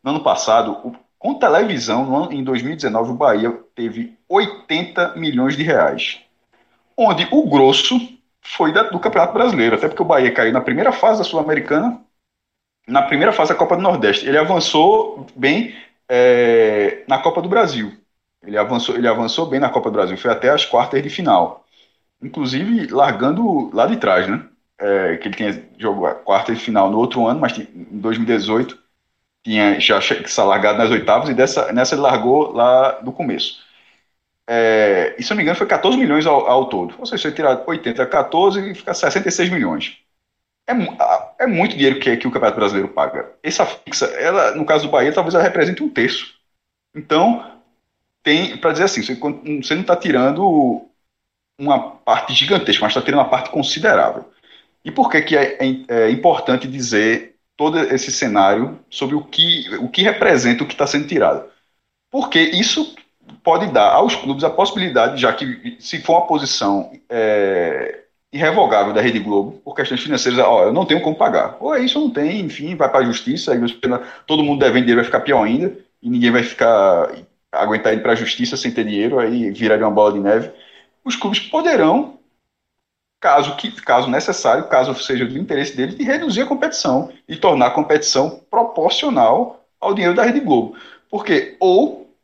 No 0.03 0.11
ano 0.11 0.21
passado, 0.23 0.95
com 1.19 1.35
televisão, 1.35 2.31
em 2.31 2.45
2019, 2.45 3.11
o 3.11 3.15
Bahia 3.15 3.61
teve 3.75 4.17
80 4.29 5.17
milhões 5.17 5.57
de 5.57 5.63
reais. 5.65 6.21
Onde 6.97 7.27
o 7.31 7.49
grosso 7.49 7.99
foi 8.41 8.73
da, 8.73 8.85
do 8.85 9.01
Campeonato 9.01 9.33
Brasileiro, 9.33 9.75
até 9.77 9.89
porque 9.89 10.03
o 10.03 10.07
Bahia 10.07 10.33
caiu 10.33 10.53
na 10.53 10.61
primeira 10.61 10.93
fase 10.93 11.19
da 11.19 11.25
Sul-Americana, 11.25 12.01
na 12.87 13.03
primeira 13.03 13.33
fase 13.33 13.51
da 13.51 13.59
Copa 13.59 13.77
do 13.77 13.83
Nordeste. 13.83 14.27
Ele 14.27 14.39
avançou 14.39 15.27
bem 15.35 15.75
é, 16.09 17.05
na 17.09 17.19
Copa 17.19 17.43
do 17.43 17.49
Brasil. 17.49 17.93
Ele 18.43 18.57
avançou, 18.57 18.97
ele 18.97 19.09
avançou 19.09 19.47
bem 19.47 19.61
na 19.61 19.69
Copa 19.69 19.91
do 19.91 19.95
Brasil, 19.95 20.17
foi 20.17 20.31
até 20.31 20.49
as 20.51 20.65
quartas 20.65 21.03
de 21.03 21.11
final. 21.11 21.67
Inclusive 22.23 22.89
largando 22.89 23.71
lá 23.75 23.87
de 23.87 23.97
trás, 23.97 24.29
né? 24.29 24.45
É, 24.81 25.17
que 25.17 25.29
ele 25.29 25.35
tinha 25.35 25.69
jogo 25.77 26.07
a 26.07 26.15
quarta 26.15 26.55
de 26.55 26.61
final 26.61 26.91
no 26.91 26.99
outro 26.99 27.27
ano, 27.27 27.41
mas 27.41 27.59
em 27.59 27.99
2018 27.99 28.79
tinha 29.43 29.81
já 29.81 30.01
se 30.01 30.41
largado 30.41 30.79
nas 30.79 30.91
oitavas 30.91 31.29
e 31.29 31.35
dessa, 31.35 31.73
nessa 31.73 31.95
ele 31.95 32.03
largou 32.03 32.53
lá 32.53 32.93
do 33.01 33.11
começo. 33.13 33.61
É, 34.47 35.15
e 35.19 35.23
se 35.23 35.31
eu 35.31 35.35
não 35.35 35.39
me 35.39 35.43
engano 35.43 35.59
foi 35.59 35.67
14 35.67 35.97
milhões 35.99 36.27
ao, 36.27 36.47
ao 36.47 36.67
todo. 36.69 36.95
Ou 36.99 37.07
seja, 37.07 37.23
você 37.29 37.33
tirar 37.35 37.63
80 37.67 38.03
a 38.03 38.07
14 38.07 38.71
e 38.71 38.75
fica 38.75 38.95
66 38.95 39.51
milhões. 39.51 39.99
É, 40.67 41.45
é 41.45 41.47
muito 41.47 41.77
dinheiro 41.77 41.99
que, 42.01 42.17
que 42.17 42.27
o 42.27 42.31
Campeonato 42.31 42.59
Brasileiro 42.59 42.89
paga. 42.89 43.33
Essa 43.43 43.67
fixa, 43.67 44.07
ela, 44.07 44.55
no 44.55 44.65
caso 44.65 44.87
do 44.87 44.91
Bahia, 44.91 45.13
talvez 45.13 45.35
ela 45.35 45.43
represente 45.45 45.83
um 45.83 45.89
terço. 45.89 46.35
Então, 46.95 47.61
tem, 48.23 48.57
para 48.59 48.73
dizer 48.73 48.85
assim, 48.85 49.03
você, 49.03 49.15
você 49.15 49.75
não 49.75 49.83
está 49.83 49.97
tirando 49.97 50.88
uma 51.59 51.91
parte 51.91 52.33
gigantesca, 52.33 52.83
mas 52.83 52.93
está 52.93 53.03
tirando 53.03 53.21
uma 53.21 53.29
parte 53.29 53.51
considerável. 53.51 54.25
E 54.85 54.91
por 54.91 55.11
que, 55.11 55.21
que 55.23 55.37
é, 55.37 55.59
é, 55.61 56.03
é 56.05 56.11
importante 56.11 56.69
dizer 56.69 57.39
todo 57.59 57.77
esse 57.77 58.13
cenário 58.13 58.79
sobre 58.89 59.17
o 59.17 59.21
que, 59.21 59.69
o 59.81 59.89
que 59.89 60.01
representa 60.01 60.63
o 60.63 60.67
que 60.67 60.75
está 60.75 60.87
sendo 60.87 61.09
tirado. 61.09 61.45
Porque 62.09 62.39
isso 62.39 62.95
pode 63.43 63.67
dar 63.73 63.91
aos 63.91 64.15
clubes 64.15 64.45
a 64.45 64.49
possibilidade, 64.49 65.21
já 65.21 65.33
que 65.33 65.77
se 65.81 66.01
for 66.01 66.19
uma 66.19 66.27
posição 66.29 66.93
é, 67.11 68.05
irrevogável 68.33 68.95
da 68.95 69.01
Rede 69.01 69.19
Globo, 69.19 69.61
por 69.65 69.75
questões 69.75 70.01
financeiras, 70.01 70.39
ó, 70.39 70.67
eu 70.67 70.73
não 70.73 70.87
tenho 70.87 71.03
como 71.03 71.17
pagar. 71.17 71.57
Ou 71.59 71.75
é 71.75 71.81
isso, 71.81 71.99
não 71.99 72.11
tem, 72.11 72.41
enfim, 72.41 72.77
vai 72.77 72.89
para 72.89 73.01
a 73.01 73.05
justiça, 73.05 73.53
aí 73.53 73.61
todo 74.25 74.45
mundo 74.45 74.61
devendo 74.61 74.83
dinheiro 74.83 75.01
vai 75.01 75.05
ficar 75.05 75.21
pior 75.21 75.43
ainda, 75.43 75.77
e 76.01 76.09
ninguém 76.09 76.31
vai 76.31 76.45
ficar 76.45 77.11
aguentar 77.51 77.93
ir 77.93 78.03
para 78.03 78.13
a 78.13 78.17
justiça 78.17 78.57
sem 78.57 78.71
ter 78.71 78.85
dinheiro, 78.85 79.19
aí 79.19 79.51
viraria 79.51 79.85
uma 79.85 79.93
bola 79.93 80.13
de 80.13 80.21
neve. 80.21 80.51
Os 81.09 81.17
clubes 81.17 81.41
poderão 81.41 82.19
caso, 83.19 83.57
que, 83.57 83.73
caso 83.81 84.11
necessário, 84.11 84.69
caso 84.69 84.95
seja 85.03 85.25
do 85.25 85.39
interesse 85.39 85.75
deles, 85.75 85.97
de 85.97 86.05
reduzir 86.05 86.43
a 86.43 86.47
competição 86.47 87.11
e 87.27 87.35
tornar 87.35 87.69
a 87.69 87.71
competição 87.71 88.45
proporcional 88.51 89.67
ao 89.81 89.95
dinheiro 89.95 90.15
da 90.15 90.23
Rede 90.23 90.41
Globo. 90.41 90.77
Porque, 91.11 91.57
ou, 91.59 92.15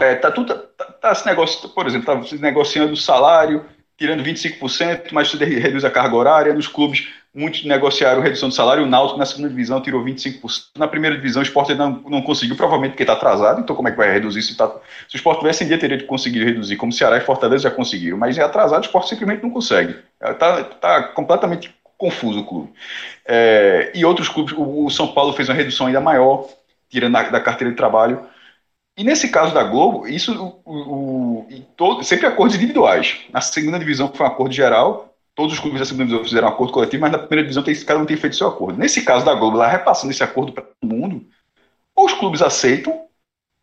é, 0.00 0.16
tá 0.16 0.32
tudo, 0.32 0.52
tá, 0.52 0.84
tá, 0.86 1.12
esse 1.12 1.24
negócio, 1.24 1.68
por 1.68 1.86
exemplo, 1.86 2.06
tá 2.06 2.20
se 2.24 2.36
negociando 2.38 2.94
o 2.94 2.96
salário 2.96 3.64
tirando 3.96 4.24
25%, 4.24 5.12
mas 5.12 5.30
você 5.30 5.44
reduz 5.44 5.84
a 5.84 5.90
carga 5.90 6.16
horária. 6.16 6.52
Nos 6.52 6.66
clubes, 6.66 7.12
muitos 7.34 7.64
negociaram 7.64 8.22
redução 8.22 8.48
de 8.48 8.54
salário. 8.54 8.84
O 8.84 8.86
Náutico, 8.86 9.18
na 9.18 9.26
segunda 9.26 9.48
divisão, 9.48 9.80
tirou 9.80 10.04
25%. 10.04 10.68
Na 10.78 10.86
primeira 10.86 11.16
divisão, 11.16 11.42
o 11.42 11.44
esporte 11.44 11.74
não, 11.74 12.00
não 12.08 12.22
conseguiu, 12.22 12.56
provavelmente 12.56 12.92
porque 12.92 13.02
está 13.02 13.14
atrasado. 13.14 13.60
Então, 13.60 13.74
como 13.74 13.88
é 13.88 13.90
que 13.90 13.96
vai 13.96 14.12
reduzir? 14.12 14.42
Se, 14.42 14.56
tá, 14.56 14.68
se 15.08 15.14
o 15.14 15.18
esporte 15.18 15.40
tivesse 15.40 15.64
em 15.64 15.66
dia, 15.66 15.78
teria 15.78 16.02
conseguido 16.06 16.44
reduzir, 16.44 16.76
como 16.76 16.92
Ceará 16.92 17.16
e 17.16 17.20
Fortaleza 17.20 17.64
já 17.64 17.70
conseguiram. 17.70 18.16
Mas 18.16 18.38
é 18.38 18.42
atrasado, 18.42 18.82
o 18.82 18.86
esporte 18.86 19.08
simplesmente 19.08 19.42
não 19.42 19.50
consegue. 19.50 19.96
Está 20.22 20.62
tá 20.64 21.02
completamente 21.08 21.74
confuso 21.98 22.40
o 22.40 22.46
clube. 22.46 22.72
É, 23.26 23.90
e 23.94 24.04
outros 24.04 24.28
clubes, 24.28 24.54
o, 24.56 24.88
São 24.90 25.08
Paulo 25.08 25.32
fez 25.32 25.48
uma 25.48 25.54
redução 25.54 25.86
ainda 25.86 26.00
maior, 26.00 26.48
tirando 26.88 27.12
da 27.12 27.40
carteira 27.40 27.70
de 27.70 27.76
trabalho. 27.76 28.26
E 28.96 29.02
nesse 29.02 29.28
caso 29.28 29.52
da 29.52 29.64
Globo, 29.64 30.06
isso 30.06 30.62
o, 30.64 31.44
o, 31.44 31.64
todo, 31.76 32.04
sempre 32.04 32.26
acordos 32.26 32.54
individuais. 32.54 33.22
Na 33.32 33.40
segunda 33.40 33.78
divisão 33.78 34.12
foi 34.14 34.24
um 34.24 34.28
acordo 34.28 34.54
geral, 34.54 35.13
todos 35.34 35.54
os 35.54 35.60
clubes 35.60 35.80
da 35.80 35.86
segunda 35.86 36.04
divisão 36.04 36.24
fizeram 36.24 36.48
um 36.48 36.50
acordo 36.50 36.72
coletivo, 36.72 37.00
mas 37.00 37.12
na 37.12 37.18
primeira 37.18 37.42
divisão 37.42 37.62
tem, 37.62 37.74
cada 37.84 38.00
um 38.00 38.06
tem 38.06 38.16
feito 38.16 38.36
seu 38.36 38.48
acordo. 38.48 38.78
Nesse 38.78 39.02
caso 39.02 39.24
da 39.24 39.34
Globo, 39.34 39.56
ela 39.56 39.68
repassando 39.68 40.12
esse 40.12 40.22
acordo 40.22 40.52
para 40.52 40.62
todo 40.62 40.94
mundo, 40.94 41.26
ou 41.94 42.06
os 42.06 42.12
clubes 42.12 42.42
aceitam 42.42 43.06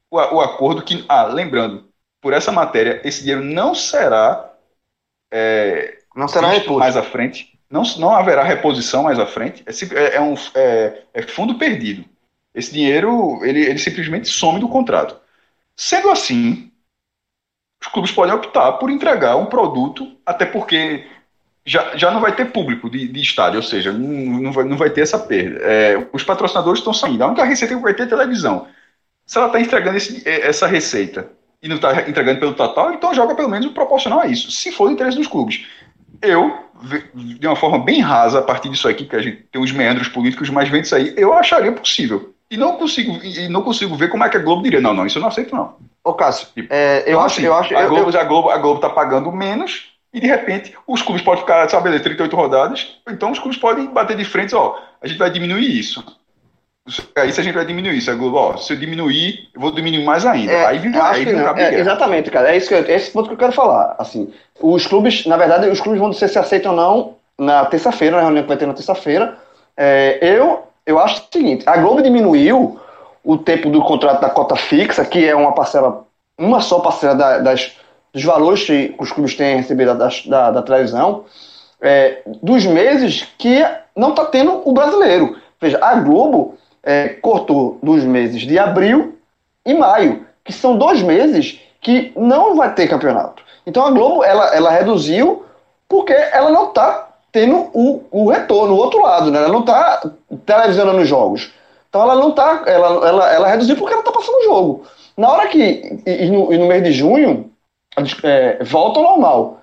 o, 0.10 0.18
o 0.18 0.42
acordo 0.42 0.84
que, 0.84 1.06
ah, 1.08 1.24
lembrando, 1.24 1.90
por 2.20 2.34
essa 2.34 2.52
matéria, 2.52 3.02
esse 3.04 3.22
dinheiro 3.22 3.44
não 3.44 3.74
será 3.74 4.52
é, 5.32 6.00
não 6.16 6.28
será 6.28 6.50
reposto 6.50 6.80
mais 6.80 6.98
à 6.98 7.04
frente, 7.04 7.58
não, 7.70 7.84
não 7.98 8.12
haverá 8.12 8.44
reposição 8.44 9.04
mais 9.04 9.18
à 9.18 9.26
frente, 9.26 9.64
é, 9.66 9.72
é, 9.96 10.16
é 10.18 10.22
um 10.22 10.36
é, 10.54 11.04
é 11.14 11.22
fundo 11.24 11.58
perdido. 11.58 12.06
Esse 12.54 12.74
dinheiro, 12.74 13.40
ele, 13.46 13.62
ele 13.62 13.80
simplesmente 13.80 14.28
some 14.28 14.60
do 14.60 14.68
contrato. 14.68 15.18
Sendo 15.74 16.10
assim, 16.10 16.70
os 17.82 17.88
clubes 17.88 18.12
podem 18.12 18.36
optar 18.36 18.74
por 18.74 18.90
entregar 18.90 19.38
um 19.38 19.46
produto, 19.46 20.18
até 20.26 20.46
porque 20.46 21.08
já, 21.66 21.96
já 21.96 22.12
não 22.12 22.20
vai 22.20 22.36
ter 22.36 22.46
público 22.46 22.90
de, 22.90 23.08
de 23.08 23.22
estádio, 23.22 23.58
ou 23.58 23.64
seja, 23.64 23.92
não, 23.92 24.42
não, 24.42 24.52
vai, 24.52 24.64
não 24.64 24.78
vai 24.78 24.90
ter 24.90 25.02
essa 25.02 25.20
perda. 25.20 25.60
É, 25.60 26.08
os 26.12 26.24
patrocinadores 26.24 26.80
estão 26.80 26.94
saindo. 26.94 27.24
A 27.24 27.28
única 27.28 27.44
receita 27.44 27.76
que 27.76 27.82
vai 27.82 27.94
ter 27.94 28.04
é 28.04 28.08
televisão. 28.08 28.68
Se 29.26 29.38
ela 29.38 29.48
está 29.48 29.60
entregando 29.60 29.98
esse, 29.98 30.28
é, 30.28 30.48
essa 30.48 30.66
receita 30.66 31.30
e 31.62 31.68
não 31.68 31.76
está 31.76 32.08
entregando 32.10 32.40
pelo 32.40 32.54
total, 32.54 32.94
então 32.94 33.14
joga 33.14 33.36
pelo 33.36 33.50
menos 33.50 33.72
proporcional 33.72 34.22
a 34.22 34.28
isso, 34.28 34.52
se 34.52 34.72
for 34.72 34.88
do 34.88 34.94
interesse 34.94 35.18
dos 35.18 35.28
clubes. 35.28 35.66
Eu, 36.22 36.54
de 37.14 37.48
uma 37.48 37.56
forma 37.56 37.80
bem 37.80 38.02
rasa, 38.02 38.40
a 38.40 38.42
partir 38.42 38.70
disso 38.70 38.88
aqui, 38.88 39.06
que 39.06 39.16
a 39.16 39.22
gente 39.22 39.44
tem 39.52 39.62
os 39.62 39.72
meandros 39.72 40.08
políticos, 40.08 40.50
mas 40.50 40.68
vendo 40.68 40.86
isso 40.86 40.96
aí, 40.96 41.14
eu 41.16 41.34
acharia 41.34 41.72
possível. 41.72 42.34
E 42.50 42.58
não 42.58 42.76
consigo, 42.76 43.24
e 43.24 43.48
não 43.48 43.62
consigo 43.62 43.96
ver 43.96 44.10
como 44.10 44.26
é 44.26 44.30
que 44.30 44.36
a 44.36 44.42
Globo 44.42 44.62
diria. 44.64 44.82
Não, 44.82 44.94
não, 44.94 45.06
isso 45.06 45.18
eu 45.18 45.22
não 45.22 45.30
aceito, 45.30 45.56
não. 45.56 45.76
Ô, 46.04 46.14
Cássio, 46.14 46.48
tipo, 46.54 46.74
é, 46.74 47.04
eu, 47.06 47.12
então, 47.12 47.22
acho, 47.22 47.36
assim, 47.36 47.46
eu 47.46 47.56
acho. 47.56 47.78
A 47.78 47.86
Globo, 47.86 48.12
eu, 48.12 48.20
a, 48.20 48.24
Globo, 48.24 48.50
a 48.50 48.58
Globo 48.58 48.80
tá 48.82 48.90
pagando 48.90 49.32
menos 49.32 49.91
e 50.14 50.20
de 50.20 50.28
repente 50.28 50.74
os 50.88 51.02
clubes 51.02 51.24
podem 51.24 51.42
ficar, 51.42 51.70
sabe, 51.70 52.00
38 52.00 52.36
rodadas, 52.36 53.00
então 53.08 53.32
os 53.32 53.40
clubes 53.40 53.58
podem 53.58 53.88
bater 53.88 54.16
de 54.16 54.26
frente, 54.26 54.56
ó, 54.56 54.78
a 55.02 55.08
gente 55.08 55.18
vai 55.18 55.30
diminuir 55.30 55.80
isso. 55.80 56.04
Aí 57.16 57.32
se 57.32 57.40
a 57.40 57.44
gente 57.44 57.54
vai 57.54 57.66
diminuir 57.66 57.98
isso, 57.98 58.10
a 58.10 58.16
Globo, 58.16 58.38
ó, 58.38 58.58
se 58.58 58.74
eu 58.74 58.78
diminuir, 58.78 59.50
eu 59.54 59.62
vou 59.62 59.72
diminuir 59.72 60.04
mais 60.04 60.26
ainda. 60.26 60.52
É, 60.52 60.66
aí 60.66 60.80
vem, 60.80 60.92
aí 61.00 61.24
vem 61.24 61.36
é, 61.36 61.80
Exatamente, 61.80 62.32
cara. 62.32 62.52
É 62.52 62.58
isso 62.58 62.68
que 62.68 62.74
eu, 62.74 62.84
esse 62.90 63.12
ponto 63.12 63.28
que 63.28 63.34
eu 63.34 63.38
quero 63.38 63.52
falar. 63.52 63.96
Assim, 64.00 64.34
os 64.60 64.88
clubes, 64.88 65.26
na 65.28 65.38
verdade, 65.38 65.70
os 65.70 65.80
clubes 65.80 66.02
vão 66.02 66.10
dizer 66.10 66.28
se 66.28 66.40
aceitam 66.40 66.72
ou 66.72 66.78
não 66.78 67.16
na 67.38 67.66
terça-feira, 67.66 68.18
na 68.18 68.24
reunião 68.24 68.44
que 68.44 68.50
vai 68.50 68.58
ter 68.58 68.66
na 68.66 68.74
terça-feira. 68.74 69.38
É, 69.78 70.18
eu 70.22 70.64
eu 70.86 71.00
acho 71.00 71.22
o 71.22 71.26
seguinte: 71.32 71.64
a 71.68 71.78
Globo 71.78 72.02
diminuiu 72.02 72.80
o 73.24 73.38
tempo 73.38 73.70
do 73.70 73.82
contrato 73.84 74.22
da 74.22 74.30
cota 74.30 74.56
fixa, 74.56 75.06
que 75.06 75.26
é 75.26 75.36
uma 75.36 75.54
parcela, 75.54 76.06
uma 76.38 76.60
só 76.60 76.80
parcela 76.80 77.16
da, 77.16 77.38
das, 77.40 77.78
dos 78.14 78.24
valores 78.24 78.64
que 78.64 78.96
os 79.00 79.12
clubes 79.12 79.36
têm 79.36 79.58
recebido 79.58 79.96
da, 79.96 80.10
da, 80.28 80.52
da 80.52 80.62
televisão, 80.62 81.26
é, 81.82 82.22
dos 82.42 82.66
meses 82.66 83.28
que 83.38 83.66
não 83.96 84.10
está 84.10 84.26
tendo 84.26 84.62
o 84.66 84.72
brasileiro. 84.72 85.38
Veja, 85.60 85.80
a 85.82 85.96
Globo 85.96 86.56
é, 86.84 87.10
cortou 87.10 87.78
dos 87.82 88.04
meses 88.04 88.42
de 88.42 88.58
abril 88.60 89.18
e 89.66 89.74
maio, 89.74 90.26
que 90.44 90.52
são 90.52 90.78
dois 90.78 91.02
meses 91.02 91.60
que 91.80 92.12
não 92.16 92.56
vai 92.56 92.74
ter 92.74 92.88
campeonato. 92.88 93.44
Então 93.66 93.86
a 93.86 93.92
Globo 93.92 94.24
ela, 94.24 94.56
ela 94.56 94.72
reduziu 94.72 95.46
porque 95.88 96.14
ela 96.14 96.50
não 96.50 96.70
está 96.70 97.10
tendo 97.32 97.70
o, 97.74 98.04
o 98.12 98.30
retorno, 98.30 98.74
o 98.74 98.78
outro 98.78 99.02
lado, 99.02 99.32
né? 99.32 99.40
Ela 99.40 99.50
não 99.50 99.62
está 99.62 100.02
televisionando 100.46 101.00
os 101.00 101.08
jogos. 101.08 101.52
Então 101.90 102.02
ela 102.02 102.16
não 102.16 102.30
está, 102.30 102.64
ela, 102.66 103.08
ela, 103.08 103.34
ela 103.34 103.48
reduziu 103.48 103.76
porque 103.76 103.94
ela 103.94 104.02
está 104.02 104.12
passando 104.12 104.36
o 104.36 104.44
jogo. 104.44 104.84
Na 105.18 105.30
hora 105.30 105.48
que, 105.48 106.02
e, 106.06 106.30
no, 106.30 106.54
e 106.54 106.58
no 106.58 106.68
mês 106.68 106.84
de 106.84 106.92
junho, 106.92 107.51
é, 108.24 108.64
volta 108.64 109.00
ao 109.00 109.06
normal. 109.06 109.60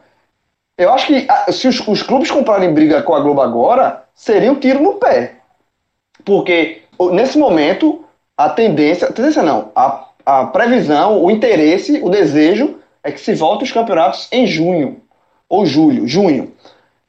Eu 0.77 0.93
acho 0.93 1.07
que 1.07 1.27
se 1.53 1.67
os, 1.67 1.87
os, 1.89 2.03
clubes 2.03 2.31
comprarem 2.31 2.73
briga 2.73 3.03
com 3.03 3.15
a 3.15 3.21
Globo 3.21 3.41
agora, 3.41 4.05
seria 4.15 4.53
um 4.53 4.61
tiro 4.61 4.81
no 4.81 4.95
pé. 4.95 5.37
Porque 6.25 6.83
nesse 7.13 7.37
momento, 7.37 8.05
a 8.37 8.49
tendência, 8.49 9.09
a 9.09 9.13
tendência 9.13 9.43
não, 9.43 9.73
a, 9.75 10.09
a 10.25 10.47
previsão, 10.47 11.23
o 11.25 11.31
interesse, 11.31 12.01
o 12.03 12.09
desejo 12.09 12.79
é 13.03 13.11
que 13.11 13.21
se 13.21 13.35
volte 13.35 13.65
os 13.65 13.73
campeonatos 13.73 14.29
em 14.31 14.47
junho 14.47 15.01
ou 15.49 15.65
julho, 15.67 16.07
junho. 16.07 16.53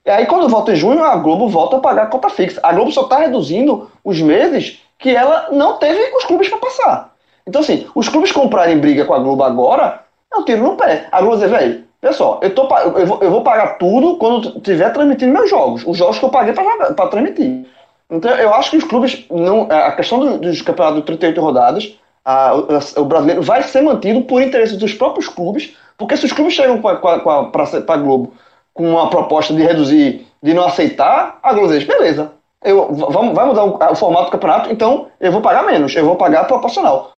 E 0.06 0.10
aí, 0.10 0.26
quando 0.26 0.50
volta 0.50 0.72
em 0.72 0.76
junho, 0.76 1.04
a 1.04 1.16
Globo 1.18 1.48
volta 1.50 1.78
a 1.78 1.80
pagar 1.80 2.04
a 2.04 2.08
conta 2.08 2.30
fixa. 2.30 2.60
A 2.64 2.74
Globo 2.74 2.92
só 2.92 3.02
está 3.02 3.20
reduzindo 3.20 3.92
os 4.04 4.20
meses 4.22 4.82
que 4.98 5.16
ela 5.16 5.50
não 5.52 5.78
teve 5.78 6.16
os 6.16 6.26
clubes 6.26 6.50
para 6.50 6.58
passar. 6.58 7.16
Então, 7.46 7.62
assim, 7.62 7.88
os 7.94 8.10
clubes 8.10 8.32
comprarem 8.32 8.80
briga 8.80 9.06
com 9.06 9.14
a 9.14 9.20
Globo 9.20 9.44
agora, 9.44 10.04
um 10.38 10.44
tiro 10.44 10.64
no 10.64 10.76
pé. 10.76 11.08
A 11.12 11.22
Globo 11.22 11.38
diz, 11.38 11.50
velho, 11.50 11.84
pessoal, 12.00 12.40
eu, 12.42 12.54
tô, 12.54 12.68
eu, 12.78 13.06
vou, 13.06 13.20
eu 13.22 13.32
vou 13.32 13.44
pagar 13.44 13.78
tudo 13.78 14.18
quando 14.18 14.58
estiver 14.58 14.92
transmitindo 14.94 15.34
meus 15.34 15.50
jogos. 15.50 15.84
Os 15.86 15.98
jogos 15.98 16.20
que 16.20 16.26
eu 16.26 16.30
paguei 16.30 16.54
para 16.54 17.08
transmitir. 17.08 17.66
Então, 18.10 18.32
eu 18.32 18.54
acho 18.54 18.72
que 18.72 18.78
os 18.78 18.84
clubes, 18.84 19.26
não, 19.30 19.64
a 19.70 19.92
questão 19.92 20.20
do, 20.20 20.38
dos 20.40 20.62
campeonatos 20.62 21.02
de 21.02 21.06
38 21.06 21.42
rodadas, 21.42 21.96
a, 22.26 22.56
o, 22.56 23.02
o 23.02 23.06
brasileiro 23.06 23.42
vai 23.42 23.62
ser 23.64 23.82
mantido 23.82 24.22
por 24.22 24.42
interesse 24.42 24.78
dos 24.78 24.94
próprios 24.94 25.28
clubes, 25.28 25.76
porque 25.98 26.18
se 26.18 26.26
os 26.26 26.32
clubes 26.32 26.54
chegam 26.54 26.82
para 26.82 26.98
a 26.98 27.98
Globo 27.98 28.34
com 28.74 28.90
uma 28.90 29.10
proposta 29.10 29.54
de 29.54 29.62
reduzir, 29.62 30.28
de 30.42 30.54
não 30.54 30.66
aceitar, 30.66 31.40
a 31.44 31.54
Globo 31.54 31.74
diz, 31.74 31.84
beleza, 31.84 32.32
eu, 32.64 32.94
vamos, 32.94 33.36
vai 33.36 33.46
mudar 33.46 33.64
o, 33.64 33.92
o, 33.92 33.96
formato 33.96 34.26
do 34.26 34.32
campeonato, 34.32 34.72
então 34.72 35.08
eu 35.20 35.32
vou 35.32 35.42
pagar 35.42 35.64
menos, 35.66 35.96
eu 35.96 36.06
vou 36.06 36.16
pagar 36.16 36.46
proporcional. 36.46 37.12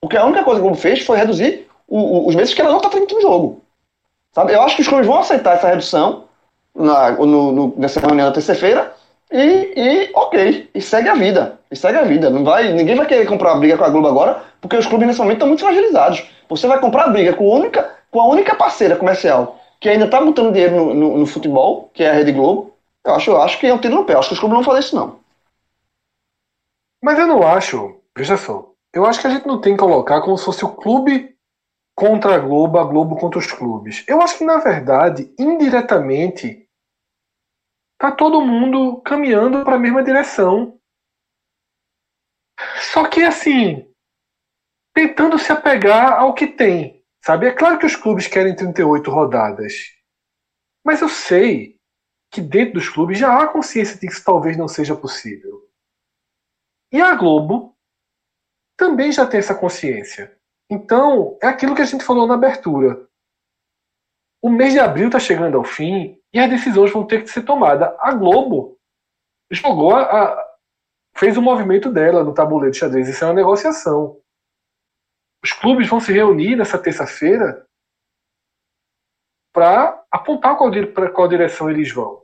Porque 0.00 0.16
a 0.16 0.24
única 0.24 0.44
coisa 0.44 0.60
que 0.60 0.66
a 0.66 0.68
Globo 0.68 0.80
fez 0.80 1.04
foi 1.04 1.18
reduzir 1.18 1.68
o, 1.90 1.98
o, 1.98 2.28
os 2.28 2.34
meses 2.34 2.54
que 2.54 2.60
ela 2.62 2.70
não 2.70 2.78
está 2.78 2.88
transmitindo 2.88 3.20
jogo. 3.20 3.60
Sabe? 4.32 4.54
Eu 4.54 4.62
acho 4.62 4.76
que 4.76 4.82
os 4.82 4.88
clubes 4.88 5.06
vão 5.06 5.18
aceitar 5.18 5.56
essa 5.56 5.68
redução 5.68 6.24
na, 6.74 7.10
no, 7.10 7.52
no, 7.52 7.74
nessa 7.76 8.00
reunião 8.00 8.28
da 8.28 8.32
terça-feira 8.32 8.94
e, 9.30 9.72
e, 9.76 10.10
ok, 10.14 10.70
e 10.72 10.80
segue 10.80 11.08
a 11.08 11.14
vida. 11.14 11.58
E 11.70 11.76
segue 11.76 11.98
a 11.98 12.04
vida. 12.04 12.30
Não 12.30 12.44
vai, 12.44 12.72
ninguém 12.72 12.96
vai 12.96 13.06
querer 13.06 13.26
comprar 13.26 13.56
briga 13.56 13.76
com 13.76 13.84
a 13.84 13.88
Globo 13.88 14.08
agora, 14.08 14.42
porque 14.60 14.76
os 14.76 14.86
clubes 14.86 15.06
nesse 15.06 15.18
momento 15.18 15.36
estão 15.36 15.48
muito 15.48 15.62
fragilizados. 15.62 16.24
Você 16.48 16.66
vai 16.66 16.80
comprar 16.80 17.08
briga 17.08 17.32
com 17.32 17.52
a 17.52 17.56
única, 17.56 17.90
com 18.10 18.20
a 18.20 18.26
única 18.28 18.54
parceira 18.54 18.96
comercial 18.96 19.58
que 19.80 19.88
ainda 19.88 20.04
está 20.04 20.20
botando 20.20 20.52
dinheiro 20.52 20.76
no, 20.76 20.94
no, 20.94 21.18
no, 21.18 21.26
futebol, 21.26 21.90
que 21.94 22.04
é 22.04 22.10
a 22.10 22.12
Rede 22.12 22.32
Globo, 22.32 22.76
eu 23.02 23.14
acho, 23.14 23.30
eu 23.30 23.40
acho 23.40 23.58
que 23.58 23.66
é 23.66 23.72
um 23.72 23.78
tiro 23.78 23.94
no 23.94 24.04
pé. 24.04 24.12
Eu 24.12 24.18
acho 24.18 24.28
que 24.28 24.34
os 24.34 24.40
clubes 24.40 24.58
não 24.58 24.64
fazem 24.64 24.80
isso, 24.80 24.94
não. 24.94 25.18
Mas 27.02 27.18
eu 27.18 27.26
não 27.26 27.42
acho, 27.46 27.98
veja 28.14 28.36
só, 28.36 28.68
eu 28.92 29.06
acho 29.06 29.20
que 29.20 29.26
a 29.26 29.30
gente 29.30 29.46
não 29.46 29.58
tem 29.58 29.72
que 29.72 29.78
colocar 29.78 30.20
como 30.20 30.36
se 30.36 30.44
fosse 30.44 30.62
o 30.64 30.68
clube 30.68 31.34
contra 31.94 32.34
a 32.34 32.38
Globo, 32.38 32.78
a 32.78 32.84
Globo 32.84 33.16
contra 33.16 33.38
os 33.38 33.46
clubes. 33.50 34.04
Eu 34.08 34.22
acho 34.22 34.38
que, 34.38 34.44
na 34.44 34.58
verdade, 34.58 35.34
indiretamente, 35.38 36.68
tá 37.98 38.10
todo 38.10 38.40
mundo 38.40 39.00
caminhando 39.02 39.64
para 39.64 39.76
a 39.76 39.78
mesma 39.78 40.02
direção. 40.02 40.78
Só 42.92 43.08
que, 43.08 43.22
assim, 43.22 43.90
tentando 44.94 45.38
se 45.38 45.52
apegar 45.52 46.14
ao 46.14 46.34
que 46.34 46.46
tem. 46.46 47.04
Sabe? 47.22 47.46
É 47.46 47.52
claro 47.52 47.78
que 47.78 47.86
os 47.86 47.96
clubes 47.96 48.26
querem 48.26 48.56
38 48.56 49.10
rodadas. 49.10 49.74
Mas 50.84 51.02
eu 51.02 51.08
sei 51.08 51.78
que 52.32 52.40
dentro 52.40 52.74
dos 52.74 52.88
clubes 52.88 53.18
já 53.18 53.38
há 53.38 53.46
consciência 53.48 53.94
de 53.94 54.06
que 54.06 54.12
isso 54.12 54.24
talvez 54.24 54.56
não 54.56 54.68
seja 54.68 54.96
possível. 54.96 55.68
E 56.92 57.00
a 57.00 57.14
Globo 57.14 57.76
também 58.76 59.12
já 59.12 59.26
tem 59.26 59.38
essa 59.38 59.54
consciência. 59.54 60.39
Então, 60.70 61.36
é 61.42 61.48
aquilo 61.48 61.74
que 61.74 61.82
a 61.82 61.84
gente 61.86 62.04
falou 62.04 62.28
na 62.28 62.34
abertura. 62.34 63.08
O 64.40 64.48
mês 64.48 64.72
de 64.72 64.78
abril 64.78 65.06
está 65.06 65.18
chegando 65.18 65.58
ao 65.58 65.64
fim 65.64 66.18
e 66.32 66.38
as 66.38 66.48
decisões 66.48 66.92
vão 66.92 67.04
ter 67.04 67.22
que 67.24 67.28
ser 67.28 67.42
tomadas. 67.42 67.92
A 67.98 68.14
Globo 68.14 68.78
jogou 69.50 69.96
a, 69.96 70.50
fez 71.16 71.36
o 71.36 71.42
movimento 71.42 71.90
dela 71.92 72.22
no 72.22 72.32
tabuleiro 72.32 72.70
de 72.70 72.78
xadrez. 72.78 73.08
Isso 73.08 73.24
é 73.24 73.26
uma 73.26 73.34
negociação. 73.34 74.20
Os 75.42 75.52
clubes 75.52 75.88
vão 75.88 75.98
se 75.98 76.12
reunir 76.12 76.54
nessa 76.54 76.78
terça-feira 76.78 77.66
para 79.52 80.04
apontar 80.10 80.56
para 80.94 81.10
qual 81.10 81.28
direção 81.28 81.68
eles 81.68 81.92
vão. 81.92 82.22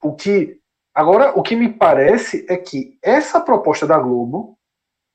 O 0.00 0.14
que 0.14 0.60
agora 0.94 1.36
o 1.36 1.42
que 1.42 1.56
me 1.56 1.72
parece 1.72 2.46
é 2.48 2.56
que 2.56 2.96
essa 3.02 3.40
proposta 3.40 3.86
da 3.86 3.98
Globo, 3.98 4.56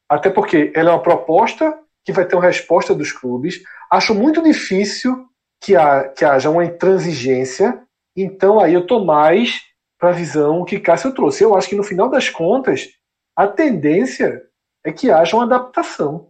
até 0.09 0.29
porque 0.29 0.73
ela 0.75 0.89
é 0.89 0.93
uma 0.93 1.01
proposta 1.01 1.82
que 2.05 2.11
vai 2.11 2.25
ter 2.25 2.35
uma 2.35 2.45
resposta 2.45 2.93
dos 2.93 3.11
clubes, 3.11 3.61
acho 3.89 4.13
muito 4.13 4.41
difícil 4.41 5.27
que, 5.61 5.75
há, 5.75 6.09
que 6.09 6.25
haja 6.25 6.49
uma 6.49 6.65
intransigência, 6.65 7.81
então 8.15 8.59
aí 8.59 8.73
eu 8.73 8.81
estou 8.81 9.05
mais 9.05 9.61
para 9.97 10.09
a 10.09 10.13
visão 10.13 10.65
que 10.65 10.79
Cássio 10.79 11.13
trouxe. 11.13 11.43
Eu 11.43 11.55
acho 11.55 11.69
que 11.69 11.75
no 11.75 11.83
final 11.83 12.09
das 12.09 12.29
contas, 12.29 12.89
a 13.37 13.47
tendência 13.47 14.43
é 14.85 14.91
que 14.91 15.09
haja 15.09 15.35
uma 15.35 15.45
adaptação. 15.45 16.29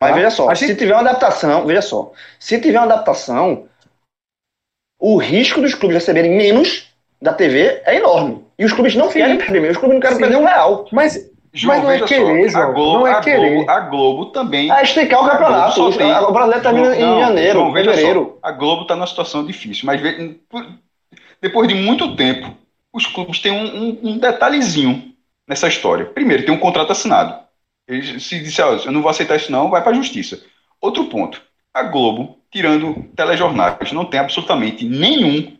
Mas 0.00 0.10
tá? 0.10 0.16
veja 0.16 0.30
só, 0.30 0.54
gente... 0.54 0.68
se 0.68 0.76
tiver 0.76 0.92
uma 0.92 1.00
adaptação, 1.00 1.66
veja 1.66 1.82
só, 1.82 2.12
se 2.38 2.60
tiver 2.60 2.78
uma 2.78 2.92
adaptação, 2.92 3.68
o 5.00 5.16
risco 5.16 5.60
dos 5.60 5.74
clubes 5.74 5.96
receberem 5.96 6.36
menos 6.36 6.94
da 7.20 7.34
TV 7.34 7.82
é 7.84 7.96
enorme. 7.96 8.46
E 8.56 8.64
os 8.64 8.72
clubes 8.72 8.94
não 8.94 9.10
Sim. 9.10 9.18
querem 9.18 9.38
perder 9.38 9.60
menos, 9.60 9.76
os 9.76 9.80
clubes 9.80 9.96
não 9.96 10.00
querem 10.00 10.16
Sim. 10.16 10.22
perder 10.22 10.36
um 10.36 10.44
real. 10.44 10.88
Mas, 10.92 11.30
João, 11.52 11.76
mas 11.76 11.84
não 11.84 11.90
é 11.90 12.00
querer, 12.06 12.50
só, 12.50 12.58
João. 12.58 12.70
A 12.70 12.72
Globo, 12.72 12.98
não 12.98 13.06
é 13.06 13.12
a 13.12 13.20
querer. 13.20 13.54
Globo, 13.54 13.70
a 13.70 13.80
Globo 13.80 14.26
também. 14.26 14.70
É 14.70 14.82
esticar 14.82 15.22
o 15.22 15.28
campeonato. 15.28 15.80
O, 15.80 16.32
brasileiro 16.32 16.62
termina 16.62 16.96
em 16.96 17.20
janeiro, 17.20 17.60
João, 17.60 17.72
fevereiro. 17.72 18.38
Só, 18.40 18.48
a 18.48 18.52
Globo 18.52 18.82
está 18.82 18.94
numa 18.94 19.06
situação 19.06 19.44
difícil, 19.44 19.86
mas 19.86 20.00
depois 21.40 21.68
de 21.68 21.74
muito 21.74 22.14
tempo, 22.16 22.54
os 22.92 23.06
clubes 23.06 23.40
têm 23.40 23.52
um, 23.52 23.64
um, 23.64 23.98
um 24.10 24.18
detalhezinho 24.18 25.14
nessa 25.46 25.68
história. 25.68 26.04
Primeiro, 26.04 26.44
tem 26.44 26.54
um 26.54 26.58
contrato 26.58 26.92
assinado. 26.92 27.38
Ele 27.86 28.20
se 28.20 28.38
disser, 28.40 28.66
oh, 28.66 28.74
eu 28.74 28.92
não 28.92 29.00
vou 29.00 29.10
aceitar 29.10 29.36
isso 29.36 29.50
não, 29.50 29.70
vai 29.70 29.82
para 29.82 29.92
a 29.92 29.94
justiça. 29.94 30.42
Outro 30.80 31.06
ponto, 31.06 31.40
a 31.72 31.82
Globo, 31.82 32.38
tirando 32.50 33.02
telejornais, 33.16 33.92
não 33.92 34.04
tem 34.04 34.20
absolutamente 34.20 34.84
nenhum, 34.84 35.56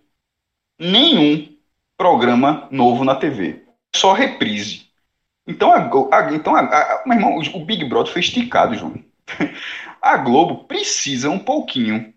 nenhum 0.78 1.48
programa 1.96 2.68
novo 2.70 3.02
na 3.02 3.14
TV. 3.14 3.62
Só 3.96 4.12
reprise. 4.12 4.87
Então, 5.48 5.72
a, 5.72 6.16
a 6.16 6.32
então 6.32 6.54
a, 6.54 6.60
a, 6.60 7.02
meu 7.06 7.16
irmão, 7.16 7.38
o 7.54 7.64
Big 7.64 7.84
Brother 7.86 8.12
foi 8.12 8.20
esticado, 8.20 8.74
João. 8.74 9.02
A 10.00 10.16
Globo 10.16 10.64
precisa 10.64 11.28
um 11.28 11.40
pouquinho 11.40 12.14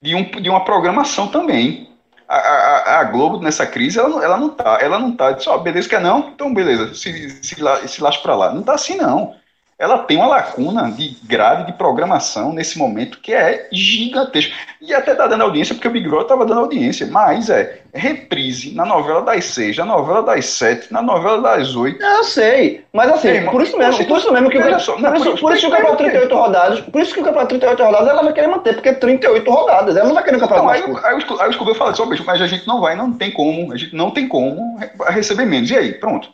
de, 0.00 0.14
um, 0.14 0.30
de 0.30 0.48
uma 0.48 0.64
programação 0.64 1.26
também. 1.28 1.92
A, 2.28 2.36
a, 2.36 3.00
a, 3.00 3.04
Globo 3.04 3.40
nessa 3.40 3.66
crise, 3.66 3.98
ela, 3.98 4.24
ela 4.24 4.36
não 4.38 4.50
tá, 4.50 4.78
ela 4.80 4.98
não 4.98 5.14
tá, 5.14 5.36
só, 5.38 5.56
oh, 5.56 5.58
beleza, 5.58 5.88
quer 5.88 6.00
não? 6.00 6.30
Então 6.30 6.54
beleza, 6.54 6.94
se, 6.94 7.30
se, 7.42 7.56
se 7.88 8.02
lasca 8.02 8.22
pra 8.22 8.36
lá. 8.36 8.54
Não 8.54 8.62
tá 8.62 8.74
assim 8.74 8.96
não 8.96 9.34
ela 9.78 9.98
tem 9.98 10.16
uma 10.16 10.26
lacuna 10.26 10.90
de 10.90 11.16
grade 11.24 11.66
de 11.66 11.72
programação 11.72 12.52
nesse 12.52 12.78
momento 12.78 13.18
que 13.20 13.32
é 13.32 13.68
gigantesca. 13.72 14.52
E 14.80 14.94
até 14.94 15.14
tá 15.14 15.26
dando 15.26 15.42
audiência, 15.42 15.74
porque 15.74 15.88
o 15.88 15.90
Big 15.90 16.06
Brother 16.06 16.24
estava 16.24 16.46
dando 16.46 16.60
audiência, 16.60 17.06
mas 17.06 17.50
é 17.50 17.80
reprise 17.92 18.74
na 18.74 18.84
novela 18.84 19.22
das 19.22 19.44
seis, 19.46 19.76
na 19.76 19.84
novela 19.84 20.22
das 20.22 20.46
sete, 20.46 20.92
na 20.92 21.00
novela 21.00 21.40
das 21.40 21.74
oito. 21.74 22.02
Eu 22.02 22.24
sei, 22.24 22.84
mas 22.92 23.10
assim, 23.10 23.28
é, 23.28 23.40
por 23.42 23.62
isso 23.62 23.78
mesmo, 23.78 24.04
por 24.06 24.18
isso 24.18 24.32
mesmo 24.32 24.50
que, 24.50 24.58
o, 24.58 24.80
só, 24.80 24.96
por, 24.96 25.16
isso, 25.16 25.36
por 25.38 25.52
isso 25.52 25.60
que 25.60 25.66
o 25.66 25.70
campeonato 25.70 25.96
38 25.96 26.34
rodadas, 26.34 26.80
por 26.80 27.02
isso 27.02 27.14
que 27.14 27.20
o 27.20 27.24
campeonato 27.24 27.48
38 27.48 27.82
rodadas 27.82 28.08
ela 28.08 28.22
vai 28.22 28.32
querer 28.32 28.46
manter, 28.48 28.74
porque 28.74 28.88
é 28.88 28.94
38 28.94 29.50
rodadas, 29.50 29.96
ela 29.96 30.06
não 30.06 30.14
vai 30.14 30.24
querer 30.24 30.36
um 30.36 30.40
campeonato 30.40 30.66
mais 30.66 30.80
curto. 30.82 31.06
Aí, 31.06 31.14
aí, 31.14 31.24
aí 31.40 31.48
o 31.48 31.52
Scooby 31.52 31.74
fala 31.74 31.90
assim, 31.90 32.24
mas 32.26 32.42
a 32.42 32.46
gente 32.46 32.66
não 32.66 32.80
vai, 32.80 32.94
não 32.94 33.12
tem 33.12 33.30
como, 33.30 33.72
a 33.72 33.76
gente 33.76 33.94
não 33.94 34.10
tem 34.10 34.28
como 34.28 34.78
receber 35.08 35.46
menos. 35.46 35.70
E 35.70 35.76
aí, 35.76 35.92
pronto. 35.94 36.28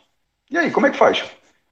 E 0.49 0.57
aí, 0.57 0.69
como 0.71 0.87
é 0.87 0.89
que 0.89 0.97
faz? 0.97 1.23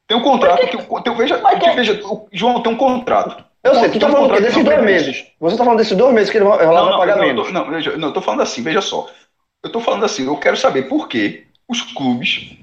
Tem 0.09 0.17
um 0.17 0.23
contrato 0.23 0.67
que, 0.67 1.03
tem, 1.03 1.15
veja, 1.15 1.37
que, 1.37 1.69
veja, 1.69 2.01
o 2.03 2.27
João 2.31 2.63
tem 2.63 2.73
um 2.73 2.77
contrato. 2.77 3.45
Eu 3.63 3.75
sei, 3.75 3.89
tu 3.89 3.99
tá 3.99 4.09
falando 4.09 4.33
um 4.33 4.41
desses 4.41 4.63
dois 4.63 4.81
meses. 4.81 5.27
Você 5.39 5.55
tá 5.55 5.63
falando 5.63 5.77
desses 5.77 5.95
dois 5.95 6.13
meses 6.15 6.31
que 6.31 6.37
ele 6.37 6.45
vai, 6.45 6.65
não, 6.65 6.73
não, 6.73 6.97
pagar 6.97 7.17
não, 7.17 7.23
menos. 7.23 7.53
Não, 7.53 7.69
não, 7.69 7.79
não, 7.79 8.07
eu 8.07 8.13
tô 8.13 8.19
falando 8.19 8.41
assim, 8.41 8.63
veja 8.63 8.81
só. 8.81 9.07
Eu 9.63 9.71
tô 9.71 9.79
falando 9.79 10.03
assim, 10.05 10.25
eu 10.25 10.35
quero 10.37 10.57
saber 10.57 10.89
por 10.89 11.07
que 11.07 11.43
os 11.67 11.83
clubes 11.83 12.57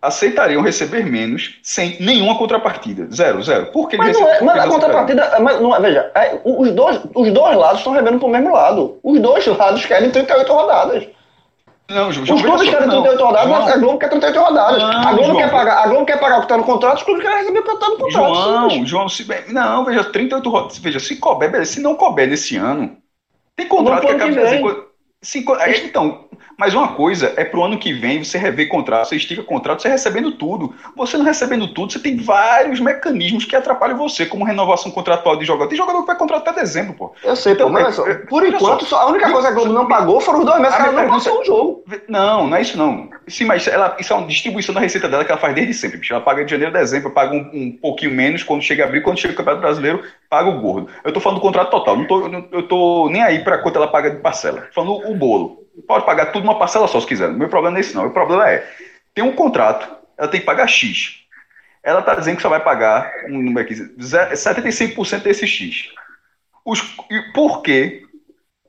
aceitariam 0.00 0.62
receber 0.62 1.04
menos 1.04 1.58
sem 1.62 2.00
nenhuma 2.00 2.38
contrapartida. 2.38 3.06
Zero, 3.14 3.42
zero. 3.42 3.66
Por 3.66 3.86
que 3.90 3.98
mas, 3.98 4.18
não 4.18 4.26
é, 4.26 4.40
mas 4.40 4.58
a 4.58 4.68
contrapartida. 4.68 5.40
Mas 5.40 5.60
não 5.60 5.76
é, 5.76 5.80
veja, 5.80 6.10
é, 6.14 6.40
os, 6.42 6.70
dois, 6.70 7.02
os 7.14 7.30
dois 7.32 7.54
lados 7.54 7.80
estão 7.80 7.92
rebendo 7.92 8.18
pro 8.18 8.28
mesmo 8.28 8.50
lado. 8.50 8.98
Os 9.02 9.20
dois 9.20 9.46
lados 9.46 9.84
querem 9.84 10.10
38 10.10 10.50
rodadas. 10.50 11.06
Não, 11.88 12.08
os 12.08 12.18
clubes 12.18 12.68
querem 12.68 12.88
38 12.88 13.24
rodadas, 13.24 13.48
João. 13.48 13.68
a 13.68 13.76
Globo 13.78 13.98
quer 13.98 14.10
38 14.10 14.38
rodadas. 14.38 14.82
Não, 14.82 14.90
a, 14.90 15.12
Globo 15.12 15.24
João. 15.24 15.36
quer 15.36 15.50
pagar, 15.50 15.78
a 15.78 15.88
Globo 15.88 16.06
quer 16.06 16.20
pagar 16.20 16.36
o 16.36 16.38
que 16.40 16.44
está 16.44 16.56
no 16.58 16.64
contrato, 16.64 16.96
os 16.98 17.02
clubes 17.02 17.22
querem 17.22 17.38
receber 17.38 17.58
o 17.60 17.62
que 17.62 17.70
está 17.70 17.88
no 17.88 17.96
contrato. 17.96 18.34
João, 18.34 18.70
sim, 18.70 18.86
João, 18.86 19.08
se, 19.08 19.26
não, 19.48 19.84
veja, 19.86 20.04
38 20.04 20.50
rodadas. 20.50 20.78
Veja, 20.78 21.00
se 21.00 21.16
couber. 21.16 21.66
Se 21.66 21.80
não 21.80 21.94
couber 21.94 22.28
nesse 22.28 22.56
ano, 22.56 22.98
tem 23.56 23.66
contrato 23.66 24.06
que 24.06 24.12
acaba 24.12 24.30
de 24.30 24.38
fazer. 24.38 24.88
Cinco, 25.20 25.56
então, 25.84 26.27
mas 26.58 26.74
uma 26.74 26.88
coisa 26.88 27.32
é 27.36 27.44
pro 27.44 27.62
ano 27.62 27.78
que 27.78 27.92
vem 27.92 28.24
você 28.24 28.36
rever 28.36 28.68
contrato, 28.68 29.08
você 29.08 29.14
estica 29.14 29.44
contrato, 29.44 29.80
você 29.80 29.88
recebendo 29.88 30.32
tudo. 30.32 30.74
Você 30.96 31.16
não 31.16 31.24
recebendo 31.24 31.72
tudo, 31.72 31.92
você 31.92 32.00
tem 32.00 32.16
vários 32.16 32.80
mecanismos 32.80 33.44
que 33.44 33.54
atrapalham 33.54 33.96
você, 33.96 34.26
como 34.26 34.44
renovação 34.44 34.90
contratual 34.90 35.36
de 35.36 35.44
jogador. 35.44 35.68
Tem 35.68 35.78
jogador 35.78 36.00
que 36.00 36.08
vai 36.08 36.16
contratar 36.16 36.52
até 36.52 36.62
dezembro, 36.62 36.94
pô. 36.94 37.12
Eu 37.22 37.36
sei, 37.36 37.52
então, 37.52 37.68
pô, 37.68 37.74
mas 37.74 37.96
é, 38.00 38.14
por 38.14 38.44
enquanto, 38.44 38.84
só, 38.84 39.02
a 39.02 39.06
única 39.06 39.30
coisa 39.30 39.46
que 39.46 39.52
a 39.52 39.56
Globo 39.56 39.72
não 39.72 39.86
pagou 39.86 40.20
foram 40.20 40.40
os 40.40 40.46
dois 40.46 40.60
meses 40.60 40.76
que 40.76 40.82
ela 40.82 40.92
não 41.02 41.08
passou 41.08 41.40
o 41.40 41.44
jogo. 41.44 41.84
Não, 42.08 42.48
não 42.48 42.56
é 42.56 42.60
isso 42.60 42.76
não. 42.76 43.08
Sim, 43.28 43.44
mas 43.44 43.68
ela, 43.68 43.96
isso 44.00 44.12
é 44.12 44.16
uma 44.16 44.26
distribuição 44.26 44.74
da 44.74 44.80
receita 44.80 45.08
dela 45.08 45.24
que 45.24 45.30
ela 45.30 45.40
faz 45.40 45.54
desde 45.54 45.74
sempre, 45.74 45.98
bicho. 45.98 46.12
Ela 46.12 46.24
paga 46.24 46.44
de 46.44 46.50
janeiro 46.50 46.76
a 46.76 46.80
dezembro, 46.80 47.12
paga 47.12 47.36
um, 47.36 47.50
um 47.52 47.78
pouquinho 47.80 48.10
menos 48.10 48.42
quando 48.42 48.62
chega 48.62 48.82
abril, 48.82 49.04
quando 49.04 49.20
chega 49.20 49.32
o 49.32 49.36
Campeonato 49.36 49.62
Brasileiro, 49.62 50.02
paga 50.28 50.50
o 50.50 50.60
gordo. 50.60 50.88
Eu 51.04 51.12
tô 51.12 51.20
falando 51.20 51.38
do 51.38 51.42
contrato 51.42 51.70
total, 51.70 51.96
não 51.96 52.04
tô, 52.04 52.26
eu 52.50 52.62
tô 52.64 53.08
nem 53.10 53.22
aí 53.22 53.44
pra 53.44 53.58
quanto 53.58 53.76
ela 53.76 53.86
paga 53.86 54.10
de 54.10 54.16
parcela. 54.16 54.62
Tô 54.62 54.82
falando 54.82 55.08
o 55.08 55.14
bolo. 55.14 55.67
Pode 55.86 56.04
pagar 56.04 56.26
tudo 56.26 56.44
uma 56.44 56.58
parcela 56.58 56.88
só 56.88 57.00
se 57.00 57.06
quiser. 57.06 57.28
O 57.28 57.34
meu 57.34 57.48
problema 57.48 57.72
não 57.72 57.78
é 57.78 57.80
esse, 57.80 57.94
não. 57.94 58.06
O 58.06 58.10
problema 58.10 58.48
é: 58.48 58.68
tem 59.14 59.24
um 59.24 59.34
contrato, 59.34 59.88
ela 60.16 60.28
tem 60.28 60.40
que 60.40 60.46
pagar 60.46 60.66
X. 60.66 61.24
Ela 61.82 62.00
está 62.00 62.14
dizendo 62.14 62.36
que 62.36 62.42
só 62.42 62.48
vai 62.48 62.62
pagar 62.62 63.10
um 63.26 63.40
número 63.42 63.60
aqui, 63.60 63.74
75% 63.74 65.22
desse 65.22 65.46
X. 65.46 65.88
Os, 66.64 66.82
por 67.32 67.62
quê? 67.62 68.02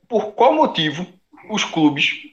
Por 0.08 0.32
qual 0.32 0.54
motivo 0.54 1.06
os 1.50 1.64
clubes 1.64 2.30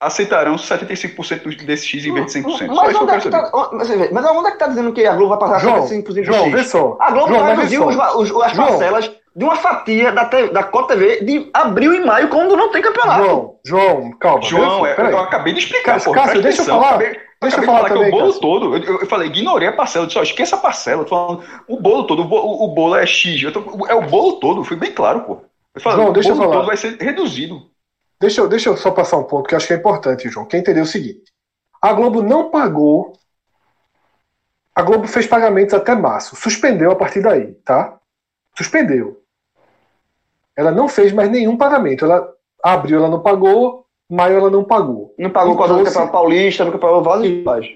aceitarão 0.00 0.56
75% 0.56 1.64
desse 1.64 1.86
X 1.86 2.04
em 2.04 2.12
vez 2.12 2.26
de 2.26 2.40
100%? 2.40 2.66
Mas, 2.68 2.96
onde, 2.96 3.12
é 3.12 3.20
que 3.20 3.30
tá, 3.30 3.50
mas 4.12 4.24
onde 4.26 4.46
é 4.46 4.50
que 4.50 4.56
está 4.56 4.66
dizendo 4.66 4.92
que 4.92 5.06
a 5.06 5.14
Globo 5.14 5.30
vai 5.30 5.38
pagar 5.38 5.60
João, 5.60 5.86
75% 5.86 6.02
do 6.02 6.24
João, 6.24 6.44
X? 6.44 6.52
Vê 6.52 6.64
só. 6.64 6.96
A 7.00 7.10
Globo 7.10 7.28
João, 7.28 7.40
vai 7.40 7.56
reduzir 7.56 7.78
os, 7.78 7.96
os, 7.96 8.42
as 8.42 8.52
parcelas 8.52 9.19
de 9.34 9.44
uma 9.44 9.56
fatia 9.56 10.12
da, 10.12 10.24
da 10.24 10.64
Cota 10.64 10.94
TV 10.94 11.24
de 11.24 11.50
abril 11.52 11.94
e 11.94 12.00
maio, 12.00 12.28
quando 12.28 12.56
não 12.56 12.70
tem 12.70 12.82
campeonato. 12.82 13.24
João, 13.24 13.58
João, 13.64 14.10
calma. 14.18 14.42
João, 14.42 14.86
é, 14.86 14.94
eu 14.98 15.18
acabei 15.18 15.52
de 15.52 15.60
explicar. 15.60 15.94
Cássio, 15.94 16.12
Cássio 16.12 16.42
deixa 16.42 16.62
eu 16.62 16.66
falar. 16.66 16.88
Acabei, 16.88 17.20
deixa 17.40 17.58
eu 17.58 17.62
falar, 17.64 17.88
também, 17.88 18.02
que 18.02 18.08
o 18.08 18.10
bolo 18.10 18.26
Cássio. 18.26 18.40
todo, 18.40 18.76
eu, 18.76 19.00
eu, 19.00 19.06
falei, 19.06 19.28
ignorei 19.28 19.68
a 19.68 19.72
parcela, 19.72 20.04
eu 20.04 20.06
disse, 20.06 20.18
ó, 20.18 20.22
esqueça 20.22 20.56
a 20.56 20.58
parcela, 20.58 21.02
eu 21.02 21.04
tô 21.04 21.10
falando, 21.10 21.44
o 21.68 21.80
bolo 21.80 22.04
todo, 22.06 22.22
o 22.22 22.24
bolo, 22.24 22.64
o 22.64 22.68
bolo 22.74 22.96
é 22.96 23.06
X, 23.06 23.40
tô, 23.52 23.86
é 23.86 23.94
o 23.94 24.02
bolo 24.02 24.40
todo, 24.40 24.64
fui 24.64 24.76
bem 24.76 24.92
claro, 24.92 25.20
pô. 25.22 25.38
Eu 25.74 25.80
falei, 25.80 25.98
João, 25.98 26.10
o 26.10 26.12
deixa 26.12 26.30
bolo 26.30 26.40
eu 26.40 26.44
falar. 26.44 26.56
todo 26.56 26.66
vai 26.66 26.76
ser 26.76 26.96
reduzido. 27.00 27.62
Deixa 28.20 28.40
eu, 28.40 28.48
deixa 28.48 28.68
eu 28.68 28.76
só 28.76 28.90
passar 28.90 29.16
um 29.16 29.24
ponto 29.24 29.48
que 29.48 29.54
eu 29.54 29.56
acho 29.56 29.66
que 29.66 29.72
é 29.72 29.76
importante, 29.76 30.28
João, 30.28 30.44
que 30.44 30.56
é 30.56 30.58
entender 30.58 30.80
o 30.80 30.86
seguinte. 30.86 31.32
A 31.80 31.92
Globo 31.92 32.22
não 32.22 32.50
pagou 32.50 33.14
a 34.74 34.82
Globo 34.82 35.06
fez 35.06 35.26
pagamentos 35.26 35.74
até 35.74 35.94
março, 35.94 36.36
suspendeu 36.36 36.90
a 36.90 36.96
partir 36.96 37.20
daí, 37.20 37.52
tá? 37.64 37.98
Suspendeu. 38.56 39.19
Ela 40.56 40.70
não 40.70 40.88
fez 40.88 41.12
mais 41.12 41.30
nenhum 41.30 41.56
pagamento. 41.56 42.04
Ela 42.04 42.32
abril 42.62 42.98
ela 42.98 43.08
não 43.08 43.22
pagou, 43.22 43.86
maio 44.10 44.36
ela 44.36 44.50
não 44.50 44.64
pagou. 44.64 45.14
Não 45.18 45.30
pagou 45.30 45.56
com 45.56 45.62
a 45.62 45.66
trouxe... 45.66 45.84
Campeonato 45.84 46.12
Paulista, 46.12 46.64
nunca 46.64 46.78
pagou 46.78 47.02
vários 47.02 47.28
estaduais. 47.28 47.66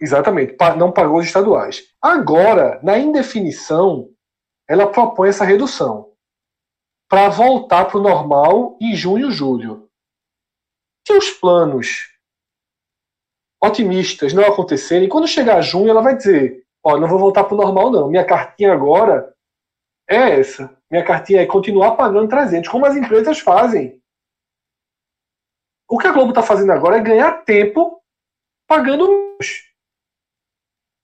Exatamente, 0.00 0.56
não 0.76 0.92
pagou 0.92 1.18
os 1.18 1.26
estaduais. 1.26 1.82
Agora, 2.00 2.78
na 2.82 2.98
indefinição, 2.98 4.10
ela 4.68 4.86
propõe 4.86 5.28
essa 5.28 5.44
redução 5.44 6.10
para 7.08 7.28
voltar 7.28 7.86
para 7.86 7.98
o 7.98 8.02
normal 8.02 8.76
em 8.80 8.94
junho, 8.94 9.30
julho. 9.30 9.88
Se 11.06 11.12
os 11.12 11.30
planos 11.30 12.10
otimistas 13.62 14.32
não 14.32 14.44
acontecerem, 14.44 15.08
quando 15.08 15.28
chegar 15.28 15.60
junho, 15.60 15.90
ela 15.90 16.02
vai 16.02 16.16
dizer: 16.16 16.64
Ó, 16.82 16.98
não 16.98 17.08
vou 17.08 17.18
voltar 17.18 17.44
para 17.44 17.54
o 17.54 17.60
normal, 17.60 17.90
não. 17.90 18.08
Minha 18.08 18.24
cartinha 18.24 18.72
agora 18.72 19.34
é 20.08 20.40
essa. 20.40 20.76
Minha 20.94 21.04
cartinha 21.04 21.42
é 21.42 21.46
continuar 21.46 21.96
pagando 21.96 22.28
300, 22.28 22.70
como 22.70 22.86
as 22.86 22.94
empresas 22.94 23.40
fazem. 23.40 24.00
O 25.90 25.98
que 25.98 26.06
a 26.06 26.12
Globo 26.12 26.28
está 26.28 26.40
fazendo 26.40 26.70
agora 26.70 26.98
é 26.98 27.02
ganhar 27.02 27.44
tempo 27.44 28.00
pagando 28.64 29.08
menos. 29.08 29.64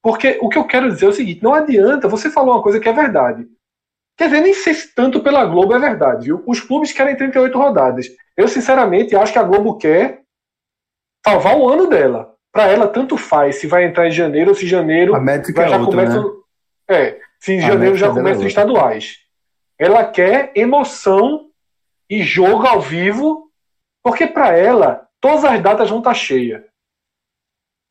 Porque 0.00 0.38
o 0.40 0.48
que 0.48 0.56
eu 0.56 0.64
quero 0.64 0.92
dizer 0.92 1.06
é 1.06 1.08
o 1.08 1.12
seguinte: 1.12 1.42
não 1.42 1.52
adianta, 1.52 2.06
você 2.06 2.30
falou 2.30 2.54
uma 2.54 2.62
coisa 2.62 2.78
que 2.78 2.88
é 2.88 2.92
verdade. 2.92 3.48
Quer 4.16 4.26
dizer, 4.26 4.40
nem 4.42 4.54
sei 4.54 4.74
se 4.74 4.94
tanto 4.94 5.24
pela 5.24 5.44
Globo 5.44 5.74
é 5.74 5.78
verdade, 5.80 6.26
viu? 6.26 6.40
Os 6.46 6.60
clubes 6.60 6.92
querem 6.92 7.16
38 7.16 7.58
rodadas. 7.58 8.06
Eu, 8.36 8.46
sinceramente, 8.46 9.16
acho 9.16 9.32
que 9.32 9.40
a 9.40 9.42
Globo 9.42 9.76
quer 9.76 10.22
salvar 11.26 11.56
o 11.56 11.68
ano 11.68 11.88
dela. 11.88 12.32
Para 12.52 12.68
ela, 12.68 12.86
tanto 12.86 13.16
faz 13.16 13.56
se 13.56 13.66
vai 13.66 13.86
entrar 13.86 14.06
em 14.06 14.12
janeiro 14.12 14.50
ou 14.50 14.54
se 14.54 14.68
janeiro. 14.68 15.16
A 15.16 15.20
métrica 15.20 15.68
já 15.68 15.74
é 15.74 15.78
outra, 15.80 16.06
começa. 16.06 16.22
Né? 16.22 16.30
É, 16.88 17.20
se 17.40 17.54
em 17.54 17.60
janeiro 17.60 17.96
já 17.96 18.08
começa 18.08 18.38
os 18.38 18.46
estaduais. 18.46 19.28
Ela 19.80 20.04
quer 20.04 20.52
emoção 20.54 21.50
e 22.08 22.22
jogo 22.22 22.66
ao 22.66 22.82
vivo, 22.82 23.50
porque 24.02 24.26
para 24.26 24.54
ela 24.54 25.08
todas 25.18 25.42
as 25.42 25.62
datas 25.62 25.88
vão 25.88 26.00
estar 26.00 26.10
tá 26.10 26.14
cheias. 26.14 26.62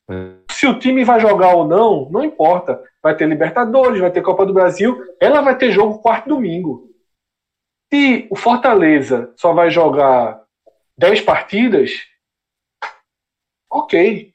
É. 0.07 0.35
Se 0.51 0.67
o 0.67 0.77
time 0.77 1.03
vai 1.03 1.19
jogar 1.19 1.55
ou 1.55 1.67
não, 1.67 2.07
não 2.11 2.23
importa. 2.23 2.83
Vai 3.01 3.17
ter 3.17 3.27
Libertadores, 3.27 3.99
vai 3.99 4.11
ter 4.11 4.21
Copa 4.21 4.45
do 4.45 4.53
Brasil, 4.53 5.01
ela 5.19 5.41
vai 5.41 5.57
ter 5.57 5.71
jogo 5.71 5.97
quarto 5.97 6.29
domingo. 6.29 6.91
Se 7.91 8.27
o 8.29 8.35
Fortaleza 8.35 9.33
só 9.35 9.51
vai 9.51 9.71
jogar 9.71 10.43
10 10.95 11.21
partidas, 11.21 11.91
ok. 13.67 14.31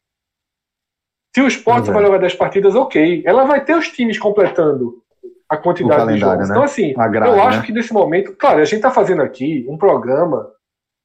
Se 1.33 1.41
o 1.41 1.47
Sport 1.47 1.87
vai 1.87 2.03
jogar 2.03 2.19
10 2.19 2.35
partidas, 2.35 2.75
ok. 2.75 3.23
Ela 3.25 3.45
vai 3.45 3.65
ter 3.65 3.77
os 3.77 3.89
times 3.91 4.19
completando 4.19 5.04
a 5.49 5.57
quantidade 5.57 6.13
de 6.13 6.19
jogos. 6.19 6.49
Né? 6.49 6.55
Então, 6.55 6.63
assim, 6.63 6.95
grade, 6.95 7.27
eu 7.27 7.43
acho 7.43 7.59
né? 7.61 7.67
que 7.67 7.73
nesse 7.73 7.93
momento, 7.93 8.35
claro, 8.37 8.61
a 8.61 8.65
gente 8.65 8.77
está 8.77 8.91
fazendo 8.91 9.23
aqui 9.23 9.67
um 9.69 9.77
programa 9.77 10.51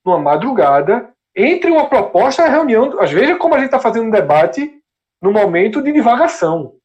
numa 0.06 0.18
madrugada, 0.18 1.10
entre 1.36 1.70
uma 1.70 1.88
proposta 1.90 2.42
e 2.42 2.46
a 2.46 2.50
reunião. 2.50 3.00
Às 3.00 3.12
vezes, 3.12 3.38
como 3.38 3.54
a 3.54 3.58
gente 3.58 3.68
está 3.68 3.80
fazendo 3.80 4.08
um 4.08 4.12
debate 4.12 4.72
no 5.22 5.32
momento 5.32 5.82
de 5.82 5.92
divagação. 5.92 6.76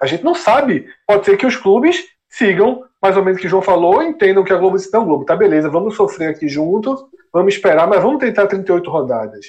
A 0.00 0.06
gente 0.06 0.24
não 0.24 0.34
sabe. 0.34 0.88
Pode 1.06 1.24
ser 1.24 1.36
que 1.36 1.46
os 1.46 1.56
clubes 1.56 2.04
sigam 2.28 2.84
mais 3.02 3.16
ou 3.16 3.24
menos 3.24 3.38
o 3.38 3.40
que 3.40 3.46
o 3.46 3.50
João 3.50 3.62
falou, 3.62 4.02
entendam 4.02 4.44
que 4.44 4.52
a 4.52 4.56
Globo 4.56 4.76
disse, 4.76 4.92
não, 4.92 5.04
Globo, 5.04 5.24
tá 5.24 5.34
beleza, 5.34 5.70
vamos 5.70 5.96
sofrer 5.96 6.28
aqui 6.28 6.48
juntos, 6.48 7.02
vamos 7.32 7.54
esperar, 7.54 7.88
mas 7.88 8.02
vamos 8.02 8.18
tentar 8.18 8.46
38 8.46 8.90
rodadas. 8.90 9.46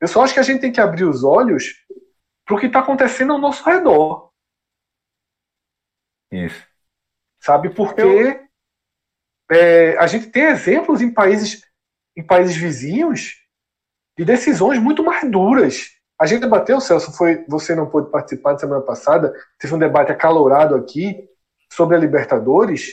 Eu 0.00 0.06
só 0.06 0.22
acho 0.22 0.34
que 0.34 0.40
a 0.40 0.44
gente 0.44 0.60
tem 0.60 0.70
que 0.70 0.80
abrir 0.80 1.04
os 1.04 1.24
olhos 1.24 1.84
para 2.44 2.54
o 2.54 2.58
que 2.58 2.66
está 2.66 2.78
acontecendo 2.78 3.32
ao 3.32 3.40
nosso 3.40 3.64
redor. 3.68 4.30
Isso. 6.30 6.66
Sabe, 7.40 7.70
porque 7.70 8.00
Eu... 8.00 8.40
é, 9.50 9.96
a 9.98 10.06
gente 10.06 10.28
tem 10.28 10.44
exemplos 10.44 11.00
em 11.00 11.12
países, 11.12 11.62
em 12.16 12.22
países 12.22 12.56
vizinhos 12.56 13.36
de 14.18 14.24
decisões 14.24 14.78
muito 14.78 15.04
mais 15.04 15.30
duras. 15.30 15.90
A 16.18 16.26
gente 16.26 16.40
debateu, 16.40 16.80
Celso, 16.80 17.12
foi, 17.12 17.44
você 17.46 17.74
não 17.74 17.88
pôde 17.88 18.10
participar 18.10 18.52
da 18.52 18.58
semana 18.58 18.80
passada, 18.80 19.34
teve 19.58 19.74
um 19.74 19.78
debate 19.78 20.10
acalorado 20.10 20.74
aqui 20.74 21.28
sobre 21.70 21.96
a 21.96 21.98
Libertadores, 21.98 22.92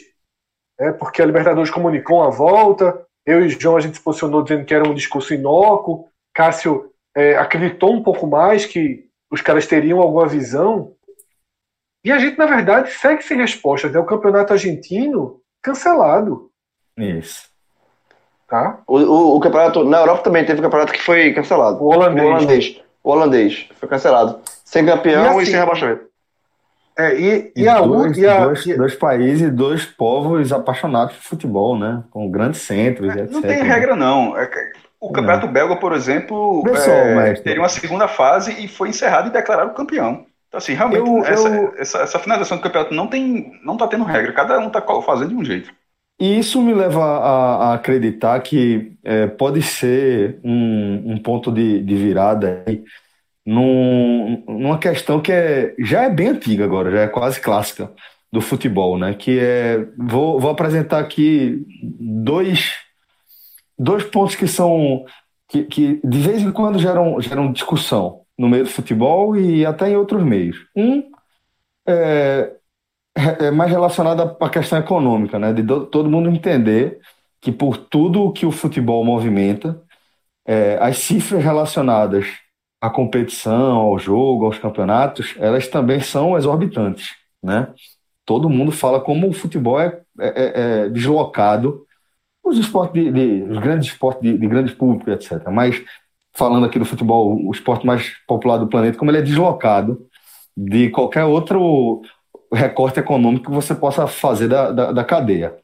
é, 0.77 0.91
porque 0.91 1.21
a 1.21 1.25
Libertadores 1.25 1.71
comunicou 1.71 2.21
a 2.21 2.29
volta, 2.29 3.05
eu 3.25 3.41
e 3.41 3.47
o 3.47 3.49
João 3.49 3.77
a 3.77 3.79
gente 3.79 3.95
se 3.95 4.03
posicionou 4.03 4.43
dizendo 4.43 4.65
que 4.65 4.73
era 4.73 4.87
um 4.87 4.93
discurso 4.93 5.33
inócuo, 5.33 6.09
Cássio 6.33 6.91
é, 7.15 7.37
acreditou 7.37 7.93
um 7.93 8.03
pouco 8.03 8.27
mais 8.27 8.65
que 8.65 9.07
os 9.31 9.41
caras 9.41 9.67
teriam 9.67 9.99
alguma 9.99 10.27
visão. 10.27 10.95
E 12.03 12.11
a 12.11 12.17
gente, 12.17 12.37
na 12.37 12.45
verdade, 12.45 12.91
segue 12.91 13.23
sem 13.23 13.37
resposta. 13.37 13.87
Até 13.87 13.97
o 13.97 14.05
campeonato 14.05 14.53
argentino 14.53 15.39
cancelado. 15.61 16.49
Isso. 16.97 17.47
Tá? 18.47 18.81
O, 18.85 18.99
o, 18.99 19.37
o, 19.37 19.39
campeonato. 19.39 19.83
Na 19.85 19.99
Europa 19.99 20.23
também 20.23 20.45
teve 20.45 20.59
um 20.59 20.63
campeonato 20.63 20.93
que 20.93 21.01
foi 21.01 21.33
cancelado. 21.33 21.81
O 21.81 21.87
holandês. 21.87 22.25
O 22.25 22.29
holandês, 22.29 22.81
o 23.03 23.09
holandês 23.09 23.69
foi 23.79 23.89
cancelado. 23.89 24.39
Sem 24.65 24.85
campeão 24.85 25.23
e, 25.23 25.27
assim, 25.27 25.41
e 25.41 25.45
sem 25.45 25.55
rebaixamento. 25.55 26.13
É, 26.95 27.15
e, 27.15 27.51
e, 27.55 27.63
e, 27.63 27.67
a, 27.67 27.81
dois, 27.81 28.17
e 28.17 28.27
a, 28.27 28.45
dois, 28.45 28.65
dois 28.65 28.95
países, 28.95 29.51
dois 29.51 29.85
povos 29.85 30.53
apaixonados 30.53 31.15
por 31.15 31.23
futebol, 31.23 31.77
né? 31.77 32.03
Com 32.11 32.29
grandes 32.29 32.61
centros, 32.61 33.15
é, 33.15 33.21
etc. 33.21 33.31
Não 33.31 33.41
tem 33.41 33.63
regra, 33.63 33.95
não. 33.95 34.37
É, 34.37 34.47
o 34.99 35.11
Campeonato 35.11 35.47
Belga, 35.47 35.75
por 35.77 35.93
exemplo, 35.93 36.63
é, 36.67 37.33
teria 37.33 37.61
uma 37.61 37.69
segunda 37.69 38.07
fase 38.07 38.63
e 38.63 38.67
foi 38.67 38.89
encerrado 38.89 39.29
e 39.29 39.31
declarado 39.31 39.73
campeão. 39.73 40.25
Então, 40.53 40.59
assim, 40.59 40.73
realmente, 40.73 41.09
eu, 41.09 41.25
essa, 41.25 41.47
eu... 41.47 41.73
Essa, 41.79 41.97
essa, 42.03 42.19
finalização 42.19 42.57
do 42.57 42.63
campeonato 42.63 42.93
não 42.93 43.07
tem, 43.07 43.59
não 43.63 43.75
tá 43.75 43.87
tendo 43.87 44.03
regra. 44.03 44.31
Cada 44.33 44.59
um 44.59 44.69
tá 44.69 44.83
fazendo 45.03 45.29
de 45.29 45.35
um 45.35 45.43
jeito. 45.43 45.73
E 46.21 46.37
isso 46.37 46.61
me 46.61 46.75
leva 46.75 47.03
a, 47.03 47.55
a 47.55 47.73
acreditar 47.73 48.39
que 48.41 48.95
é, 49.03 49.25
pode 49.25 49.63
ser 49.63 50.39
um, 50.43 51.13
um 51.13 51.17
ponto 51.17 51.51
de, 51.51 51.81
de 51.81 51.95
virada 51.95 52.63
aí 52.67 52.83
num, 53.43 54.43
numa 54.47 54.77
questão 54.77 55.19
que 55.19 55.31
é, 55.31 55.73
já 55.79 56.03
é 56.03 56.09
bem 56.11 56.27
antiga 56.27 56.63
agora, 56.63 56.91
já 56.91 57.01
é 57.01 57.07
quase 57.07 57.41
clássica 57.41 57.91
do 58.31 58.39
futebol, 58.39 58.95
né? 58.95 59.15
Que 59.15 59.39
é. 59.39 59.87
Vou, 59.97 60.39
vou 60.39 60.51
apresentar 60.51 60.99
aqui 60.99 61.65
dois, 61.99 62.73
dois 63.77 64.03
pontos 64.03 64.35
que 64.35 64.47
são. 64.47 65.03
Que, 65.49 65.63
que 65.63 65.99
de 66.03 66.19
vez 66.19 66.43
em 66.43 66.51
quando 66.51 66.77
geram, 66.77 67.19
geram 67.19 67.51
discussão 67.51 68.22
no 68.37 68.49
meio 68.49 68.63
do 68.63 68.69
futebol 68.69 69.35
e 69.37 69.65
até 69.65 69.89
em 69.89 69.95
outros 69.95 70.23
meios. 70.23 70.57
Um 70.75 71.03
é, 71.87 72.53
é 73.15 73.51
mais 73.51 73.71
relacionado 73.71 74.35
à 74.39 74.49
questão 74.49 74.79
econômica, 74.79 75.37
né? 75.37 75.53
De 75.53 75.61
do, 75.61 75.85
todo 75.85 76.09
mundo 76.09 76.29
entender 76.29 76.99
que 77.41 77.51
por 77.51 77.77
tudo 77.77 78.31
que 78.31 78.45
o 78.45 78.51
futebol 78.51 79.03
movimenta, 79.03 79.81
é, 80.45 80.77
as 80.81 80.97
cifras 80.97 81.43
relacionadas 81.43 82.27
à 82.81 82.89
competição, 82.89 83.77
ao 83.77 83.99
jogo, 83.99 84.45
aos 84.45 84.57
campeonatos, 84.57 85.35
elas 85.37 85.67
também 85.67 85.99
são 85.99 86.37
exorbitantes, 86.37 87.15
né? 87.41 87.73
Todo 88.25 88.49
mundo 88.49 88.71
fala 88.71 89.01
como 89.01 89.27
o 89.27 89.33
futebol 89.33 89.79
é, 89.79 90.01
é, 90.19 90.27
é, 90.27 90.85
é 90.85 90.89
deslocado, 90.89 91.85
os 92.43 92.57
esportes 92.57 93.03
de, 93.03 93.11
de, 93.11 93.43
os 93.51 93.57
grandes 93.59 93.87
esportes 93.89 94.21
de, 94.21 94.37
de 94.37 94.47
grande 94.47 94.73
público, 94.73 95.09
etc. 95.09 95.49
Mas 95.51 95.83
falando 96.35 96.65
aqui 96.65 96.79
do 96.79 96.85
futebol, 96.85 97.39
o 97.45 97.51
esporte 97.51 97.85
mais 97.85 98.11
popular 98.27 98.57
do 98.57 98.67
planeta, 98.67 98.97
como 98.97 99.11
ele 99.11 99.19
é 99.19 99.21
deslocado 99.21 100.07
de 100.55 100.89
qualquer 100.89 101.25
outro 101.25 102.01
recorte 102.51 102.99
econômico 102.99 103.45
que 103.45 103.51
você 103.51 103.73
possa 103.73 104.07
fazer 104.07 104.47
da, 104.47 104.71
da, 104.71 104.91
da 104.91 105.03
cadeia, 105.03 105.55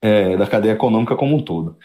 é, 0.00 0.36
da 0.36 0.46
cadeia 0.46 0.72
econômica 0.72 1.16
como 1.16 1.36
um 1.36 1.42
todo. 1.42 1.76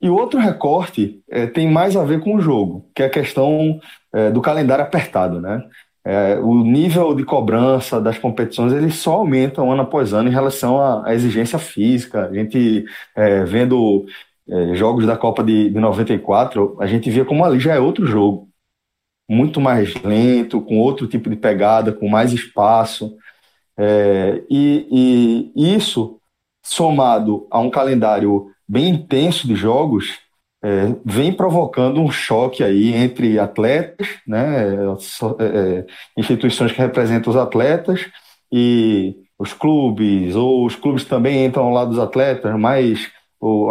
E 0.00 0.08
outro 0.08 0.40
recorte 0.40 1.22
é, 1.30 1.46
tem 1.46 1.70
mais 1.70 1.96
a 1.96 2.04
ver 2.04 2.20
com 2.20 2.36
o 2.36 2.40
jogo, 2.40 2.88
que 2.94 3.02
é 3.02 3.06
a 3.06 3.10
questão 3.10 3.78
é, 4.12 4.30
do 4.30 4.40
calendário 4.40 4.84
apertado, 4.84 5.40
né? 5.40 5.62
É, 6.02 6.38
o 6.38 6.64
nível 6.64 7.14
de 7.14 7.24
cobrança 7.24 8.00
das 8.00 8.18
competições 8.18 8.72
ele 8.72 8.90
só 8.90 9.16
aumenta 9.16 9.60
ano 9.60 9.82
após 9.82 10.14
ano 10.14 10.30
em 10.30 10.32
relação 10.32 10.80
à, 10.80 11.06
à 11.08 11.14
exigência 11.14 11.58
física. 11.58 12.26
A 12.26 12.32
gente 12.32 12.86
é, 13.14 13.44
vendo 13.44 14.06
é, 14.50 14.74
jogos 14.74 15.06
da 15.06 15.16
Copa 15.16 15.44
de, 15.44 15.70
de 15.70 15.78
94, 15.78 16.76
a 16.80 16.86
gente 16.86 17.08
via 17.10 17.24
como 17.24 17.44
ali 17.44 17.60
já 17.60 17.74
é 17.74 17.78
outro 17.78 18.06
jogo, 18.06 18.48
muito 19.28 19.60
mais 19.60 19.94
lento, 20.02 20.60
com 20.60 20.78
outro 20.78 21.06
tipo 21.06 21.30
de 21.30 21.36
pegada, 21.36 21.92
com 21.92 22.08
mais 22.08 22.32
espaço. 22.32 23.16
É, 23.78 24.42
e, 24.50 25.50
e 25.54 25.74
isso 25.76 26.20
somado 26.62 27.46
a 27.50 27.58
um 27.58 27.70
calendário 27.70 28.50
bem 28.68 28.90
intenso 28.90 29.46
de 29.46 29.54
jogos, 29.54 30.18
é, 30.62 30.94
vem 31.04 31.32
provocando 31.32 32.00
um 32.00 32.10
choque 32.10 32.62
aí 32.62 32.92
entre 32.94 33.38
atletas, 33.38 34.08
né, 34.26 34.74
é, 35.38 35.44
é, 35.44 35.86
instituições 36.16 36.72
que 36.72 36.78
representam 36.78 37.30
os 37.30 37.36
atletas 37.36 38.06
e 38.52 39.16
os 39.38 39.54
clubes, 39.54 40.36
ou 40.36 40.66
os 40.66 40.76
clubes 40.76 41.04
também 41.04 41.46
entram 41.46 41.64
ao 41.64 41.72
lado 41.72 41.90
dos 41.90 41.98
atletas, 41.98 42.54
mas 42.58 43.10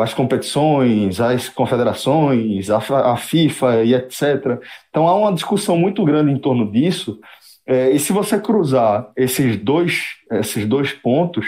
as 0.01 0.13
competições, 0.13 1.21
as 1.21 1.47
confederações, 1.47 2.69
a, 2.69 3.15
FIFA 3.17 3.83
e 3.83 3.93
etc. 3.93 4.59
Então 4.89 5.07
há 5.07 5.15
uma 5.15 5.33
discussão 5.33 5.77
muito 5.77 6.03
grande 6.03 6.31
em 6.31 6.39
torno 6.39 6.71
disso. 6.71 7.19
É, 7.67 7.91
e 7.91 7.99
se 7.99 8.11
você 8.11 8.39
cruzar 8.39 9.11
esses 9.15 9.57
dois, 9.57 10.15
esses 10.31 10.65
dois 10.65 10.91
pontos, 10.91 11.45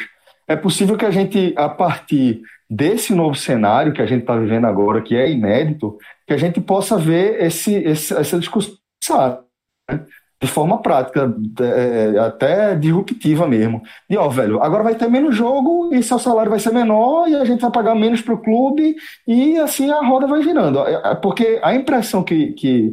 é 0.47 0.55
possível 0.55 0.95
que 0.95 1.05
a 1.05 1.11
gente, 1.11 1.53
a 1.57 1.67
partir 1.67 2.41
desse 2.69 3.13
novo 3.13 3.35
cenário 3.35 3.91
que 3.91 4.01
a 4.01 4.05
gente 4.05 4.21
está 4.21 4.37
vivendo 4.37 4.65
agora, 4.65 5.01
que 5.01 5.15
é 5.15 5.29
inédito, 5.29 5.97
que 6.27 6.33
a 6.33 6.37
gente 6.37 6.61
possa 6.61 6.97
ver 6.97 7.43
esse, 7.43 7.73
esse 7.75 8.13
essa 8.13 8.37
discussão 8.37 8.77
né? 9.89 10.05
De 10.41 10.47
forma 10.47 10.81
prática, 10.81 11.31
é, 11.61 12.17
até 12.17 12.73
disruptiva 12.73 13.47
mesmo. 13.47 13.83
E 14.09 14.17
ó, 14.17 14.27
velho, 14.27 14.61
agora 14.61 14.83
vai 14.83 14.95
ter 14.95 15.07
menos 15.07 15.35
jogo 15.35 15.93
e 15.93 16.01
seu 16.01 16.17
salário 16.17 16.49
vai 16.49 16.59
ser 16.59 16.73
menor 16.73 17.29
e 17.29 17.35
a 17.35 17.45
gente 17.45 17.61
vai 17.61 17.71
pagar 17.71 17.93
menos 17.93 18.21
para 18.21 18.33
o 18.33 18.41
clube 18.41 18.95
e 19.27 19.59
assim 19.59 19.91
a 19.91 20.03
roda 20.03 20.25
vai 20.25 20.41
girando. 20.41 20.79
É, 20.79 21.11
é, 21.11 21.15
porque 21.15 21.59
a 21.61 21.75
impressão 21.75 22.23
que, 22.23 22.53
que 22.53 22.91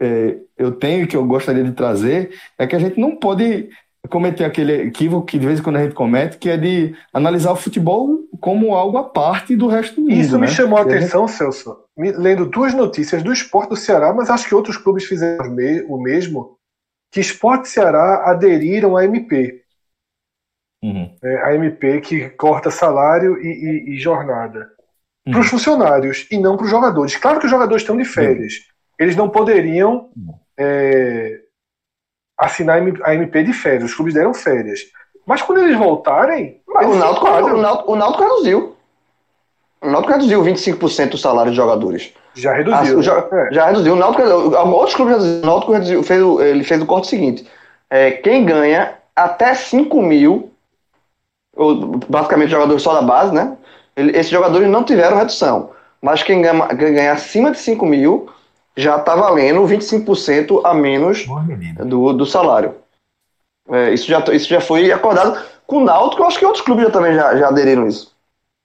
é, 0.00 0.38
eu 0.56 0.72
tenho 0.72 1.04
e 1.04 1.06
que 1.06 1.16
eu 1.16 1.26
gostaria 1.26 1.62
de 1.62 1.72
trazer 1.72 2.30
é 2.58 2.66
que 2.66 2.74
a 2.74 2.78
gente 2.78 2.98
não 2.98 3.14
pode 3.14 3.68
cometer 4.08 4.44
aquele 4.44 4.86
equívoco 4.86 5.26
que 5.26 5.38
de 5.38 5.46
vez 5.46 5.58
em 5.58 5.62
quando 5.62 5.76
a 5.76 5.82
gente 5.82 5.94
comete, 5.94 6.38
que 6.38 6.48
é 6.48 6.56
de 6.56 6.94
analisar 7.12 7.52
o 7.52 7.56
futebol 7.56 8.20
como 8.40 8.74
algo 8.74 8.96
à 8.96 9.04
parte 9.04 9.54
do 9.54 9.66
resto 9.66 9.96
do 9.96 10.02
mundo. 10.02 10.12
Isso 10.12 10.38
né? 10.38 10.46
me 10.46 10.48
chamou 10.48 10.78
a 10.78 10.82
atenção, 10.82 11.28
Celso, 11.28 11.76
lendo 11.96 12.46
duas 12.46 12.72
notícias 12.72 13.22
do 13.22 13.32
esporte 13.32 13.70
do 13.70 13.76
Ceará, 13.76 14.14
mas 14.14 14.30
acho 14.30 14.48
que 14.48 14.54
outros 14.54 14.78
clubes 14.78 15.04
fizeram 15.04 15.54
o 15.88 16.00
mesmo, 16.00 16.55
que 17.10 17.20
esporte 17.20 17.68
Ceará 17.68 18.30
aderiram 18.30 18.96
à 18.96 19.04
MP. 19.04 19.62
Uhum. 20.82 21.16
É, 21.22 21.42
a 21.44 21.54
MP 21.54 22.00
que 22.00 22.30
corta 22.30 22.70
salário 22.70 23.40
e, 23.40 23.48
e, 23.48 23.94
e 23.94 23.98
jornada. 23.98 24.70
Uhum. 25.26 25.32
Para 25.32 25.40
os 25.40 25.48
funcionários 25.48 26.26
e 26.30 26.38
não 26.38 26.56
para 26.56 26.64
os 26.64 26.70
jogadores. 26.70 27.16
Claro 27.16 27.38
que 27.40 27.46
os 27.46 27.50
jogadores 27.50 27.82
estão 27.82 27.96
de 27.96 28.04
férias. 28.04 28.54
Uhum. 28.54 28.60
Eles 28.98 29.16
não 29.16 29.28
poderiam 29.28 30.10
uhum. 30.16 30.34
é, 30.58 31.40
assinar 32.38 32.80
a 33.04 33.14
MP 33.14 33.42
de 33.42 33.52
férias. 33.52 33.90
Os 33.90 33.94
clubes 33.94 34.14
deram 34.14 34.34
férias. 34.34 34.80
Mas 35.26 35.42
quando 35.42 35.62
eles 35.62 35.76
voltarem. 35.76 36.62
Mas 36.68 36.86
o 36.86 36.94
Náutico, 36.94 37.26
o, 37.26 37.60
Náutico, 37.60 37.92
o 37.92 37.96
Náutico 37.96 38.22
reduziu. 38.22 38.76
O 39.80 39.90
Náutico 39.90 40.12
reduziu 40.12 40.42
25% 40.42 41.10
do 41.10 41.18
salário 41.18 41.50
de 41.50 41.56
jogadores. 41.56 42.14
Já 42.36 42.52
reduziu. 42.52 43.00
Ah, 43.12 43.34
né? 43.34 43.48
Já 43.52 43.66
reduziu. 43.66 43.94
O 43.94 43.96
Náutico, 43.96 44.22
outros 44.22 44.94
clubes 44.94 45.14
reduziram. 45.14 45.42
O 45.42 45.46
Náutico 45.46 45.72
reduziu, 45.72 46.02
fez, 46.02 46.22
ele 46.40 46.64
fez 46.64 46.82
o 46.82 46.86
corte 46.86 47.08
seguinte. 47.08 47.46
É, 47.88 48.10
quem 48.10 48.44
ganha 48.44 48.94
até 49.14 49.54
5 49.54 50.02
mil, 50.02 50.50
ou, 51.56 51.98
basicamente 52.08 52.50
jogadores 52.50 52.82
só 52.82 52.94
da 52.94 53.02
base, 53.02 53.34
né? 53.34 53.56
esses 53.96 54.30
jogadores 54.30 54.68
não 54.68 54.84
tiveram 54.84 55.16
redução. 55.16 55.70
Mas 56.02 56.22
quem 56.22 56.42
ganha, 56.42 56.66
quem 56.68 56.94
ganha 56.94 57.12
acima 57.12 57.50
de 57.50 57.58
5 57.58 57.86
mil 57.86 58.28
já 58.76 58.96
está 58.96 59.16
valendo 59.16 59.62
25% 59.62 60.60
a 60.62 60.74
menos 60.74 61.26
do, 61.84 62.12
do 62.12 62.26
salário. 62.26 62.74
É, 63.70 63.92
isso, 63.92 64.06
já, 64.06 64.20
isso 64.32 64.48
já 64.48 64.60
foi 64.60 64.92
acordado 64.92 65.42
com 65.66 65.78
o 65.78 65.84
Náutico, 65.84 66.22
eu 66.22 66.26
acho 66.26 66.38
que 66.38 66.44
outros 66.44 66.62
clubes 66.62 66.84
já 66.84 66.90
também 66.90 67.14
já, 67.14 67.36
já 67.36 67.48
aderiram 67.48 67.88
isso. 67.88 68.14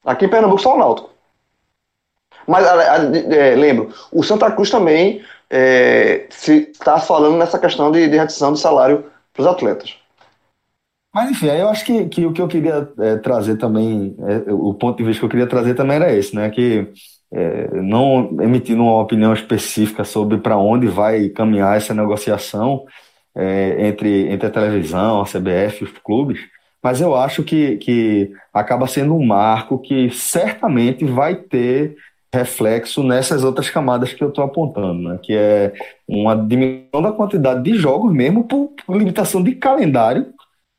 Aqui 0.05 0.25
em 0.25 0.29
Pernambuco 0.29 0.61
só 0.61 0.75
o 0.75 0.77
Náutico. 0.77 1.10
Mas 2.51 2.65
é, 2.65 3.55
lembro, 3.55 3.89
o 4.11 4.23
Santa 4.23 4.51
Cruz 4.51 4.69
também 4.69 5.21
é, 5.49 6.27
está 6.29 6.99
falando 6.99 7.37
nessa 7.37 7.57
questão 7.57 7.91
de, 7.91 8.07
de 8.07 8.17
redução 8.17 8.53
de 8.53 8.59
salário 8.59 9.05
para 9.33 9.41
os 9.41 9.47
atletas. 9.47 9.95
Mas 11.13 11.31
enfim, 11.31 11.47
eu 11.47 11.69
acho 11.69 11.83
que, 11.83 12.05
que 12.05 12.25
o 12.25 12.31
que 12.31 12.41
eu 12.41 12.47
queria 12.47 12.89
é, 12.99 13.17
trazer 13.17 13.57
também, 13.57 14.15
é, 14.19 14.51
o 14.51 14.73
ponto 14.73 14.97
de 14.97 15.03
vista 15.03 15.19
que 15.19 15.25
eu 15.25 15.29
queria 15.29 15.47
trazer 15.47 15.73
também 15.73 15.97
era 15.97 16.13
esse, 16.13 16.33
né? 16.35 16.49
Que 16.49 16.87
é, 17.31 17.69
não 17.81 18.37
emitindo 18.41 18.83
uma 18.83 19.01
opinião 19.01 19.33
específica 19.33 20.03
sobre 20.03 20.37
para 20.37 20.57
onde 20.57 20.87
vai 20.87 21.29
caminhar 21.29 21.77
essa 21.77 21.93
negociação 21.93 22.85
é, 23.35 23.87
entre, 23.87 24.29
entre 24.29 24.47
a 24.47 24.51
televisão, 24.51 25.21
a 25.21 25.25
CBF 25.25 25.83
os 25.83 25.91
clubes, 26.03 26.39
mas 26.83 26.99
eu 26.99 27.15
acho 27.15 27.43
que, 27.43 27.77
que 27.77 28.31
acaba 28.53 28.87
sendo 28.87 29.15
um 29.15 29.25
marco 29.25 29.79
que 29.79 30.09
certamente 30.09 31.05
vai 31.05 31.35
ter 31.35 31.95
reflexo 32.33 33.03
nessas 33.03 33.43
outras 33.43 33.69
camadas 33.69 34.13
que 34.13 34.23
eu 34.23 34.29
estou 34.29 34.43
apontando, 34.43 35.09
né? 35.09 35.19
que 35.21 35.33
é 35.33 35.73
uma 36.07 36.35
diminuição 36.35 37.01
da 37.01 37.11
quantidade 37.11 37.61
de 37.61 37.77
jogos 37.77 38.13
mesmo 38.13 38.45
por, 38.45 38.71
por 38.85 38.97
limitação 38.97 39.43
de 39.43 39.53
calendário, 39.55 40.33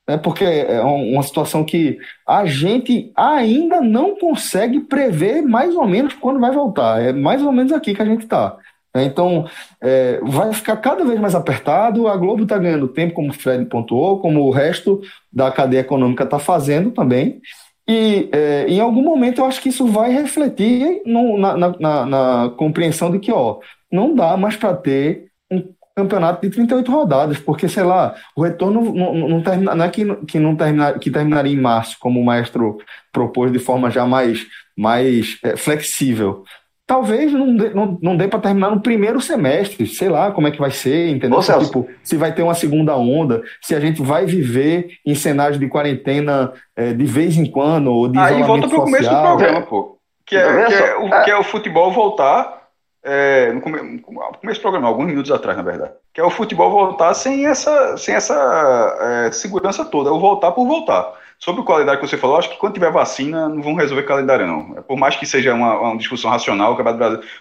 né? 0.08 0.16
porque 0.16 0.44
é 0.44 0.80
uma 0.80 1.22
situação 1.22 1.62
que 1.62 1.98
a 2.26 2.46
gente 2.46 3.12
ainda 3.14 3.80
não 3.82 4.16
consegue 4.16 4.80
prever 4.80 5.42
mais 5.42 5.74
ou 5.76 5.86
menos 5.86 6.14
quando 6.14 6.40
vai 6.40 6.52
voltar. 6.52 7.02
É 7.02 7.12
mais 7.12 7.42
ou 7.42 7.52
menos 7.52 7.72
aqui 7.72 7.94
que 7.94 8.02
a 8.02 8.06
gente 8.06 8.22
está. 8.22 8.56
Né? 8.94 9.04
Então, 9.04 9.46
é, 9.80 10.20
vai 10.22 10.52
ficar 10.52 10.76
cada 10.78 11.04
vez 11.04 11.20
mais 11.20 11.34
apertado. 11.34 12.08
A 12.08 12.16
Globo 12.16 12.44
está 12.44 12.58
ganhando 12.58 12.88
tempo, 12.88 13.14
como 13.14 13.30
o 13.30 13.34
Fred 13.34 13.64
pontuou, 13.66 14.20
como 14.20 14.42
o 14.42 14.50
resto 14.50 15.00
da 15.32 15.50
cadeia 15.50 15.80
econômica 15.80 16.24
está 16.24 16.38
fazendo 16.38 16.90
também. 16.90 17.40
E 17.88 18.28
é, 18.32 18.66
em 18.68 18.80
algum 18.80 19.02
momento 19.02 19.40
eu 19.40 19.44
acho 19.44 19.60
que 19.60 19.68
isso 19.68 19.86
vai 19.86 20.12
refletir 20.12 21.02
no, 21.04 21.36
na, 21.36 21.56
na, 21.56 22.06
na, 22.06 22.50
compreensão 22.56 23.10
de 23.10 23.18
que 23.18 23.32
ó, 23.32 23.58
não 23.90 24.14
dá 24.14 24.36
mais 24.36 24.56
para 24.56 24.76
ter 24.76 25.30
um 25.50 25.74
campeonato 25.96 26.40
de 26.40 26.50
38 26.54 26.90
rodadas, 26.90 27.38
porque, 27.38 27.68
sei 27.68 27.82
lá, 27.82 28.14
o 28.36 28.42
retorno 28.42 28.82
não, 28.94 29.14
não, 29.14 29.28
não, 29.28 29.42
termina, 29.42 29.74
não 29.74 29.84
é 29.84 29.90
que, 29.90 30.04
que, 30.26 30.38
não 30.38 30.56
termina, 30.56 30.98
que 30.98 31.10
terminaria 31.10 31.52
em 31.52 31.60
março, 31.60 31.96
como 32.00 32.20
o 32.20 32.24
maestro 32.24 32.78
propôs 33.12 33.52
de 33.52 33.58
forma 33.58 33.90
já 33.90 34.06
mais, 34.06 34.46
mais 34.76 35.38
é, 35.42 35.56
flexível, 35.56 36.44
talvez 36.92 37.32
não 37.32 37.56
dê, 37.56 37.70
não, 37.70 37.98
não 38.02 38.16
dê 38.18 38.28
para 38.28 38.38
terminar 38.38 38.70
no 38.70 38.82
primeiro 38.82 39.18
semestre, 39.18 39.86
sei 39.86 40.10
lá 40.10 40.30
como 40.30 40.46
é 40.46 40.50
que 40.50 40.58
vai 40.58 40.70
ser, 40.70 41.08
entendeu? 41.08 41.38
Ô, 41.38 41.42
se, 41.42 41.58
tipo, 41.58 41.88
se 42.02 42.18
vai 42.18 42.34
ter 42.34 42.42
uma 42.42 42.52
segunda 42.52 42.94
onda, 42.94 43.42
se 43.62 43.74
a 43.74 43.80
gente 43.80 44.02
vai 44.02 44.26
viver 44.26 44.98
em 45.06 45.14
cenários 45.14 45.58
de 45.58 45.66
quarentena 45.68 46.52
é, 46.76 46.92
de 46.92 47.06
vez 47.06 47.34
em 47.38 47.50
quando, 47.50 47.90
ou 47.90 48.08
de 48.08 48.18
Aí 48.18 48.42
volta 48.42 48.68
para 48.68 48.76
o 48.76 48.82
começo 48.82 49.08
do 49.08 49.22
programa, 49.22 49.62
pô. 49.62 49.96
Que 50.26 50.36
é, 50.36 50.66
que 50.66 50.74
é, 50.74 50.96
o, 50.96 51.24
que 51.24 51.30
é 51.30 51.38
o 51.38 51.42
futebol 51.42 51.90
voltar. 51.90 52.60
É, 53.02 53.50
no, 53.52 53.62
come, 53.62 53.82
no 53.82 54.02
começo 54.02 54.60
do 54.60 54.62
programa, 54.62 54.86
alguns 54.86 55.06
minutos 55.06 55.32
atrás, 55.32 55.56
na 55.56 55.64
verdade. 55.64 55.92
Que 56.12 56.20
é 56.20 56.24
o 56.24 56.30
futebol 56.30 56.70
voltar 56.70 57.14
sem 57.14 57.46
essa, 57.46 57.96
sem 57.96 58.14
essa 58.14 58.98
é, 59.00 59.32
segurança 59.32 59.82
toda, 59.82 60.10
é 60.10 60.12
o 60.12 60.20
voltar 60.20 60.52
por 60.52 60.66
voltar. 60.66 61.10
Sobre 61.42 61.60
o 61.60 61.64
calendário 61.64 62.00
que 62.00 62.06
você 62.06 62.16
falou, 62.16 62.36
acho 62.36 62.50
que 62.50 62.56
quando 62.56 62.74
tiver 62.74 62.92
vacina, 62.92 63.48
não 63.48 63.60
vão 63.60 63.74
resolver 63.74 64.04
calendário, 64.04 64.46
não. 64.46 64.80
Por 64.84 64.96
mais 64.96 65.16
que 65.16 65.26
seja 65.26 65.52
uma, 65.52 65.76
uma 65.76 65.96
discussão 65.96 66.30
racional, 66.30 66.74
o, 66.74 66.76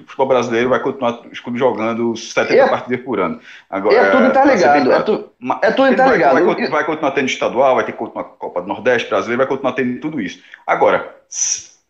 futebol 0.07 0.25
brasileiro 0.25 0.69
vai 0.69 0.79
continuar 0.79 1.21
os 1.31 1.39
clubes 1.39 1.59
jogando 1.59 2.15
70 2.15 2.51
é, 2.51 2.67
partidas 2.67 3.05
por 3.05 3.19
ano. 3.19 3.39
Agora, 3.69 3.95
é 3.95 4.09
tudo 4.09 4.25
interligado. 4.25 4.91
É, 4.91 5.03
tu, 5.03 5.31
é 5.61 5.71
tudo 5.71 5.91
interligado. 5.91 6.33
Vai, 6.33 6.55
vai, 6.55 6.67
vai, 6.67 6.83
continuar 6.83 7.11
tendo 7.11 7.27
estadual, 7.27 7.75
vai 7.75 7.85
ter 7.85 7.91
que 7.91 7.99
continuar 7.99 8.23
Copa 8.23 8.63
do 8.63 8.67
Nordeste, 8.67 9.07
brasileiro, 9.07 9.37
vai 9.37 9.47
continuar 9.47 9.73
tendo 9.73 9.99
tudo 9.99 10.19
isso. 10.19 10.41
Agora, 10.65 11.15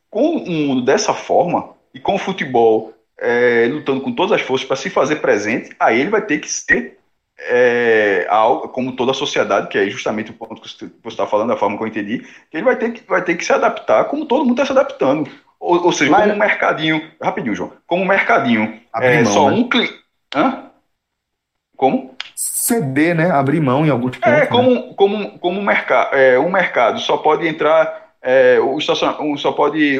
com 0.09 0.36
o 0.36 0.49
mundo 0.49 0.84
dessa 0.84 1.14
forma, 1.14 1.70
e 1.93 1.99
com 2.01 2.16
o 2.16 2.20
futebol 2.20 2.93
é, 3.18 3.70
lutando 3.72 4.01
com 4.01 4.12
todas 4.12 4.34
as 4.34 4.41
forças 4.41 4.68
para 4.68 4.76
se 4.76 4.89
fazer 4.89 5.18
presente, 5.18 5.74
aí 5.80 6.01
ele 6.01 6.09
vai 6.09 6.22
ter 6.22 6.39
que 6.39 6.51
ser 6.51 6.97
é, 7.39 8.27
algo, 8.29 8.69
como 8.69 8.95
toda 8.95 9.11
a 9.11 9.15
sociedade, 9.15 9.67
que 9.67 9.77
é 9.77 9.89
justamente 9.89 10.32
o 10.32 10.34
ponto 10.34 10.61
que 10.61 10.69
você 10.69 10.91
está 11.07 11.25
falando, 11.25 11.49
da 11.49 11.57
forma 11.57 11.77
que 11.77 11.84
eu 11.84 11.88
entendi, 11.88 12.19
que 12.49 12.57
ele 12.57 12.63
vai 12.63 12.75
ter 12.75 12.91
que, 12.91 13.07
vai 13.07 13.23
ter 13.23 13.36
que 13.36 13.45
se 13.45 13.53
adaptar 13.53 14.05
como 14.05 14.25
todo 14.25 14.45
mundo 14.45 14.61
está 14.61 14.65
se 14.65 14.71
adaptando. 14.71 15.29
Ou, 15.59 15.86
ou 15.86 15.91
seja, 15.91 16.11
Mas... 16.11 16.21
como 16.21 16.34
um 16.34 16.39
mercadinho. 16.39 17.11
Rapidinho, 17.21 17.55
João. 17.55 17.73
Como 17.86 18.03
um 18.03 18.07
mercadinho. 18.07 18.82
é, 18.95 19.23
mão, 19.23 19.32
só 19.32 19.49
né? 19.49 19.55
um 19.57 19.69
cliente. 19.69 20.01
Como? 21.77 22.15
Ceder, 22.36 23.15
né? 23.15 23.29
Abrir 23.32 23.59
mão 23.59 23.86
em 23.86 23.89
alguns 23.89 24.17
pontos. 24.17 24.39
É, 24.39 24.45
como, 24.47 24.71
né? 24.71 24.93
como, 24.95 25.39
como 25.39 25.59
um, 25.59 25.63
mercado, 25.63 26.15
é, 26.15 26.39
um 26.39 26.51
mercado 26.51 26.99
só 26.99 27.17
pode 27.17 27.47
entrar. 27.47 28.11
É, 28.21 28.59
o 28.59 28.77
estacion... 28.77 29.38
só 29.38 29.51
pode. 29.51 29.99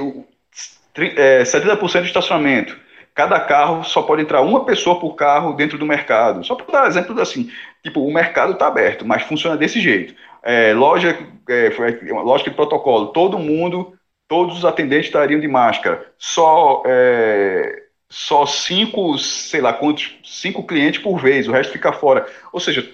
É, 0.96 1.44
70% 1.44 2.02
de 2.02 2.08
estacionamento 2.08 2.81
cada 3.14 3.40
carro 3.40 3.84
só 3.84 4.02
pode 4.02 4.22
entrar 4.22 4.42
uma 4.42 4.66
pessoa 4.66 5.00
por 5.00 5.16
carro 5.16 5.54
dentro 5.54 5.78
do 5.78 5.86
mercado. 5.86 6.44
Só 6.44 6.56
para 6.56 6.82
dar 6.82 6.88
exemplo 6.88 7.20
assim, 7.22 7.52
tipo, 7.84 8.02
o 8.06 8.14
mercado 8.14 8.54
está 8.54 8.68
aberto, 8.68 9.06
mas 9.06 9.24
funciona 9.24 9.58
desse 9.58 9.80
jeito. 9.82 10.16
É, 10.44 10.74
loja, 10.74 11.18
é, 11.50 11.70
lógica 12.12 12.50
de 12.50 12.56
protocolo, 12.56 13.08
todo 13.08 13.38
mundo, 13.38 13.94
todos 14.28 14.58
os 14.58 14.66
atendentes 14.66 15.08
estariam 15.08 15.40
de 15.40 15.48
máscara. 15.48 16.12
Só, 16.18 16.84
é, 16.86 17.84
só 18.10 18.46
cinco, 18.46 19.18
sei 19.18 19.62
lá 19.62 19.74
quantos, 19.74 20.18
cinco 20.24 20.66
clientes 20.66 21.02
por 21.02 21.18
vez, 21.20 21.48
o 21.48 21.52
resto 21.52 21.74
fica 21.74 21.92
fora. 21.92 22.26
Ou 22.52 22.60
seja, 22.60 22.88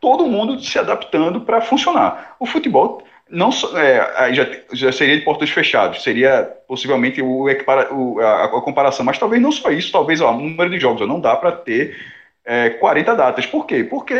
todo 0.00 0.26
mundo 0.26 0.60
se 0.60 0.78
adaptando 0.78 1.40
para 1.40 1.60
funcionar. 1.60 2.36
O 2.38 2.46
futebol 2.46 3.02
não 3.28 3.50
é, 3.76 4.32
já, 4.32 4.46
já 4.72 4.92
seria 4.92 5.16
de 5.16 5.24
portas 5.24 5.50
fechados, 5.50 6.02
seria 6.02 6.44
possivelmente 6.68 7.20
o, 7.20 7.46
o 7.46 8.20
a, 8.20 8.44
a, 8.44 8.48
comparação, 8.60 9.04
mas 9.04 9.18
talvez 9.18 9.42
não 9.42 9.50
só 9.50 9.70
isso, 9.70 9.90
talvez 9.90 10.20
o 10.20 10.32
número 10.32 10.70
de 10.70 10.78
jogos, 10.78 11.06
não 11.08 11.20
dá 11.20 11.34
para 11.34 11.52
ter 11.52 11.96
é, 12.44 12.70
40 12.70 13.16
datas. 13.16 13.46
Por 13.46 13.66
quê? 13.66 13.82
Porque 13.82 14.14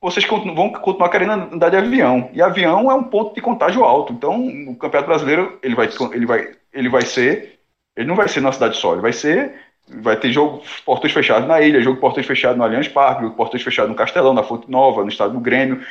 vocês 0.00 0.26
vão 0.26 0.70
continuar 0.72 1.08
querendo 1.08 1.32
andar 1.32 1.70
de 1.70 1.76
avião, 1.76 2.28
e 2.32 2.42
avião 2.42 2.90
é 2.90 2.94
um 2.94 3.04
ponto 3.04 3.34
de 3.34 3.40
contágio 3.40 3.84
alto, 3.84 4.12
então 4.12 4.46
o 4.68 4.76
Campeonato 4.76 5.08
Brasileiro 5.08 5.58
ele 5.62 5.74
vai, 5.74 5.88
ele 6.12 6.26
vai, 6.26 6.50
ele 6.72 6.88
vai 6.88 7.02
ser, 7.02 7.58
ele 7.96 8.06
não 8.06 8.16
vai 8.16 8.28
ser 8.28 8.40
na 8.40 8.52
cidade 8.52 8.76
só, 8.76 8.92
ele 8.92 9.02
vai 9.02 9.12
ser 9.12 9.54
vai 10.00 10.16
ter 10.16 10.32
jogo 10.32 10.62
portões 10.84 11.12
fechados 11.12 11.46
na 11.46 11.60
ilha, 11.60 11.80
jogo 11.80 12.00
portões 12.00 12.26
fechados 12.26 12.56
no 12.56 12.64
Allianz 12.64 12.88
Parque, 12.88 13.22
jogo 13.22 13.36
portões 13.36 13.62
fechados 13.62 13.90
no 13.90 13.96
Castelão, 13.96 14.32
na 14.32 14.42
Fonte 14.42 14.70
Nova, 14.70 15.02
no 15.02 15.08
estado 15.08 15.32
do 15.32 15.40
Grêmio. 15.40 15.84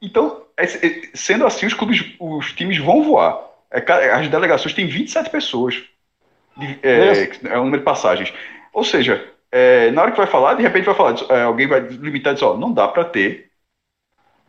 Então, 0.00 0.44
é, 0.56 0.64
é, 0.64 1.02
sendo 1.14 1.46
assim, 1.46 1.66
os 1.66 1.74
clubes, 1.74 2.04
os 2.18 2.52
times 2.52 2.78
vão 2.78 3.02
voar. 3.02 3.48
É, 3.70 4.10
as 4.12 4.28
delegações 4.28 4.74
têm 4.74 4.86
27 4.86 5.30
pessoas. 5.30 5.82
É, 6.82 7.52
é 7.52 7.58
o 7.58 7.64
número 7.64 7.78
de 7.78 7.84
passagens. 7.84 8.32
Ou 8.72 8.84
seja, 8.84 9.24
é, 9.50 9.90
na 9.90 10.02
hora 10.02 10.10
que 10.10 10.16
vai 10.16 10.26
falar, 10.26 10.54
de 10.54 10.62
repente 10.62 10.84
vai 10.84 10.94
falar, 10.94 11.16
é, 11.30 11.42
alguém 11.42 11.66
vai 11.66 11.80
limitar 11.80 12.32
e 12.32 12.34
dizer, 12.34 12.46
ó, 12.46 12.56
não 12.56 12.72
dá 12.72 12.88
para 12.88 13.04
ter. 13.04 13.50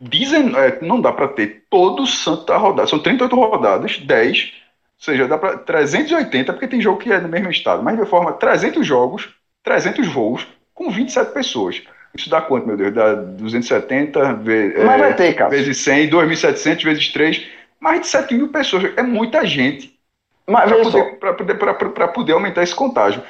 Dizem, 0.00 0.54
é, 0.56 0.78
não 0.82 1.00
dá 1.00 1.12
para 1.12 1.28
ter 1.28 1.64
todo 1.70 2.06
santa 2.06 2.56
rodada. 2.56 2.88
São 2.88 2.98
38 2.98 3.36
rodadas, 3.36 3.98
10. 3.98 4.42
Ou 4.42 5.04
seja, 5.04 5.28
dá 5.28 5.38
para 5.38 5.58
380, 5.58 6.52
porque 6.52 6.68
tem 6.68 6.80
jogo 6.80 6.98
que 6.98 7.12
é 7.12 7.20
no 7.20 7.28
mesmo 7.28 7.50
estado. 7.50 7.82
Mas 7.82 7.98
de 7.98 8.06
forma, 8.06 8.32
300 8.32 8.86
jogos, 8.86 9.28
300 9.62 10.06
voos, 10.08 10.46
com 10.74 10.90
27 10.90 11.32
pessoas. 11.32 11.82
Isso 12.14 12.28
dá 12.28 12.40
quanto, 12.40 12.66
meu 12.66 12.76
Deus? 12.76 12.92
Dá 12.92 13.14
270 13.14 14.34
vezes, 14.34 14.84
Mas 14.84 15.00
vai 15.00 15.14
ter, 15.14 15.34
cara. 15.34 15.50
vezes 15.50 15.78
100, 15.78 16.10
2.700 16.10 16.84
vezes 16.84 17.12
3, 17.12 17.46
mais 17.78 18.00
de 18.00 18.06
7 18.08 18.34
mil 18.34 18.48
pessoas. 18.48 18.92
É 18.96 19.02
muita 19.02 19.46
gente 19.46 19.98
para 20.44 21.34
poder, 21.34 21.54
poder, 21.54 22.08
poder 22.08 22.32
aumentar 22.32 22.62
esse 22.62 22.74
contágio. 22.74 23.22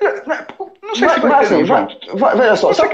É, 0.00 0.26
né, 0.26 0.46
não 0.82 0.94
sei 0.94 1.06
mas, 1.06 1.14
se 1.14 1.20
vai 1.20 1.30
mas, 1.30 1.48
ter, 1.48 1.54
assim, 1.54 1.64
vai, 1.64 1.86
vai, 2.14 2.36
Veja 2.36 2.56
só, 2.56 2.72
só 2.72 2.84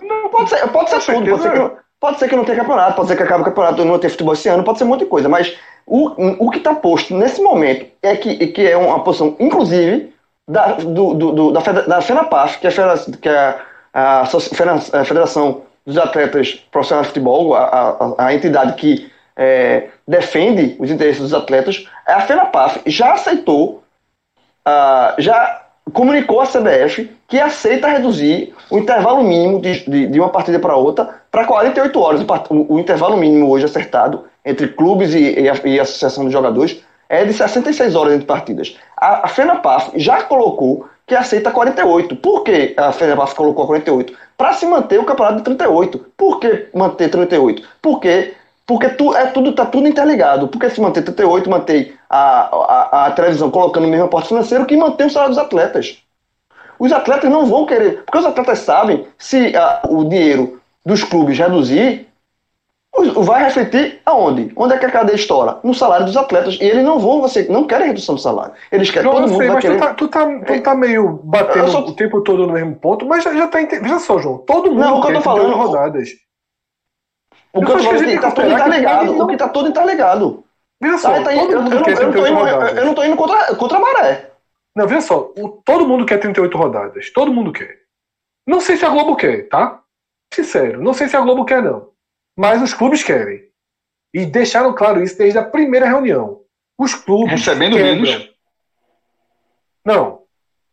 não, 0.00 0.30
pode 0.30 0.50
ser, 0.50 0.68
pode 0.68 0.90
ser 0.90 1.00
tudo. 1.00 1.30
Pode 1.30 1.42
ser, 1.42 1.52
que, 1.52 1.76
pode 2.00 2.18
ser 2.18 2.28
que 2.28 2.36
não 2.36 2.44
tenha 2.44 2.58
campeonato, 2.58 2.96
pode 2.96 3.08
ser 3.08 3.16
que 3.16 3.22
acabe 3.22 3.42
o 3.42 3.44
campeonato 3.44 3.84
não 3.84 3.98
tenha 3.98 4.10
futebol 4.10 4.34
esse 4.34 4.48
ano, 4.48 4.64
pode 4.64 4.78
ser 4.78 4.84
muita 4.84 5.04
coisa, 5.06 5.28
mas 5.28 5.56
o, 5.86 6.46
o 6.46 6.50
que 6.50 6.58
está 6.58 6.74
posto 6.74 7.14
nesse 7.14 7.42
momento 7.42 7.86
é 8.02 8.16
que, 8.16 8.46
que 8.48 8.66
é 8.66 8.76
uma 8.76 9.02
posição, 9.02 9.36
inclusive, 9.40 10.12
da, 10.46 10.72
do, 10.74 11.14
do, 11.14 11.32
do 11.32 11.52
da, 11.52 11.60
da 11.60 12.00
FENAPAF, 12.00 12.58
que 12.60 12.66
é 12.66 12.70
a, 12.70 12.98
que 13.20 13.28
é 13.28 13.36
a 13.36 13.60
Federação 15.04 15.62
dos 15.86 15.96
Atletas 15.96 16.54
Profissionais 16.70 17.06
de 17.06 17.14
Futebol, 17.14 17.54
a, 17.54 17.64
a, 18.18 18.26
a 18.26 18.34
entidade 18.34 18.74
que 18.74 19.10
é, 19.38 19.88
defende 20.06 20.76
os 20.78 20.90
interesses 20.90 21.22
dos 21.22 21.32
atletas, 21.32 21.86
a 22.06 22.20
FENAPAF 22.20 22.82
já 22.86 23.12
aceitou, 23.12 23.82
uh, 24.66 25.14
já 25.18 25.62
comunicou 25.92 26.40
à 26.40 26.46
CBF 26.46 27.10
que 27.28 27.38
aceita 27.40 27.88
reduzir 27.88 28.54
o 28.70 28.78
intervalo 28.78 29.22
mínimo 29.22 29.60
de, 29.60 29.88
de, 29.88 30.06
de 30.08 30.20
uma 30.20 30.28
partida 30.28 30.58
para 30.58 30.76
outra 30.76 31.20
para 31.30 31.44
48 31.44 32.00
horas. 32.00 32.20
O, 32.50 32.74
o, 32.74 32.78
intervalo 32.80 33.16
mínimo 33.16 33.48
hoje 33.48 33.64
acertado 33.64 34.24
entre 34.44 34.68
clubes 34.68 35.14
e, 35.14 35.40
e, 35.40 35.48
a, 35.48 35.54
e 35.64 35.78
a 35.78 35.82
Associação 35.82 36.26
de 36.26 36.32
Jogadores 36.32 36.82
é 37.08 37.24
de 37.24 37.32
66 37.32 37.94
horas 37.94 38.14
entre 38.14 38.26
partidas. 38.26 38.76
A, 38.96 39.26
a 39.26 39.28
FENAPAF 39.28 39.92
já 39.94 40.22
colocou 40.24 40.88
que 41.08 41.14
aceita 41.16 41.50
48. 41.50 42.16
Por 42.16 42.44
que 42.44 42.74
a 42.76 42.92
FENAPAF 42.92 43.34
colocou 43.34 43.66
48? 43.66 44.12
Para 44.36 44.52
se 44.52 44.66
manter 44.66 45.00
o 45.00 45.04
campeonato 45.04 45.38
de 45.38 45.44
38. 45.44 46.06
Por 46.16 46.38
que 46.38 46.68
manter 46.74 47.10
38? 47.10 47.66
Porque 47.82 48.34
porque 48.66 48.90
tu, 48.90 49.16
é 49.16 49.24
tudo 49.28 49.54
tá 49.54 49.64
tudo 49.64 49.88
interligado. 49.88 50.46
Porque 50.48 50.68
se 50.68 50.78
manter 50.78 51.02
38, 51.02 51.48
mantém 51.48 51.92
a, 52.10 52.50
a, 52.54 53.06
a 53.06 53.10
televisão 53.12 53.50
colocando 53.50 53.86
o 53.86 53.88
mesmo 53.88 54.04
aporte 54.04 54.28
financeiro 54.28 54.66
que 54.66 54.76
mantém 54.76 55.06
o 55.06 55.10
salário 55.10 55.34
dos 55.34 55.42
atletas. 55.42 56.02
Os 56.78 56.92
atletas 56.92 57.30
não 57.30 57.46
vão 57.46 57.64
querer, 57.64 58.02
porque 58.04 58.18
os 58.18 58.26
atletas 58.26 58.58
sabem 58.58 59.06
se 59.16 59.56
a, 59.56 59.80
o 59.88 60.04
dinheiro 60.04 60.60
dos 60.84 61.02
clubes 61.02 61.38
reduzir, 61.38 62.07
vai 63.22 63.44
refletir 63.44 64.00
aonde? 64.04 64.52
Onde 64.56 64.74
é 64.74 64.78
que 64.78 64.86
a 64.86 64.90
cadeia 64.90 65.16
estoura? 65.16 65.58
No 65.62 65.74
salário 65.74 66.06
dos 66.06 66.16
atletas. 66.16 66.58
E 66.60 66.64
eles 66.64 66.84
não 66.84 66.98
vão, 66.98 67.20
você 67.20 67.46
não 67.48 67.66
querem 67.66 67.88
redução 67.88 68.14
do 68.14 68.20
salário. 68.20 68.52
Eles 68.70 68.90
querem 68.90 69.10
João, 69.10 69.22
todo 69.22 69.30
mundo 69.30 69.40
sei, 69.40 69.50
mas 69.50 69.60
querer... 69.60 69.76
tu, 69.76 69.80
tá, 69.80 69.94
tu, 69.94 70.08
tá, 70.08 70.26
tu 70.46 70.62
tá 70.62 70.74
meio 70.74 71.20
batendo 71.24 71.70
só... 71.70 71.80
o 71.80 71.94
tempo 71.94 72.20
todo 72.22 72.46
no 72.46 72.52
mesmo 72.52 72.76
ponto, 72.76 73.06
mas 73.06 73.24
já, 73.24 73.34
já 73.34 73.46
tá. 73.46 73.62
Ente... 73.62 73.78
Veja 73.78 73.98
só, 73.98 74.18
João, 74.18 74.38
todo 74.38 74.70
mundo 74.70 74.80
não, 74.80 74.98
o 74.98 75.02
que 75.02 75.08
eu 75.08 75.14
tô 75.14 75.20
falando, 75.20 75.54
rodadas. 75.54 76.10
O 77.52 77.64
que 77.64 77.70
eu 77.70 77.76
tô 77.76 77.82
falando 77.82 78.04
é 78.04 78.14
que 78.14 78.20
tá 78.20 78.30
tudo 78.30 78.50
interligado. 78.50 79.12
Não... 79.12 79.24
O 79.24 79.28
que 79.28 79.36
tá 79.36 79.48
tudo 79.48 79.68
interligado. 79.68 80.44
Veja 80.80 80.98
só, 80.98 81.12
tá, 81.12 81.22
tá, 81.24 81.34
eu, 81.34 81.50
eu, 81.50 81.62
não, 81.62 82.48
eu, 82.68 82.84
não 82.84 82.94
tô 82.94 83.02
indo 83.02 83.16
contra, 83.16 83.54
contra 83.56 83.78
a 83.78 83.80
maré. 83.80 84.30
Não, 84.76 84.86
veja 84.86 85.00
só, 85.00 85.32
o, 85.36 85.48
todo 85.64 85.88
mundo 85.88 86.06
quer 86.06 86.18
38 86.18 86.56
rodadas. 86.56 87.10
Todo 87.10 87.32
mundo 87.32 87.52
quer. 87.52 87.78
Não 88.46 88.60
sei 88.60 88.76
se 88.76 88.84
a 88.84 88.88
Globo 88.88 89.16
quer, 89.16 89.48
tá? 89.48 89.80
Sincero, 90.32 90.80
não 90.82 90.94
sei 90.94 91.08
se 91.08 91.16
a 91.16 91.20
Globo 91.20 91.44
quer, 91.44 91.62
não. 91.62 91.88
Mas 92.38 92.62
os 92.62 92.72
clubes 92.72 93.02
querem. 93.02 93.42
E 94.14 94.24
deixaram 94.24 94.72
claro 94.72 95.02
isso 95.02 95.18
desde 95.18 95.36
a 95.38 95.44
primeira 95.44 95.86
reunião. 95.86 96.42
Os 96.78 96.94
clubes. 96.94 97.32
Recebendo 97.32 97.76
quebram. 97.76 98.00
menos. 98.00 98.30
Não. 99.84 100.22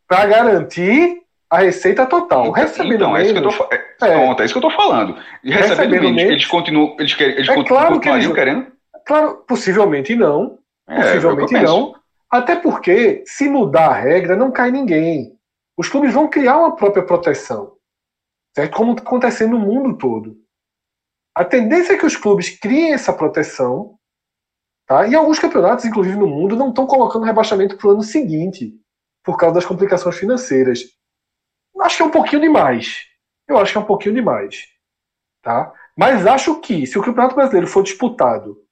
Para 0.08 0.28
garantir 0.28 1.24
a 1.50 1.62
receita 1.62 2.06
total. 2.06 2.42
Então, 2.42 2.52
recebendo 2.52 2.94
então, 2.94 3.14
menos. 3.14 3.28
É 3.28 3.32
isso, 3.32 3.42
que 3.42 3.48
eu 3.48 3.68
tô, 3.68 3.74
é, 3.74 4.12
é. 4.12 4.42
é 4.42 4.46
isso 4.46 4.54
que 4.54 4.58
eu 4.60 4.70
tô 4.70 4.70
falando. 4.70 5.18
E 5.44 5.50
recebendo, 5.50 5.70
recebendo 5.70 6.02
menos, 6.02 6.16
menos, 6.16 6.32
eles 6.34 6.46
continuam. 6.46 6.96
Eles, 7.00 7.16
querem, 7.16 7.36
eles 7.36 7.50
é 7.50 7.64
claro 7.64 8.00
que 8.00 8.10
eles, 8.10 8.32
querendo. 8.32 8.68
Claro, 9.04 9.44
possivelmente 9.48 10.16
não. 10.16 10.60
É, 10.88 11.02
possivelmente 11.02 11.54
não. 11.56 11.96
Até 12.30 12.56
porque, 12.56 13.24
se 13.26 13.50
mudar 13.50 13.88
a 13.88 13.94
regra, 13.94 14.36
não 14.36 14.52
cai 14.52 14.70
ninguém. 14.70 15.34
Os 15.76 15.90
clubes 15.90 16.14
vão 16.14 16.28
criar 16.28 16.58
uma 16.60 16.76
própria 16.76 17.04
proteção. 17.04 17.74
Certo? 18.56 18.78
Como 18.78 18.92
está 18.92 19.02
acontecendo 19.02 19.58
no 19.58 19.60
mundo 19.60 19.98
todo. 19.98 20.45
A 21.36 21.44
tendência 21.44 21.94
é 21.94 21.98
que 21.98 22.06
os 22.06 22.16
clubes 22.16 22.50
criem 22.58 22.94
essa 22.94 23.12
proteção. 23.12 24.00
Tá? 24.88 25.06
E 25.06 25.16
alguns 25.16 25.38
campeonatos, 25.38 25.84
inclusive 25.84 26.16
no 26.16 26.28
mundo, 26.28 26.56
não 26.56 26.70
estão 26.70 26.88
colocando 26.88 27.26
rebaixamento 27.26 27.78
para 27.78 27.88
o 27.88 27.92
ano 27.92 28.04
seguinte, 28.04 28.74
por 29.24 29.38
causa 29.38 29.56
das 29.56 29.66
complicações 29.66 30.16
financeiras. 30.16 30.80
Acho 31.82 31.98
que 31.98 32.04
é 32.04 32.06
um 32.06 32.12
pouquinho 32.12 32.42
demais. 32.42 33.06
Eu 33.48 33.58
acho 33.58 33.74
que 33.74 33.78
é 33.78 33.82
um 33.82 33.86
pouquinho 33.86 34.16
demais. 34.16 34.68
Tá? 35.42 35.74
Mas 35.98 36.26
acho 36.26 36.60
que, 36.62 36.88
se 36.88 36.98
o 36.98 37.04
Campeonato 37.04 37.36
Brasileiro 37.36 37.68
for 37.68 37.84
disputado 37.84 38.64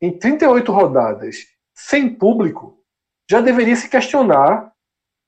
em 0.00 0.16
38 0.16 0.72
rodadas 0.72 1.36
sem 1.74 2.12
público, 2.12 2.82
já 3.30 3.40
deveria 3.40 3.76
se 3.76 3.88
questionar 3.88 4.72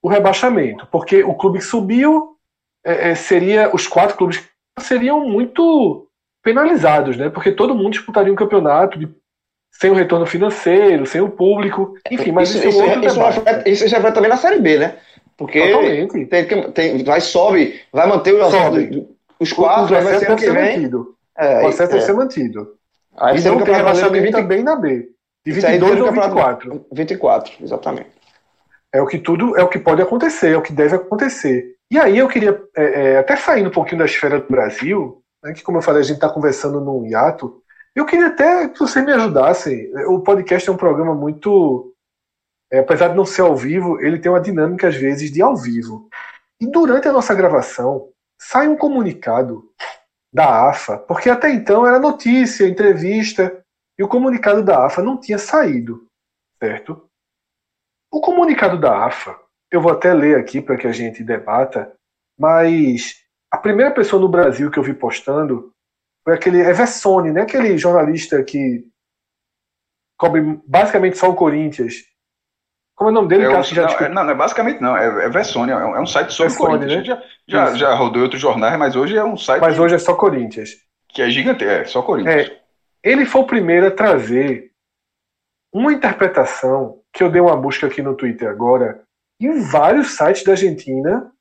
o 0.02 0.08
rebaixamento, 0.08 0.86
porque 0.88 1.22
o 1.22 1.36
clube 1.36 1.58
que 1.58 1.64
subiu 1.64 2.36
é, 2.84 3.10
é, 3.10 3.14
seria 3.14 3.74
os 3.74 3.86
quatro 3.86 4.16
clubes 4.16 4.42
seriam 4.80 5.28
muito 5.28 6.10
penalizados, 6.42 7.16
né? 7.16 7.30
Porque 7.30 7.52
todo 7.52 7.74
mundo 7.74 7.92
disputaria 7.92 8.32
um 8.32 8.36
campeonato 8.36 8.98
de, 8.98 9.08
sem 9.70 9.90
o 9.90 9.94
retorno 9.94 10.26
financeiro, 10.26 11.06
sem 11.06 11.20
o 11.20 11.30
público, 11.30 11.94
enfim. 12.10 12.32
Mas 12.32 12.50
isso, 12.50 12.68
isso, 12.68 12.82
é 12.82 12.98
isso, 12.98 13.20
isso, 13.66 13.84
isso 13.84 13.94
reflete 13.94 14.14
também 14.14 14.30
na 14.30 14.36
série 14.36 14.60
B, 14.60 14.78
né? 14.78 14.96
Porque 15.36 15.60
Totalmente. 15.60 16.26
Tem, 16.26 16.72
tem, 16.72 17.04
vai 17.04 17.20
sobe, 17.20 17.80
vai 17.92 18.06
manter 18.06 18.34
os, 18.34 18.50
sobe. 18.50 19.08
os 19.40 19.52
quatro, 19.52 19.96
o 19.96 20.02
vai 20.02 20.18
ser 20.18 20.36
que 20.36 20.50
vem. 20.50 20.76
Mantido. 20.76 21.16
É, 21.36 21.64
o 21.64 21.68
acesso 21.68 21.96
é. 21.96 22.00
ser 22.00 22.12
mantido. 22.12 22.74
Aí 23.16 23.38
e 23.38 23.44
não 23.44 23.62
tem 23.62 23.74
rebaixamento 23.74 24.24
20... 24.24 24.32
também 24.32 24.62
na 24.62 24.76
B. 24.76 25.08
De 25.44 25.52
22 25.52 26.00
ou 26.00 26.12
24. 26.12 26.86
24, 26.92 27.52
exatamente. 27.62 28.10
É 28.92 29.00
o 29.00 29.06
que 29.06 29.18
tudo, 29.18 29.56
é 29.56 29.62
o 29.62 29.68
que 29.68 29.78
pode 29.78 30.02
acontecer, 30.02 30.52
é 30.52 30.56
o 30.56 30.62
que 30.62 30.72
deve 30.72 30.96
acontecer. 30.96 31.74
E 31.90 31.98
aí 31.98 32.18
eu 32.18 32.28
queria, 32.28 32.60
é, 32.76 32.84
é, 32.84 33.18
até 33.18 33.36
saindo 33.36 33.68
um 33.68 33.72
pouquinho 33.72 33.98
da 33.98 34.04
esfera 34.04 34.38
do 34.38 34.48
Brasil, 34.48 35.21
né, 35.42 35.52
que 35.52 35.62
como 35.62 35.78
eu 35.78 35.82
falei, 35.82 36.00
a 36.00 36.04
gente 36.04 36.16
está 36.16 36.28
conversando 36.28 36.80
num 36.80 37.04
hiato, 37.06 37.62
eu 37.94 38.06
queria 38.06 38.28
até 38.28 38.68
que 38.68 38.78
você 38.78 39.02
me 39.02 39.12
ajudasse. 39.12 39.92
O 40.08 40.20
podcast 40.20 40.68
é 40.68 40.72
um 40.72 40.76
programa 40.76 41.14
muito. 41.14 41.94
É, 42.70 42.78
apesar 42.78 43.08
de 43.08 43.16
não 43.16 43.26
ser 43.26 43.42
ao 43.42 43.54
vivo, 43.54 44.00
ele 44.00 44.18
tem 44.18 44.32
uma 44.32 44.40
dinâmica, 44.40 44.88
às 44.88 44.96
vezes, 44.96 45.30
de 45.30 45.42
ao 45.42 45.54
vivo. 45.54 46.08
E 46.58 46.66
durante 46.70 47.06
a 47.06 47.12
nossa 47.12 47.34
gravação, 47.34 48.08
sai 48.40 48.66
um 48.66 48.76
comunicado 48.76 49.70
da 50.32 50.70
AFA, 50.70 50.96
porque 50.96 51.28
até 51.28 51.50
então 51.50 51.86
era 51.86 51.98
notícia, 51.98 52.66
entrevista, 52.66 53.62
e 53.98 54.02
o 54.02 54.08
comunicado 54.08 54.62
da 54.62 54.86
AFA 54.86 55.02
não 55.02 55.20
tinha 55.20 55.38
saído, 55.38 56.06
certo? 56.58 57.06
O 58.10 58.20
comunicado 58.20 58.80
da 58.80 59.04
AFA, 59.06 59.38
eu 59.70 59.82
vou 59.82 59.92
até 59.92 60.14
ler 60.14 60.38
aqui 60.38 60.62
para 60.62 60.78
que 60.78 60.86
a 60.86 60.92
gente 60.92 61.22
debata, 61.22 61.94
mas 62.38 63.21
a 63.52 63.58
primeira 63.58 63.90
pessoa 63.90 64.20
no 64.20 64.28
Brasil 64.28 64.70
que 64.70 64.78
eu 64.78 64.82
vi 64.82 64.94
postando 64.94 65.72
foi 66.24 66.34
aquele 66.34 66.60
Eversone, 66.60 67.30
né? 67.30 67.42
aquele 67.42 67.76
jornalista 67.76 68.42
que 68.42 68.84
cobre 70.18 70.58
basicamente 70.66 71.18
só 71.18 71.28
o 71.28 71.34
Corinthians. 71.34 71.96
Como 72.96 73.10
é 73.10 73.12
o 73.12 73.14
nome 73.14 73.28
dele? 73.28 73.44
É 73.44 73.58
um, 73.58 73.62
já 73.62 73.86
não, 73.86 73.94
é, 73.94 74.08
não, 74.08 74.24
não, 74.24 74.30
é 74.30 74.34
basicamente 74.34 74.80
não, 74.80 74.96
é, 74.96 75.26
é 75.26 75.28
Versone, 75.28 75.70
é 75.70 75.76
um, 75.76 75.96
é 75.96 76.00
um 76.00 76.06
site 76.06 76.32
sobre 76.32 76.50
Versone, 76.50 76.78
Corinthians. 76.78 77.08
Né? 77.08 77.22
Já, 77.46 77.66
já, 77.66 77.74
já, 77.74 77.94
rodou 77.94 78.22
outros 78.22 78.40
jornais, 78.40 78.78
mas 78.78 78.96
hoje 78.96 79.16
é 79.16 79.24
um 79.24 79.36
site. 79.36 79.60
Mas 79.60 79.78
hoje 79.78 79.96
é 79.96 79.98
só 79.98 80.14
Corinthians. 80.14 80.70
Que 81.08 81.22
é 81.22 81.28
gigante, 81.28 81.64
é 81.64 81.84
só 81.84 82.00
Corinthians. 82.00 82.48
É, 82.48 82.60
ele 83.02 83.26
foi 83.26 83.42
o 83.42 83.46
primeiro 83.46 83.88
a 83.88 83.90
trazer 83.90 84.70
uma 85.72 85.92
interpretação 85.92 87.00
que 87.12 87.22
eu 87.22 87.30
dei 87.30 87.40
uma 87.40 87.56
busca 87.56 87.86
aqui 87.86 88.00
no 88.00 88.14
Twitter 88.14 88.48
agora, 88.48 89.02
e 89.40 89.50
vários 89.70 90.16
sites 90.16 90.44
da 90.44 90.52
Argentina 90.52 91.32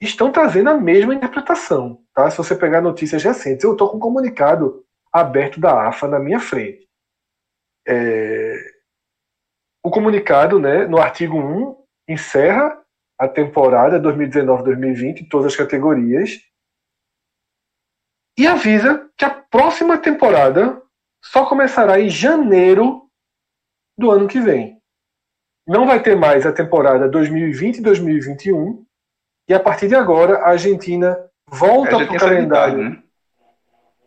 estão 0.00 0.30
trazendo 0.30 0.70
a 0.70 0.74
mesma 0.74 1.14
interpretação. 1.14 2.02
Tá? 2.12 2.30
Se 2.30 2.36
você 2.36 2.54
pegar 2.54 2.80
notícias 2.80 3.22
recentes, 3.22 3.64
eu 3.64 3.72
estou 3.72 3.90
com 3.90 3.96
um 3.96 4.00
comunicado 4.00 4.84
aberto 5.12 5.58
da 5.58 5.88
AFA 5.88 6.06
na 6.06 6.18
minha 6.18 6.40
frente. 6.40 6.86
É... 7.86 8.76
O 9.84 9.90
comunicado, 9.90 10.58
né, 10.58 10.86
no 10.86 10.98
artigo 10.98 11.38
1, 11.38 11.76
encerra 12.08 12.82
a 13.18 13.28
temporada 13.28 14.00
2019-2020 14.00 15.22
em 15.22 15.28
todas 15.28 15.46
as 15.46 15.56
categorias 15.56 16.40
e 18.38 18.46
avisa 18.46 19.10
que 19.16 19.24
a 19.24 19.30
próxima 19.30 19.96
temporada 19.96 20.82
só 21.24 21.46
começará 21.48 21.98
em 21.98 22.10
janeiro 22.10 23.08
do 23.96 24.10
ano 24.10 24.28
que 24.28 24.40
vem. 24.40 24.80
Não 25.66 25.86
vai 25.86 26.02
ter 26.02 26.14
mais 26.14 26.46
a 26.46 26.52
temporada 26.52 27.08
2020 27.08 27.78
e 27.78 27.82
2021. 27.82 28.85
E 29.48 29.54
a 29.54 29.60
partir 29.60 29.88
de 29.88 29.94
agora, 29.94 30.38
a 30.38 30.50
Argentina 30.50 31.16
volta 31.48 32.04
para 32.04 32.16
o 32.16 32.18
calendário. 32.18 32.76
Tarde, 32.76 32.90
né? 32.90 33.02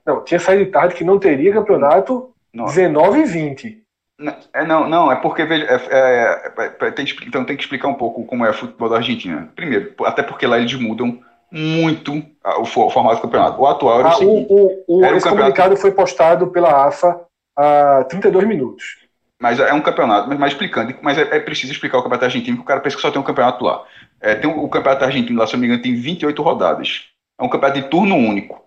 Não, 0.05 0.23
tinha 0.23 0.39
saído 0.39 0.71
tarde 0.71 0.95
que 0.95 1.03
não 1.03 1.19
teria 1.19 1.53
campeonato 1.53 2.33
Nossa. 2.53 2.75
19 2.75 3.19
e 3.19 3.25
20. 3.25 3.83
Não, 4.19 4.35
é, 4.53 4.65
não, 4.65 4.89
não, 4.89 5.11
é 5.11 5.15
porque 5.15 5.45
veja, 5.45 5.65
é, 5.65 6.51
é, 6.57 6.87
é, 6.87 6.91
tem, 6.91 7.05
então 7.25 7.45
tem 7.45 7.55
que 7.55 7.63
explicar 7.63 7.87
um 7.87 7.93
pouco 7.93 8.25
como 8.25 8.45
é 8.45 8.49
o 8.49 8.53
futebol 8.53 8.89
da 8.89 8.97
Argentina. 8.97 9.49
Primeiro, 9.55 9.93
até 10.03 10.21
porque 10.21 10.45
lá 10.45 10.57
eles 10.57 10.73
mudam 10.73 11.19
muito 11.51 12.21
o, 12.43 12.65
formato 12.65 13.17
do 13.17 13.21
campeonato. 13.21 13.61
O 13.61 13.65
atual 13.65 13.99
era 13.99 14.09
ah, 14.09 14.15
o 14.15 14.17
seguinte. 14.17 14.47
O, 14.49 14.83
o, 14.87 14.97
o 14.97 15.05
esse 15.05 15.23
campeonato... 15.23 15.29
comunicado 15.29 15.77
foi 15.77 15.91
postado 15.91 16.47
pela 16.47 16.87
AFA 16.87 17.21
há 17.57 18.03
32 18.09 18.45
minutos. 18.45 18.97
Mas 19.41 19.57
é 19.59 19.73
um 19.73 19.81
campeonato, 19.81 20.27
mas, 20.27 20.37
mas 20.37 20.51
explicando, 20.51 20.93
mas 21.01 21.17
é, 21.17 21.37
é, 21.37 21.39
preciso 21.39 21.71
explicar 21.71 21.97
o 21.97 22.03
campeonato 22.03 22.25
argentino, 22.25 22.57
porque 22.57 22.65
o 22.65 22.67
cara 22.67 22.81
pensa 22.81 22.97
que 22.97 23.01
só 23.01 23.09
tem 23.09 23.21
um 23.21 23.23
campeonato 23.23 23.63
lá. 23.63 23.85
É, 24.21 24.35
tem 24.35 24.49
o 24.49 24.67
campeonato 24.69 25.05
argentino 25.05 25.39
lá, 25.39 25.47
se 25.47 25.53
não 25.53 25.59
me 25.61 25.67
engano, 25.67 25.81
tem 25.81 25.95
28 25.95 26.41
rodadas. 26.41 27.05
É 27.37 27.43
um 27.43 27.49
campeonato 27.49 27.81
de 27.81 27.89
turno 27.89 28.15
único. 28.15 28.63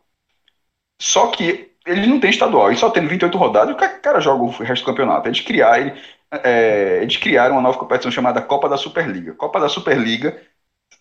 Só 1.01 1.29
que 1.29 1.73
eles 1.87 2.07
não 2.07 2.21
têm 2.21 2.31
estadual, 2.31 2.71
e 2.71 2.77
só 2.77 2.91
tendo 2.91 3.09
28 3.09 3.37
rodadas, 3.37 3.75
o 3.75 3.79
cara 3.79 4.21
joga 4.21 4.45
o 4.45 4.49
resto 4.49 4.85
do 4.85 4.87
campeonato. 4.87 5.29
Eles 5.29 5.41
criaram, 5.41 5.87
ele, 5.87 6.01
é, 6.31 6.99
eles 7.03 7.17
criaram 7.17 7.57
uma 7.57 7.63
nova 7.63 7.79
competição 7.79 8.11
chamada 8.11 8.41
Copa 8.41 8.69
da 8.69 8.77
Superliga. 8.77 9.35
Copa 9.35 9.61
da 9.61 9.69
Superliga 9.69 10.41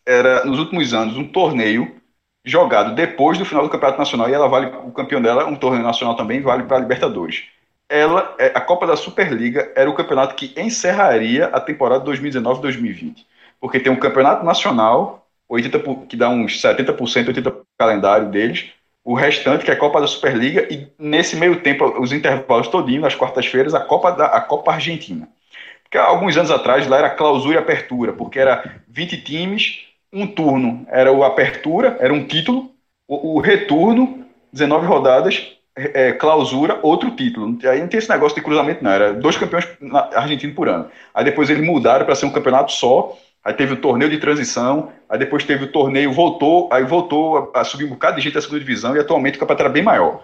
era, 0.06 0.44
nos 0.46 0.60
últimos 0.60 0.94
anos, 0.94 1.18
um 1.18 1.28
torneio 1.28 1.96
jogado 2.44 2.96
depois 2.96 3.38
do 3.38 3.46
final 3.46 3.64
do 3.64 3.70
Campeonato 3.70 4.00
Nacional, 4.00 4.30
e 4.30 4.34
ela 4.34 4.48
vale, 4.48 4.68
o 4.84 4.92
campeão 4.92 5.22
dela, 5.22 5.46
um 5.46 5.56
torneio 5.56 5.84
nacional 5.84 6.16
também, 6.16 6.42
vale 6.42 6.64
para 6.64 6.78
a 6.78 6.80
Libertadores 6.80 7.44
ela, 7.92 8.34
é, 8.40 8.54
a 8.56 8.62
Copa 8.62 8.88
da 8.88 8.96
Superliga 8.96 9.70
era 9.76 9.90
o 9.90 9.94
campeonato 9.94 10.34
que 10.34 10.54
encerraria 10.58 11.48
a 11.48 11.60
temporada 11.60 12.06
2019-2020. 12.06 13.26
Porque 13.62 13.80
tem 13.80 13.92
um 13.92 13.96
campeonato 13.96 14.44
nacional, 14.44 15.28
80, 15.48 16.06
que 16.08 16.18
dá 16.18 16.30
uns 16.30 16.62
70%, 16.62 16.98
80% 16.98 17.42
do 17.42 17.66
calendário 17.78 18.30
deles, 18.30 18.72
o 19.04 19.14
restante, 19.14 19.64
que 19.64 19.72
é 19.72 19.74
a 19.74 19.78
Copa 19.78 20.02
da 20.02 20.08
Superliga, 20.08 20.68
e 20.70 20.88
nesse 21.00 21.36
meio 21.38 21.62
tempo, 21.62 21.86
os 22.00 22.12
intervalos 22.12 22.68
todinhos, 22.68 23.04
nas 23.04 23.16
quartas-feiras, 23.16 23.74
a 23.74 23.80
Copa 23.80 24.12
da 24.12 24.26
a 24.26 24.42
Copa 24.42 24.74
Argentina. 24.74 25.30
Porque 25.84 25.98
alguns 25.98 26.36
anos 26.38 26.52
atrás 26.52 26.88
lá 26.88 26.98
era 26.98 27.10
clausura 27.10 27.56
e 27.56 27.60
apertura, 27.60 28.14
porque 28.14 28.40
era 28.40 28.82
20 28.88 29.24
times, 29.24 29.80
um 30.12 30.28
turno 30.28 30.86
era 30.90 31.12
o 31.12 31.24
apertura, 31.24 31.98
era 32.00 32.14
um 32.14 32.26
título, 32.26 32.72
o, 33.08 33.36
o 33.36 33.40
retorno, 33.40 34.26
19 34.52 34.86
rodadas, 34.86 35.58
é, 35.76 36.12
clausura, 36.12 36.80
outro 36.82 37.12
título. 37.12 37.58
Aí 37.64 37.80
não 37.80 37.88
tem 37.88 37.98
esse 37.98 38.10
negócio 38.10 38.36
de 38.36 38.44
cruzamento, 38.44 38.84
não. 38.84 38.92
Era 38.92 39.14
dois 39.14 39.38
campeões 39.38 39.68
argentinos 40.14 40.56
por 40.56 40.68
ano. 40.68 40.90
Aí 41.14 41.24
depois 41.24 41.50
eles 41.50 41.66
mudaram 41.66 42.06
para 42.06 42.16
ser 42.16 42.26
um 42.26 42.32
campeonato 42.32 42.72
só. 42.72 43.18
Aí 43.44 43.54
teve 43.54 43.74
o 43.74 43.78
torneio 43.78 44.10
de 44.12 44.20
transição. 44.20 44.92
Aí 45.10 45.18
depois 45.18 45.44
teve 45.44 45.66
o 45.66 45.72
torneio, 45.72 46.12
voltou. 46.14 46.70
Aí 46.72 46.84
voltou 46.84 47.52
a, 47.54 47.62
a 47.62 47.64
subir 47.64 47.86
um 47.86 47.90
bocado 47.90 48.18
de 48.18 48.22
gente 48.22 48.34
da 48.34 48.42
segunda 48.42 48.60
divisão. 48.60 48.96
E 48.96 49.00
atualmente 49.00 49.38
o 49.38 49.40
campeonato 49.40 49.64
era 49.64 49.74
bem 49.74 49.84
maior. 49.84 50.24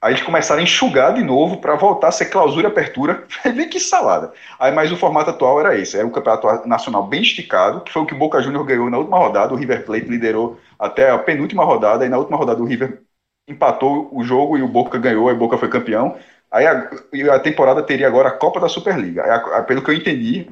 Aí 0.00 0.12
eles 0.12 0.22
começaram 0.22 0.60
a 0.60 0.62
enxugar 0.62 1.14
de 1.14 1.24
novo 1.24 1.56
para 1.60 1.74
voltar 1.74 2.08
a 2.08 2.12
ser 2.12 2.26
clausura 2.26 2.68
e 2.68 2.70
apertura. 2.70 3.24
Vem 3.44 3.68
que 3.68 3.80
salada. 3.80 4.32
Aí, 4.58 4.72
mas 4.72 4.92
o 4.92 4.96
formato 4.96 5.30
atual 5.30 5.58
era 5.60 5.76
esse: 5.76 5.96
era 5.96 6.06
um 6.06 6.10
campeonato 6.10 6.68
nacional 6.68 7.06
bem 7.06 7.22
esticado, 7.22 7.80
que 7.80 7.92
foi 7.92 8.02
o 8.02 8.06
que 8.06 8.14
o 8.14 8.18
Boca 8.18 8.40
Juniors 8.40 8.66
ganhou 8.66 8.88
na 8.88 8.98
última 8.98 9.18
rodada. 9.18 9.52
O 9.52 9.56
River 9.56 9.84
Plate 9.84 10.06
liderou 10.06 10.58
até 10.78 11.10
a 11.10 11.18
penúltima 11.18 11.64
rodada. 11.64 12.06
E 12.06 12.08
na 12.08 12.18
última 12.18 12.36
rodada 12.36 12.62
o 12.62 12.66
River 12.66 13.02
empatou 13.48 14.08
o 14.12 14.22
jogo 14.22 14.56
e 14.58 14.62
o 14.62 14.68
Boca 14.68 14.98
ganhou, 14.98 15.30
e 15.30 15.32
o 15.32 15.36
Boca 15.36 15.58
foi 15.58 15.68
campeão. 15.68 16.16
Aí 16.50 16.66
a, 16.66 16.88
a, 17.34 17.40
temporada 17.40 17.82
teria 17.82 18.06
agora 18.06 18.28
a 18.28 18.32
Copa 18.32 18.58
da 18.58 18.68
Superliga. 18.68 19.22
A, 19.22 19.58
a, 19.58 19.62
pelo 19.62 19.82
que 19.82 19.90
eu 19.90 19.94
entendi, 19.94 20.46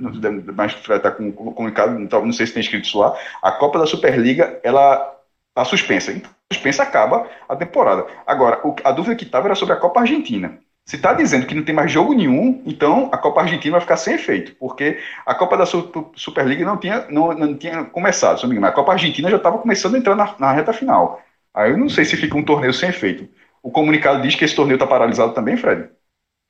mas 0.55 0.74
está 0.74 1.10
com 1.10 1.32
comunicado, 1.32 1.98
não, 1.98 2.27
não 2.27 2.32
sei 2.32 2.47
se 2.47 2.52
tem 2.52 2.60
escrito 2.60 2.85
isso 2.85 2.98
lá, 2.98 3.16
a 3.43 3.52
Copa 3.52 3.78
da 3.78 3.86
Superliga 3.86 4.60
ela 4.62 5.14
está 5.48 5.64
suspensa. 5.64 6.12
Então, 6.12 6.31
suspensa 6.52 6.82
acaba 6.82 7.27
a 7.48 7.56
temporada. 7.56 8.06
Agora, 8.27 8.60
o, 8.66 8.77
a 8.85 8.93
dúvida 8.93 9.16
que 9.16 9.24
estava 9.24 9.48
era 9.48 9.55
sobre 9.55 9.74
a 9.74 9.78
Copa 9.78 10.01
Argentina. 10.01 10.59
Se 10.85 10.94
está 10.94 11.12
dizendo 11.12 11.47
que 11.47 11.55
não 11.55 11.64
tem 11.64 11.74
mais 11.74 11.90
jogo 11.90 12.14
nenhum, 12.14 12.62
então 12.64 13.09
a 13.10 13.18
Copa 13.18 13.40
Argentina 13.40 13.73
vai 13.73 13.81
ficar 13.81 13.97
sem 13.97 14.14
efeito, 14.14 14.55
porque 14.55 15.01
a 15.24 15.35
Copa 15.35 15.56
da 15.56 15.66
Superliga 15.66 16.64
não 16.64 16.77
tinha, 16.77 17.06
não, 17.10 17.32
não 17.32 17.56
tinha 17.56 17.85
começado, 17.86 18.47
engano. 18.47 18.66
A 18.66 18.73
Copa 18.73 18.93
Argentina 18.93 19.28
já 19.28 19.36
estava 19.36 19.59
começando 19.59 19.97
a 19.97 19.98
entrar 19.98 20.14
na, 20.14 20.35
na 20.39 20.52
reta 20.52 20.73
final. 20.73 21.20
Aí 21.52 21.73
eu 21.73 21.77
não 21.77 21.89
sei 21.89 22.05
se 22.05 22.16
fica 22.16 22.36
um 22.36 22.44
torneio 22.44 22.73
sem 22.73 22.90
efeito. 22.90 23.28
O 23.66 23.70
comunicado 23.72 24.22
diz 24.22 24.36
que 24.36 24.44
esse 24.44 24.55
torneio 24.55 24.76
está 24.76 24.86
paralisado 24.86 25.34
também, 25.34 25.56
Fred? 25.56 25.90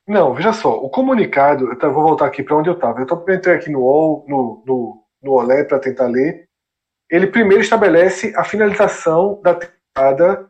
Não, 0.07 0.35
veja 0.35 0.53
só, 0.53 0.77
o 0.77 0.87
comunicado, 0.87 1.75
eu 1.81 1.91
vou 1.91 2.03
voltar 2.03 2.27
aqui 2.27 2.43
para 2.43 2.55
onde 2.55 2.69
eu 2.69 2.75
estava. 2.75 2.99
Eu 2.99 3.35
entrei 3.35 3.55
aqui 3.55 3.71
no 3.71 3.81
OL, 3.81 4.23
no, 4.27 4.63
no, 4.63 5.03
no 5.23 5.31
Olé 5.31 5.63
para 5.63 5.79
tentar 5.79 6.05
ler. 6.05 6.47
Ele 7.09 7.25
primeiro 7.25 7.63
estabelece 7.63 8.31
a 8.35 8.43
finalização 8.43 9.41
da 9.41 9.55
temporada 9.55 10.47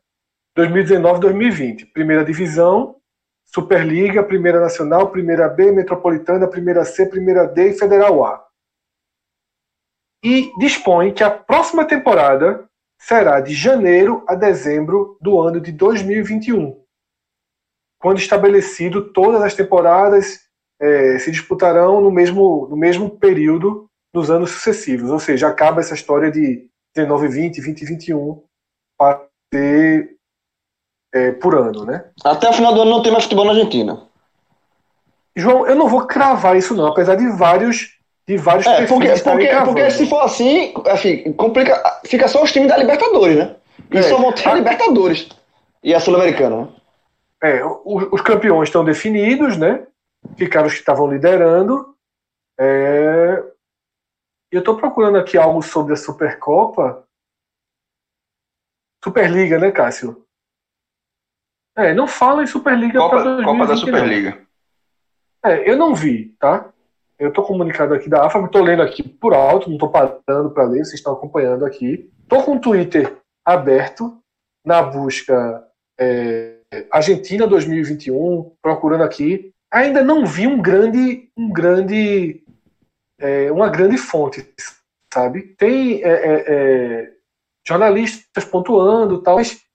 2019-2020. 0.57 1.89
Primeira 1.93 2.25
divisão, 2.25 2.97
Superliga, 3.45 4.21
Primeira 4.21 4.59
Nacional, 4.59 5.09
Primeira 5.09 5.47
B, 5.47 5.71
Metropolitana, 5.71 6.49
Primeira 6.49 6.83
C, 6.83 7.05
Primeira 7.05 7.47
D 7.47 7.69
e 7.69 7.79
Federal 7.79 8.25
A. 8.25 8.45
E 10.21 10.51
dispõe 10.59 11.13
que 11.13 11.23
a 11.23 11.31
próxima 11.31 11.85
temporada 11.85 12.66
será 12.99 13.39
de 13.39 13.53
janeiro 13.53 14.23
a 14.27 14.35
dezembro 14.35 15.17
do 15.21 15.39
ano 15.39 15.61
de 15.61 15.71
2021, 15.71 16.81
quando 17.99 18.19
estabelecido 18.19 19.11
todas 19.11 19.41
as 19.41 19.53
temporadas 19.53 20.47
é, 20.79 21.17
se 21.19 21.31
disputarão 21.31 22.01
no 22.01 22.11
mesmo, 22.11 22.67
no 22.69 22.77
mesmo 22.77 23.09
período 23.09 23.89
nos 24.13 24.29
anos 24.29 24.51
sucessivos, 24.51 25.09
ou 25.11 25.19
seja, 25.19 25.47
acaba 25.47 25.79
essa 25.79 25.93
história 25.93 26.31
de 26.31 26.69
19, 26.95 27.27
20, 27.27 27.61
20 27.61 27.85
21 27.85 28.43
para 28.97 29.27
ter 29.51 30.17
é, 31.13 31.31
por 31.31 31.55
ano, 31.55 31.85
né? 31.85 32.09
Até 32.23 32.49
o 32.49 32.53
final 32.53 32.73
do 32.73 32.81
ano 32.81 32.91
não 32.91 33.01
tem 33.01 33.11
mais 33.11 33.23
futebol 33.23 33.45
na 33.45 33.51
Argentina. 33.51 34.07
João, 35.35 35.67
eu 35.67 35.75
não 35.75 35.87
vou 35.87 36.07
cravar 36.07 36.57
isso 36.57 36.73
não, 36.73 36.87
apesar 36.87 37.15
de 37.15 37.27
vários 37.29 37.96
de 38.27 38.35
vários 38.37 38.67
é, 38.67 38.85
porque, 38.85 39.07
porque, 39.23 39.47
porque, 39.63 39.91
se 39.91 40.05
for 40.05 40.21
assim, 40.21 40.73
assim, 40.87 41.31
complica, 41.33 41.81
fica 42.05 42.27
só 42.27 42.43
os 42.43 42.51
times 42.51 42.67
da 42.67 42.77
Libertadores, 42.77 43.37
né? 43.37 43.55
E 43.89 43.97
é, 43.97 44.03
só 44.03 44.17
vão 44.17 44.33
ter 44.33 44.49
a 44.49 44.53
Libertadores 44.55 45.29
e 45.81 45.95
a 45.95 45.99
Sul-Americana, 45.99 46.63
né? 46.63 46.73
É, 47.41 47.63
os, 47.63 48.11
os, 48.11 48.21
campeões 48.21 48.67
estão 48.67 48.83
definidos, 48.83 49.57
né? 49.57 49.87
Ficaram 50.35 50.67
os 50.67 50.73
que 50.73 50.79
estavam 50.79 51.09
liderando. 51.09 51.95
É... 52.59 53.43
Eu 54.51 54.59
estou 54.59 54.75
procurando 54.75 55.17
aqui 55.17 55.37
algo 55.37 55.61
sobre 55.61 55.93
a 55.93 55.97
Supercopa. 55.97 57.07
Superliga, 59.03 59.59
né, 59.59 59.71
Cássio? 59.71 60.25
É, 61.77 61.93
não 61.93 62.07
fala 62.07 62.43
em 62.43 62.47
Superliga 62.47 62.97
Copa, 62.97 63.43
Copa 63.43 63.67
da 63.67 63.77
Superliga. 63.77 64.41
É, 65.45 65.69
eu 65.69 65.77
não 65.77 65.93
vi, 65.93 66.35
tá? 66.39 66.73
Eu 67.19 67.29
estou 67.29 67.43
comunicado 67.43 67.93
aqui 67.93 68.09
da 68.09 68.25
AFA, 68.25 68.39
estou 68.39 68.61
lendo 68.61 68.81
aqui 68.81 69.01
por 69.01 69.33
alto, 69.33 69.67
não 69.67 69.75
estou 69.75 69.89
parando 69.89 70.51
para 70.51 70.63
ler, 70.63 70.85
vocês 70.85 70.95
estão 70.95 71.13
acompanhando 71.13 71.65
aqui. 71.65 72.11
Estou 72.21 72.43
com 72.43 72.55
o 72.55 72.59
Twitter 72.59 73.17
aberto 73.43 74.21
na 74.65 74.83
busca 74.83 75.65
é, 75.99 76.57
Argentina 76.91 77.47
2021, 77.47 78.51
procurando 78.61 79.03
aqui. 79.03 79.51
Ainda 79.71 80.03
não 80.03 80.25
vi 80.25 80.45
um 80.45 80.61
grande, 80.61 81.29
um 81.35 81.51
grande, 81.51 82.43
é, 83.19 83.51
uma 83.51 83.69
grande 83.69 83.97
fonte, 83.97 84.47
sabe? 85.11 85.55
Tem 85.57 86.03
é, 86.03 86.09
é, 86.09 86.43
é 86.47 87.13
jornalistas 87.67 88.45
pontuando, 88.45 89.21
tal, 89.21 89.37
mas 89.37 89.66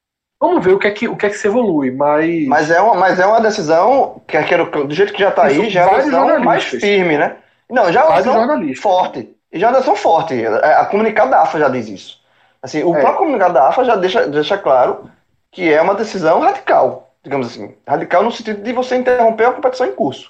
Vamos 0.43 0.65
ver 0.65 0.73
o 0.73 0.79
que 0.81 0.89
é 0.89 0.91
que, 0.91 1.07
o 1.07 1.17
que, 1.17 1.27
é 1.27 1.31
que 1.31 1.39
se 1.39 1.47
evolui, 1.47 1.93
mas. 1.93 2.49
Mas 2.49 2.69
é 2.69 2.81
uma, 2.81 2.97
mas 2.97 3.21
é 3.21 3.25
uma 3.25 3.41
decisão 3.41 4.21
que, 4.27 4.37
é 4.37 4.43
que 4.43 4.57
do 4.57 4.93
jeito 4.93 5.13
que 5.13 5.21
já 5.21 5.29
está 5.29 5.45
aí, 5.45 5.71
já 5.71 5.83
é 5.83 5.87
uma 5.87 5.99
decisão 5.99 6.41
mais 6.41 6.65
firme, 6.65 7.17
né? 7.17 7.37
Não, 7.71 7.93
já 7.93 8.01
é 8.01 8.05
uma 8.05 8.17
decisão 8.17 8.75
forte. 8.75 9.37
E 9.53 9.61
já 9.61 9.69
é 9.69 9.71
uma 9.71 9.77
decisão 9.77 9.95
forte. 9.95 10.45
A 10.45 10.85
comunicado 10.87 11.31
da 11.31 11.43
AFA 11.43 11.61
já 11.61 11.69
diz 11.69 11.89
isso. 11.89 12.21
Assim, 12.61 12.83
o 12.83 12.93
é. 12.93 13.01
próprio 13.01 13.19
comunicado 13.21 13.55
da 13.55 13.69
AFA 13.69 13.85
já 13.85 13.95
deixa, 13.95 14.27
deixa 14.27 14.59
claro 14.59 15.09
que 15.49 15.73
é 15.73 15.81
uma 15.81 15.95
decisão 15.95 16.41
radical, 16.41 17.15
digamos 17.23 17.47
assim. 17.47 17.77
Radical 17.87 18.25
no 18.25 18.33
sentido 18.33 18.65
de 18.65 18.73
você 18.73 18.97
interromper 18.97 19.45
a 19.45 19.53
competição 19.53 19.87
em 19.87 19.93
curso. 19.93 20.29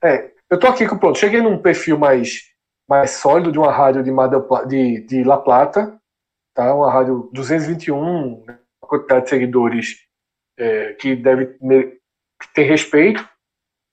É, 0.00 0.30
eu 0.48 0.60
tô 0.60 0.68
aqui 0.68 0.86
com 0.86 0.96
pronto. 0.96 1.18
Cheguei 1.18 1.42
num 1.42 1.58
perfil 1.58 1.98
mais, 1.98 2.42
mais 2.88 3.10
sólido 3.10 3.50
de 3.50 3.58
uma 3.58 3.72
rádio 3.72 4.04
de, 4.04 4.12
de, 4.68 5.00
de 5.08 5.24
La 5.24 5.38
Plata, 5.38 5.92
tá? 6.54 6.72
Uma 6.72 6.92
rádio 6.92 7.28
221, 7.32 8.44
quantidade 8.90 9.24
de 9.24 9.30
seguidores 9.30 9.96
é, 10.58 10.92
que 10.94 11.14
deve 11.14 11.56
tem 12.54 12.66
respeito. 12.66 13.26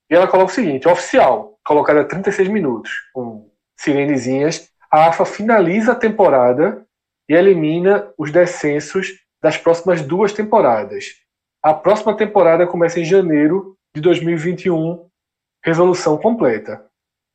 E 0.09 0.15
ela 0.15 0.27
coloca 0.27 0.51
o 0.51 0.55
seguinte: 0.55 0.87
oficial, 0.87 1.59
colocada 1.65 2.03
36 2.03 2.49
minutos, 2.49 2.91
com 3.13 3.49
sirenezinhas. 3.77 4.69
A 4.91 5.07
AFA 5.07 5.25
finaliza 5.25 5.91
a 5.91 5.95
temporada 5.95 6.85
e 7.29 7.33
elimina 7.33 8.11
os 8.17 8.31
descensos 8.31 9.13
das 9.41 9.57
próximas 9.57 10.01
duas 10.01 10.31
temporadas. 10.33 11.05
A 11.61 11.73
próxima 11.73 12.15
temporada 12.15 12.65
começa 12.65 12.99
em 12.99 13.05
janeiro 13.05 13.77
de 13.93 14.01
2021, 14.01 15.09
resolução 15.63 16.17
completa. 16.17 16.85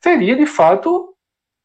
Seria, 0.02 0.34
de 0.34 0.46
fato, 0.46 1.14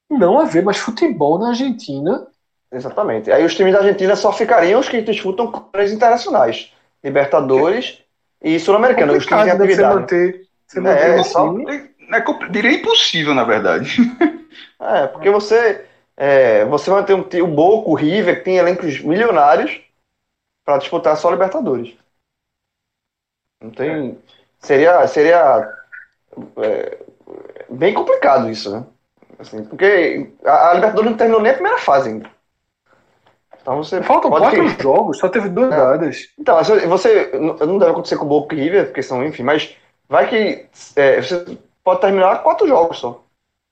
não 0.10 0.40
haver 0.40 0.64
mais 0.64 0.78
futebol 0.78 1.40
na 1.40 1.50
Argentina 1.50 2.28
Exatamente. 2.72 3.32
Aí 3.32 3.46
os 3.46 3.56
times 3.56 3.74
da 3.74 3.80
Argentina 3.80 4.16
só 4.16 4.32
ficariam 4.32 4.80
os 4.80 4.90
que 4.90 5.02
disputam 5.02 5.52
três 5.72 5.92
internacionais. 5.92 6.74
Libertadores 7.04 8.04
e 8.42 8.60
Sul-Americano. 8.60 9.14
Os 9.14 9.26
times 9.26 9.46
de 9.46 9.52
atividade. 9.52 9.76
Você 9.76 10.00
manter, 10.00 10.48
você 10.68 10.80
manter 10.80 11.20
é, 11.20 11.24
só, 11.24 11.56
é, 11.70 12.50
diria 12.50 12.72
impossível, 12.72 13.34
na 13.34 13.44
verdade. 13.44 13.98
É, 14.80 15.08
porque 15.08 15.30
você, 15.30 15.86
é, 16.16 16.64
você 16.66 16.90
vai 16.90 17.04
ter 17.04 17.14
um, 17.16 17.22
o 17.22 17.48
Boca, 17.48 17.90
o 17.90 17.96
River, 17.96 18.38
que 18.38 18.46
tem 18.46 18.58
elencos 18.58 19.02
milionários 19.02 19.82
para 20.64 20.78
disputar 20.78 21.18
só 21.18 21.32
Libertadores. 21.32 21.96
Não 23.62 23.72
tem. 23.72 24.20
Seria, 24.60 25.08
seria 25.08 25.78
é, 26.58 27.06
bem 27.70 27.94
complicado 27.94 28.50
isso, 28.50 28.72
né? 28.72 28.86
Assim, 29.40 29.64
porque 29.64 30.32
a, 30.46 30.70
a 30.70 30.74
Libertadores 30.76 31.12
não 31.12 31.18
terminou 31.18 31.42
nem 31.42 31.52
a 31.52 31.56
primeira 31.56 31.80
fase 31.80 32.10
ainda. 32.10 32.30
Então 33.68 33.84
você 33.84 34.02
Faltam 34.02 34.32
quatro 34.32 34.66
jogos, 34.82 35.20
só 35.20 35.28
teve 35.28 35.50
duas 35.50 35.70
dadas. 35.70 36.30
Então, 36.40 36.58
você. 36.64 37.32
Não 37.34 37.78
deve 37.78 37.92
acontecer 37.92 38.16
com 38.16 38.24
o 38.24 38.30
Boca 38.30 38.56
River, 38.56 38.86
porque 38.86 39.04
são, 39.04 39.26
enfim, 39.26 39.44
mas 39.44 39.76
vai 40.08 40.26
que. 40.30 40.66
É, 40.96 41.22
você 41.22 41.58
pode 41.84 42.00
terminar 42.00 42.44
quatro 42.44 42.66
jogos 42.66 42.98
só. 42.98 43.22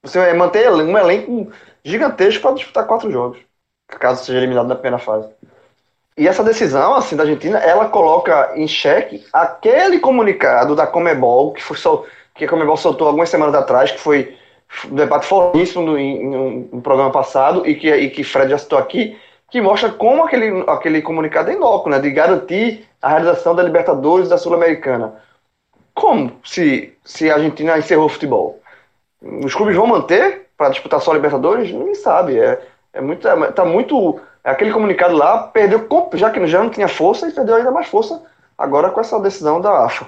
Você 0.03 0.19
vai 0.19 0.33
manter 0.33 0.69
um 0.69 0.97
elenco 0.97 1.49
gigantesco 1.81 2.41
para 2.41 2.55
disputar 2.55 2.85
quatro 2.85 3.09
jogos. 3.09 3.39
Caso 3.87 4.25
seja 4.25 4.37
eliminado 4.37 4.67
na 4.67 4.75
primeira 4.75 4.97
fase. 4.97 5.29
E 6.17 6.27
essa 6.27 6.43
decisão, 6.43 6.93
assim, 6.93 7.15
da 7.15 7.23
Argentina, 7.23 7.59
ela 7.59 7.87
coloca 7.87 8.51
em 8.55 8.67
xeque 8.67 9.25
aquele 9.31 9.99
comunicado 9.99 10.75
da 10.75 10.85
Comebol, 10.85 11.53
que 11.53 11.63
foi 11.63 11.77
só, 11.77 12.03
que 12.33 12.43
a 12.43 12.49
Comebol 12.49 12.75
soltou 12.75 13.07
algumas 13.07 13.29
semanas 13.29 13.55
atrás, 13.55 13.91
que 13.91 13.99
foi 13.99 14.35
um 14.89 14.95
debate 14.95 15.25
fortíssimo 15.25 15.85
no, 15.85 15.97
em, 15.97 16.21
em 16.21 16.69
um 16.71 16.81
programa 16.81 17.11
passado, 17.11 17.65
e 17.65 17.75
que, 17.75 17.93
e 17.93 18.09
que 18.09 18.23
Fred 18.23 18.49
já 18.49 18.57
citou 18.57 18.79
aqui, 18.79 19.17
que 19.55 19.61
mostra 19.61 19.89
como 19.89 20.21
aquele, 20.21 20.65
aquele 20.67 21.01
comunicado 21.01 21.49
é 21.49 21.53
inócuo, 21.53 21.89
né? 21.89 21.97
De 21.97 22.11
garantir 22.11 22.85
a 23.01 23.07
realização 23.07 23.55
da 23.55 23.63
Libertadores 23.63 24.27
da 24.27 24.37
Sul-Americana. 24.37 25.13
Como 25.93 26.33
se, 26.43 26.93
se 27.05 27.31
a 27.31 27.35
Argentina 27.35 27.77
encerrou 27.77 28.07
o 28.07 28.09
futebol? 28.09 28.59
Os 29.21 29.55
clubes 29.55 29.77
vão 29.77 29.87
manter 29.87 30.47
para 30.57 30.71
disputar 30.71 30.99
só 30.99 31.11
a 31.11 31.13
Libertadores? 31.13 31.71
Ninguém 31.71 31.95
sabe. 31.95 32.37
É, 32.37 32.61
é 32.91 32.99
muito, 32.99 33.25
é, 33.25 33.51
tá 33.53 33.63
muito. 33.63 34.19
Aquele 34.43 34.73
comunicado 34.73 35.15
lá 35.15 35.43
perdeu, 35.43 35.87
já 36.15 36.29
que 36.31 36.45
já 36.47 36.61
não 36.61 36.69
tinha 36.69 36.89
força, 36.89 37.25
e 37.25 37.31
perdeu 37.31 37.55
ainda 37.55 37.71
mais 37.71 37.87
força 37.87 38.21
agora 38.57 38.89
com 38.89 38.99
essa 38.99 39.17
decisão 39.21 39.61
da 39.61 39.85
AFA. 39.85 40.05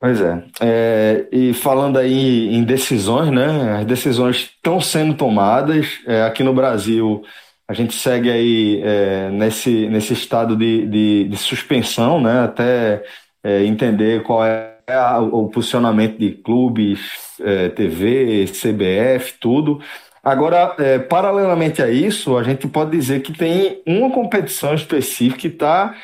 Pois 0.00 0.20
é. 0.20 0.42
é. 0.60 1.26
E 1.30 1.54
falando 1.54 2.00
aí 2.00 2.52
em 2.52 2.64
decisões, 2.64 3.30
né? 3.30 3.76
As 3.78 3.86
decisões 3.86 4.38
estão 4.38 4.80
sendo 4.80 5.14
tomadas. 5.14 6.00
É, 6.04 6.24
aqui 6.24 6.42
no 6.42 6.52
Brasil, 6.52 7.22
a 7.70 7.72
gente 7.72 7.94
segue 7.94 8.28
aí 8.28 8.82
é, 8.82 9.30
nesse, 9.30 9.86
nesse 9.86 10.12
estado 10.12 10.56
de, 10.56 10.84
de, 10.88 11.28
de, 11.28 11.36
suspensão, 11.36 12.20
né? 12.20 12.40
Até 12.42 13.04
é, 13.44 13.64
entender 13.64 14.24
qual 14.24 14.44
é 14.44 14.74
a, 14.88 15.20
o 15.20 15.48
posicionamento 15.48 16.18
de 16.18 16.32
clubes, 16.32 17.00
é, 17.38 17.68
TV, 17.68 18.46
CBF, 18.46 19.34
tudo. 19.38 19.80
Agora, 20.20 20.74
é, 20.80 20.98
paralelamente 20.98 21.80
a 21.80 21.88
isso, 21.88 22.36
a 22.36 22.42
gente 22.42 22.66
pode 22.66 22.90
dizer 22.90 23.22
que 23.22 23.32
tem 23.32 23.80
uma 23.86 24.10
competição 24.10 24.74
específica 24.74 25.42
que 25.42 25.46
está 25.46 25.94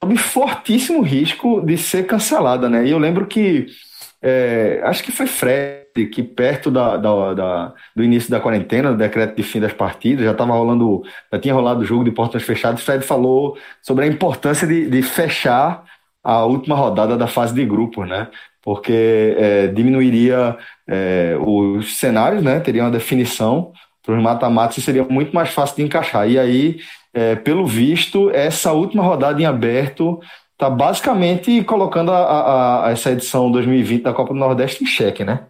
sob 0.00 0.16
fortíssimo 0.16 1.02
risco 1.02 1.60
de 1.60 1.76
ser 1.76 2.06
cancelada, 2.06 2.68
né? 2.68 2.86
E 2.86 2.92
eu 2.92 2.98
lembro 2.98 3.26
que 3.26 3.66
é, 4.22 4.80
acho 4.84 5.02
que 5.02 5.10
foi 5.10 5.26
Fred 5.26 5.83
que 5.94 6.22
perto 6.22 6.70
da, 6.70 6.96
da, 6.96 7.34
da, 7.34 7.74
do 7.94 8.02
início 8.02 8.30
da 8.30 8.40
quarentena, 8.40 8.90
do 8.90 8.98
decreto 8.98 9.36
de 9.36 9.42
fim 9.44 9.60
das 9.60 9.72
partidas, 9.72 10.24
já 10.24 10.32
estava 10.32 10.52
rolando, 10.52 11.02
já 11.32 11.38
tinha 11.38 11.54
rolado 11.54 11.80
o 11.80 11.84
jogo 11.84 12.02
de 12.02 12.10
portas 12.10 12.42
fechadas. 12.42 12.82
Fred 12.82 13.04
falou 13.04 13.56
sobre 13.80 14.04
a 14.04 14.08
importância 14.08 14.66
de, 14.66 14.90
de 14.90 15.02
fechar 15.02 15.84
a 16.22 16.44
última 16.44 16.74
rodada 16.74 17.16
da 17.16 17.28
fase 17.28 17.54
de 17.54 17.64
grupos, 17.64 18.08
né? 18.08 18.28
Porque 18.60 19.36
é, 19.38 19.66
diminuiria 19.68 20.56
é, 20.88 21.36
os 21.38 21.96
cenários, 21.98 22.42
né? 22.42 22.58
Teria 22.58 22.82
uma 22.82 22.90
definição 22.90 23.72
para 24.02 24.16
os 24.16 24.22
mata-matas 24.22 24.78
e 24.78 24.82
seria 24.82 25.04
muito 25.04 25.34
mais 25.34 25.50
fácil 25.50 25.76
de 25.76 25.82
encaixar. 25.82 26.28
E 26.28 26.38
aí, 26.38 26.78
é, 27.12 27.36
pelo 27.36 27.66
visto, 27.66 28.30
essa 28.30 28.72
última 28.72 29.02
rodada 29.02 29.40
em 29.40 29.44
aberto 29.44 30.18
está 30.52 30.68
basicamente 30.68 31.62
colocando 31.64 32.10
a, 32.10 32.18
a, 32.18 32.86
a, 32.86 32.90
essa 32.90 33.10
edição 33.12 33.50
2020 33.52 34.02
da 34.02 34.12
Copa 34.12 34.32
do 34.32 34.40
Nordeste 34.40 34.82
em 34.82 34.86
xeque, 34.86 35.24
né? 35.24 35.46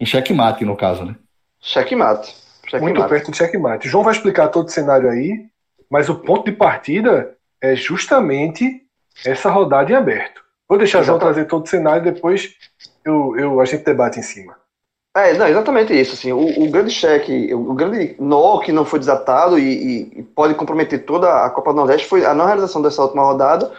Em 0.00 0.06
xeque-mate, 0.06 0.64
no 0.64 0.76
caso, 0.76 1.04
né? 1.04 1.16
Xeque-mate. 1.60 2.34
Cheque 2.68 2.82
Muito 2.82 3.04
perto 3.06 3.30
do 3.30 3.36
xeque-mate. 3.36 3.88
João 3.88 4.04
vai 4.04 4.12
explicar 4.12 4.48
todo 4.48 4.66
o 4.66 4.70
cenário 4.70 5.08
aí, 5.08 5.46
mas 5.90 6.08
o 6.08 6.16
ponto 6.16 6.44
de 6.44 6.52
partida 6.52 7.36
é 7.60 7.74
justamente 7.76 8.82
essa 9.24 9.50
rodada 9.50 9.90
em 9.90 9.94
aberto. 9.94 10.42
Vou 10.68 10.78
deixar 10.78 10.98
Exatamente. 10.98 11.22
João 11.22 11.32
trazer 11.32 11.48
todo 11.48 11.64
o 11.64 11.68
cenário 11.68 12.02
e 12.02 12.12
depois 12.12 12.54
eu, 13.04 13.36
eu, 13.38 13.60
a 13.60 13.64
gente 13.64 13.84
debate 13.84 14.18
em 14.18 14.22
cima. 14.22 14.56
É, 15.16 15.32
não, 15.32 15.46
exatamente 15.46 15.98
isso. 15.98 16.12
Assim, 16.12 16.32
o, 16.32 16.64
o 16.64 16.70
grande 16.70 16.90
cheque, 16.90 17.54
o, 17.54 17.70
o, 17.70 17.74
grande 17.74 18.16
nó 18.18 18.58
que 18.58 18.72
não 18.72 18.84
foi 18.84 18.98
desatado 18.98 19.58
e, 19.58 20.12
e, 20.18 20.22
pode 20.22 20.54
comprometer 20.54 21.04
toda 21.04 21.44
a 21.44 21.48
Copa 21.48 21.72
do 21.72 21.76
Nordeste 21.76 22.06
foi 22.06 22.26
a 22.26 22.34
não 22.34 22.44
realização 22.44 22.82
dessa 22.82 23.00
última 23.00 23.22
rodada, 23.22 23.72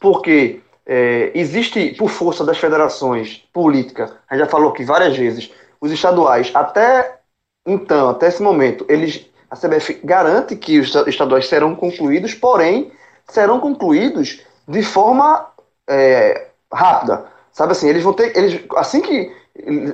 porque 0.00 0.60
é, 0.84 1.30
existe, 1.34 1.94
por 1.96 2.10
força 2.10 2.44
das 2.44 2.58
federações 2.58 3.46
políticas, 3.52 4.12
a 4.28 4.34
gente 4.34 4.44
já 4.44 4.50
falou 4.50 4.70
aqui 4.70 4.82
várias 4.82 5.16
vezes, 5.16 5.52
os 5.80 5.90
estaduais, 5.90 6.50
até 6.54 7.20
então, 7.66 8.10
até 8.10 8.28
esse 8.28 8.42
momento, 8.42 8.84
eles, 8.88 9.26
a 9.50 9.56
CBF 9.56 10.00
garante 10.04 10.56
que 10.56 10.78
os 10.78 10.94
estaduais 11.06 11.48
serão 11.48 11.74
concluídos, 11.74 12.34
porém, 12.34 12.90
serão 13.28 13.60
concluídos 13.60 14.40
de 14.66 14.82
forma 14.82 15.46
é, 15.88 16.48
rápida. 16.72 17.26
Sabe 17.52 17.72
assim, 17.72 17.88
eles 17.88 18.02
vão 18.02 18.12
ter. 18.12 18.36
Eles, 18.36 18.62
assim 18.76 19.00
que 19.00 19.32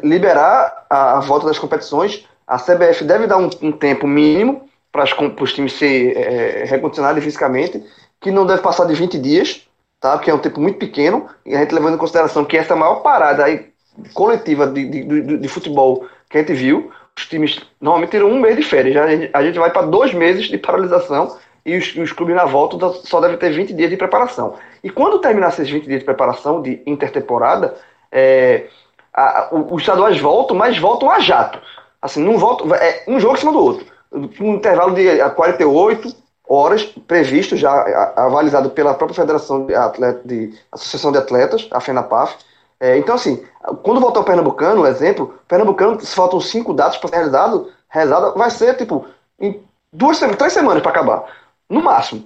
liberar 0.03 0.87
a, 0.89 1.19
a 1.19 1.21
volta 1.21 1.47
das 1.47 1.59
competições, 1.59 2.27
a 2.47 2.59
CBF 2.59 3.05
deve 3.05 3.27
dar 3.27 3.39
um, 3.39 3.51
um 3.63 3.73
tempo 3.73 4.07
mínimo 4.07 4.69
para 4.93 5.05
os 5.43 5.53
times 5.53 5.73
ser 5.75 6.17
é, 6.17 6.65
recondicionados 6.65 7.23
fisicamente, 7.23 7.85
que 8.21 8.31
não 8.31 8.47
deve 8.47 8.63
passar 8.63 8.87
de 8.87 8.95
20 8.95 9.19
dias, 9.19 9.67
tá? 10.01 10.19
que 10.19 10.31
é 10.31 10.35
um 10.35 10.39
tempo 10.39 10.61
muito 10.61 10.79
pequeno, 10.79 11.29
e 11.45 11.55
a 11.55 11.61
gente 11.61 11.75
levando 11.75 11.95
em 11.95 11.99
consideração 11.99 12.45
que 12.45 12.57
essa 12.57 12.75
é 12.75 12.77
maior 12.77 12.97
parada 12.97 13.45
aí, 13.45 13.73
coletiva 14.15 14.67
de, 14.67 14.89
de, 14.89 15.05
de, 15.05 15.39
de 15.39 15.49
futebol 15.49 16.07
que 16.29 16.39
a 16.39 16.41
gente 16.41 16.55
viu, 16.55 16.91
os 17.17 17.27
times 17.27 17.61
normalmente 17.81 18.11
tiram 18.11 18.31
um 18.31 18.41
mês 18.41 18.57
de 18.57 18.63
férias, 18.63 18.97
a 18.97 19.09
gente, 19.09 19.31
a 19.33 19.43
gente 19.43 19.59
vai 19.59 19.71
para 19.71 19.87
dois 19.87 20.13
meses 20.13 20.47
de 20.47 20.59
paralisação 20.59 21.37
e 21.65 21.77
os, 21.77 21.97
os, 21.97 22.13
clubes 22.13 22.37
na 22.37 22.45
volta 22.45 22.77
só 23.05 23.21
devem 23.21 23.37
ter 23.37 23.51
20 23.51 23.73
dias 23.73 23.91
de 23.91 23.97
preparação. 23.97 24.55
E 24.85 24.91
quando 24.91 25.19
terminar 25.19 25.49
esses 25.49 25.69
20 25.69 25.85
dias 25.85 25.99
de 26.01 26.05
preparação 26.05 26.63
de 26.63 26.81
intertemporada, 26.87 27.75
é, 28.13 28.67
a, 29.13 29.49
os 29.53 29.81
estaduais 29.83 30.21
voltam, 30.21 30.57
mas 30.57 30.79
voltam 30.79 31.11
a 31.11 31.19
jato. 31.19 31.59
Assim, 32.01 32.23
não 32.23 32.39
voltam, 32.39 32.73
é 32.75 33.03
um 33.09 33.19
jogo 33.19 33.35
em 33.35 33.41
cima 33.41 33.53
do 33.53 33.59
outro. 33.59 33.87
Um 34.13 34.55
intervalo 34.55 34.95
de 34.95 35.19
48 35.31 36.15
horas 36.49 36.85
previsto, 36.85 37.57
já 37.57 37.73
avalizado 38.17 38.71
pela 38.71 38.95
própria 38.95 39.17
Federação 39.17 39.67
de, 39.67 39.75
Atleta, 39.75 40.21
de 40.25 40.55
Associação 40.71 41.11
de 41.11 41.19
Atletas, 41.19 41.67
a 41.73 41.81
FENAPAF. 41.81 42.37
É, 42.79 42.99
então, 42.99 43.15
assim, 43.15 43.45
quando 43.83 44.01
voltar 44.01 44.21
o 44.21 44.25
Pernambucano, 44.25 44.87
exemplo, 44.87 45.39
Pernambucano, 45.49 46.01
se 46.01 46.15
faltam 46.15 46.41
cinco 46.41 46.75
datas 46.75 46.99
para 46.99 47.09
ser 47.09 47.17
realizado, 47.17 47.73
realizado, 47.89 48.35
vai 48.37 48.51
ser, 48.51 48.77
tipo, 48.77 49.07
em 49.41 49.63
duas, 49.93 50.19
três 50.19 50.53
semanas 50.53 50.83
para 50.83 50.91
acabar. 50.91 51.25
No 51.69 51.83
máximo. 51.83 52.25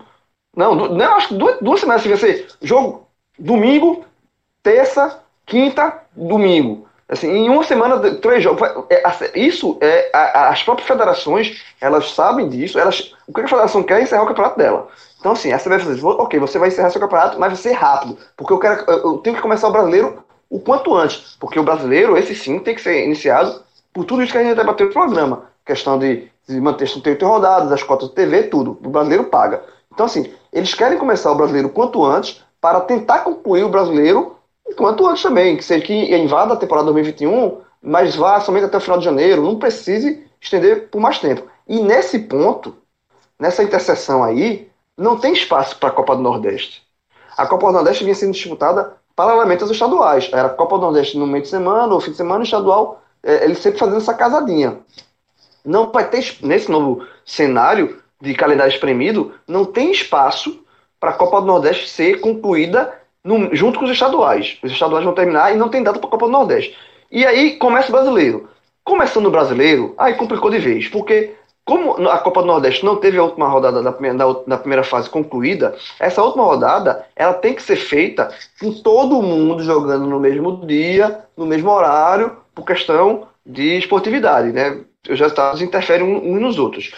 Não, 0.55 0.75
não 0.75 1.15
acho 1.15 1.29
que 1.29 1.35
duas, 1.35 1.59
duas 1.61 1.81
semanas 1.81 2.05
vai 2.05 2.17
ser 2.17 2.49
jogo 2.61 3.07
domingo, 3.39 4.05
terça, 4.63 5.23
quinta, 5.47 6.03
domingo. 6.15 6.87
Assim, 7.09 7.29
em 7.29 7.49
uma 7.49 7.65
semana, 7.65 7.99
três 8.17 8.43
jogos. 8.43 8.63
É, 8.89 9.39
isso 9.39 9.79
é. 9.81 10.11
As 10.13 10.63
próprias 10.63 10.87
federações, 10.87 11.65
elas 11.81 12.13
sabem 12.13 12.49
disso. 12.49 12.79
Elas, 12.79 13.15
o 13.27 13.33
que 13.33 13.41
a 13.41 13.49
federação 13.49 13.83
quer 13.83 13.99
é 13.99 14.03
encerrar 14.03 14.23
o 14.23 14.27
campeonato 14.27 14.59
dela. 14.59 14.89
Então, 15.19 15.33
assim, 15.33 15.53
essa 15.53 15.69
vai 15.69 15.79
fazer, 15.79 16.05
ok, 16.05 16.39
você 16.39 16.59
vai 16.59 16.69
encerrar 16.69 16.91
seu 16.91 17.01
campeonato, 17.01 17.39
mas 17.39 17.53
vai 17.53 17.61
ser 17.61 17.73
rápido. 17.73 18.17
Porque 18.37 18.53
eu, 18.53 18.59
quero, 18.59 18.91
eu 18.91 19.19
tenho 19.19 19.37
que 19.37 19.43
começar 19.43 19.69
o 19.69 19.73
brasileiro 19.73 20.25
o 20.51 20.61
quanto 20.61 20.95
antes. 20.95 21.37
Porque 21.41 21.59
o 21.59 21.63
brasileiro, 21.63 22.19
esse 22.19 22.35
sim, 22.35 22.59
tem 22.59 22.75
que 22.75 22.83
ser 22.83 23.07
iniciado 23.07 23.63
por 23.93 24.05
tudo 24.05 24.23
isso 24.23 24.33
que 24.33 24.39
a 24.39 24.43
gente 24.43 24.57
debateu 24.57 24.89
no 24.89 24.93
programa. 24.93 25.45
Questão 25.65 25.99
de 25.99 26.31
de 26.51 26.61
manter 26.61 26.89
o 26.97 27.01
tempo 27.01 27.19
de 27.19 27.25
rodadas, 27.25 27.73
as 27.73 27.83
cotas 27.83 28.09
de 28.09 28.15
TV, 28.15 28.45
tudo. 28.45 28.77
O 28.85 28.91
brasileiro 28.91 29.25
paga. 29.25 29.63
Então, 29.93 30.07
assim, 30.07 30.33
eles 30.53 30.75
querem 30.75 30.99
começar 30.99 31.31
o 31.31 31.35
brasileiro 31.35 31.69
quanto 31.69 32.05
antes 32.05 32.43
para 32.61 32.81
tentar 32.81 33.21
concluir 33.21 33.65
o 33.65 33.69
brasileiro 33.69 34.37
quanto 34.77 35.07
antes 35.07 35.23
também. 35.23 35.57
Que 35.57 35.65
seja 35.65 35.85
que 35.85 36.15
invada 36.15 36.55
a 36.55 36.57
temporada 36.57 36.93
2021, 36.93 37.61
mas 37.81 38.17
vá 38.17 38.41
somente 38.41 38.65
até 38.65 38.77
o 38.77 38.81
final 38.81 38.99
de 38.99 39.05
janeiro. 39.05 39.43
Não 39.43 39.59
precise 39.59 40.27
estender 40.41 40.89
por 40.89 41.01
mais 41.01 41.19
tempo. 41.19 41.47
E 41.69 41.81
nesse 41.81 42.19
ponto, 42.19 42.77
nessa 43.39 43.63
interseção 43.63 44.25
aí, 44.25 44.69
não 44.97 45.17
tem 45.19 45.33
espaço 45.33 45.77
para 45.79 45.91
a 45.91 45.93
Copa 45.93 46.17
do 46.17 46.23
Nordeste. 46.23 46.83
A 47.37 47.47
Copa 47.47 47.69
do 47.69 47.73
Nordeste 47.73 48.03
vinha 48.03 48.15
sendo 48.15 48.33
disputada 48.33 48.97
paralelamente 49.21 49.63
aos 49.63 49.71
estaduais. 49.71 50.31
Era 50.33 50.49
Copa 50.49 50.77
do 50.77 50.83
Nordeste 50.83 51.19
no 51.19 51.27
meio 51.27 51.43
de 51.43 51.51
semana, 51.51 51.93
ou 51.93 52.01
fim 52.01 52.13
de 52.13 52.17
semana, 52.17 52.43
estadual, 52.43 53.03
é, 53.23 53.45
eles 53.45 53.59
sempre 53.59 53.79
fazendo 53.79 53.99
essa 53.99 54.15
casadinha 54.15 54.79
não 55.65 55.91
vai 55.91 56.09
ter 56.09 56.37
nesse 56.43 56.71
novo 56.71 57.07
cenário 57.25 57.99
de 58.21 58.35
calendário 58.35 58.73
espremido, 58.73 59.33
não 59.47 59.65
tem 59.65 59.91
espaço 59.91 60.61
para 60.99 61.11
a 61.11 61.15
Copa 61.15 61.41
do 61.41 61.47
Nordeste 61.47 61.89
ser 61.89 62.21
concluída 62.21 62.93
no, 63.25 63.55
junto 63.55 63.79
com 63.79 63.85
os 63.85 63.91
estaduais. 63.91 64.59
Os 64.63 64.73
estaduais 64.73 65.05
vão 65.05 65.15
terminar 65.15 65.53
e 65.53 65.57
não 65.57 65.69
tem 65.69 65.83
data 65.83 65.99
para 65.99 66.09
a 66.09 66.11
Copa 66.11 66.27
do 66.27 66.33
Nordeste. 66.33 66.77
E 67.11 67.25
aí 67.25 67.57
começa 67.57 67.89
o 67.89 67.93
brasileiro. 67.93 68.49
Começando 68.85 69.27
o 69.27 69.31
brasileiro, 69.31 69.95
aí 69.97 70.15
complicou 70.15 70.51
de 70.51 70.59
vez, 70.59 70.89
porque 70.89 71.35
como 71.65 72.09
a 72.09 72.19
Copa 72.19 72.41
do 72.41 72.49
Nordeste 72.49 72.85
não 72.85 72.97
teve 72.97 73.19
a 73.19 73.23
última 73.23 73.49
rodada 73.49 73.83
da 73.83 73.93
primeira, 73.93 74.19
da, 74.19 74.33
da 74.47 74.59
primeira 74.59 74.83
fase 74.83 75.09
concluída, 75.09 75.77
essa 75.99 76.23
última 76.23 76.45
rodada 76.45 77.07
ela 77.15 77.35
tem 77.35 77.55
que 77.55 77.63
ser 77.63 77.77
feita 77.77 78.33
com 78.61 78.73
todo 78.73 79.23
mundo 79.23 79.63
jogando 79.63 80.07
no 80.07 80.19
mesmo 80.19 80.67
dia, 80.67 81.25
no 81.37 81.47
mesmo 81.47 81.71
horário, 81.71 82.37
por 82.55 82.65
questão 82.65 83.29
de 83.45 83.79
esportividade, 83.79 84.53
né? 84.53 84.81
os 85.09 85.19
resultados 85.19 85.63
interferem 85.63 86.07
uns 86.07 86.41
nos 86.41 86.59
outros. 86.59 86.93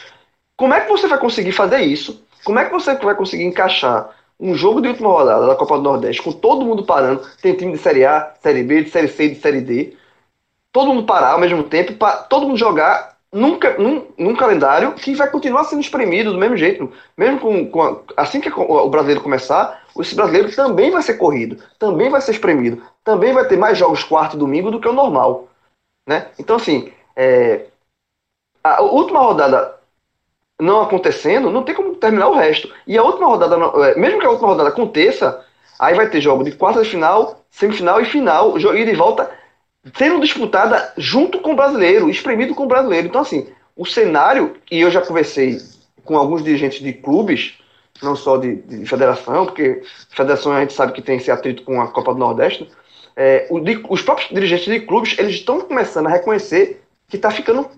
Como 0.57 0.75
é 0.75 0.81
que 0.81 0.91
você 0.91 1.07
vai 1.07 1.19
conseguir 1.19 1.53
fazer 1.53 1.81
isso? 1.81 2.25
Como 2.45 2.59
é 2.59 2.65
que 2.65 2.73
você 2.73 2.95
vai 2.95 3.15
conseguir 3.15 3.45
encaixar 3.45 4.11
um 4.41 4.55
jogo 4.55 4.81
de 4.81 4.89
última 4.89 5.11
rodada 5.11 5.47
da 5.47 5.55
Copa 5.55 5.77
do 5.77 5.83
Nordeste 5.83 6.23
com 6.23 6.33
todo 6.33 6.65
mundo 6.65 6.85
parando? 6.85 7.23
Tem 7.41 7.55
time 7.55 7.73
de 7.73 7.79
Série 7.79 8.05
A, 8.05 8.35
Série 8.41 8.63
B, 8.63 8.83
de 8.83 8.91
Série 8.91 9.09
C, 9.09 9.29
de 9.29 9.35
Série 9.37 9.61
D. 9.61 9.97
Todo 10.73 10.89
mundo 10.89 11.05
parar 11.05 11.33
ao 11.33 11.39
mesmo 11.39 11.63
tempo, 11.63 11.95
para 11.95 12.17
todo 12.17 12.47
mundo 12.47 12.57
jogar 12.57 13.17
num, 13.33 13.59
num, 13.79 14.07
num, 14.19 14.37
calendário 14.37 14.93
que 14.93 15.15
vai 15.15 15.31
continuar 15.31 15.65
sendo 15.65 15.81
espremido 15.81 16.33
do 16.33 16.39
mesmo 16.39 16.57
jeito. 16.57 16.93
Mesmo 17.17 17.41
com, 17.41 17.67
com 17.67 17.83
a, 17.83 18.01
assim 18.17 18.41
que 18.41 18.51
o 18.51 18.89
brasileiro 18.91 19.23
começar, 19.23 19.83
esse 19.99 20.15
brasileiro 20.15 20.55
também 20.55 20.91
vai 20.91 21.03
ser 21.03 21.15
corrido, 21.15 21.57
também 21.79 22.11
vai 22.11 22.21
ser 22.21 22.33
espremido, 22.33 22.83
também 23.03 23.33
vai 23.33 23.47
ter 23.47 23.57
mais 23.57 23.79
jogos 23.79 24.05
quarto 24.05 24.37
e 24.37 24.39
domingo 24.39 24.71
do 24.71 24.81
que 24.81 24.89
o 24.89 24.93
normal. 24.93 25.49
Né? 26.07 26.27
Então, 26.39 26.57
assim, 26.57 26.93
é, 27.17 27.67
a 28.63 28.83
última 28.83 29.21
rodada 29.21 29.77
não 30.61 30.83
acontecendo, 30.83 31.51
não 31.51 31.65
tem 31.65 31.75
como 31.75 31.97
terminar 31.97 32.29
o 32.29 32.35
resto. 32.35 32.73
E 32.87 32.97
a 32.97 33.03
última 33.03 33.27
rodada, 33.27 33.57
é, 33.87 33.99
mesmo 33.99 34.21
que 34.21 34.27
a 34.27 34.31
última 34.31 34.49
rodada 34.49 34.69
aconteça, 34.69 35.45
aí 35.79 35.95
vai 35.95 36.09
ter 36.09 36.21
jogo 36.21 36.45
de 36.45 36.53
quarta 36.53 36.83
de 36.83 36.91
final, 36.91 37.41
semifinal 37.51 38.01
e 38.01 38.05
final, 38.05 38.59
ida 38.59 38.91
de 38.91 38.97
volta, 38.97 39.31
sendo 39.97 40.21
disputada 40.21 40.93
junto 40.97 41.41
com 41.41 41.53
o 41.53 41.57
brasileiro, 41.57 42.09
espremido 42.09 42.55
com 42.55 42.65
o 42.65 42.69
brasileiro. 42.69 43.09
Então, 43.09 43.21
assim, 43.21 43.49
o 43.77 43.85
cenário, 43.85 44.57
e 44.71 44.81
eu 44.81 44.91
já 44.91 45.01
conversei 45.01 45.59
com 46.05 46.17
alguns 46.17 46.43
dirigentes 46.43 46.81
de 46.81 46.93
clubes, 46.93 47.55
não 48.03 48.17
só 48.17 48.37
de, 48.37 48.57
de 48.57 48.87
federação, 48.87 49.47
porque 49.47 49.83
federação 50.11 50.53
a 50.53 50.61
gente 50.61 50.73
sabe 50.73 50.93
que 50.93 51.03
tem 51.03 51.17
esse 51.17 51.31
atrito 51.31 51.63
com 51.63 51.81
a 51.81 51.89
Copa 51.89 52.13
do 52.13 52.19
Nordeste, 52.19 52.69
é, 53.15 53.47
de, 53.61 53.85
os 53.89 54.03
próprios 54.03 54.31
dirigentes 54.31 54.65
de 54.65 54.81
clubes, 54.81 55.17
eles 55.19 55.35
estão 55.35 55.61
começando 55.61 56.07
a 56.07 56.11
reconhecer 56.11 56.83
que 57.09 57.17
está 57.17 57.31
ficando 57.31 57.69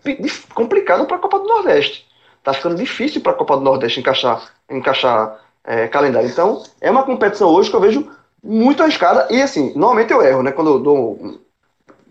complicado 0.54 1.06
para 1.06 1.16
a 1.16 1.20
Copa 1.20 1.40
do 1.40 1.46
Nordeste. 1.46 2.06
Está 2.38 2.52
ficando 2.52 2.76
difícil 2.76 3.20
para 3.20 3.32
a 3.32 3.34
Copa 3.34 3.56
do 3.56 3.62
Nordeste 3.62 3.98
encaixar, 3.98 4.52
encaixar 4.70 5.40
é, 5.64 5.88
calendário. 5.88 6.28
Então, 6.28 6.62
é 6.80 6.90
uma 6.90 7.02
competição 7.02 7.48
hoje 7.48 7.70
que 7.70 7.74
eu 7.74 7.80
vejo 7.80 8.08
muito 8.42 8.82
arriscada. 8.82 9.26
E 9.30 9.40
assim, 9.40 9.72
normalmente 9.74 10.12
eu 10.12 10.22
erro, 10.22 10.42
né? 10.42 10.52
Quando 10.52 10.70
eu 10.70 10.78
dou. 10.78 11.40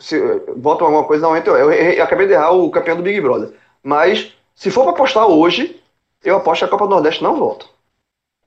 Se 0.04 0.20
boto 0.56 0.84
alguma 0.84 1.06
coisa, 1.06 1.22
normalmente 1.22 1.48
eu. 1.48 1.56
Eu, 1.56 1.72
eu 1.72 2.04
acabei 2.04 2.28
de 2.28 2.34
errar 2.34 2.52
o 2.52 2.70
campeão 2.70 2.98
do 2.98 3.04
Big 3.04 3.20
Brother. 3.22 3.54
Mas, 3.82 4.36
se 4.56 4.70
for 4.70 4.84
para 4.84 4.92
apostar 4.92 5.28
hoje, 5.28 5.82
eu 6.24 6.36
aposto 6.36 6.60
que 6.60 6.66
a 6.66 6.70
Copa 6.70 6.86
do 6.86 6.92
Nordeste 6.92 7.24
não 7.24 7.38
volta. 7.38 7.66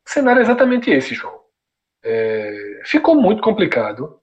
O 0.07 0.11
cenário 0.11 0.41
é 0.41 0.43
exatamente 0.43 0.91
esse, 0.91 1.15
João. 1.15 1.41
É... 2.05 2.83
Ficou 2.85 3.15
muito 3.15 3.43
complicado. 3.43 4.21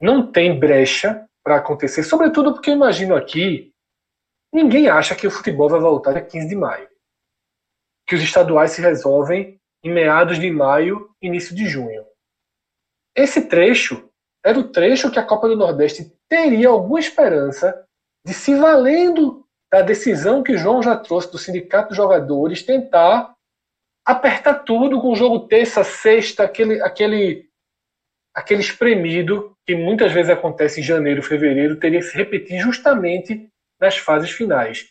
Não 0.00 0.30
tem 0.30 0.58
brecha 0.58 1.26
para 1.42 1.56
acontecer, 1.56 2.02
sobretudo 2.02 2.52
porque 2.54 2.70
eu 2.70 2.74
imagino 2.74 3.14
aqui 3.14 3.74
Ninguém 4.54 4.88
acha 4.88 5.16
que 5.16 5.26
o 5.26 5.32
futebol 5.32 5.68
vai 5.68 5.80
voltar 5.80 6.12
dia 6.12 6.22
15 6.22 6.48
de 6.48 6.54
maio. 6.54 6.88
Que 8.06 8.14
os 8.14 8.22
estaduais 8.22 8.70
se 8.70 8.80
resolvem 8.80 9.60
em 9.82 9.92
meados 9.92 10.38
de 10.38 10.48
maio, 10.48 11.10
início 11.20 11.56
de 11.56 11.66
junho. 11.66 12.06
Esse 13.16 13.48
trecho 13.48 14.08
era 14.44 14.58
o 14.58 14.68
trecho 14.68 15.10
que 15.10 15.18
a 15.18 15.24
Copa 15.24 15.48
do 15.48 15.56
Nordeste 15.56 16.12
teria 16.28 16.68
alguma 16.68 17.00
esperança 17.00 17.86
de 18.26 18.34
se 18.34 18.54
valendo 18.54 19.46
da 19.72 19.80
decisão 19.80 20.42
que 20.42 20.56
João 20.56 20.82
já 20.82 20.96
trouxe 20.96 21.32
do 21.32 21.38
Sindicato 21.38 21.88
dos 21.88 21.96
Jogadores, 21.96 22.62
tentar 22.62 23.34
apertar 24.04 24.62
tudo 24.64 25.00
com 25.00 25.12
o 25.12 25.16
jogo 25.16 25.48
terça, 25.48 25.82
sexta, 25.82 26.44
aquele, 26.44 26.82
aquele, 26.82 27.48
aquele 28.34 28.60
espremido 28.60 29.56
que 29.66 29.74
muitas 29.74 30.12
vezes 30.12 30.30
acontece 30.30 30.80
em 30.80 30.84
janeiro, 30.84 31.22
fevereiro, 31.22 31.80
teria 31.80 32.00
que 32.00 32.06
se 32.06 32.16
repetir 32.16 32.60
justamente 32.60 33.50
nas 33.80 33.96
fases 33.96 34.30
finais. 34.30 34.90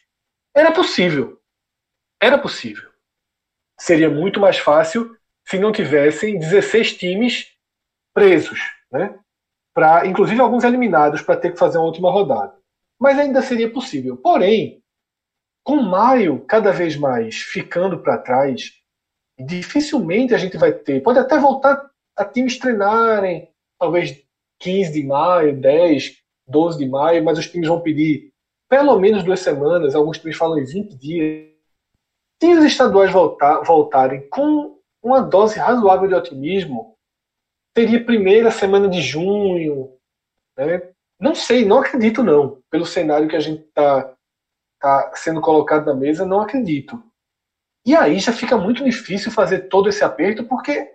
Era 0.55 0.71
possível. 0.71 1.39
Era 2.21 2.39
possível. 2.39 2.89
Seria 3.79 4.09
muito 4.09 4.39
mais 4.39 4.57
fácil 4.57 5.15
se 5.47 5.59
não 5.59 5.71
tivessem 5.71 6.39
16 6.39 6.97
times 6.97 7.55
presos, 8.13 8.59
né? 8.91 9.19
Pra, 9.73 10.05
inclusive 10.05 10.39
alguns 10.39 10.63
eliminados 10.63 11.21
para 11.21 11.37
ter 11.37 11.51
que 11.51 11.59
fazer 11.59 11.77
uma 11.77 11.87
última 11.87 12.11
rodada. 12.11 12.53
Mas 12.99 13.17
ainda 13.17 13.41
seria 13.41 13.71
possível. 13.71 14.15
Porém, 14.17 14.81
com 15.63 15.77
maio 15.77 16.43
cada 16.45 16.71
vez 16.71 16.95
mais 16.95 17.35
ficando 17.37 17.99
para 17.99 18.17
trás, 18.17 18.71
dificilmente 19.39 20.33
a 20.33 20.37
gente 20.37 20.57
vai 20.57 20.71
ter. 20.71 21.01
Pode 21.01 21.19
até 21.19 21.39
voltar 21.39 21.89
a 22.15 22.25
times 22.25 22.59
treinarem, 22.59 23.49
talvez 23.79 24.23
15 24.59 24.91
de 24.93 25.03
maio, 25.03 25.59
10, 25.59 26.17
12 26.47 26.77
de 26.77 26.87
maio, 26.87 27.23
mas 27.23 27.39
os 27.39 27.49
times 27.49 27.67
vão 27.67 27.81
pedir 27.81 28.31
pelo 28.69 28.97
menos 28.99 29.23
duas 29.23 29.39
semanas, 29.39 29.93
alguns 29.93 30.17
times 30.17 30.37
falam 30.37 30.57
em 30.57 30.65
20 30.65 30.95
dias. 30.95 31.47
Se 32.41 32.53
os 32.53 32.65
estaduais 32.65 33.11
voltar, 33.11 33.61
voltarem 33.61 34.27
com 34.29 34.77
uma 35.01 35.21
dose 35.21 35.59
razoável 35.59 36.07
de 36.07 36.15
otimismo, 36.15 36.92
teria 37.73 38.03
primeira 38.03 38.51
semana 38.51 38.87
de 38.87 39.01
junho. 39.01 39.91
Né? 40.57 40.81
Não 41.19 41.33
sei, 41.33 41.65
não 41.65 41.79
acredito 41.79 42.23
não. 42.23 42.61
Pelo 42.69 42.85
cenário 42.85 43.27
que 43.27 43.35
a 43.35 43.39
gente 43.39 43.63
está 43.63 44.13
tá 44.79 45.11
sendo 45.15 45.41
colocado 45.41 45.85
na 45.85 45.93
mesa, 45.93 46.25
não 46.25 46.41
acredito. 46.41 47.01
E 47.85 47.95
aí 47.95 48.19
já 48.19 48.31
fica 48.31 48.57
muito 48.57 48.83
difícil 48.83 49.31
fazer 49.31 49.67
todo 49.67 49.89
esse 49.89 50.03
aperto, 50.03 50.45
porque 50.45 50.93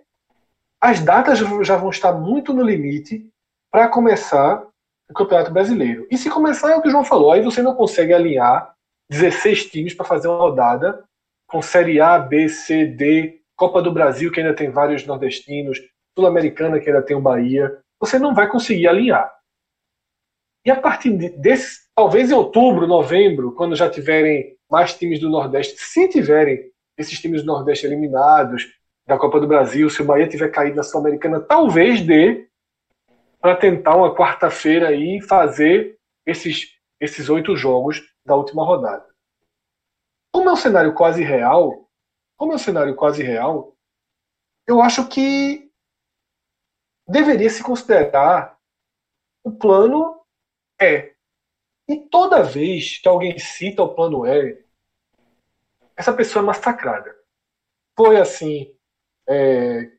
as 0.81 0.99
datas 1.01 1.39
já 1.63 1.75
vão 1.75 1.89
estar 1.89 2.13
muito 2.13 2.53
no 2.53 2.63
limite 2.63 3.29
para 3.71 3.87
começar 3.87 4.65
o 5.09 5.13
Campeonato 5.13 5.51
Brasileiro. 5.51 6.07
E 6.09 6.17
se 6.17 6.29
começar 6.29 6.71
é 6.71 6.75
o 6.75 6.81
que 6.81 6.87
o 6.87 6.91
João 6.91 7.03
falou, 7.03 7.31
aí 7.31 7.41
você 7.41 7.61
não 7.61 7.75
consegue 7.75 8.13
alinhar 8.13 8.73
16 9.09 9.65
times 9.65 9.93
para 9.93 10.05
fazer 10.05 10.27
uma 10.27 10.37
rodada 10.37 11.03
com 11.47 11.61
Série 11.61 11.99
A, 11.99 12.17
B, 12.19 12.47
C, 12.47 12.85
D, 12.85 13.41
Copa 13.55 13.81
do 13.81 13.91
Brasil, 13.91 14.31
que 14.31 14.39
ainda 14.39 14.55
tem 14.55 14.69
vários 14.69 15.05
nordestinos, 15.05 15.79
Sul-Americana, 16.19 16.79
que 16.79 16.89
ainda 16.89 17.01
tem 17.01 17.15
o 17.15 17.21
Bahia. 17.21 17.79
Você 17.99 18.19
não 18.19 18.33
vai 18.33 18.47
conseguir 18.47 18.87
alinhar. 18.87 19.31
E 20.65 20.69
a 20.69 20.75
partir 20.75 21.11
desse, 21.37 21.87
talvez 21.95 22.29
em 22.29 22.33
outubro, 22.33 22.85
novembro, 22.85 23.53
quando 23.53 23.75
já 23.75 23.89
tiverem 23.89 24.57
mais 24.69 24.93
times 24.93 25.19
do 25.19 25.29
Nordeste, 25.29 25.79
se 25.79 26.07
tiverem 26.09 26.71
esses 26.97 27.19
times 27.19 27.41
do 27.41 27.47
Nordeste 27.47 27.85
eliminados 27.85 28.67
da 29.07 29.17
Copa 29.17 29.39
do 29.39 29.47
Brasil, 29.47 29.89
se 29.89 30.01
o 30.01 30.05
Bahia 30.05 30.27
tiver 30.27 30.49
caído 30.49 30.75
na 30.75 30.83
Sul-Americana, 30.83 31.39
talvez 31.39 32.01
dê 32.01 32.47
para 33.41 33.55
tentar 33.55 33.95
uma 33.95 34.13
quarta-feira 34.13 34.89
aí 34.89 35.21
fazer 35.21 35.97
esses, 36.25 36.75
esses 36.99 37.29
oito 37.29 37.55
jogos 37.55 38.03
da 38.25 38.35
última 38.35 38.65
rodada. 38.65 39.05
Como 40.31 40.49
é 40.49 40.51
um 40.51 40.57
cenário 40.57 40.93
quase 40.93 41.23
real, 41.23 41.89
como 42.37 42.51
é 42.51 42.55
um 42.55 42.59
cenário 42.59 42.95
quase 42.95 43.23
real, 43.23 43.73
eu 44.67 44.81
acho 44.81 45.07
que 45.07 45.68
deveria 47.09 47.49
se 47.49 47.63
considerar 47.63 48.57
o 49.43 49.51
plano 49.51 50.21
é. 50.79 51.13
E 51.87 51.97
toda 51.97 52.43
vez 52.43 52.99
que 52.99 53.07
alguém 53.07 53.37
cita 53.39 53.81
o 53.81 53.95
plano 53.95 54.25
é, 54.25 54.61
essa 55.95 56.13
pessoa 56.13 56.43
é 56.43 56.45
massacrada. 56.45 57.13
Foi 57.97 58.17
assim 58.17 58.73
é, 59.27 59.91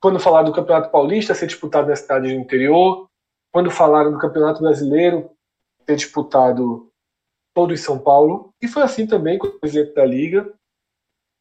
quando 0.00 0.18
falaram 0.18 0.50
do 0.50 0.54
Campeonato 0.54 0.90
Paulista 0.90 1.34
ser 1.34 1.46
disputado 1.46 1.88
na 1.88 1.96
cidade 1.96 2.28
do 2.28 2.40
interior, 2.40 3.08
quando 3.52 3.70
falaram 3.70 4.10
do 4.10 4.18
Campeonato 4.18 4.60
Brasileiro 4.60 5.30
ser 5.86 5.96
disputado 5.96 6.90
todo 7.54 7.72
em 7.72 7.76
São 7.76 7.98
Paulo, 7.98 8.52
e 8.60 8.66
foi 8.66 8.82
assim 8.82 9.06
também 9.06 9.38
com 9.38 9.46
o 9.46 9.60
presidente 9.60 9.94
da 9.94 10.04
Liga, 10.04 10.52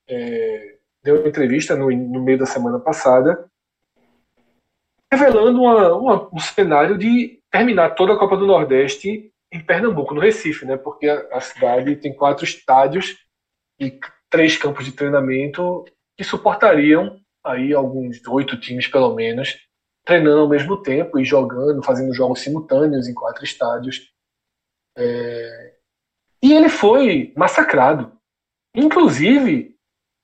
é, 0.07 0.77
deu 1.01 1.19
uma 1.19 1.27
entrevista 1.27 1.75
no, 1.75 1.89
no, 1.89 2.21
meio 2.21 2.37
da 2.37 2.45
semana 2.45 2.79
passada, 2.79 3.49
revelando 5.11 5.61
uma, 5.61 5.93
uma, 5.93 6.29
um 6.33 6.39
cenário 6.39 6.97
de 6.97 7.41
terminar 7.51 7.91
toda 7.91 8.13
a 8.13 8.17
Copa 8.17 8.37
do 8.37 8.47
Nordeste 8.47 9.31
em 9.51 9.59
Pernambuco, 9.59 10.13
no 10.13 10.21
Recife, 10.21 10.65
né? 10.65 10.77
porque 10.77 11.09
a, 11.09 11.27
a 11.33 11.41
cidade 11.41 11.97
tem 11.97 12.15
quatro 12.15 12.45
estádios 12.45 13.17
e 13.79 13.99
três 14.29 14.55
campos 14.55 14.85
de 14.85 14.93
treinamento 14.93 15.83
que 16.17 16.23
suportariam 16.23 17.19
aí 17.43 17.73
alguns 17.73 18.25
oito 18.27 18.59
times 18.59 18.87
pelo 18.87 19.13
menos 19.13 19.57
treinando 20.05 20.41
ao 20.41 20.49
mesmo 20.49 20.81
tempo 20.81 21.19
e 21.19 21.25
jogando, 21.25 21.83
fazendo 21.83 22.13
jogos 22.13 22.39
simultâneos 22.39 23.07
em 23.07 23.13
quatro 23.13 23.43
estádios. 23.43 24.11
É... 24.97 25.75
E 26.41 26.53
ele 26.53 26.69
foi 26.69 27.33
massacrado, 27.35 28.17
inclusive 28.75 29.75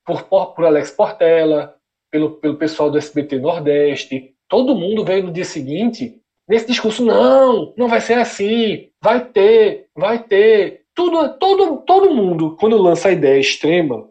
por, 0.04 0.24
por 0.24 0.64
Alex 0.64 0.90
Portela, 0.90 1.76
pelo, 2.10 2.40
pelo 2.40 2.56
pessoal 2.56 2.90
do 2.90 2.98
SBT 2.98 3.38
Nordeste. 3.38 4.34
Todo 4.48 4.74
mundo 4.74 5.04
veio 5.04 5.24
no 5.24 5.32
dia 5.32 5.44
seguinte 5.44 6.20
nesse 6.48 6.66
discurso: 6.66 7.04
não, 7.04 7.74
não 7.76 7.88
vai 7.88 8.00
ser 8.00 8.14
assim, 8.14 8.90
vai 9.00 9.24
ter, 9.24 9.88
vai 9.94 10.22
ter. 10.22 10.86
Tudo, 10.94 11.38
todo, 11.38 11.82
todo 11.82 12.14
mundo, 12.14 12.56
quando 12.56 12.76
lança 12.76 13.08
a 13.08 13.12
ideia 13.12 13.38
extrema, 13.38 14.10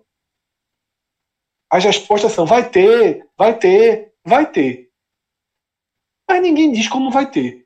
as 1.70 1.84
respostas 1.84 2.32
são 2.32 2.46
vai 2.46 2.70
ter, 2.70 3.28
vai 3.38 3.58
ter, 3.58 4.14
vai 4.24 4.50
ter. 4.50 4.90
Mas 6.30 6.42
ninguém 6.42 6.72
diz 6.72 6.88
como 6.88 7.12
vai 7.12 7.30
ter. 7.30 7.66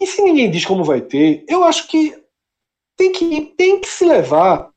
E 0.00 0.06
se 0.06 0.22
ninguém 0.22 0.50
diz 0.50 0.64
como 0.64 0.84
vai 0.84 1.00
ter, 1.00 1.44
eu 1.48 1.64
acho 1.64 1.88
que 1.88 2.14
tem 2.96 3.10
que, 3.10 3.46
tem 3.56 3.80
que 3.80 3.88
se 3.88 4.04
levar 4.04 4.70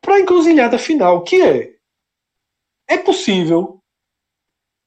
para 0.00 0.14
a 0.14 0.20
encruzilhada 0.20 0.78
final, 0.78 1.22
que 1.22 1.42
é 1.42 1.76
é 2.88 2.96
possível 2.96 3.75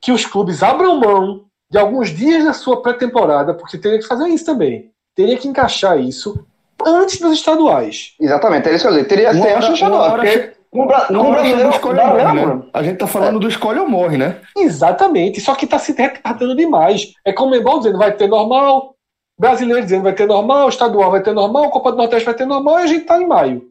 que 0.01 0.11
os 0.11 0.25
clubes 0.25 0.63
abram 0.63 0.99
mão 0.99 1.45
de 1.69 1.77
alguns 1.77 2.09
dias 2.09 2.43
da 2.43 2.53
sua 2.53 2.81
pré-temporada, 2.81 3.53
porque 3.53 3.77
teria 3.77 3.99
que 3.99 4.07
fazer 4.07 4.27
isso 4.27 4.45
também. 4.45 4.91
Teria 5.15 5.37
que 5.37 5.47
encaixar 5.47 5.99
isso 5.99 6.45
antes 6.85 7.19
dos 7.19 7.33
estaduais. 7.33 8.13
Exatamente, 8.19 8.63
teria 8.63 8.77
que 8.77 8.83
fazer. 8.83 9.03
Teria 9.05 9.31
que 9.31 9.41
ter 9.41 9.53
antes 9.55 9.69
dos 9.69 9.77
estaduais. 9.77 10.13
Porque 10.13 10.59
com, 10.71 10.87
com 10.87 11.31
brasileiro 11.31 11.69
escolhe 11.69 11.99
ou 11.99 12.07
morre, 12.07 12.45
né? 12.45 12.61
A 12.73 12.83
gente 12.83 12.97
tá 12.97 13.07
falando 13.07 13.37
é. 13.37 13.39
do 13.39 13.47
escolhe 13.47 13.79
ou 13.79 13.89
morre, 13.89 14.17
né? 14.17 14.39
Exatamente, 14.55 15.41
só 15.41 15.55
que 15.55 15.65
tá 15.65 15.79
se 15.79 15.93
retardando 15.93 16.55
demais. 16.55 17.13
É 17.25 17.33
como 17.33 17.55
o 17.55 17.77
dizendo, 17.79 17.97
vai 17.97 18.11
ter 18.13 18.27
normal, 18.27 18.95
brasileiro 19.37 19.81
dizendo 19.81 20.03
vai 20.03 20.13
ter 20.13 20.27
normal, 20.27 20.69
estadual 20.69 21.11
vai 21.11 21.23
ter 21.23 21.33
normal, 21.33 21.71
Copa 21.71 21.91
do 21.91 21.97
Nordeste 21.97 22.25
vai 22.25 22.35
ter 22.35 22.45
normal, 22.45 22.79
e 22.79 22.83
a 22.83 22.87
gente 22.87 23.05
tá 23.05 23.19
em 23.19 23.27
maio. 23.27 23.68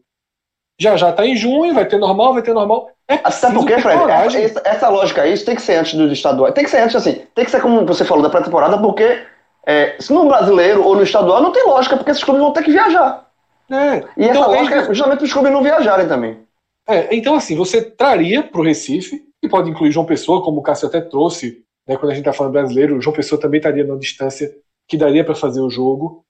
Já 0.81 0.97
já 0.97 1.13
tá 1.13 1.27
em 1.27 1.37
junho, 1.37 1.75
vai 1.75 1.87
ter 1.87 1.99
normal, 1.99 2.35
vai 2.35 2.43
ter 2.43 2.55
normal. 2.55 2.91
É 3.09 3.15
Até 3.25 3.51
porque, 3.53 3.79
Fred, 3.79 4.37
essa, 4.37 4.63
essa, 4.65 4.89
lógica 4.89 5.23
aí, 5.23 5.33
isso 5.33 5.45
tem 5.45 5.57
que 5.57 5.63
ser 5.63 5.77
antes 5.77 5.95
do 5.95 6.13
estadual. 6.13 6.53
Tem 6.53 6.65
que 6.65 6.71
ser 6.71 6.79
antes, 6.79 6.95
assim, 6.95 7.27
tem 7.35 7.45
que 7.45 7.51
ser 7.51 7.61
como 7.61 7.85
você 7.85 8.05
falou 8.05 8.23
da 8.23 8.31
pré-temporada, 8.31 8.79
porque 8.79 9.25
é, 9.67 9.97
se 9.99 10.13
no 10.13 10.27
brasileiro 10.27 10.85
ou 10.85 10.95
no 10.95 11.03
estadual 11.03 11.43
não 11.43 11.51
tem 11.51 11.67
lógica, 11.67 11.97
porque 11.97 12.11
esses 12.11 12.23
clubes 12.23 12.43
vão 12.43 12.53
ter 12.53 12.63
que 12.63 12.71
viajar. 12.71 13.27
É. 13.71 14.05
E 14.17 14.25
então, 14.25 14.43
essa 14.43 14.47
lógica 14.47 14.77
é 14.77 14.85
justamente 14.87 15.25
os 15.25 15.33
clubes 15.33 15.53
não 15.53 15.63
viajarem 15.63 16.07
também. 16.07 16.39
É, 16.87 17.15
então, 17.15 17.35
assim, 17.35 17.57
você 17.57 17.83
traria 17.83 18.43
para 18.43 18.61
o 18.61 18.65
Recife, 18.65 19.29
e 19.43 19.49
pode 19.49 19.71
incluir 19.71 19.93
João 19.93 20.07
Pessoa, 20.07 20.43
como 20.43 20.61
o 20.61 20.63
Cássio 20.63 20.89
até 20.89 21.01
trouxe, 21.01 21.65
né, 21.87 21.97
quando 21.97 22.13
a 22.13 22.15
gente 22.15 22.27
está 22.27 22.33
falando 22.33 22.53
brasileiro, 22.53 23.01
João 23.01 23.15
Pessoa 23.15 23.41
também 23.41 23.59
estaria 23.59 23.85
na 23.85 23.97
distância 23.97 24.55
que 24.87 24.97
daria 24.97 25.25
para 25.25 25.35
fazer 25.35 25.61
o 25.61 25.71
jogo. 25.71 26.25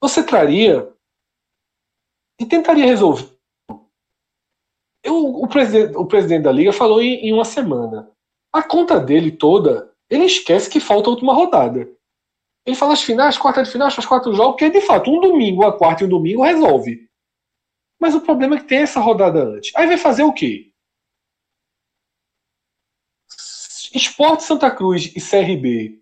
Você 0.00 0.22
traria 0.22 0.88
e 2.40 2.46
tentaria 2.46 2.84
resolver. 2.84 3.33
Eu, 5.04 5.16
o, 5.16 5.46
presidente, 5.46 5.96
o 5.96 6.06
presidente 6.06 6.42
da 6.42 6.50
liga 6.50 6.72
falou 6.72 7.02
em, 7.02 7.26
em 7.26 7.32
uma 7.32 7.44
semana. 7.44 8.10
A 8.50 8.62
conta 8.62 8.98
dele 8.98 9.30
toda, 9.30 9.94
ele 10.08 10.24
esquece 10.24 10.70
que 10.70 10.80
falta 10.80 11.10
a 11.10 11.12
última 11.12 11.34
rodada. 11.34 11.88
Ele 12.66 12.74
fala 12.74 12.94
as 12.94 13.02
finais, 13.02 13.36
quarta 13.36 13.62
de 13.62 13.70
finais, 13.70 13.94
faz 13.94 14.06
quatro 14.06 14.32
jogos, 14.32 14.52
porque 14.52 14.70
de 14.70 14.80
fato 14.80 15.10
um 15.10 15.20
domingo, 15.20 15.64
a 15.64 15.76
quarta 15.76 16.02
e 16.02 16.06
um 16.06 16.10
domingo 16.10 16.42
resolve. 16.42 17.06
Mas 18.00 18.14
o 18.14 18.22
problema 18.22 18.56
é 18.56 18.58
que 18.58 18.64
tem 18.64 18.78
essa 18.78 19.00
rodada 19.00 19.44
antes. 19.44 19.70
Aí 19.76 19.86
vai 19.86 19.98
fazer 19.98 20.22
o 20.22 20.32
quê? 20.32 20.72
Esporte 23.94 24.42
Santa 24.42 24.70
Cruz 24.70 25.12
e 25.14 25.20
CRB, 25.20 26.00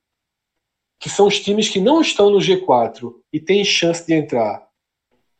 que 1.01 1.11
são 1.11 1.27
os 1.27 1.41
times 1.41 1.69
que 1.69 1.81
não 1.81 2.01
estão 2.01 2.31
no 2.31 2.39
G4 2.39 3.13
e 3.33 3.41
têm 3.41 3.65
chance 3.65 4.07
de 4.07 4.15
entrar, 4.15 4.67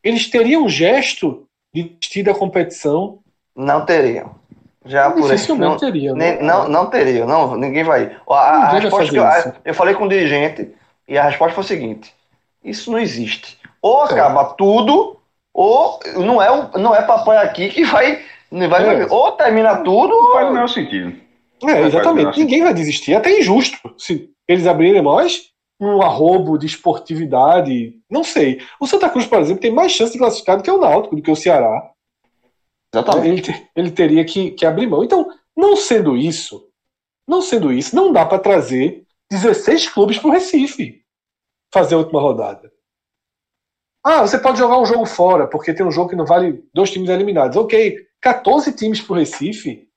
eles 0.03 0.29
teriam 0.29 0.65
um 0.65 0.69
gesto 0.69 1.47
de 1.73 1.83
desistir 1.83 2.23
da 2.23 2.37
competição? 2.37 3.22
Não 3.55 3.85
teriam. 3.85 4.35
Já 4.85 5.09
por 5.09 5.21
Dificilmente 5.21 5.71
não, 5.71 5.77
teriam. 5.77 6.15
Né? 6.15 6.41
Não, 6.41 6.67
não 6.67 6.85
teriam, 6.87 7.25
não, 7.25 7.55
ninguém 7.55 7.83
vai. 7.83 8.15
A, 8.29 8.33
a 8.33 8.69
resposta 8.71 9.09
que 9.09 9.17
eu, 9.17 9.53
eu 9.63 9.73
falei 9.73 9.95
com 9.95 10.05
o 10.05 10.09
dirigente 10.09 10.73
e 11.07 11.17
a 11.17 11.23
resposta 11.23 11.55
foi 11.55 11.63
o 11.63 11.67
seguinte: 11.67 12.13
isso 12.63 12.91
não 12.91 12.99
existe. 12.99 13.57
Ou 13.81 14.01
é. 14.01 14.05
acaba 14.05 14.41
é. 14.41 14.53
tudo, 14.57 15.17
ou 15.53 15.99
não 16.15 16.41
é, 16.41 16.69
não 16.77 16.93
é 16.93 17.01
papai 17.01 17.37
aqui 17.37 17.69
que 17.69 17.85
vai. 17.85 18.19
vai 18.51 19.03
é. 19.03 19.07
Ou 19.09 19.31
termina 19.33 19.77
tudo. 19.77 20.09
Não 20.09 20.33
faz 20.33 20.49
o 20.49 20.53
menor 20.53 20.67
sentido. 20.67 21.15
É, 21.63 21.81
exatamente. 21.81 22.39
Ninguém 22.39 22.63
vai 22.63 22.73
desistir. 22.73 23.13
É 23.13 23.17
até 23.17 23.39
injusto. 23.39 23.77
Se 23.97 24.29
eles 24.47 24.67
abrirem 24.67 25.01
mais 25.01 25.53
um 25.79 26.01
arrobo 26.01 26.57
de 26.57 26.65
esportividade. 26.65 27.93
Não 28.09 28.23
sei. 28.23 28.61
O 28.79 28.87
Santa 28.87 29.09
Cruz, 29.09 29.25
por 29.25 29.39
exemplo, 29.39 29.61
tem 29.61 29.71
mais 29.71 29.91
chance 29.91 30.13
de 30.13 30.17
classificar 30.17 30.57
do 30.57 30.63
que 30.63 30.71
o 30.71 30.77
Náutico, 30.77 31.15
do 31.15 31.21
que 31.21 31.31
o 31.31 31.35
Ceará. 31.35 31.89
Exatamente. 32.93 33.51
Ele, 33.51 33.69
ele 33.75 33.91
teria 33.91 34.23
que, 34.25 34.51
que 34.51 34.65
abrir 34.65 34.87
mão. 34.87 35.03
Então, 35.03 35.27
não 35.55 35.75
sendo 35.75 36.15
isso, 36.15 36.69
não 37.27 37.41
sendo 37.41 37.71
isso, 37.71 37.95
não 37.95 38.13
dá 38.13 38.25
para 38.25 38.39
trazer 38.39 39.05
16 39.31 39.89
clubes 39.89 40.19
para 40.19 40.27
o 40.27 40.31
Recife 40.31 41.03
fazer 41.73 41.95
a 41.95 41.97
última 41.97 42.21
rodada. 42.21 42.71
Ah, 44.03 44.21
você 44.21 44.37
pode 44.37 44.59
jogar 44.59 44.79
um 44.79 44.85
jogo 44.85 45.05
fora, 45.05 45.47
porque 45.47 45.73
tem 45.73 45.85
um 45.85 45.91
jogo 45.91 46.09
que 46.09 46.15
não 46.15 46.25
vale 46.25 46.63
dois 46.73 46.91
times 46.91 47.09
eliminados. 47.09 47.57
Ok, 47.57 48.05
14 48.21 48.73
times 48.73 49.01
para 49.01 49.13
o 49.13 49.17
Recife 49.17 49.89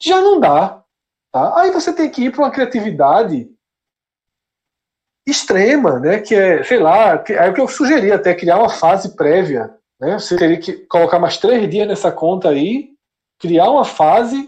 já 0.00 0.20
não 0.20 0.40
dá. 0.40 0.82
Tá? 1.32 1.60
Aí 1.60 1.70
você 1.72 1.92
tem 1.92 2.08
que 2.08 2.24
ir 2.24 2.30
para 2.30 2.42
uma 2.42 2.50
criatividade 2.50 3.50
extrema, 5.26 5.98
né? 5.98 6.20
Que 6.20 6.34
é, 6.34 6.62
sei 6.62 6.78
lá, 6.78 7.24
é 7.28 7.50
o 7.50 7.54
que 7.54 7.60
eu 7.60 7.66
sugeri 7.66 8.12
até 8.12 8.34
criar 8.34 8.58
uma 8.58 8.70
fase 8.70 9.16
prévia. 9.16 9.76
Né? 10.04 10.18
Você 10.18 10.36
teria 10.36 10.60
que 10.60 10.74
colocar 10.86 11.18
mais 11.18 11.38
três 11.38 11.68
dias 11.70 11.88
nessa 11.88 12.12
conta 12.12 12.50
aí, 12.50 12.94
criar 13.38 13.70
uma 13.70 13.86
fase 13.86 14.46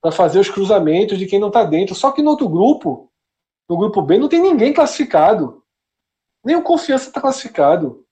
para 0.00 0.10
fazer 0.10 0.38
os 0.38 0.48
cruzamentos 0.48 1.18
de 1.18 1.26
quem 1.26 1.38
não 1.38 1.48
está 1.48 1.62
dentro. 1.62 1.94
Só 1.94 2.10
que 2.10 2.22
no 2.22 2.30
outro 2.30 2.48
grupo, 2.48 3.12
no 3.68 3.76
grupo 3.76 4.00
B, 4.00 4.16
não 4.16 4.30
tem 4.30 4.40
ninguém 4.40 4.72
classificado. 4.72 5.62
Nem 6.42 6.56
o 6.56 6.62
Confiança 6.62 7.08
está 7.08 7.20
classificado. 7.20 8.06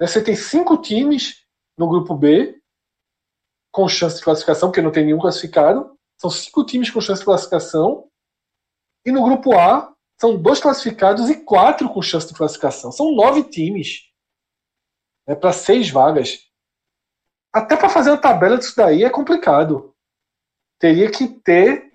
Né? 0.00 0.06
Você 0.06 0.24
tem 0.24 0.34
cinco 0.34 0.78
times 0.78 1.44
no 1.76 1.86
grupo 1.86 2.14
B 2.14 2.58
com 3.70 3.86
chance 3.86 4.16
de 4.16 4.24
classificação, 4.24 4.70
porque 4.70 4.80
não 4.80 4.92
tem 4.92 5.04
nenhum 5.04 5.18
classificado. 5.18 5.98
São 6.18 6.30
cinco 6.30 6.64
times 6.64 6.90
com 6.90 7.00
chance 7.00 7.20
de 7.20 7.26
classificação. 7.26 8.08
E 9.04 9.12
no 9.12 9.22
grupo 9.22 9.54
A, 9.54 9.92
são 10.18 10.40
dois 10.40 10.60
classificados 10.60 11.28
e 11.28 11.44
quatro 11.44 11.90
com 11.90 12.00
chance 12.00 12.28
de 12.28 12.34
classificação. 12.34 12.90
São 12.90 13.14
nove 13.14 13.44
times 13.44 14.13
né, 15.26 15.34
para 15.34 15.52
seis 15.52 15.90
vagas. 15.90 16.48
Até 17.52 17.76
para 17.76 17.88
fazer 17.88 18.10
a 18.10 18.16
tabela 18.16 18.58
disso 18.58 18.74
daí 18.76 19.04
é 19.04 19.10
complicado. 19.10 19.94
Teria 20.78 21.10
que 21.10 21.28
ter 21.28 21.92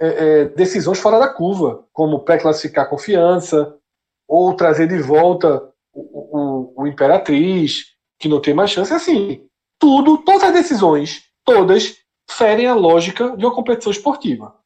é, 0.00 0.06
é, 0.06 0.44
decisões 0.46 0.98
fora 0.98 1.18
da 1.18 1.28
curva, 1.28 1.86
como 1.92 2.24
pré-classificar 2.24 2.88
confiança, 2.88 3.78
ou 4.26 4.54
trazer 4.56 4.88
de 4.88 4.98
volta 5.00 5.70
o, 5.92 6.00
o, 6.00 6.82
o, 6.82 6.86
Imperatriz, 6.86 7.94
que 8.18 8.28
não 8.28 8.40
tem 8.40 8.54
mais 8.54 8.70
chance. 8.70 8.92
Assim, 8.92 9.46
tudo, 9.78 10.18
todas 10.18 10.44
as 10.44 10.52
decisões, 10.52 11.30
todas, 11.44 11.98
ferem 12.28 12.66
a 12.66 12.74
lógica 12.74 13.36
de 13.36 13.44
uma 13.44 13.54
competição 13.54 13.92
esportiva. 13.92 14.56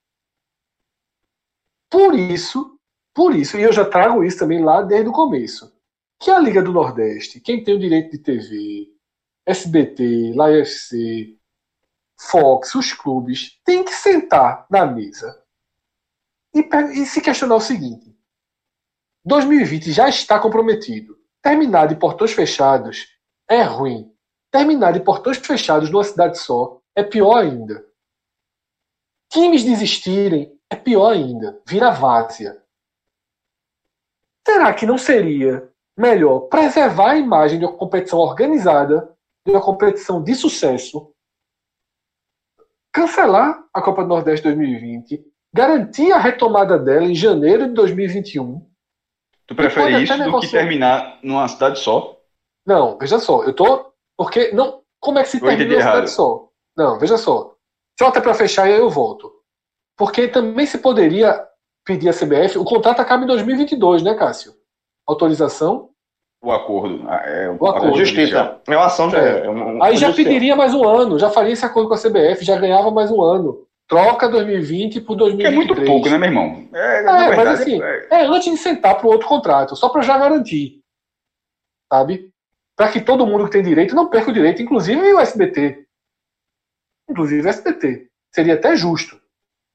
Por 1.90 2.14
isso, 2.14 2.78
por 3.12 3.34
isso, 3.34 3.56
e 3.56 3.62
eu 3.62 3.72
já 3.72 3.84
trago 3.84 4.24
isso 4.24 4.38
também 4.38 4.62
lá 4.62 4.82
desde 4.82 5.08
o 5.08 5.12
começo, 5.12 5.72
que 6.18 6.30
a 6.30 6.38
Liga 6.38 6.62
do 6.62 6.72
Nordeste, 6.72 7.40
quem 7.40 7.62
tem 7.62 7.74
o 7.74 7.78
direito 7.78 8.10
de 8.10 8.18
TV, 8.18 8.88
SBT, 9.44 10.32
LAFC, 10.34 11.38
Fox, 12.18 12.74
os 12.74 12.92
clubes, 12.92 13.60
tem 13.64 13.84
que 13.84 13.92
sentar 13.92 14.66
na 14.70 14.86
mesa 14.86 15.46
e, 16.56 17.00
e 17.00 17.06
se 17.06 17.20
questionar 17.20 17.56
o 17.56 17.60
seguinte: 17.60 18.16
2020 19.24 19.92
já 19.92 20.08
está 20.08 20.38
comprometido. 20.38 21.18
Terminar 21.42 21.86
de 21.86 21.96
portões 21.96 22.32
fechados 22.32 23.06
é 23.48 23.62
ruim. 23.62 24.10
Terminar 24.50 24.92
de 24.92 25.00
portões 25.00 25.36
fechados 25.36 25.90
numa 25.90 26.02
cidade 26.02 26.38
só 26.38 26.80
é 26.94 27.02
pior 27.02 27.38
ainda. 27.38 27.86
Times 29.28 29.62
desistirem 29.62 30.58
é 30.70 30.76
pior 30.76 31.12
ainda. 31.12 31.60
Vira 31.66 31.90
várzea. 31.90 32.62
Será 34.46 34.72
que 34.72 34.86
não 34.86 34.96
seria 34.96 35.70
melhor 35.96 36.40
preservar 36.48 37.12
a 37.12 37.16
imagem 37.16 37.58
de 37.58 37.64
uma 37.64 37.76
competição 37.76 38.18
organizada, 38.18 39.10
de 39.46 39.52
uma 39.52 39.62
competição 39.62 40.22
de 40.22 40.34
sucesso, 40.34 41.12
cancelar 42.92 43.64
a 43.72 43.80
Copa 43.80 44.02
do 44.02 44.08
Nordeste 44.08 44.44
2020, 44.44 45.24
garantir 45.54 46.12
a 46.12 46.18
retomada 46.18 46.78
dela 46.78 47.06
em 47.06 47.14
janeiro 47.14 47.66
de 47.68 47.74
2021? 47.74 48.66
Tu 49.46 49.54
prefere 49.54 50.02
isso 50.02 50.12
do 50.12 50.18
negociar... 50.18 50.50
que 50.50 50.56
terminar 50.56 51.18
numa 51.22 51.48
cidade 51.48 51.78
só? 51.78 52.20
Não, 52.66 52.98
veja 52.98 53.18
só, 53.18 53.44
eu 53.44 53.54
tô. 53.54 53.92
Porque. 54.16 54.50
não 54.52 54.82
Como 55.00 55.18
é 55.18 55.22
que 55.22 55.28
se 55.28 55.36
eu 55.36 55.42
termina 55.42 55.70
numa 55.70 55.82
cidade 55.82 56.10
só? 56.10 56.48
Não, 56.76 56.98
veja 56.98 57.16
só. 57.16 57.54
Só 57.98 58.08
até 58.08 58.20
para 58.20 58.34
fechar 58.34 58.68
e 58.68 58.74
aí 58.74 58.78
eu 58.78 58.90
volto. 58.90 59.32
Porque 59.96 60.28
também 60.28 60.66
se 60.66 60.78
poderia 60.78 61.46
pedir 61.84 62.08
a 62.08 62.12
CBF. 62.12 62.58
O 62.58 62.64
contrato 62.64 63.00
acaba 63.00 63.24
em 63.24 63.26
2022, 63.26 64.02
né, 64.02 64.14
Cássio? 64.14 64.52
Autorização? 65.06 65.90
O 66.42 66.52
acordo. 66.52 67.04
Ah, 67.08 67.22
é, 67.24 67.50
o 67.50 67.66
acordo. 67.66 67.96
Justiça. 67.98 68.60
É 68.66 68.76
uma 68.76 68.86
ação. 68.86 69.08
É. 69.14 69.46
É 69.46 69.50
um, 69.50 69.82
Aí 69.82 69.96
já 69.96 70.12
pediria 70.12 70.54
mais 70.54 70.74
um 70.74 70.86
ano, 70.86 71.18
já 71.18 71.30
faria 71.30 71.52
esse 71.52 71.64
acordo 71.64 71.88
com 71.88 71.94
a 71.94 71.98
CBF, 71.98 72.44
já 72.44 72.58
ganhava 72.58 72.90
mais 72.90 73.10
um 73.10 73.22
ano. 73.22 73.66
Troca 73.88 74.28
2020 74.28 75.00
por 75.02 75.16
2023. 75.16 75.38
Que 75.38 75.46
é 75.46 75.56
muito 75.56 75.86
pouco, 75.86 76.08
né, 76.08 76.18
meu 76.18 76.28
irmão? 76.28 76.68
É, 76.74 76.78
é 76.78 77.02
verdade, 77.02 77.36
mas 77.36 77.60
assim, 77.60 77.82
é... 77.82 78.08
é 78.10 78.24
antes 78.26 78.52
de 78.52 78.58
sentar 78.58 78.96
para 78.96 79.06
o 79.06 79.10
outro 79.10 79.28
contrato, 79.28 79.76
só 79.76 79.88
para 79.88 80.02
já 80.02 80.18
garantir. 80.18 80.80
Sabe? 81.92 82.30
Para 82.76 82.90
que 82.90 83.00
todo 83.00 83.26
mundo 83.26 83.44
que 83.44 83.52
tem 83.52 83.62
direito 83.62 83.94
não 83.94 84.10
perca 84.10 84.30
o 84.30 84.34
direito, 84.34 84.60
inclusive 84.60 85.14
o 85.14 85.20
SBT. 85.20 85.86
Inclusive 87.08 87.46
o 87.46 87.48
SBT. 87.48 88.08
Seria 88.34 88.54
até 88.54 88.76
justo. 88.76 89.20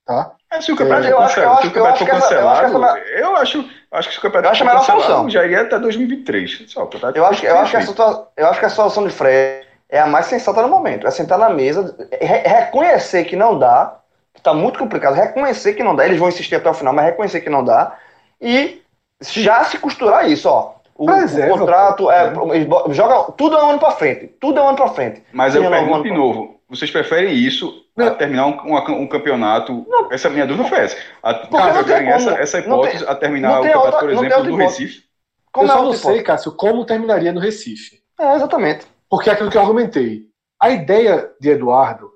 Tá? 0.06 0.36
É, 0.52 0.60
se 0.60 0.72
o 0.72 0.76
campeonato, 0.76 1.08
é, 1.08 1.12
eu 1.12 1.20
acho, 1.20 1.40
eu 1.40 1.52
acho, 1.54 1.70
for 1.72 2.06
cancelado, 2.06 2.74
eu 2.74 2.86
acho, 2.86 2.98
eu 3.08 3.36
acho, 3.38 3.70
acho 3.90 4.08
que 4.10 4.14
se 4.14 4.20
o 4.20 4.22
campeonato 4.22 4.58
for 4.58 4.66
cancelado, 4.68 5.30
já 5.30 5.46
iria 5.46 5.62
até 5.62 5.80
2023. 5.80 6.66
Só, 6.68 6.90
eu, 7.16 7.26
acho, 7.26 7.46
eu, 7.46 7.58
acho 7.58 7.72
que 7.72 7.78
a 7.78 7.82
situação, 7.82 8.28
eu 8.36 8.48
acho 8.48 8.60
que 8.60 8.66
a 8.66 8.70
situação 8.70 9.08
de 9.08 9.14
Fred 9.14 9.66
é 9.90 10.02
a 10.02 10.08
mais 10.08 10.26
sensata 10.26 10.62
no 10.62 10.68
momento. 10.68 11.08
É 11.08 11.12
sentar 11.12 11.40
na 11.40 11.50
mesa, 11.50 11.96
re 12.22 12.40
reconhecer 12.40 13.24
que 13.24 13.38
não 13.38 13.58
dá, 13.58 13.98
que 14.34 14.42
está 14.42 14.54
muito 14.54 14.78
complicado, 14.78 15.14
reconhecer 15.14 15.74
que 15.74 15.84
não 15.84 15.96
dá. 15.96 16.06
Eles 16.06 16.20
vão 16.20 16.28
insistir 16.28 16.56
até 16.56 16.70
o 16.70 16.74
final, 16.74 16.94
mas 16.94 17.06
reconhecer 17.06 17.40
que 17.40 17.50
não 17.50 17.64
dá. 17.64 17.98
E 18.42 18.82
já 19.22 19.64
se 19.64 19.78
costurar 19.78 20.30
isso, 20.30 20.50
ó. 20.50 20.76
O, 20.96 21.06
o 21.06 21.50
contrato 21.58 22.12
é, 22.12 22.28
é, 22.28 22.94
joga 22.94 23.32
tudo 23.32 23.58
é 23.58 23.64
um 23.64 23.70
ano 23.72 23.80
para 23.80 23.92
frente, 23.92 24.28
tudo 24.40 24.60
é 24.60 24.62
um 24.62 24.68
ano 24.68 24.78
para 24.78 24.90
frente. 24.90 25.24
Mas 25.32 25.56
eu 25.56 25.68
pergunto 25.68 26.04
de 26.04 26.12
novo, 26.12 26.60
vocês 26.70 26.92
preferem 26.92 27.34
isso 27.34 27.81
a 27.98 28.12
terminar 28.12 28.48
um, 28.48 28.74
um, 28.74 29.02
um 29.02 29.08
campeonato. 29.08 29.86
Não. 29.88 30.12
Essa 30.12 30.30
minha 30.30 30.48
dúvida 30.48 30.68
foi 30.70 30.80
essa. 30.80 30.98
A, 31.22 31.34
preferem 31.34 32.10
essa, 32.10 32.32
essa 32.32 32.60
hipótese 32.60 33.06
a 33.06 33.16
terminar 33.16 33.60
o 33.60 33.64
campeonato, 33.64 34.00
por 34.00 34.10
exemplo, 34.10 34.44
do 34.44 34.56
Recife? 34.56 35.04
Como 35.52 35.68
eu 35.68 35.72
só 35.72 35.84
não 35.84 35.94
sei, 35.94 36.24
Cássio, 36.24 36.54
como 36.54 36.86
terminaria 36.86 37.34
no 37.34 37.42
Recife. 37.42 38.02
É, 38.20 38.36
exatamente. 38.36 38.86
Porque 39.10 39.30
é 39.30 39.34
aquilo 39.34 39.52
que 39.52 39.58
eu 39.58 39.62
argumentei. 39.62 40.24
A 40.60 40.70
ideia 40.70 41.30
de 41.40 41.50
Eduardo 41.50 42.10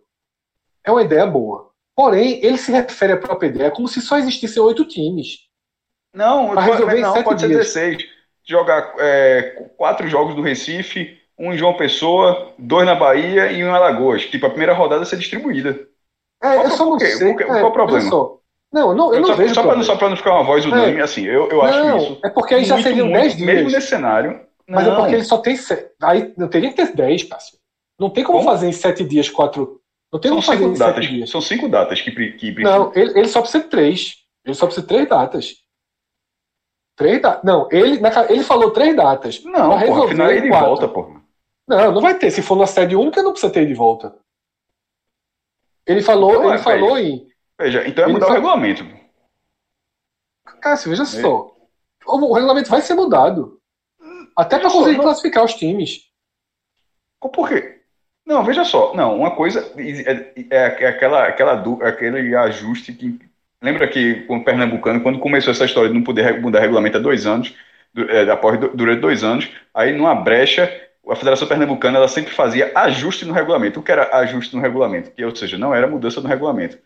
é 0.84 0.92
uma 0.92 1.02
ideia 1.02 1.26
boa. 1.26 1.72
Porém, 1.96 2.40
ele 2.44 2.58
se 2.58 2.72
refere 2.72 3.14
à 3.14 3.18
própria 3.18 3.48
ideia 3.48 3.72
como 3.72 3.88
se 3.88 4.02
só 4.02 4.18
existissem 4.18 4.62
oito 4.62 4.86
times. 4.86 5.40
Não, 6.14 6.52
Pra 6.52 6.62
resolver 6.62 6.98
em 6.98 7.02
não 7.02 7.14
sete 7.14 7.24
pode 7.26 7.42
ser 7.42 7.48
dias. 7.48 7.74
16. 7.74 8.04
Jogar 8.48 8.94
é, 9.00 9.70
quatro 9.76 10.08
jogos 10.08 10.36
do 10.36 10.42
Recife, 10.42 11.18
um 11.38 11.54
em 11.54 11.58
João 11.58 11.76
Pessoa, 11.76 12.54
dois 12.58 12.86
na 12.86 12.96
Bahia 12.96 13.52
e 13.52 13.64
um 13.64 13.68
em 13.68 13.72
Alagoas. 13.72 14.26
Tipo, 14.26 14.46
a 14.46 14.50
primeira 14.50 14.74
rodada 14.74 15.06
ser 15.06 15.18
distribuída. 15.18 15.88
É, 16.42 16.54
Qual 16.56 16.64
eu 16.66 16.72
só 16.72 16.86
por 16.86 16.92
não 16.92 17.00
sei. 17.00 17.28
Por 17.34 17.38
quê? 17.38 17.44
é, 17.44 17.48
Qual 17.48 17.66
o 17.68 17.72
problema? 17.74 18.10
só. 18.10 18.38
Não, 18.72 18.94
não, 18.94 19.14
eu 19.14 19.22
não 19.22 19.30
só, 19.30 19.36
vejo 19.36 19.54
só, 19.56 19.84
só 19.84 19.96
pra 19.96 20.10
não 20.10 20.18
ficar 20.18 20.34
uma 20.34 20.44
voz 20.44 20.66
unânime, 20.66 21.02
assim, 21.02 21.26
eu, 21.26 21.50
eu 21.50 21.58
não, 21.58 21.64
acho 21.64 21.98
isso. 21.98 22.20
é 22.26 22.30
porque 22.30 22.56
aí 22.56 22.66
já 22.66 22.74
muito, 22.76 22.88
seriam 22.88 23.08
muito, 23.08 23.22
10 23.22 23.38
dias. 23.38 23.48
Mesmo 23.48 23.72
nesse 23.72 23.88
cenário. 23.88 24.42
Mas 24.68 24.86
é 24.86 24.90
não. 24.90 24.98
porque 24.98 25.14
ele 25.16 25.24
só 25.24 25.38
tem. 25.38 25.58
Aí 26.02 26.34
não 26.38 26.48
teria 26.50 26.70
que 26.70 26.76
ter 26.76 26.94
10, 26.94 27.24
Cássio. 27.24 27.58
Não 27.98 28.10
tem 28.10 28.24
como, 28.24 28.40
Como? 28.40 28.50
fazer 28.50 28.68
em 28.68 28.74
7 28.74 29.04
dias, 29.06 29.30
4. 29.30 29.80
Não 30.12 30.20
tem 30.20 30.30
São 30.30 30.42
como 30.42 30.46
fazer 30.46 30.66
em 30.66 30.76
7 30.76 30.80
datas. 30.88 31.08
dias. 31.08 31.30
São 31.30 31.42
cinco 31.42 31.70
datas 31.70 32.02
que, 32.02 32.12
que. 32.12 32.62
Não, 32.62 32.92
ele, 32.94 33.18
ele 33.18 33.28
só 33.28 33.40
precisa 33.42 33.64
de 33.64 33.70
3. 33.70 34.16
Ele 34.44 34.56
só 34.56 34.66
precisa 34.66 34.86
de 34.86 34.94
3 34.94 35.08
datas. 35.10 35.54
Três 36.98 37.22
datas. 37.22 37.44
Não, 37.44 37.68
ele, 37.72 38.00
na 38.00 38.10
ele 38.30 38.44
falou 38.44 38.72
3 38.72 38.96
datas. 38.96 39.44
Não, 39.44 39.80
pô, 39.86 40.04
afinal 40.04 40.32
ele 40.32 40.50
quatro. 40.50 40.68
volta, 40.68 40.88
pô. 40.88 41.15
Não, 41.68 41.92
não 41.92 42.02
vai 42.02 42.18
ter. 42.18 42.30
Se 42.32 42.42
for 42.42 42.56
na 42.58 42.68
sede 42.68 42.96
única, 42.96 43.24
não 43.24 43.32
precisa 43.32 43.52
ter 43.52 43.66
de 43.66 43.74
volta. 43.74 44.16
Ele 45.86 46.02
falou, 46.02 46.32
Então, 46.32 46.46
ele 46.50 46.56
é, 46.56 46.58
falou 46.58 46.98
em. 46.98 47.28
Veja, 47.60 47.88
então 47.88 48.04
é 48.04 48.08
mudar 48.08 48.28
o 48.28 48.32
regulamento. 48.34 48.84
Cássio, 50.62 50.90
veja 50.90 51.06
só. 51.06 51.56
O, 52.06 52.18
o 52.18 52.34
regulamento 52.34 52.70
vai 52.70 52.82
ser 52.82 52.94
mudado. 52.96 53.60
Até 54.36 54.58
para 54.58 54.68
Veja 54.68 54.70
só, 54.70 54.78
conseguir 54.80 54.98
não- 54.98 55.04
classificar 55.04 55.44
os 55.44 55.54
times. 55.54 56.06
Por 57.20 57.48
quê? 57.48 57.82
Não, 58.26 58.44
veja 58.44 58.64
só. 58.66 58.94
Não, 58.96 59.16
uma 59.18 59.36
coisa 59.36 59.72
é, 59.78 60.12
é- 60.16 60.46
é 60.50 60.66
aquela, 60.88 61.26
aquela, 61.28 61.54
aquele 61.88 62.36
ajuste 62.36 62.94
que. 62.94 63.20
Lembra 63.62 63.88
que 63.88 64.22
com 64.26 64.38
o 64.38 64.44
Pernambucano, 64.44 65.02
quando 65.02 65.20
começou 65.20 65.52
essa 65.52 65.66
história 65.66 65.90
de 65.90 65.96
não 65.96 66.04
poder 66.04 66.40
mudar 66.40 66.60
regulamento 66.60 66.98
há 66.98 67.00
dois 67.00 67.26
anos, 67.26 67.56
é, 68.10 68.30
após 68.30 68.60
du- 68.60 68.76
durante 68.76 69.00
dois 69.02 69.24
anos, 69.24 69.50
aí 69.74 69.92
numa 69.92 70.14
brecha, 70.14 70.70
a 71.10 71.16
Federação 71.16 71.48
Pernambucana 71.48 71.98
ela 71.98 72.08
sempre 72.08 72.32
fazia 72.34 72.72
ajuste 72.76 73.26
no 73.26 73.34
regulamento. 73.34 73.80
O 73.80 73.84
que 73.84 73.92
era 73.92 74.16
ajuste 74.18 74.56
no 74.56 74.62
regulamento? 74.62 75.12
Que, 75.12 75.24
ou 75.26 75.36
seja, 75.36 75.58
não 75.58 75.74
era 75.74 75.88
mudança 75.88 76.22
no 76.22 76.28
regulamento. 76.28 76.78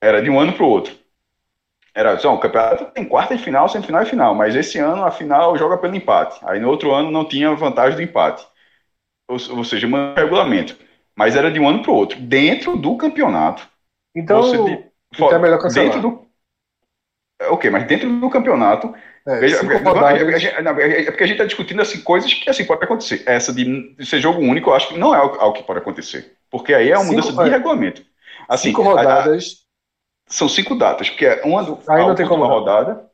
Era 0.00 0.22
de 0.22 0.30
um 0.30 0.38
ano 0.40 0.52
para 0.52 0.64
o 0.64 0.68
outro. 0.68 0.94
Era 1.94 2.18
só, 2.18 2.34
o 2.34 2.38
campeonato 2.40 2.86
tem 2.92 3.04
quarta 3.04 3.34
e 3.34 3.38
final, 3.38 3.68
semifinal 3.68 4.02
e 4.02 4.06
final, 4.06 4.34
mas 4.34 4.54
esse 4.54 4.78
ano 4.78 5.04
a 5.04 5.10
final 5.10 5.56
joga 5.58 5.76
pelo 5.78 5.96
empate. 5.96 6.38
Aí 6.44 6.60
no 6.60 6.68
outro 6.68 6.92
ano 6.94 7.10
não 7.10 7.26
tinha 7.28 7.54
vantagem 7.54 7.96
do 7.96 8.02
empate. 8.02 8.46
Ou, 9.28 9.38
ou 9.58 9.64
seja, 9.64 9.86
um 9.86 10.14
regulamento. 10.14 10.76
Mas 11.16 11.36
era 11.36 11.50
de 11.50 11.60
um 11.60 11.68
ano 11.68 11.82
para 11.82 11.92
o 11.92 11.96
outro. 11.96 12.20
Dentro 12.20 12.76
do 12.76 12.96
campeonato. 12.96 13.68
Então, 14.14 14.42
você 14.42 14.58
de- 14.58 14.84
então 15.14 15.36
é 15.38 15.40
melhor 15.40 15.60
cancelar. 15.60 15.96
Dentro 15.96 16.00
do. 16.00 16.28
É, 17.40 17.46
Ok, 17.48 17.70
mas 17.70 17.86
dentro 17.86 18.08
do 18.20 18.30
campeonato. 18.30 18.94
É, 19.28 19.40
veja, 19.40 19.56
é, 19.56 19.76
rodadas. 19.76 20.44
é, 20.44 20.46
é, 20.58 20.62
não, 20.62 20.72
é 20.72 21.04
porque 21.04 21.24
a 21.24 21.26
gente 21.26 21.36
está 21.36 21.44
discutindo 21.44 21.82
assim, 21.82 22.00
coisas 22.00 22.32
que 22.32 22.48
assim, 22.48 22.64
pode 22.64 22.84
acontecer. 22.84 23.22
Essa 23.26 23.52
de, 23.52 23.94
ser 24.04 24.20
jogo 24.20 24.40
único, 24.40 24.70
eu 24.70 24.74
acho 24.74 24.88
que 24.88 24.98
não 24.98 25.14
é 25.14 25.18
algo, 25.18 25.36
algo 25.40 25.56
que 25.56 25.62
pode 25.64 25.80
acontecer. 25.80 26.36
Porque 26.50 26.72
aí 26.74 26.90
é 26.90 26.96
uma 26.96 27.04
Cinco- 27.04 27.16
mudança 27.16 27.42
de 27.44 27.48
é. 27.50 27.52
regulamento. 27.52 28.02
Assim, 28.48 28.68
cinco 28.68 28.82
a- 28.82 28.84
a- 28.84 28.88
rodadas. 28.90 29.56
são 30.28 30.48
cinco 30.48 30.74
datas, 30.76 31.10
porque 31.10 31.26
é 31.26 31.42
uma 31.44 31.60
a 31.62 31.98
não 31.98 32.14
tem 32.14 32.26
como 32.26 32.44
não. 32.44 32.50
rodada. 32.50 33.06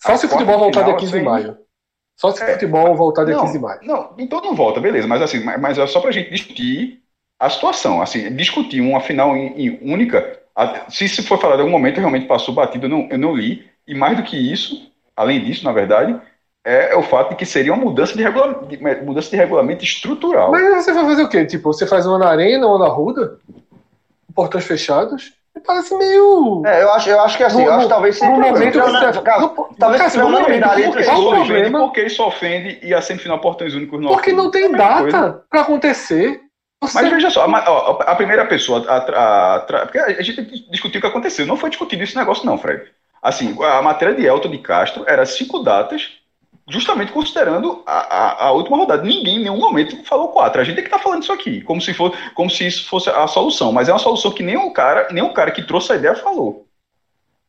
Só 0.00 0.12
a 0.12 0.16
se 0.16 0.26
o 0.26 0.28
futebol 0.28 0.58
voltar 0.58 0.82
dia 0.82 0.94
15 0.96 1.12
de 1.12 1.18
assim, 1.18 1.24
maio. 1.24 1.58
Só 2.16 2.30
se 2.32 2.42
o 2.42 2.46
É. 2.46 2.52
futebol 2.54 2.94
voltar 2.96 3.24
dia 3.24 3.34
Não, 3.34 3.42
15 3.42 3.52
de 3.54 3.58
maio. 3.58 3.80
Não, 3.82 4.14
então 4.18 4.40
não 4.40 4.54
volta, 4.54 4.80
beleza, 4.80 5.06
mas 5.06 5.22
assim, 5.22 5.42
mas, 5.44 5.60
mas 5.60 5.78
é 5.78 5.86
só 5.86 6.00
pra 6.00 6.10
gente 6.10 6.30
discutir 6.30 7.02
a 7.38 7.48
situação, 7.50 8.02
assim, 8.02 8.34
discutir 8.34 8.80
uma 8.80 9.00
final 9.00 9.36
em, 9.36 9.66
em 9.66 9.78
única, 9.92 10.40
a- 10.54 10.90
se 10.90 11.08
se 11.08 11.22
for 11.22 11.40
falar 11.40 11.56
de 11.56 11.62
algum 11.62 11.72
momento, 11.72 11.98
realmente 11.98 12.26
passou 12.26 12.54
batido, 12.54 12.86
eu 12.86 12.90
não, 12.90 13.08
eu 13.10 13.18
não 13.18 13.34
li, 13.36 13.68
e 13.86 13.94
mais 13.94 14.16
do 14.16 14.22
que 14.24 14.36
isso, 14.36 14.90
além 15.18 15.44
disso, 15.44 15.64
na 15.64 15.72
verdade, 15.72 16.18
é, 16.64 16.94
o 16.96 17.02
fato 17.02 17.30
de 17.30 17.36
que 17.36 17.44
seria 17.46 17.72
uma 17.72 17.84
mudança 17.84 18.14
de, 18.16 18.22
regula, 18.22 18.62
de- 18.68 18.76
mudança 19.04 19.30
de 19.30 19.36
regulamento 19.36 19.84
estrutural. 19.84 20.50
Mas 20.50 20.84
você 20.84 20.92
vai 20.92 21.04
fazer 21.04 21.22
o 21.22 21.28
quê? 21.28 21.44
Tipo, 21.44 21.72
você 21.72 21.86
faz 21.86 22.06
uma 22.06 22.18
na 22.18 22.28
arena, 22.28 22.66
uma 22.66 22.78
na 22.78 22.88
ruda? 22.88 23.38
Portões 24.34 24.64
fechados? 24.64 25.32
Parece 25.66 25.92
meio. 25.96 26.62
É, 26.64 26.82
eu 26.82 26.92
acho, 26.92 27.10
eu 27.10 27.20
acho 27.20 27.36
que 27.36 27.42
assim, 27.42 27.64
eu 27.64 27.72
acho 27.72 27.84
que 27.84 27.88
talvez 27.88 28.16
seja 28.16 28.30
no 28.30 28.38
momento 28.38 28.78
não, 28.78 29.22
cara, 29.24 29.48
talvez 29.76 30.02
seja 30.04 30.22
no 30.22 30.28
uma 30.28 30.38
unanimidade 30.38 30.82
por 30.82 30.88
entre 30.88 31.02
que 31.02 31.10
os 31.10 31.14
isso 31.18 31.30
clubes. 31.30 31.50
é? 31.50 31.70
Porque 31.70 32.02
isso 32.04 32.22
ofende 32.24 32.78
e 32.80 32.94
a 32.94 33.02
semifinal 33.02 33.40
portões 33.40 33.74
únicos 33.74 34.00
não 34.00 34.08
Porque 34.08 34.32
não 34.32 34.50
tem 34.52 34.66
É 34.66 34.76
data 34.76 35.42
pra 35.50 35.62
acontecer. 35.62 36.40
Você... 36.80 36.94
Mas 37.02 37.10
veja 37.10 37.28
só, 37.28 37.44
a, 37.44 37.64
ó, 37.72 37.98
a 38.02 38.14
primeira 38.14 38.46
pessoa 38.46 38.84
a, 38.88 38.96
a- 38.98 39.56
a- 39.56 39.60
porque 39.86 39.98
a 39.98 40.22
gente 40.22 40.70
discutiu 40.70 40.98
o 40.98 41.00
que 41.02 41.08
aconteceu. 41.08 41.44
Não 41.44 41.56
foi 41.56 41.70
discutido 41.70 42.04
esse 42.04 42.14
negócio, 42.14 42.46
não, 42.46 42.56
Fred. 42.56 42.84
Assim, 43.22 43.56
a 43.62 43.82
matéria 43.82 44.14
de 44.14 44.24
Elton 44.24 44.50
de 44.50 44.58
Castro 44.58 45.04
era 45.06 45.24
cinco 45.26 45.58
datas, 45.60 46.10
justamente 46.68 47.12
considerando 47.12 47.82
a, 47.86 47.98
a, 48.16 48.44
a 48.46 48.52
última 48.52 48.76
rodada. 48.76 49.02
Ninguém 49.02 49.36
em 49.36 49.42
nenhum 49.44 49.58
momento 49.58 50.04
falou 50.04 50.28
quatro. 50.28 50.60
A 50.60 50.64
gente 50.64 50.78
é 50.78 50.82
que 50.82 50.90
tá 50.90 50.98
falando 50.98 51.22
isso 51.22 51.32
aqui, 51.32 51.60
como 51.62 51.80
se, 51.80 51.92
for, 51.94 52.12
como 52.34 52.48
se 52.50 52.66
isso 52.66 52.88
fosse 52.88 53.08
a 53.10 53.26
solução. 53.26 53.72
Mas 53.72 53.88
é 53.88 53.92
uma 53.92 53.98
solução 53.98 54.30
que 54.30 54.42
nem 54.42 54.56
o 54.56 54.70
cara, 54.70 55.08
nem 55.10 55.22
o 55.24 55.32
cara 55.32 55.50
que 55.50 55.62
trouxe 55.62 55.92
a 55.92 55.96
ideia 55.96 56.14
falou. 56.14 56.66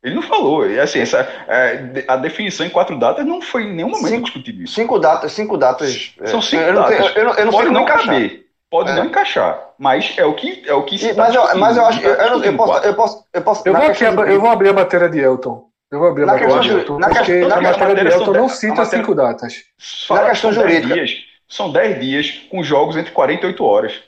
Ele 0.01 0.15
não 0.15 0.21
falou. 0.21 0.65
E 0.65 0.79
assim, 0.79 0.99
essa, 0.99 1.19
é, 1.47 2.05
a 2.07 2.15
definição 2.15 2.65
em 2.65 2.69
quatro 2.69 2.97
datas 2.97 3.25
não 3.25 3.41
foi 3.41 3.63
em 3.63 3.73
nenhum 3.75 3.89
momento 3.89 4.07
Cinco- 4.07 4.23
discutido 4.25 4.63
isso. 4.63 4.73
Cinco 4.73 4.97
datas, 4.97 5.33
cinco 5.33 5.57
datas. 5.57 6.13
São 6.25 6.39
é, 6.39 6.41
cinco 6.41 6.63
eu 6.63 6.73
não, 6.73 6.81
datas. 6.83 6.97
tenho- 6.97 7.17
eu, 7.17 7.25
não- 7.25 7.33
eu 7.33 7.45
não 7.45 7.51
sei 7.51 7.69
não 7.69 7.81
encaixar. 7.83 8.05
caber, 8.05 8.45
pode 8.69 8.91
É. 8.91 8.95
não 8.95 9.05
encaixar, 9.05 9.69
mas 9.77 10.13
é 10.17 10.25
o 10.25 10.33
que 10.35 10.63
é 10.67 10.73
o 10.73 10.83
que 10.83 10.95
E- 10.95 11.13
tá 11.13 11.23
mas, 11.23 11.35
eu, 11.35 11.57
mas 11.57 11.77
eu 11.77 11.85
acho, 11.85 12.01
eu, 12.01 12.13
eu, 12.13 12.43
eu 12.43 12.55
posso, 12.57 12.85
eu 12.85 12.93
posso, 12.93 13.25
eu 13.33 13.41
posso. 13.41 13.63
Eu 13.67 13.73
na 13.73 13.79
vou, 13.79 13.89
aqui, 13.89 13.97
questão 13.99 14.21
ab- 14.23 14.31
eu 14.31 14.39
vou 14.41 14.49
abrir 14.49 14.69
a 14.69 14.73
matéria 14.73 15.09
de 15.09 15.19
Elton. 15.19 15.67
Eu 15.91 15.97
vou 15.99 16.09
abrir 16.09 16.23
a 16.23 16.25
Na 16.27 16.33
matéria 16.33 16.53
de 16.53 16.59
questão- 16.61 16.79
Elton. 16.79 16.99
na 16.99 17.07
Porque 17.09 17.23
questão- 17.25 17.45
a 17.57 17.61
na 17.61 17.69
matéria 17.71 17.95
de 17.95 18.11
Elton 18.13 18.25
não 18.33 18.45
dez- 18.47 18.51
cita 18.59 18.75
matéria- 18.75 18.89
cinco 18.99 19.15
datas. 19.15 19.53
Na 20.11 20.29
questão 20.29 20.53
são 20.53 20.63
dez 20.63 20.73
jurídica. 20.83 20.93
dias, 20.93 21.11
são 21.47 21.71
10 21.71 21.99
dias 21.99 22.31
com 22.51 22.63
jogos 22.63 22.95
entre 22.95 23.11
48 23.11 23.65
horas. 23.65 24.03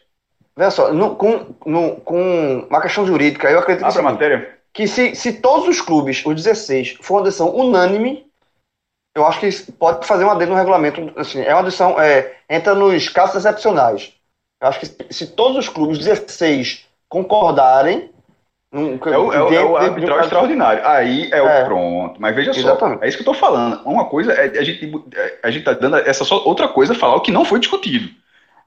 Veja 0.55 0.69
só, 0.71 0.93
no- 0.93 1.15
com, 1.15 1.55
no- 1.65 1.95
com 2.01 2.67
uma 2.69 2.81
questão 2.81 3.05
jurídica, 3.05 3.49
eu 3.49 3.57
acredito 3.59 3.83
Abre 3.85 3.97
a 3.97 4.01
que, 4.01 4.11
matéria. 4.11 4.57
que 4.73 4.87
se, 4.87 5.15
se 5.15 5.33
todos 5.33 5.67
os 5.67 5.81
clubes, 5.81 6.23
os 6.23 6.35
16, 6.35 6.97
for 7.01 7.15
uma 7.15 7.23
decisão 7.23 7.49
unânime, 7.55 8.27
eu 9.15 9.25
acho 9.25 9.39
que 9.39 9.71
pode 9.73 10.05
fazer 10.05 10.23
uma 10.23 10.33
adendo 10.33 10.51
no 10.51 10.57
regulamento. 10.57 11.11
Assim, 11.15 11.41
é 11.41 11.53
uma 11.55 11.63
decisão, 11.63 11.99
é, 11.99 12.33
entra 12.49 12.75
nos 12.75 13.09
casos 13.09 13.37
excepcionais. 13.37 14.13
Eu 14.61 14.67
acho 14.67 14.79
que 14.79 15.13
se, 15.13 15.27
todos 15.27 15.57
os 15.57 15.67
clubes, 15.69 15.97
16, 15.97 16.85
concordarem. 17.09 18.09
num- 18.71 18.97
É 19.05 19.17
o, 19.17 19.33
é 19.33 19.43
o, 19.43 19.43
é 19.43 19.43
o 19.43 19.49
dentro- 19.49 19.49
dentro 19.49 19.69
um 19.71 19.75
arbitral 19.77 20.19
extraordinário. 20.21 20.87
Aí 20.87 21.29
é 21.31 21.41
o 21.41 21.47
É. 21.47 21.65
pronto. 21.65 22.21
Mas 22.21 22.35
veja 22.35 22.51
Exatamente. 22.51 22.99
só, 22.99 23.05
é 23.05 23.09
isso 23.09 23.17
que 23.17 23.23
eu 23.23 23.33
tô 23.33 23.33
falando. 23.33 23.81
Uma 23.85 24.05
coisa 24.05 24.31
é 24.33 24.57
a 24.59 24.63
gente, 24.63 24.85
é, 25.15 25.39
a 25.43 25.51
gente 25.51 25.63
tá 25.65 25.73
dando 25.73 25.97
essa 25.97 26.23
só 26.23 26.41
outra 26.45 26.67
coisa 26.69 26.93
é 26.93 26.95
falar 26.95 27.15
o 27.15 27.21
que 27.21 27.31
não 27.31 27.43
foi 27.43 27.59
discutido. 27.59 28.09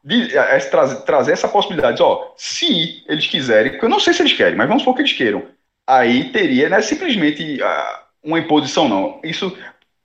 De, 0.05 0.37
é, 0.37 0.57
é 0.57 0.59
trazer, 0.61 0.97
trazer 1.03 1.33
essa 1.33 1.49
possibilidade, 1.49 2.03
ó, 2.03 2.33
se 2.37 3.03
eles 3.09 3.27
quiserem, 3.27 3.73
porque 3.73 3.87
eu 3.87 3.89
não 3.91 4.01
sei 4.01 4.13
se 4.13 4.23
eles 4.23 4.35
querem, 4.35 4.57
mas 4.57 4.69
vamos 4.69 4.83
supor 4.83 4.95
que 4.97 5.03
eles 5.03 5.13
queiram. 5.15 5.43
Aí 5.87 6.31
teria, 6.33 6.69
não 6.69 6.77
é 6.79 6.83
simplesmente 6.83 7.63
ah, 7.63 8.03
uma 8.23 8.39
imposição, 8.39 8.89
não. 8.89 9.21
Isso 9.25 9.57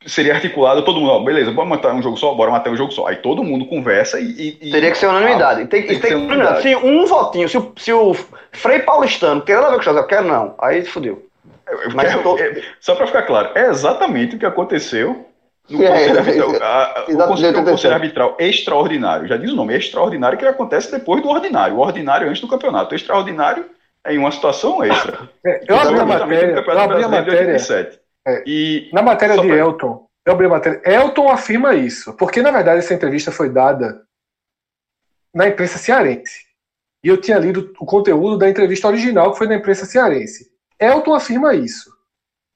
seria 0.05 0.33
articulado, 0.33 0.83
todo 0.83 0.99
mundo, 0.99 1.11
ó, 1.11 1.19
beleza, 1.19 1.51
bora 1.51 1.67
matar 1.67 1.93
um 1.93 2.01
jogo 2.01 2.17
só, 2.17 2.33
bora 2.33 2.51
matar 2.51 2.71
um 2.71 2.75
jogo 2.77 2.91
só. 2.91 3.07
Aí 3.07 3.17
todo 3.17 3.43
mundo 3.43 3.65
conversa 3.65 4.19
e. 4.19 4.57
e- 4.61 4.71
Teria 4.71 4.91
que 4.91 4.97
ser 4.97 5.07
unanimidade. 5.07 5.65
Tem, 5.65 5.81
Tem 5.81 5.89
tem, 5.89 5.99
que 5.99 6.01
ser 6.07 6.13
tem, 6.15 6.17
unanimidade. 6.25 6.61
Se 6.61 6.75
um 6.75 7.05
votinho, 7.05 7.49
se 7.49 7.57
o, 7.57 7.71
se 7.77 7.91
o 7.93 8.15
Frei 8.51 8.79
Paulistano 8.79 9.41
tem 9.41 9.55
nada 9.55 9.67
a 9.67 9.69
ver 9.71 9.75
com 9.75 9.81
o 9.81 9.85
José, 9.85 9.99
eu 9.99 10.07
quero 10.07 10.27
não. 10.27 10.55
Aí 10.59 10.83
fudeu. 10.85 11.25
Eu- 11.67 11.81
eu 11.83 11.91
Mas 11.93 12.09
quero- 12.09 12.23
tô- 12.23 12.37
é, 12.37 12.61
só 12.79 12.95
para 12.95 13.07
ficar 13.07 13.23
claro, 13.23 13.49
é 13.55 13.67
exatamente 13.69 14.35
o 14.35 14.39
que 14.39 14.45
aconteceu 14.45 15.25
no 15.69 15.83
É, 15.83 15.87
Conselho 15.87 16.15
é, 16.15 16.19
Arbitral, 16.19 16.51
é, 16.51 16.57
a- 16.57 17.05
o 17.07 17.11
exatamente, 17.11 17.27
Conselho, 17.27 17.59
o 17.59 17.65
Conselho 17.65 17.93
Arbitral 17.93 18.37
Extraordinário. 18.39 19.27
Já 19.27 19.37
diz 19.37 19.51
o 19.51 19.55
nome, 19.55 19.73
é 19.73 19.77
extraordinário 19.77 20.37
que 20.37 20.45
acontece 20.45 20.91
depois 20.91 21.21
do 21.21 21.29
ordinário. 21.29 21.75
O 21.75 21.79
ordinário 21.79 22.27
antes 22.27 22.41
do 22.41 22.47
campeonato. 22.47 22.93
O 22.93 22.95
extraordinário 22.95 23.65
é 24.03 24.13
em 24.15 24.17
uma 24.17 24.31
situação 24.31 24.83
extra. 24.83 25.29
É, 25.45 25.61
eu 25.67 25.75
abri 25.75 25.89
a 25.99 26.03
Exatamente, 26.03 26.19
matéria, 26.19 26.47
no 26.47 26.51
eu 26.51 26.55
Campeonato 26.55 26.91
abri 26.93 27.03
a 27.03 27.07
Brasileiro 27.07 27.25
de 27.25 27.61
matéria. 27.61 27.99
87. 28.29 28.41
É. 28.41 28.43
E 28.47 28.89
Na 28.93 29.01
matéria 29.01 29.37
de 29.37 29.47
pra- 29.47 29.55
Elton, 29.57 30.07
eu 30.25 30.33
abri 30.33 30.45
a 30.45 30.49
matéria. 30.49 30.81
Elton 30.85 31.29
afirma 31.29 31.75
isso, 31.75 32.13
porque 32.15 32.41
na 32.41 32.51
verdade 32.51 32.79
essa 32.79 32.93
entrevista 32.93 33.31
foi 33.31 33.49
dada 33.49 34.03
na 35.33 35.47
imprensa 35.47 35.77
cearense. 35.77 36.47
E 37.03 37.07
eu 37.07 37.19
tinha 37.19 37.37
lido 37.37 37.73
o 37.79 37.85
conteúdo 37.85 38.37
da 38.37 38.49
entrevista 38.49 38.87
original 38.87 39.31
que 39.31 39.37
foi 39.37 39.47
na 39.47 39.55
imprensa 39.55 39.85
cearense. 39.85 40.51
Elton 40.79 41.13
afirma 41.13 41.53
isso. 41.55 41.89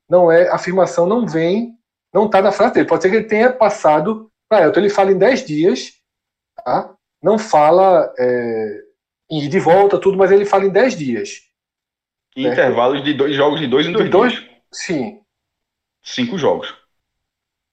Não 0.09 0.31
é, 0.31 0.49
a 0.49 0.55
afirmação 0.55 1.05
não 1.07 1.25
vem, 1.25 1.73
não 2.13 2.25
está 2.25 2.41
na 2.41 2.51
frase 2.51 2.73
dele. 2.73 2.87
Pode 2.87 3.01
ser 3.03 3.09
que 3.09 3.15
ele 3.17 3.25
tenha 3.27 3.51
passado 3.53 4.29
para 4.49 4.65
Elton. 4.65 4.79
Ele 4.81 4.89
fala 4.89 5.11
em 5.11 5.17
10 5.17 5.45
dias, 5.45 5.93
tá? 6.63 6.93
Não 7.21 7.39
fala 7.39 8.13
é, 8.19 8.81
em 9.31 9.43
ir 9.43 9.47
de 9.47 9.59
volta, 9.59 9.97
tudo, 9.97 10.17
mas 10.17 10.29
ele 10.31 10.45
fala 10.45 10.65
em 10.65 10.69
10 10.69 10.95
dias. 10.97 11.41
intervalos 12.35 13.03
de 13.03 13.13
dois 13.13 13.35
jogos 13.35 13.59
de 13.59 13.67
dois 13.67 13.85
em 13.87 13.91
dois, 13.91 14.05
De 14.05 14.11
dois- 14.11 14.33
dias. 14.33 14.49
Sim, 14.73 15.21
Cinco 16.03 16.38
jogos. 16.38 16.75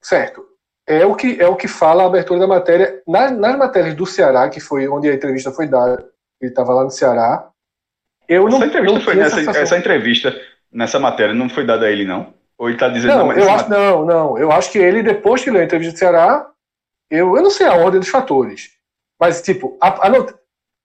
certo. 0.00 0.46
é 0.86 1.04
o 1.04 1.14
que 1.14 1.40
é 1.40 1.46
o 1.46 1.56
que 1.56 1.68
fala 1.68 2.04
a 2.04 2.06
abertura 2.06 2.40
da 2.40 2.46
matéria 2.46 3.02
nas, 3.06 3.32
nas 3.32 3.56
matérias 3.58 3.94
do 3.94 4.06
Ceará, 4.06 4.48
que 4.48 4.60
foi 4.60 4.88
onde 4.88 5.10
a 5.10 5.14
entrevista 5.14 5.50
foi 5.50 5.66
dada. 5.66 6.08
Ele 6.40 6.50
estava 6.50 6.72
lá 6.72 6.84
no 6.84 6.90
Ceará. 6.90 7.50
Eu 8.28 8.46
essa 8.48 8.58
não, 8.58 8.66
entrevista 8.66 8.98
não 8.98 9.04
foi 9.04 9.14
nessa, 9.16 9.36
sensação- 9.36 9.62
essa 9.62 9.76
entrevista 9.78 10.40
nessa 10.72 10.98
matéria 10.98 11.34
não 11.34 11.48
foi 11.48 11.66
dada 11.66 11.86
a 11.86 11.90
ele 11.90 12.04
não? 12.04 12.32
Ou 12.56 12.68
ele 12.68 12.76
está 12.76 12.88
dizendo 12.88 13.16
Não, 13.16 13.26
mas 13.26 13.38
eu 13.38 13.44
essa 13.44 13.54
acho 13.54 13.68
não, 13.70 14.04
não. 14.04 14.38
Eu 14.38 14.52
acho 14.52 14.70
que 14.70 14.78
ele 14.78 15.02
depois 15.02 15.42
que 15.42 15.50
leu 15.50 15.60
a 15.60 15.64
entrevista 15.64 15.92
do 15.94 15.98
Ceará, 15.98 16.50
eu, 17.10 17.36
eu 17.36 17.42
não 17.42 17.50
sei 17.50 17.66
a 17.66 17.74
ordem 17.74 17.98
dos 18.00 18.08
fatores, 18.08 18.70
mas 19.18 19.42
tipo 19.42 19.76
a, 19.82 19.88
a, 19.88 20.10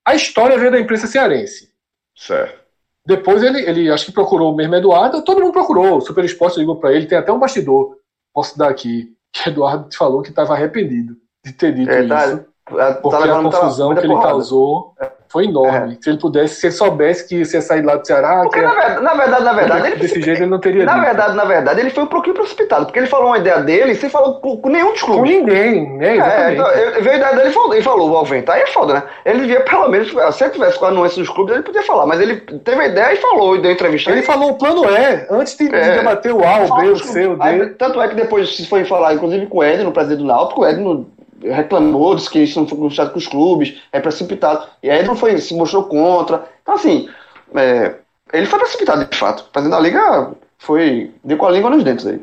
a 0.08 0.16
história 0.16 0.58
veio 0.58 0.72
da 0.72 0.80
imprensa 0.80 1.06
cearense. 1.06 1.72
Certo. 2.16 2.65
Depois 3.06 3.44
ele, 3.44 3.60
ele 3.62 3.92
acho 3.92 4.06
que 4.06 4.12
procurou 4.12 4.52
o 4.52 4.56
mesmo 4.56 4.76
Eduardo, 4.76 5.24
todo 5.24 5.40
mundo 5.42 5.54
procurou. 5.54 5.98
O 5.98 6.02
Super 6.02 6.26
Esporte 6.26 6.60
ligou 6.60 6.78
para 6.78 6.92
ele, 6.94 7.06
tem 7.06 7.18
até 7.18 7.32
um 7.32 7.40
bastidor. 7.40 7.96
Posso 8.34 8.58
dar 8.58 8.70
aqui. 8.70 9.14
Que 9.32 9.50
Eduardo 9.50 9.90
te 9.90 9.98
falou 9.98 10.22
que 10.22 10.30
estava 10.30 10.54
arrependido 10.54 11.16
de 11.44 11.52
ter 11.52 11.74
dito 11.74 11.92
É, 11.92 12.08
tá, 12.08 12.26
isso. 12.26 12.46
tá 12.66 12.94
Porque 12.96 13.30
a 13.30 13.42
confusão 13.44 13.94
que 13.94 14.00
ele 14.00 14.08
porrada. 14.08 14.30
causou 14.30 14.96
foi 15.30 15.46
enorme. 15.46 15.98
Se 16.02 16.10
ele 16.10 16.18
pudesse, 16.20 16.56
se 16.56 16.68
ele 16.68 16.74
soubesse 16.74 17.28
que 17.28 17.44
você 17.44 17.58
ia 17.58 17.62
sair 17.62 17.82
lá 17.82 17.96
do 17.96 18.06
Ceará, 18.06 18.42
Porque, 18.44 18.60
que 18.60 18.66
na 18.66 18.74
verdade, 18.74 19.04
na 19.04 19.14
verdade, 19.14 19.44
na 19.44 19.54
verdade, 19.54 19.88
ele, 19.88 19.96
desse 20.02 20.22
jeito 20.22 20.42
ele 20.42 20.50
não 20.50 20.60
teria 20.60 20.86
na 20.86 20.94
dito. 20.94 21.06
verdade, 21.06 21.36
na 21.36 21.46
verdade, 21.46 21.80
ele 21.82 21.90
foi 21.90 22.04
um 22.04 22.08
pouquinho 22.08 22.36
precipitado, 22.36 22.86
porque 22.86 23.00
ele 23.00 23.08
falou 23.08 23.28
uma 23.28 23.38
ideia 23.38 23.60
dele 23.62 23.96
sem 23.96 24.10
falar 24.10 24.34
com, 24.36 24.58
com 24.58 24.70
nenhum 24.70 24.92
dos 24.92 25.02
Com 25.02 25.14
clubes. 25.14 25.32
ninguém, 25.32 25.98
né? 25.98 26.18
É, 26.18 26.54
então, 26.54 26.72
ele 26.72 27.02
veio 27.02 27.16
a 27.16 27.18
ideia 27.18 27.36
dele 27.36 27.50
e 27.50 27.52
falou, 27.54 27.74
ele 27.74 27.84
falou, 27.84 28.10
o 28.12 28.18
Alvento, 28.18 28.52
aí 28.52 28.62
é 28.62 28.68
foda, 28.68 28.94
né? 28.94 29.04
Ele 29.26 29.40
devia, 29.42 29.62
pelo 29.62 29.88
menos, 29.90 30.10
se 30.36 30.44
ele 30.44 30.54
tivesse 30.54 30.80
com 30.80 30.86
a 30.86 30.90
anuência 30.90 31.20
dos 31.22 31.30
clubes, 31.30 31.54
ele 31.54 31.64
podia 31.64 31.84
falar, 31.84 32.06
mas 32.06 32.20
ele 32.22 32.38
teve 32.38 32.82
a 32.82 32.88
ideia 32.88 33.14
e 33.14 33.18
falou, 33.18 33.56
e 33.56 33.62
deu 33.62 33.72
entrevista. 33.72 34.12
Ele 34.12 34.22
falou 34.22 34.52
o 34.52 34.56
plano 34.58 34.86
é, 34.90 35.28
antes 35.30 35.58
de, 35.58 35.74
É. 35.74 35.98
debater 35.98 36.34
o 36.34 36.44
A, 36.44 36.60
o 36.66 36.76
B, 36.82 36.90
o 36.90 36.98
C, 36.98 37.26
o 37.26 37.36
clubes. 37.36 37.46
Aí, 37.46 37.60
D. 37.60 37.66
tanto 37.72 38.02
é 38.02 38.08
que 38.08 38.16
depois 38.16 38.56
se 38.56 38.66
foi 38.68 38.86
falar, 38.86 39.14
inclusive 39.14 39.46
com 39.48 39.58
o 39.60 39.64
Edno, 39.64 39.90
o 39.90 39.92
presidente 39.92 40.20
do 40.20 40.26
Náutico, 40.26 40.62
o 40.62 40.66
Edno 40.68 41.08
reclamou, 41.52 42.16
disse 42.16 42.30
que 42.30 42.40
isso 42.40 42.60
não 42.60 42.68
foi 42.68 42.78
conversado 42.78 43.12
com 43.12 43.18
os 43.18 43.28
clubes, 43.28 43.82
é 43.92 44.00
precipitado. 44.00 44.68
E 44.82 44.90
aí 44.90 45.04
não 45.04 45.16
foi, 45.16 45.38
se 45.38 45.56
mostrou 45.56 45.84
contra. 45.84 46.46
Então, 46.62 46.76
assim, 46.76 47.10
é, 47.56 47.96
ele 48.34 48.46
foi 48.46 48.60
precipitado, 48.60 49.06
de 49.06 49.18
fato. 49.18 49.42
O 49.42 49.52
presidente 49.52 49.78
da 49.78 49.80
Liga 49.80 50.32
foi, 50.58 51.12
deu 51.24 51.38
com 51.38 51.46
a 51.46 51.52
língua 51.52 51.70
nos 51.70 51.84
dentes 51.84 52.06
aí. 52.06 52.22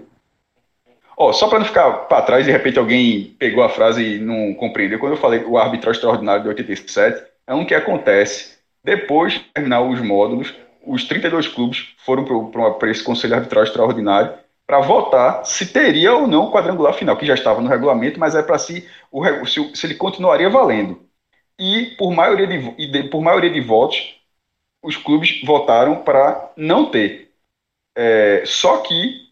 Ó, 1.16 1.32
só 1.32 1.49
para 1.49 1.61
não 1.61 1.66
ficar 1.66 1.90
para 2.09 2.23
trás, 2.23 2.44
de 2.44 2.51
repente 2.51 2.78
alguém 2.78 3.35
pegou 3.39 3.62
a 3.62 3.69
frase 3.69 4.16
e 4.16 4.19
não 4.19 4.55
compreendeu. 4.55 4.99
Quando 4.99 5.12
eu 5.12 5.19
falei 5.19 5.44
o 5.44 5.59
árbitro 5.59 5.90
extraordinário 5.90 6.43
de 6.43 6.49
87, 6.49 7.23
é 7.47 7.55
um 7.55 7.65
que 7.65 7.74
acontece 7.74 8.57
depois 8.82 9.35
de 9.35 9.40
terminar 9.55 9.82
os 9.82 10.01
módulos, 10.01 10.53
os 10.85 11.05
32 11.05 11.47
clubes 11.47 11.94
foram 12.05 12.24
para 12.78 12.90
esse 12.90 13.05
conselho 13.05 13.35
arbitral 13.35 13.62
extraordinário 13.62 14.32
para 14.73 14.81
votar 14.81 15.44
se 15.44 15.66
teria 15.70 16.15
ou 16.15 16.27
não 16.27 16.47
o 16.47 16.51
quadrangular 16.51 16.94
final, 16.94 17.15
que 17.19 17.27
já 17.27 17.35
estava 17.35 17.61
no 17.61 17.69
regulamento, 17.69 18.19
mas 18.19 18.35
é 18.35 18.43
para 18.43 18.59
si 18.59 18.89
o, 19.11 19.23
se, 19.47 19.77
se 19.77 19.86
ele 19.86 19.94
continuaria 19.97 20.49
valendo. 20.49 20.99
E 21.59 21.94
por 21.99 22.12
maioria 22.15 22.47
de, 22.47 22.74
e 22.78 22.86
de- 22.90 23.05
por 23.11 23.23
maioria 23.23 23.51
de 23.51 23.61
votos, 23.61 24.20
os 24.82 24.97
clubes 24.97 25.43
votaram 25.44 25.97
para 26.05 26.53
não 26.57 26.90
ter. 26.90 27.31
É, 28.05 28.43
só 28.47 28.78
que 28.82 29.23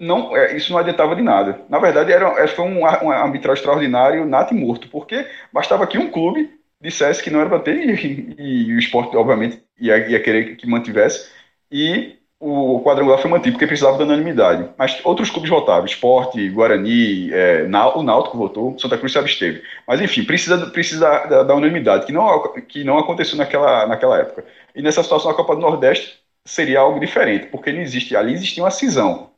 não, 0.00 0.36
é, 0.36 0.56
isso 0.56 0.72
não 0.72 0.78
adiantava 0.78 1.16
de 1.16 1.22
nada. 1.22 1.64
Na 1.68 1.78
verdade, 1.78 2.12
era, 2.12 2.28
era- 2.30 2.48
foi 2.48 2.64
um, 2.66 2.80
um 2.82 3.10
arbitral 3.10 3.54
extraordinário 3.54 4.26
nato 4.26 4.54
e 4.54 4.58
morto, 4.58 4.88
porque 4.90 5.26
bastava 5.52 5.86
que 5.86 5.98
um 5.98 6.10
clube 6.10 6.50
dissesse 6.80 7.22
que 7.22 7.30
não 7.30 7.40
era 7.40 7.48
para 7.50 7.60
ter, 7.60 7.76
e, 8.04 8.68
e 8.68 8.74
o 8.74 8.78
esporte, 8.78 9.16
obviamente, 9.16 9.62
ia, 9.80 10.08
ia 10.08 10.22
querer 10.22 10.56
que 10.56 10.66
mantivesse, 10.68 11.30
e 11.70 12.15
o 12.38 12.80
quadrangular 12.84 13.18
foi 13.18 13.30
mantido, 13.30 13.52
porque 13.52 13.66
precisava 13.66 13.96
da 13.98 14.04
unanimidade. 14.04 14.68
Mas 14.76 15.00
outros 15.04 15.30
clubes 15.30 15.50
votaram, 15.50 15.84
esporte, 15.86 16.48
Guarani, 16.50 17.32
é, 17.32 17.62
o 17.94 18.02
Náutico 18.02 18.36
votou, 18.36 18.78
Santa 18.78 18.98
Cruz 18.98 19.12
se 19.12 19.18
absteve. 19.18 19.62
Mas, 19.88 20.00
enfim, 20.00 20.22
precisa, 20.24 20.66
precisa 20.66 21.00
da, 21.00 21.26
da- 21.26 21.42
da 21.44 21.54
unanimidade, 21.54 22.04
que 22.06 22.12
não, 22.12 22.42
que 22.68 22.84
não 22.84 22.98
aconteceu 22.98 23.38
naquela, 23.38 23.86
naquela 23.86 24.18
época. 24.18 24.44
E 24.74 24.82
nessa 24.82 25.02
situação, 25.02 25.30
a 25.30 25.34
Copa 25.34 25.54
do 25.54 25.62
Nordeste 25.62 26.18
seria 26.44 26.80
algo 26.80 27.00
diferente, 27.00 27.46
porque 27.46 27.72
não 27.72 27.80
existe, 27.80 28.14
ali 28.14 28.34
existia 28.34 28.62
uma 28.62 28.70
cisão. 28.70 29.30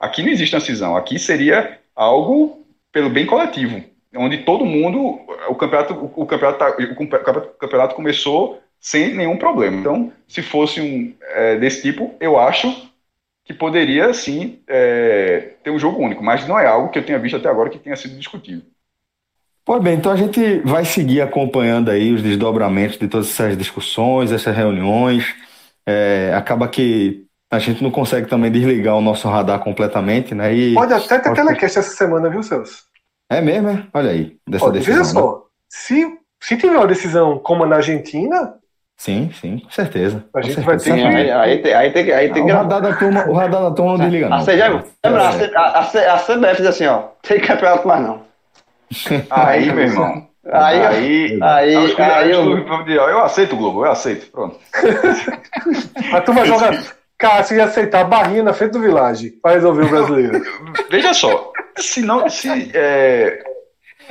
Aqui 0.00 0.22
não 0.22 0.30
existe 0.30 0.54
uma 0.54 0.60
cisão. 0.60 0.96
Aqui 0.96 1.18
seria 1.18 1.78
algo 1.94 2.64
pelo 2.92 3.10
bem 3.10 3.26
coletivo, 3.26 3.82
onde 4.16 4.38
todo 4.38 4.64
mundo, 4.64 5.20
o 5.48 5.54
campeonato, 5.54 5.92
o 5.94 5.96
tá- 5.98 6.14
o 6.16 6.26
campeonato, 6.26 7.38
o 7.38 7.58
campeonato 7.58 7.94
começou 7.94 8.60
sem 8.80 9.14
nenhum 9.14 9.36
problema. 9.36 9.78
Então, 9.78 10.12
se 10.28 10.42
fosse 10.42 10.80
um 10.80 11.14
é, 11.34 11.56
desse 11.56 11.82
tipo, 11.82 12.14
eu 12.20 12.38
acho 12.38 12.86
que 13.44 13.54
poderia 13.54 14.12
sim 14.12 14.60
é, 14.66 15.54
ter 15.62 15.70
um 15.70 15.78
jogo 15.78 16.02
único, 16.02 16.22
mas 16.22 16.46
não 16.48 16.58
é 16.58 16.66
algo 16.66 16.88
que 16.90 16.98
eu 16.98 17.04
tenha 17.04 17.18
visto 17.18 17.36
até 17.36 17.48
agora 17.48 17.70
que 17.70 17.78
tenha 17.78 17.96
sido 17.96 18.16
discutido. 18.16 18.62
Pois 19.64 19.82
bem, 19.82 19.94
então 19.96 20.12
a 20.12 20.16
gente 20.16 20.58
vai 20.60 20.84
seguir 20.84 21.20
acompanhando 21.20 21.90
aí 21.90 22.12
os 22.12 22.22
desdobramentos 22.22 22.98
de 22.98 23.08
todas 23.08 23.28
essas 23.28 23.56
discussões, 23.58 24.30
essas 24.30 24.54
reuniões. 24.56 25.34
É, 25.84 26.32
acaba 26.34 26.68
que 26.68 27.24
a 27.50 27.58
gente 27.58 27.82
não 27.82 27.90
consegue 27.90 28.28
também 28.28 28.50
desligar 28.50 28.96
o 28.96 29.00
nosso 29.00 29.28
radar 29.28 29.60
completamente, 29.60 30.34
né? 30.34 30.52
E 30.54 30.74
Pode 30.74 30.92
até 30.92 31.18
ter 31.18 31.30
Pode- 31.30 31.36
telecast 31.36 31.78
essa 31.78 31.96
semana, 31.96 32.28
viu, 32.28 32.42
Celso? 32.42 32.84
é 33.30 33.40
mesmo, 33.40 33.68
é? 33.68 33.86
Olha 33.92 34.10
aí, 34.10 34.36
dessa 34.48 34.66
Pode, 34.66 34.78
decisão. 34.78 35.02
veja 35.02 35.14
né? 35.14 35.20
só. 35.20 35.46
Se, 35.68 36.18
se 36.40 36.56
tiver 36.56 36.76
uma 36.76 36.86
decisão 36.86 37.38
como 37.38 37.66
na 37.66 37.76
Argentina, 37.76 38.54
Sim, 38.96 39.30
sim, 39.40 39.58
com 39.58 39.70
certeza. 39.70 40.24
A 40.34 40.40
gente 40.40 40.54
certeza. 40.54 40.66
vai 40.66 40.78
ter 40.78 41.10
que- 41.10 41.16
aí, 41.16 41.30
aí, 41.30 41.58
tem, 41.62 41.74
aí 41.74 41.90
tem 41.92 42.04
que. 42.04 42.12
Aí 42.12 42.32
tem 42.32 42.42
o 42.42 42.46
radar 42.46 42.80
da 42.80 42.94
turma, 42.94 43.28
o 43.28 43.34
radar 43.34 43.62
da 43.62 43.70
turma 43.70 43.92
não 43.92 43.98
desliga, 43.98 44.28
não. 44.28 44.38
a, 44.38 44.38
lembra, 45.04 45.28
a, 45.28 45.82
C- 45.84 46.06
a, 46.06 46.18
CBF 46.18 46.56
diz 46.56 46.66
assim, 46.66 46.86
ó, 46.86 47.02
tem 47.22 47.40
campeonato 47.40 47.86
mais 47.86 48.02
não. 48.02 48.22
Aí, 49.30 49.70
meu 49.72 49.84
irmão. 49.84 50.26
Aí, 50.50 50.80
Aí, 50.80 51.38
aí, 51.42 51.42
aí, 51.42 51.76
os 51.76 51.92
eu, 52.88 53.08
eu 53.08 53.18
aceito, 53.24 53.56
Globo, 53.56 53.84
eu 53.84 53.90
aceito. 53.90 54.30
Pronto. 54.30 54.56
a 56.12 56.20
turma 56.20 56.46
joga 56.46 56.70
Cássio 57.18 57.56
ia 57.56 57.64
aceitar 57.64 58.02
a 58.02 58.04
barrinha 58.04 58.42
na 58.42 58.52
frente 58.52 58.72
do 58.72 58.80
Village 58.80 59.30
para 59.42 59.54
resolver 59.54 59.84
o 59.84 59.88
brasileiro. 59.88 60.40
Veja 60.90 61.14
só, 61.14 61.52
se 61.78 62.02
não. 62.02 62.28
Se, 62.28 62.70
é... 62.74 63.42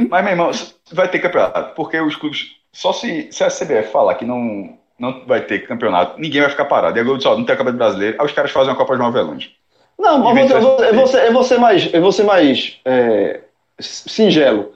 Mas, 0.10 0.24
meu 0.24 0.34
irmão, 0.34 0.52
vai 0.92 1.08
ter 1.08 1.20
campeonato, 1.20 1.74
porque 1.76 2.00
os 2.00 2.16
clubes. 2.16 2.48
Só 2.76 2.92
se, 2.92 3.30
se 3.32 3.42
a 3.42 3.48
CBF 3.48 3.90
falar 3.90 4.16
que 4.16 4.26
não, 4.26 4.78
não 5.00 5.26
vai 5.26 5.40
ter 5.40 5.66
campeonato, 5.66 6.20
ninguém 6.20 6.42
vai 6.42 6.50
ficar 6.50 6.66
parado. 6.66 6.98
E 6.98 7.00
a 7.00 7.04
Globo 7.06 7.18
diz, 7.18 7.26
ó, 7.26 7.38
não 7.38 7.46
tem 7.46 7.56
campeonato 7.56 7.78
brasileiro, 7.78 8.18
aí 8.20 8.26
os 8.26 8.34
caras 8.34 8.52
fazem 8.52 8.70
uma 8.70 8.76
Copa 8.76 8.98
João 8.98 9.08
Avelange. 9.08 9.56
Não, 9.98 10.20
mas 10.20 10.52
eu 10.52 10.60
vou, 10.60 10.84
eu 10.84 10.94
vou 10.94 11.08
ser, 11.08 11.26
eu 11.26 11.32
vou 11.32 11.44
ser 11.46 11.58
mais, 11.58 11.94
eu 11.94 12.02
vou 12.02 12.12
ser 12.12 12.24
mais 12.24 12.78
é, 12.84 13.40
singelo. 13.80 14.74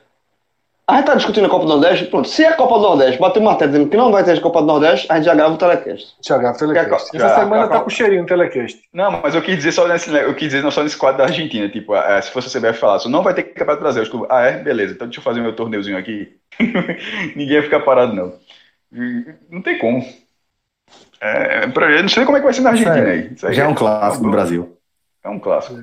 A 0.89 0.95
gente 0.97 1.05
tá 1.05 1.13
discutindo 1.15 1.45
a 1.45 1.49
Copa 1.49 1.65
do 1.65 1.69
Nordeste, 1.69 2.05
pronto. 2.05 2.27
Se 2.27 2.43
a 2.43 2.55
Copa 2.55 2.75
do 2.75 2.81
Nordeste 2.81 3.19
bater 3.19 3.39
o 3.39 3.43
martelo 3.43 3.71
dizendo 3.71 3.89
que 3.89 3.95
não 3.97 4.11
vai 4.11 4.23
ter 4.23 4.35
a 4.37 4.41
Copa 4.41 4.59
do 4.61 4.65
Nordeste, 4.67 5.05
a 5.09 5.15
gente 5.17 5.25
já 5.25 5.35
grava 5.35 5.53
o 5.53 5.57
telecast. 5.57 6.15
Thiago, 6.21 6.57
telecast. 6.57 7.09
Já- 7.15 7.25
Essa 7.27 7.39
semana 7.41 7.61
já- 7.63 7.69
tá 7.69 7.79
com 7.81 7.89
cheirinho 7.91 8.21
no 8.23 8.27
telecast. 8.27 8.81
Não, 8.91 9.11
mas 9.21 9.35
eu 9.35 9.41
quis 9.43 9.55
dizer 9.57 9.71
só 9.71 9.87
nesse, 9.87 10.09
eu 10.11 10.33
quis 10.33 10.47
dizer 10.49 10.63
não 10.63 10.71
só 10.71 10.81
nesse 10.81 10.97
quadro 10.97 11.19
da 11.19 11.25
Argentina, 11.25 11.69
tipo, 11.69 11.95
é, 11.95 12.19
se 12.21 12.31
fosse 12.31 12.47
a 12.47 12.59
CBF 12.59 12.79
falar, 12.79 12.99
não 13.07 13.21
vai 13.21 13.35
ter 13.35 13.43
campeonato 13.43 13.81
brasileiro, 13.81 14.05
os 14.07 14.09
clubes, 14.09 14.29
ah 14.31 14.41
é, 14.41 14.57
beleza, 14.57 14.93
então 14.93 15.07
deixa 15.07 15.19
eu 15.19 15.23
fazer 15.23 15.41
meu 15.41 15.55
torneuzinho 15.55 15.97
aqui. 15.97 16.35
Ninguém 17.35 17.55
vai 17.57 17.63
ficar 17.63 17.81
parado 17.81 18.15
não. 18.15 18.33
Não 19.51 19.61
tem 19.61 19.77
como. 19.77 20.03
É, 21.21 21.67
pra, 21.67 21.91
eu 21.91 22.01
não 22.01 22.09
sei 22.09 22.25
como 22.25 22.37
é 22.37 22.39
que 22.39 22.45
vai 22.45 22.53
ser 22.53 22.61
na 22.61 22.71
Argentina 22.71 22.97
é- 22.97 23.11
aí. 23.11 23.31
Aí 23.43 23.53
Já 23.53 23.65
é 23.65 23.67
um 23.67 23.75
clássico 23.75 24.23
do 24.23 24.31
Brasil. 24.31 24.77
É 25.23 25.29
um 25.29 25.39
clássico. 25.39 25.79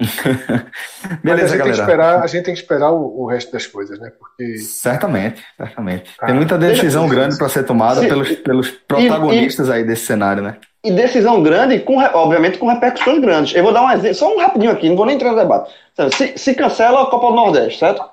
Mas 0.00 1.10
a 1.10 1.18
Beleza, 1.22 1.48
gente, 1.48 1.50
tem 1.50 1.72
que 1.72 1.76
galera. 1.76 1.82
esperar, 1.82 2.22
a 2.22 2.26
gente 2.26 2.44
tem 2.44 2.54
que 2.54 2.60
esperar 2.60 2.90
o, 2.92 3.22
o 3.22 3.26
resto 3.26 3.52
das 3.52 3.66
coisas, 3.66 3.98
né? 3.98 4.12
Porque 4.18 4.58
Certamente, 4.58 5.42
certamente. 5.56 6.10
Ah, 6.20 6.26
Tem 6.26 6.34
muita 6.34 6.56
decisão 6.56 7.08
grande 7.08 7.36
para 7.36 7.48
ser 7.48 7.64
tomada 7.64 8.00
pelos, 8.02 8.30
pelos 8.36 8.70
protagonistas 8.70 9.68
aí 9.70 9.84
desse 9.84 10.06
cenário, 10.06 10.42
né? 10.42 10.56
E 10.84 10.92
decisão 10.92 11.42
grande, 11.42 11.80
com, 11.80 11.98
obviamente, 11.98 12.58
com 12.58 12.68
repercussões 12.68 13.20
grandes. 13.20 13.54
Eu 13.54 13.64
vou 13.64 13.72
dar 13.72 13.82
um 13.82 13.90
exemplo, 13.90 14.14
só 14.14 14.32
um 14.32 14.38
rapidinho 14.38 14.70
aqui, 14.70 14.88
não 14.88 14.96
vou 14.96 15.06
nem 15.06 15.16
entrar 15.16 15.32
no 15.32 15.36
debate. 15.38 15.72
Sabe, 15.96 16.14
Se, 16.14 16.38
se 16.38 16.54
cancela 16.54 17.02
a 17.02 17.06
Copa 17.06 17.28
do 17.28 17.34
Nordeste, 17.34 17.80
certo? 17.80 18.04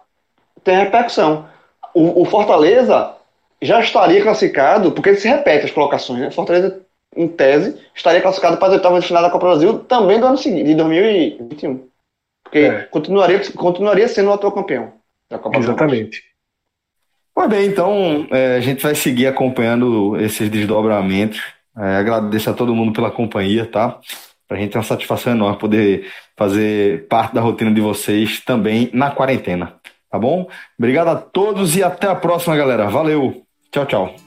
Tem 0.64 0.76
repercussão. 0.78 1.46
O, 1.94 2.24
o 2.24 2.26
Fortaleza 2.26 3.12
já 3.62 3.80
estaria 3.80 4.22
classificado, 4.24 4.92
porque 4.92 5.16
se 5.16 5.28
repete 5.28 5.66
as 5.66 5.72
colocações, 5.72 6.20
né? 6.20 6.32
Fortaleza, 6.32 6.82
em 7.16 7.28
tese, 7.28 7.80
estaria 7.96 8.22
classificado 8.22 8.58
para 8.58 8.68
as 8.68 8.74
oitavas 8.74 9.02
de 9.02 9.08
final 9.08 9.24
da 9.24 9.30
Copa 9.30 9.46
do 9.46 9.50
Brasil 9.52 9.80
também 9.80 10.20
do 10.20 10.26
ano 10.26 10.38
seguinte, 10.38 10.66
de 10.66 10.76
2021. 10.76 11.88
Porque 12.44 12.60
É. 12.60 12.82
continuaria, 12.84 13.42
continuaria 13.54 14.08
sendo 14.08 14.30
o 14.30 14.34
atual 14.34 14.52
campeão 14.52 14.94
da 15.30 15.40
Copa. 15.40 15.58
Exatamente. 15.58 16.24
Pois 17.34 17.50
bem, 17.50 17.66
então 17.66 18.28
é, 18.32 18.56
a 18.56 18.60
gente 18.62 18.82
vai 18.82 18.96
seguir 18.96 19.28
acompanhando 19.28 20.20
esses 20.22 20.50
desdobramentos. 20.50 21.42
É, 21.78 21.98
agradeço 21.98 22.50
a 22.50 22.54
todo 22.54 22.74
mundo 22.74 22.94
pela 22.94 23.12
companhia, 23.12 23.66
tá? 23.66 24.00
Pra 24.48 24.58
gente 24.58 24.76
é 24.76 24.80
uma 24.80 24.86
satisfação 24.86 25.34
enorme 25.34 25.58
poder 25.58 26.08
fazer 26.38 27.08
parte 27.08 27.34
da 27.34 27.42
rotina 27.42 27.72
de 27.74 27.82
vocês 27.82 28.40
também 28.42 28.90
na 28.94 29.12
quarentena, 29.12 29.74
tá 30.10 30.18
bom? 30.20 30.48
Obrigado 30.78 31.08
a 31.10 31.16
todos 31.16 31.76
e 31.76 31.84
até 31.84 32.08
a 32.08 32.16
próxima, 32.16 32.56
galera. 32.56 32.88
Valeu. 32.88 33.42
Tchau, 33.72 33.86
tchau. 33.86 34.25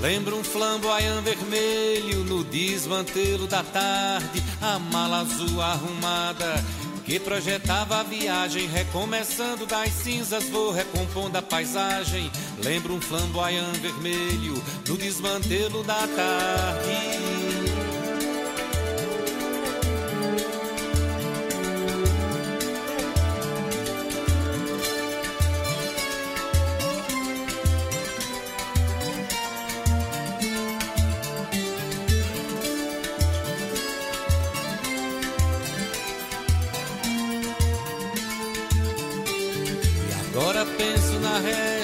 Lembro 0.00 0.36
um 0.36 0.44
flamboyant 0.44 1.22
vermelho 1.22 2.24
no 2.24 2.44
desmantelo 2.44 3.46
da 3.46 3.64
tarde, 3.64 4.42
a 4.60 4.78
mala 4.78 5.20
azul 5.20 5.60
arrumada 5.60 6.64
que 7.08 7.18
projetava 7.18 8.00
a 8.00 8.02
viagem, 8.02 8.68
recomeçando 8.68 9.64
das 9.64 9.90
cinzas, 9.94 10.44
vou 10.50 10.70
recompondo 10.70 11.38
a 11.38 11.42
paisagem. 11.42 12.30
Lembro 12.62 12.92
um 12.92 13.00
flamboyant 13.00 13.78
vermelho 13.78 14.62
no 14.86 14.94
desmantelo 14.98 15.82
da 15.84 16.06
tarde. 16.06 17.77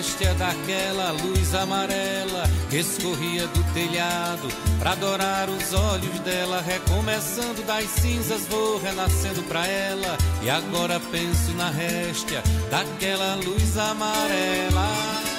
Réstia 0.04 0.34
daquela 0.34 1.12
luz 1.12 1.54
amarela 1.54 2.44
que 2.68 2.76
escorria 2.76 3.46
do 3.48 3.72
telhado 3.72 4.48
para 4.78 4.92
adorar 4.92 5.48
os 5.48 5.72
olhos 5.72 6.20
dela, 6.20 6.60
recomeçando 6.60 7.62
das 7.62 7.88
cinzas 7.88 8.46
vou 8.46 8.78
renascendo 8.78 9.42
pra 9.44 9.66
ela 9.66 10.18
e 10.42 10.50
agora 10.50 11.00
penso 11.10 11.52
na 11.52 11.70
réstia 11.70 12.42
daquela 12.70 13.36
luz 13.36 13.78
amarela. 13.78 15.33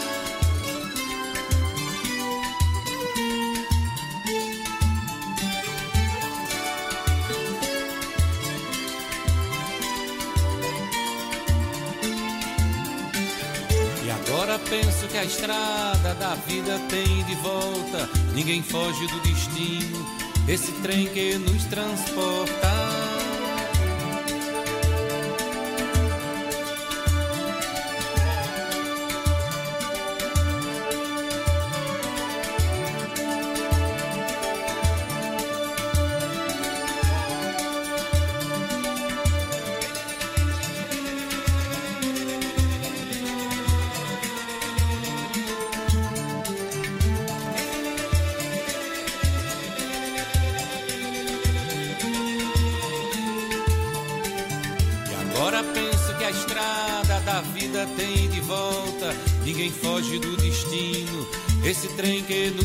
Penso 14.59 15.07
que 15.07 15.17
a 15.17 15.23
estrada 15.23 16.13
da 16.15 16.35
vida 16.47 16.79
tem 16.89 17.23
de 17.23 17.35
volta. 17.35 18.09
Ninguém 18.33 18.61
foge 18.61 19.07
do 19.07 19.19
destino, 19.21 20.05
esse 20.47 20.71
trem 20.81 21.07
que 21.07 21.37
nos 21.37 21.65
transporta. 21.65 22.94
Que 62.25 62.49
nos 62.51 62.64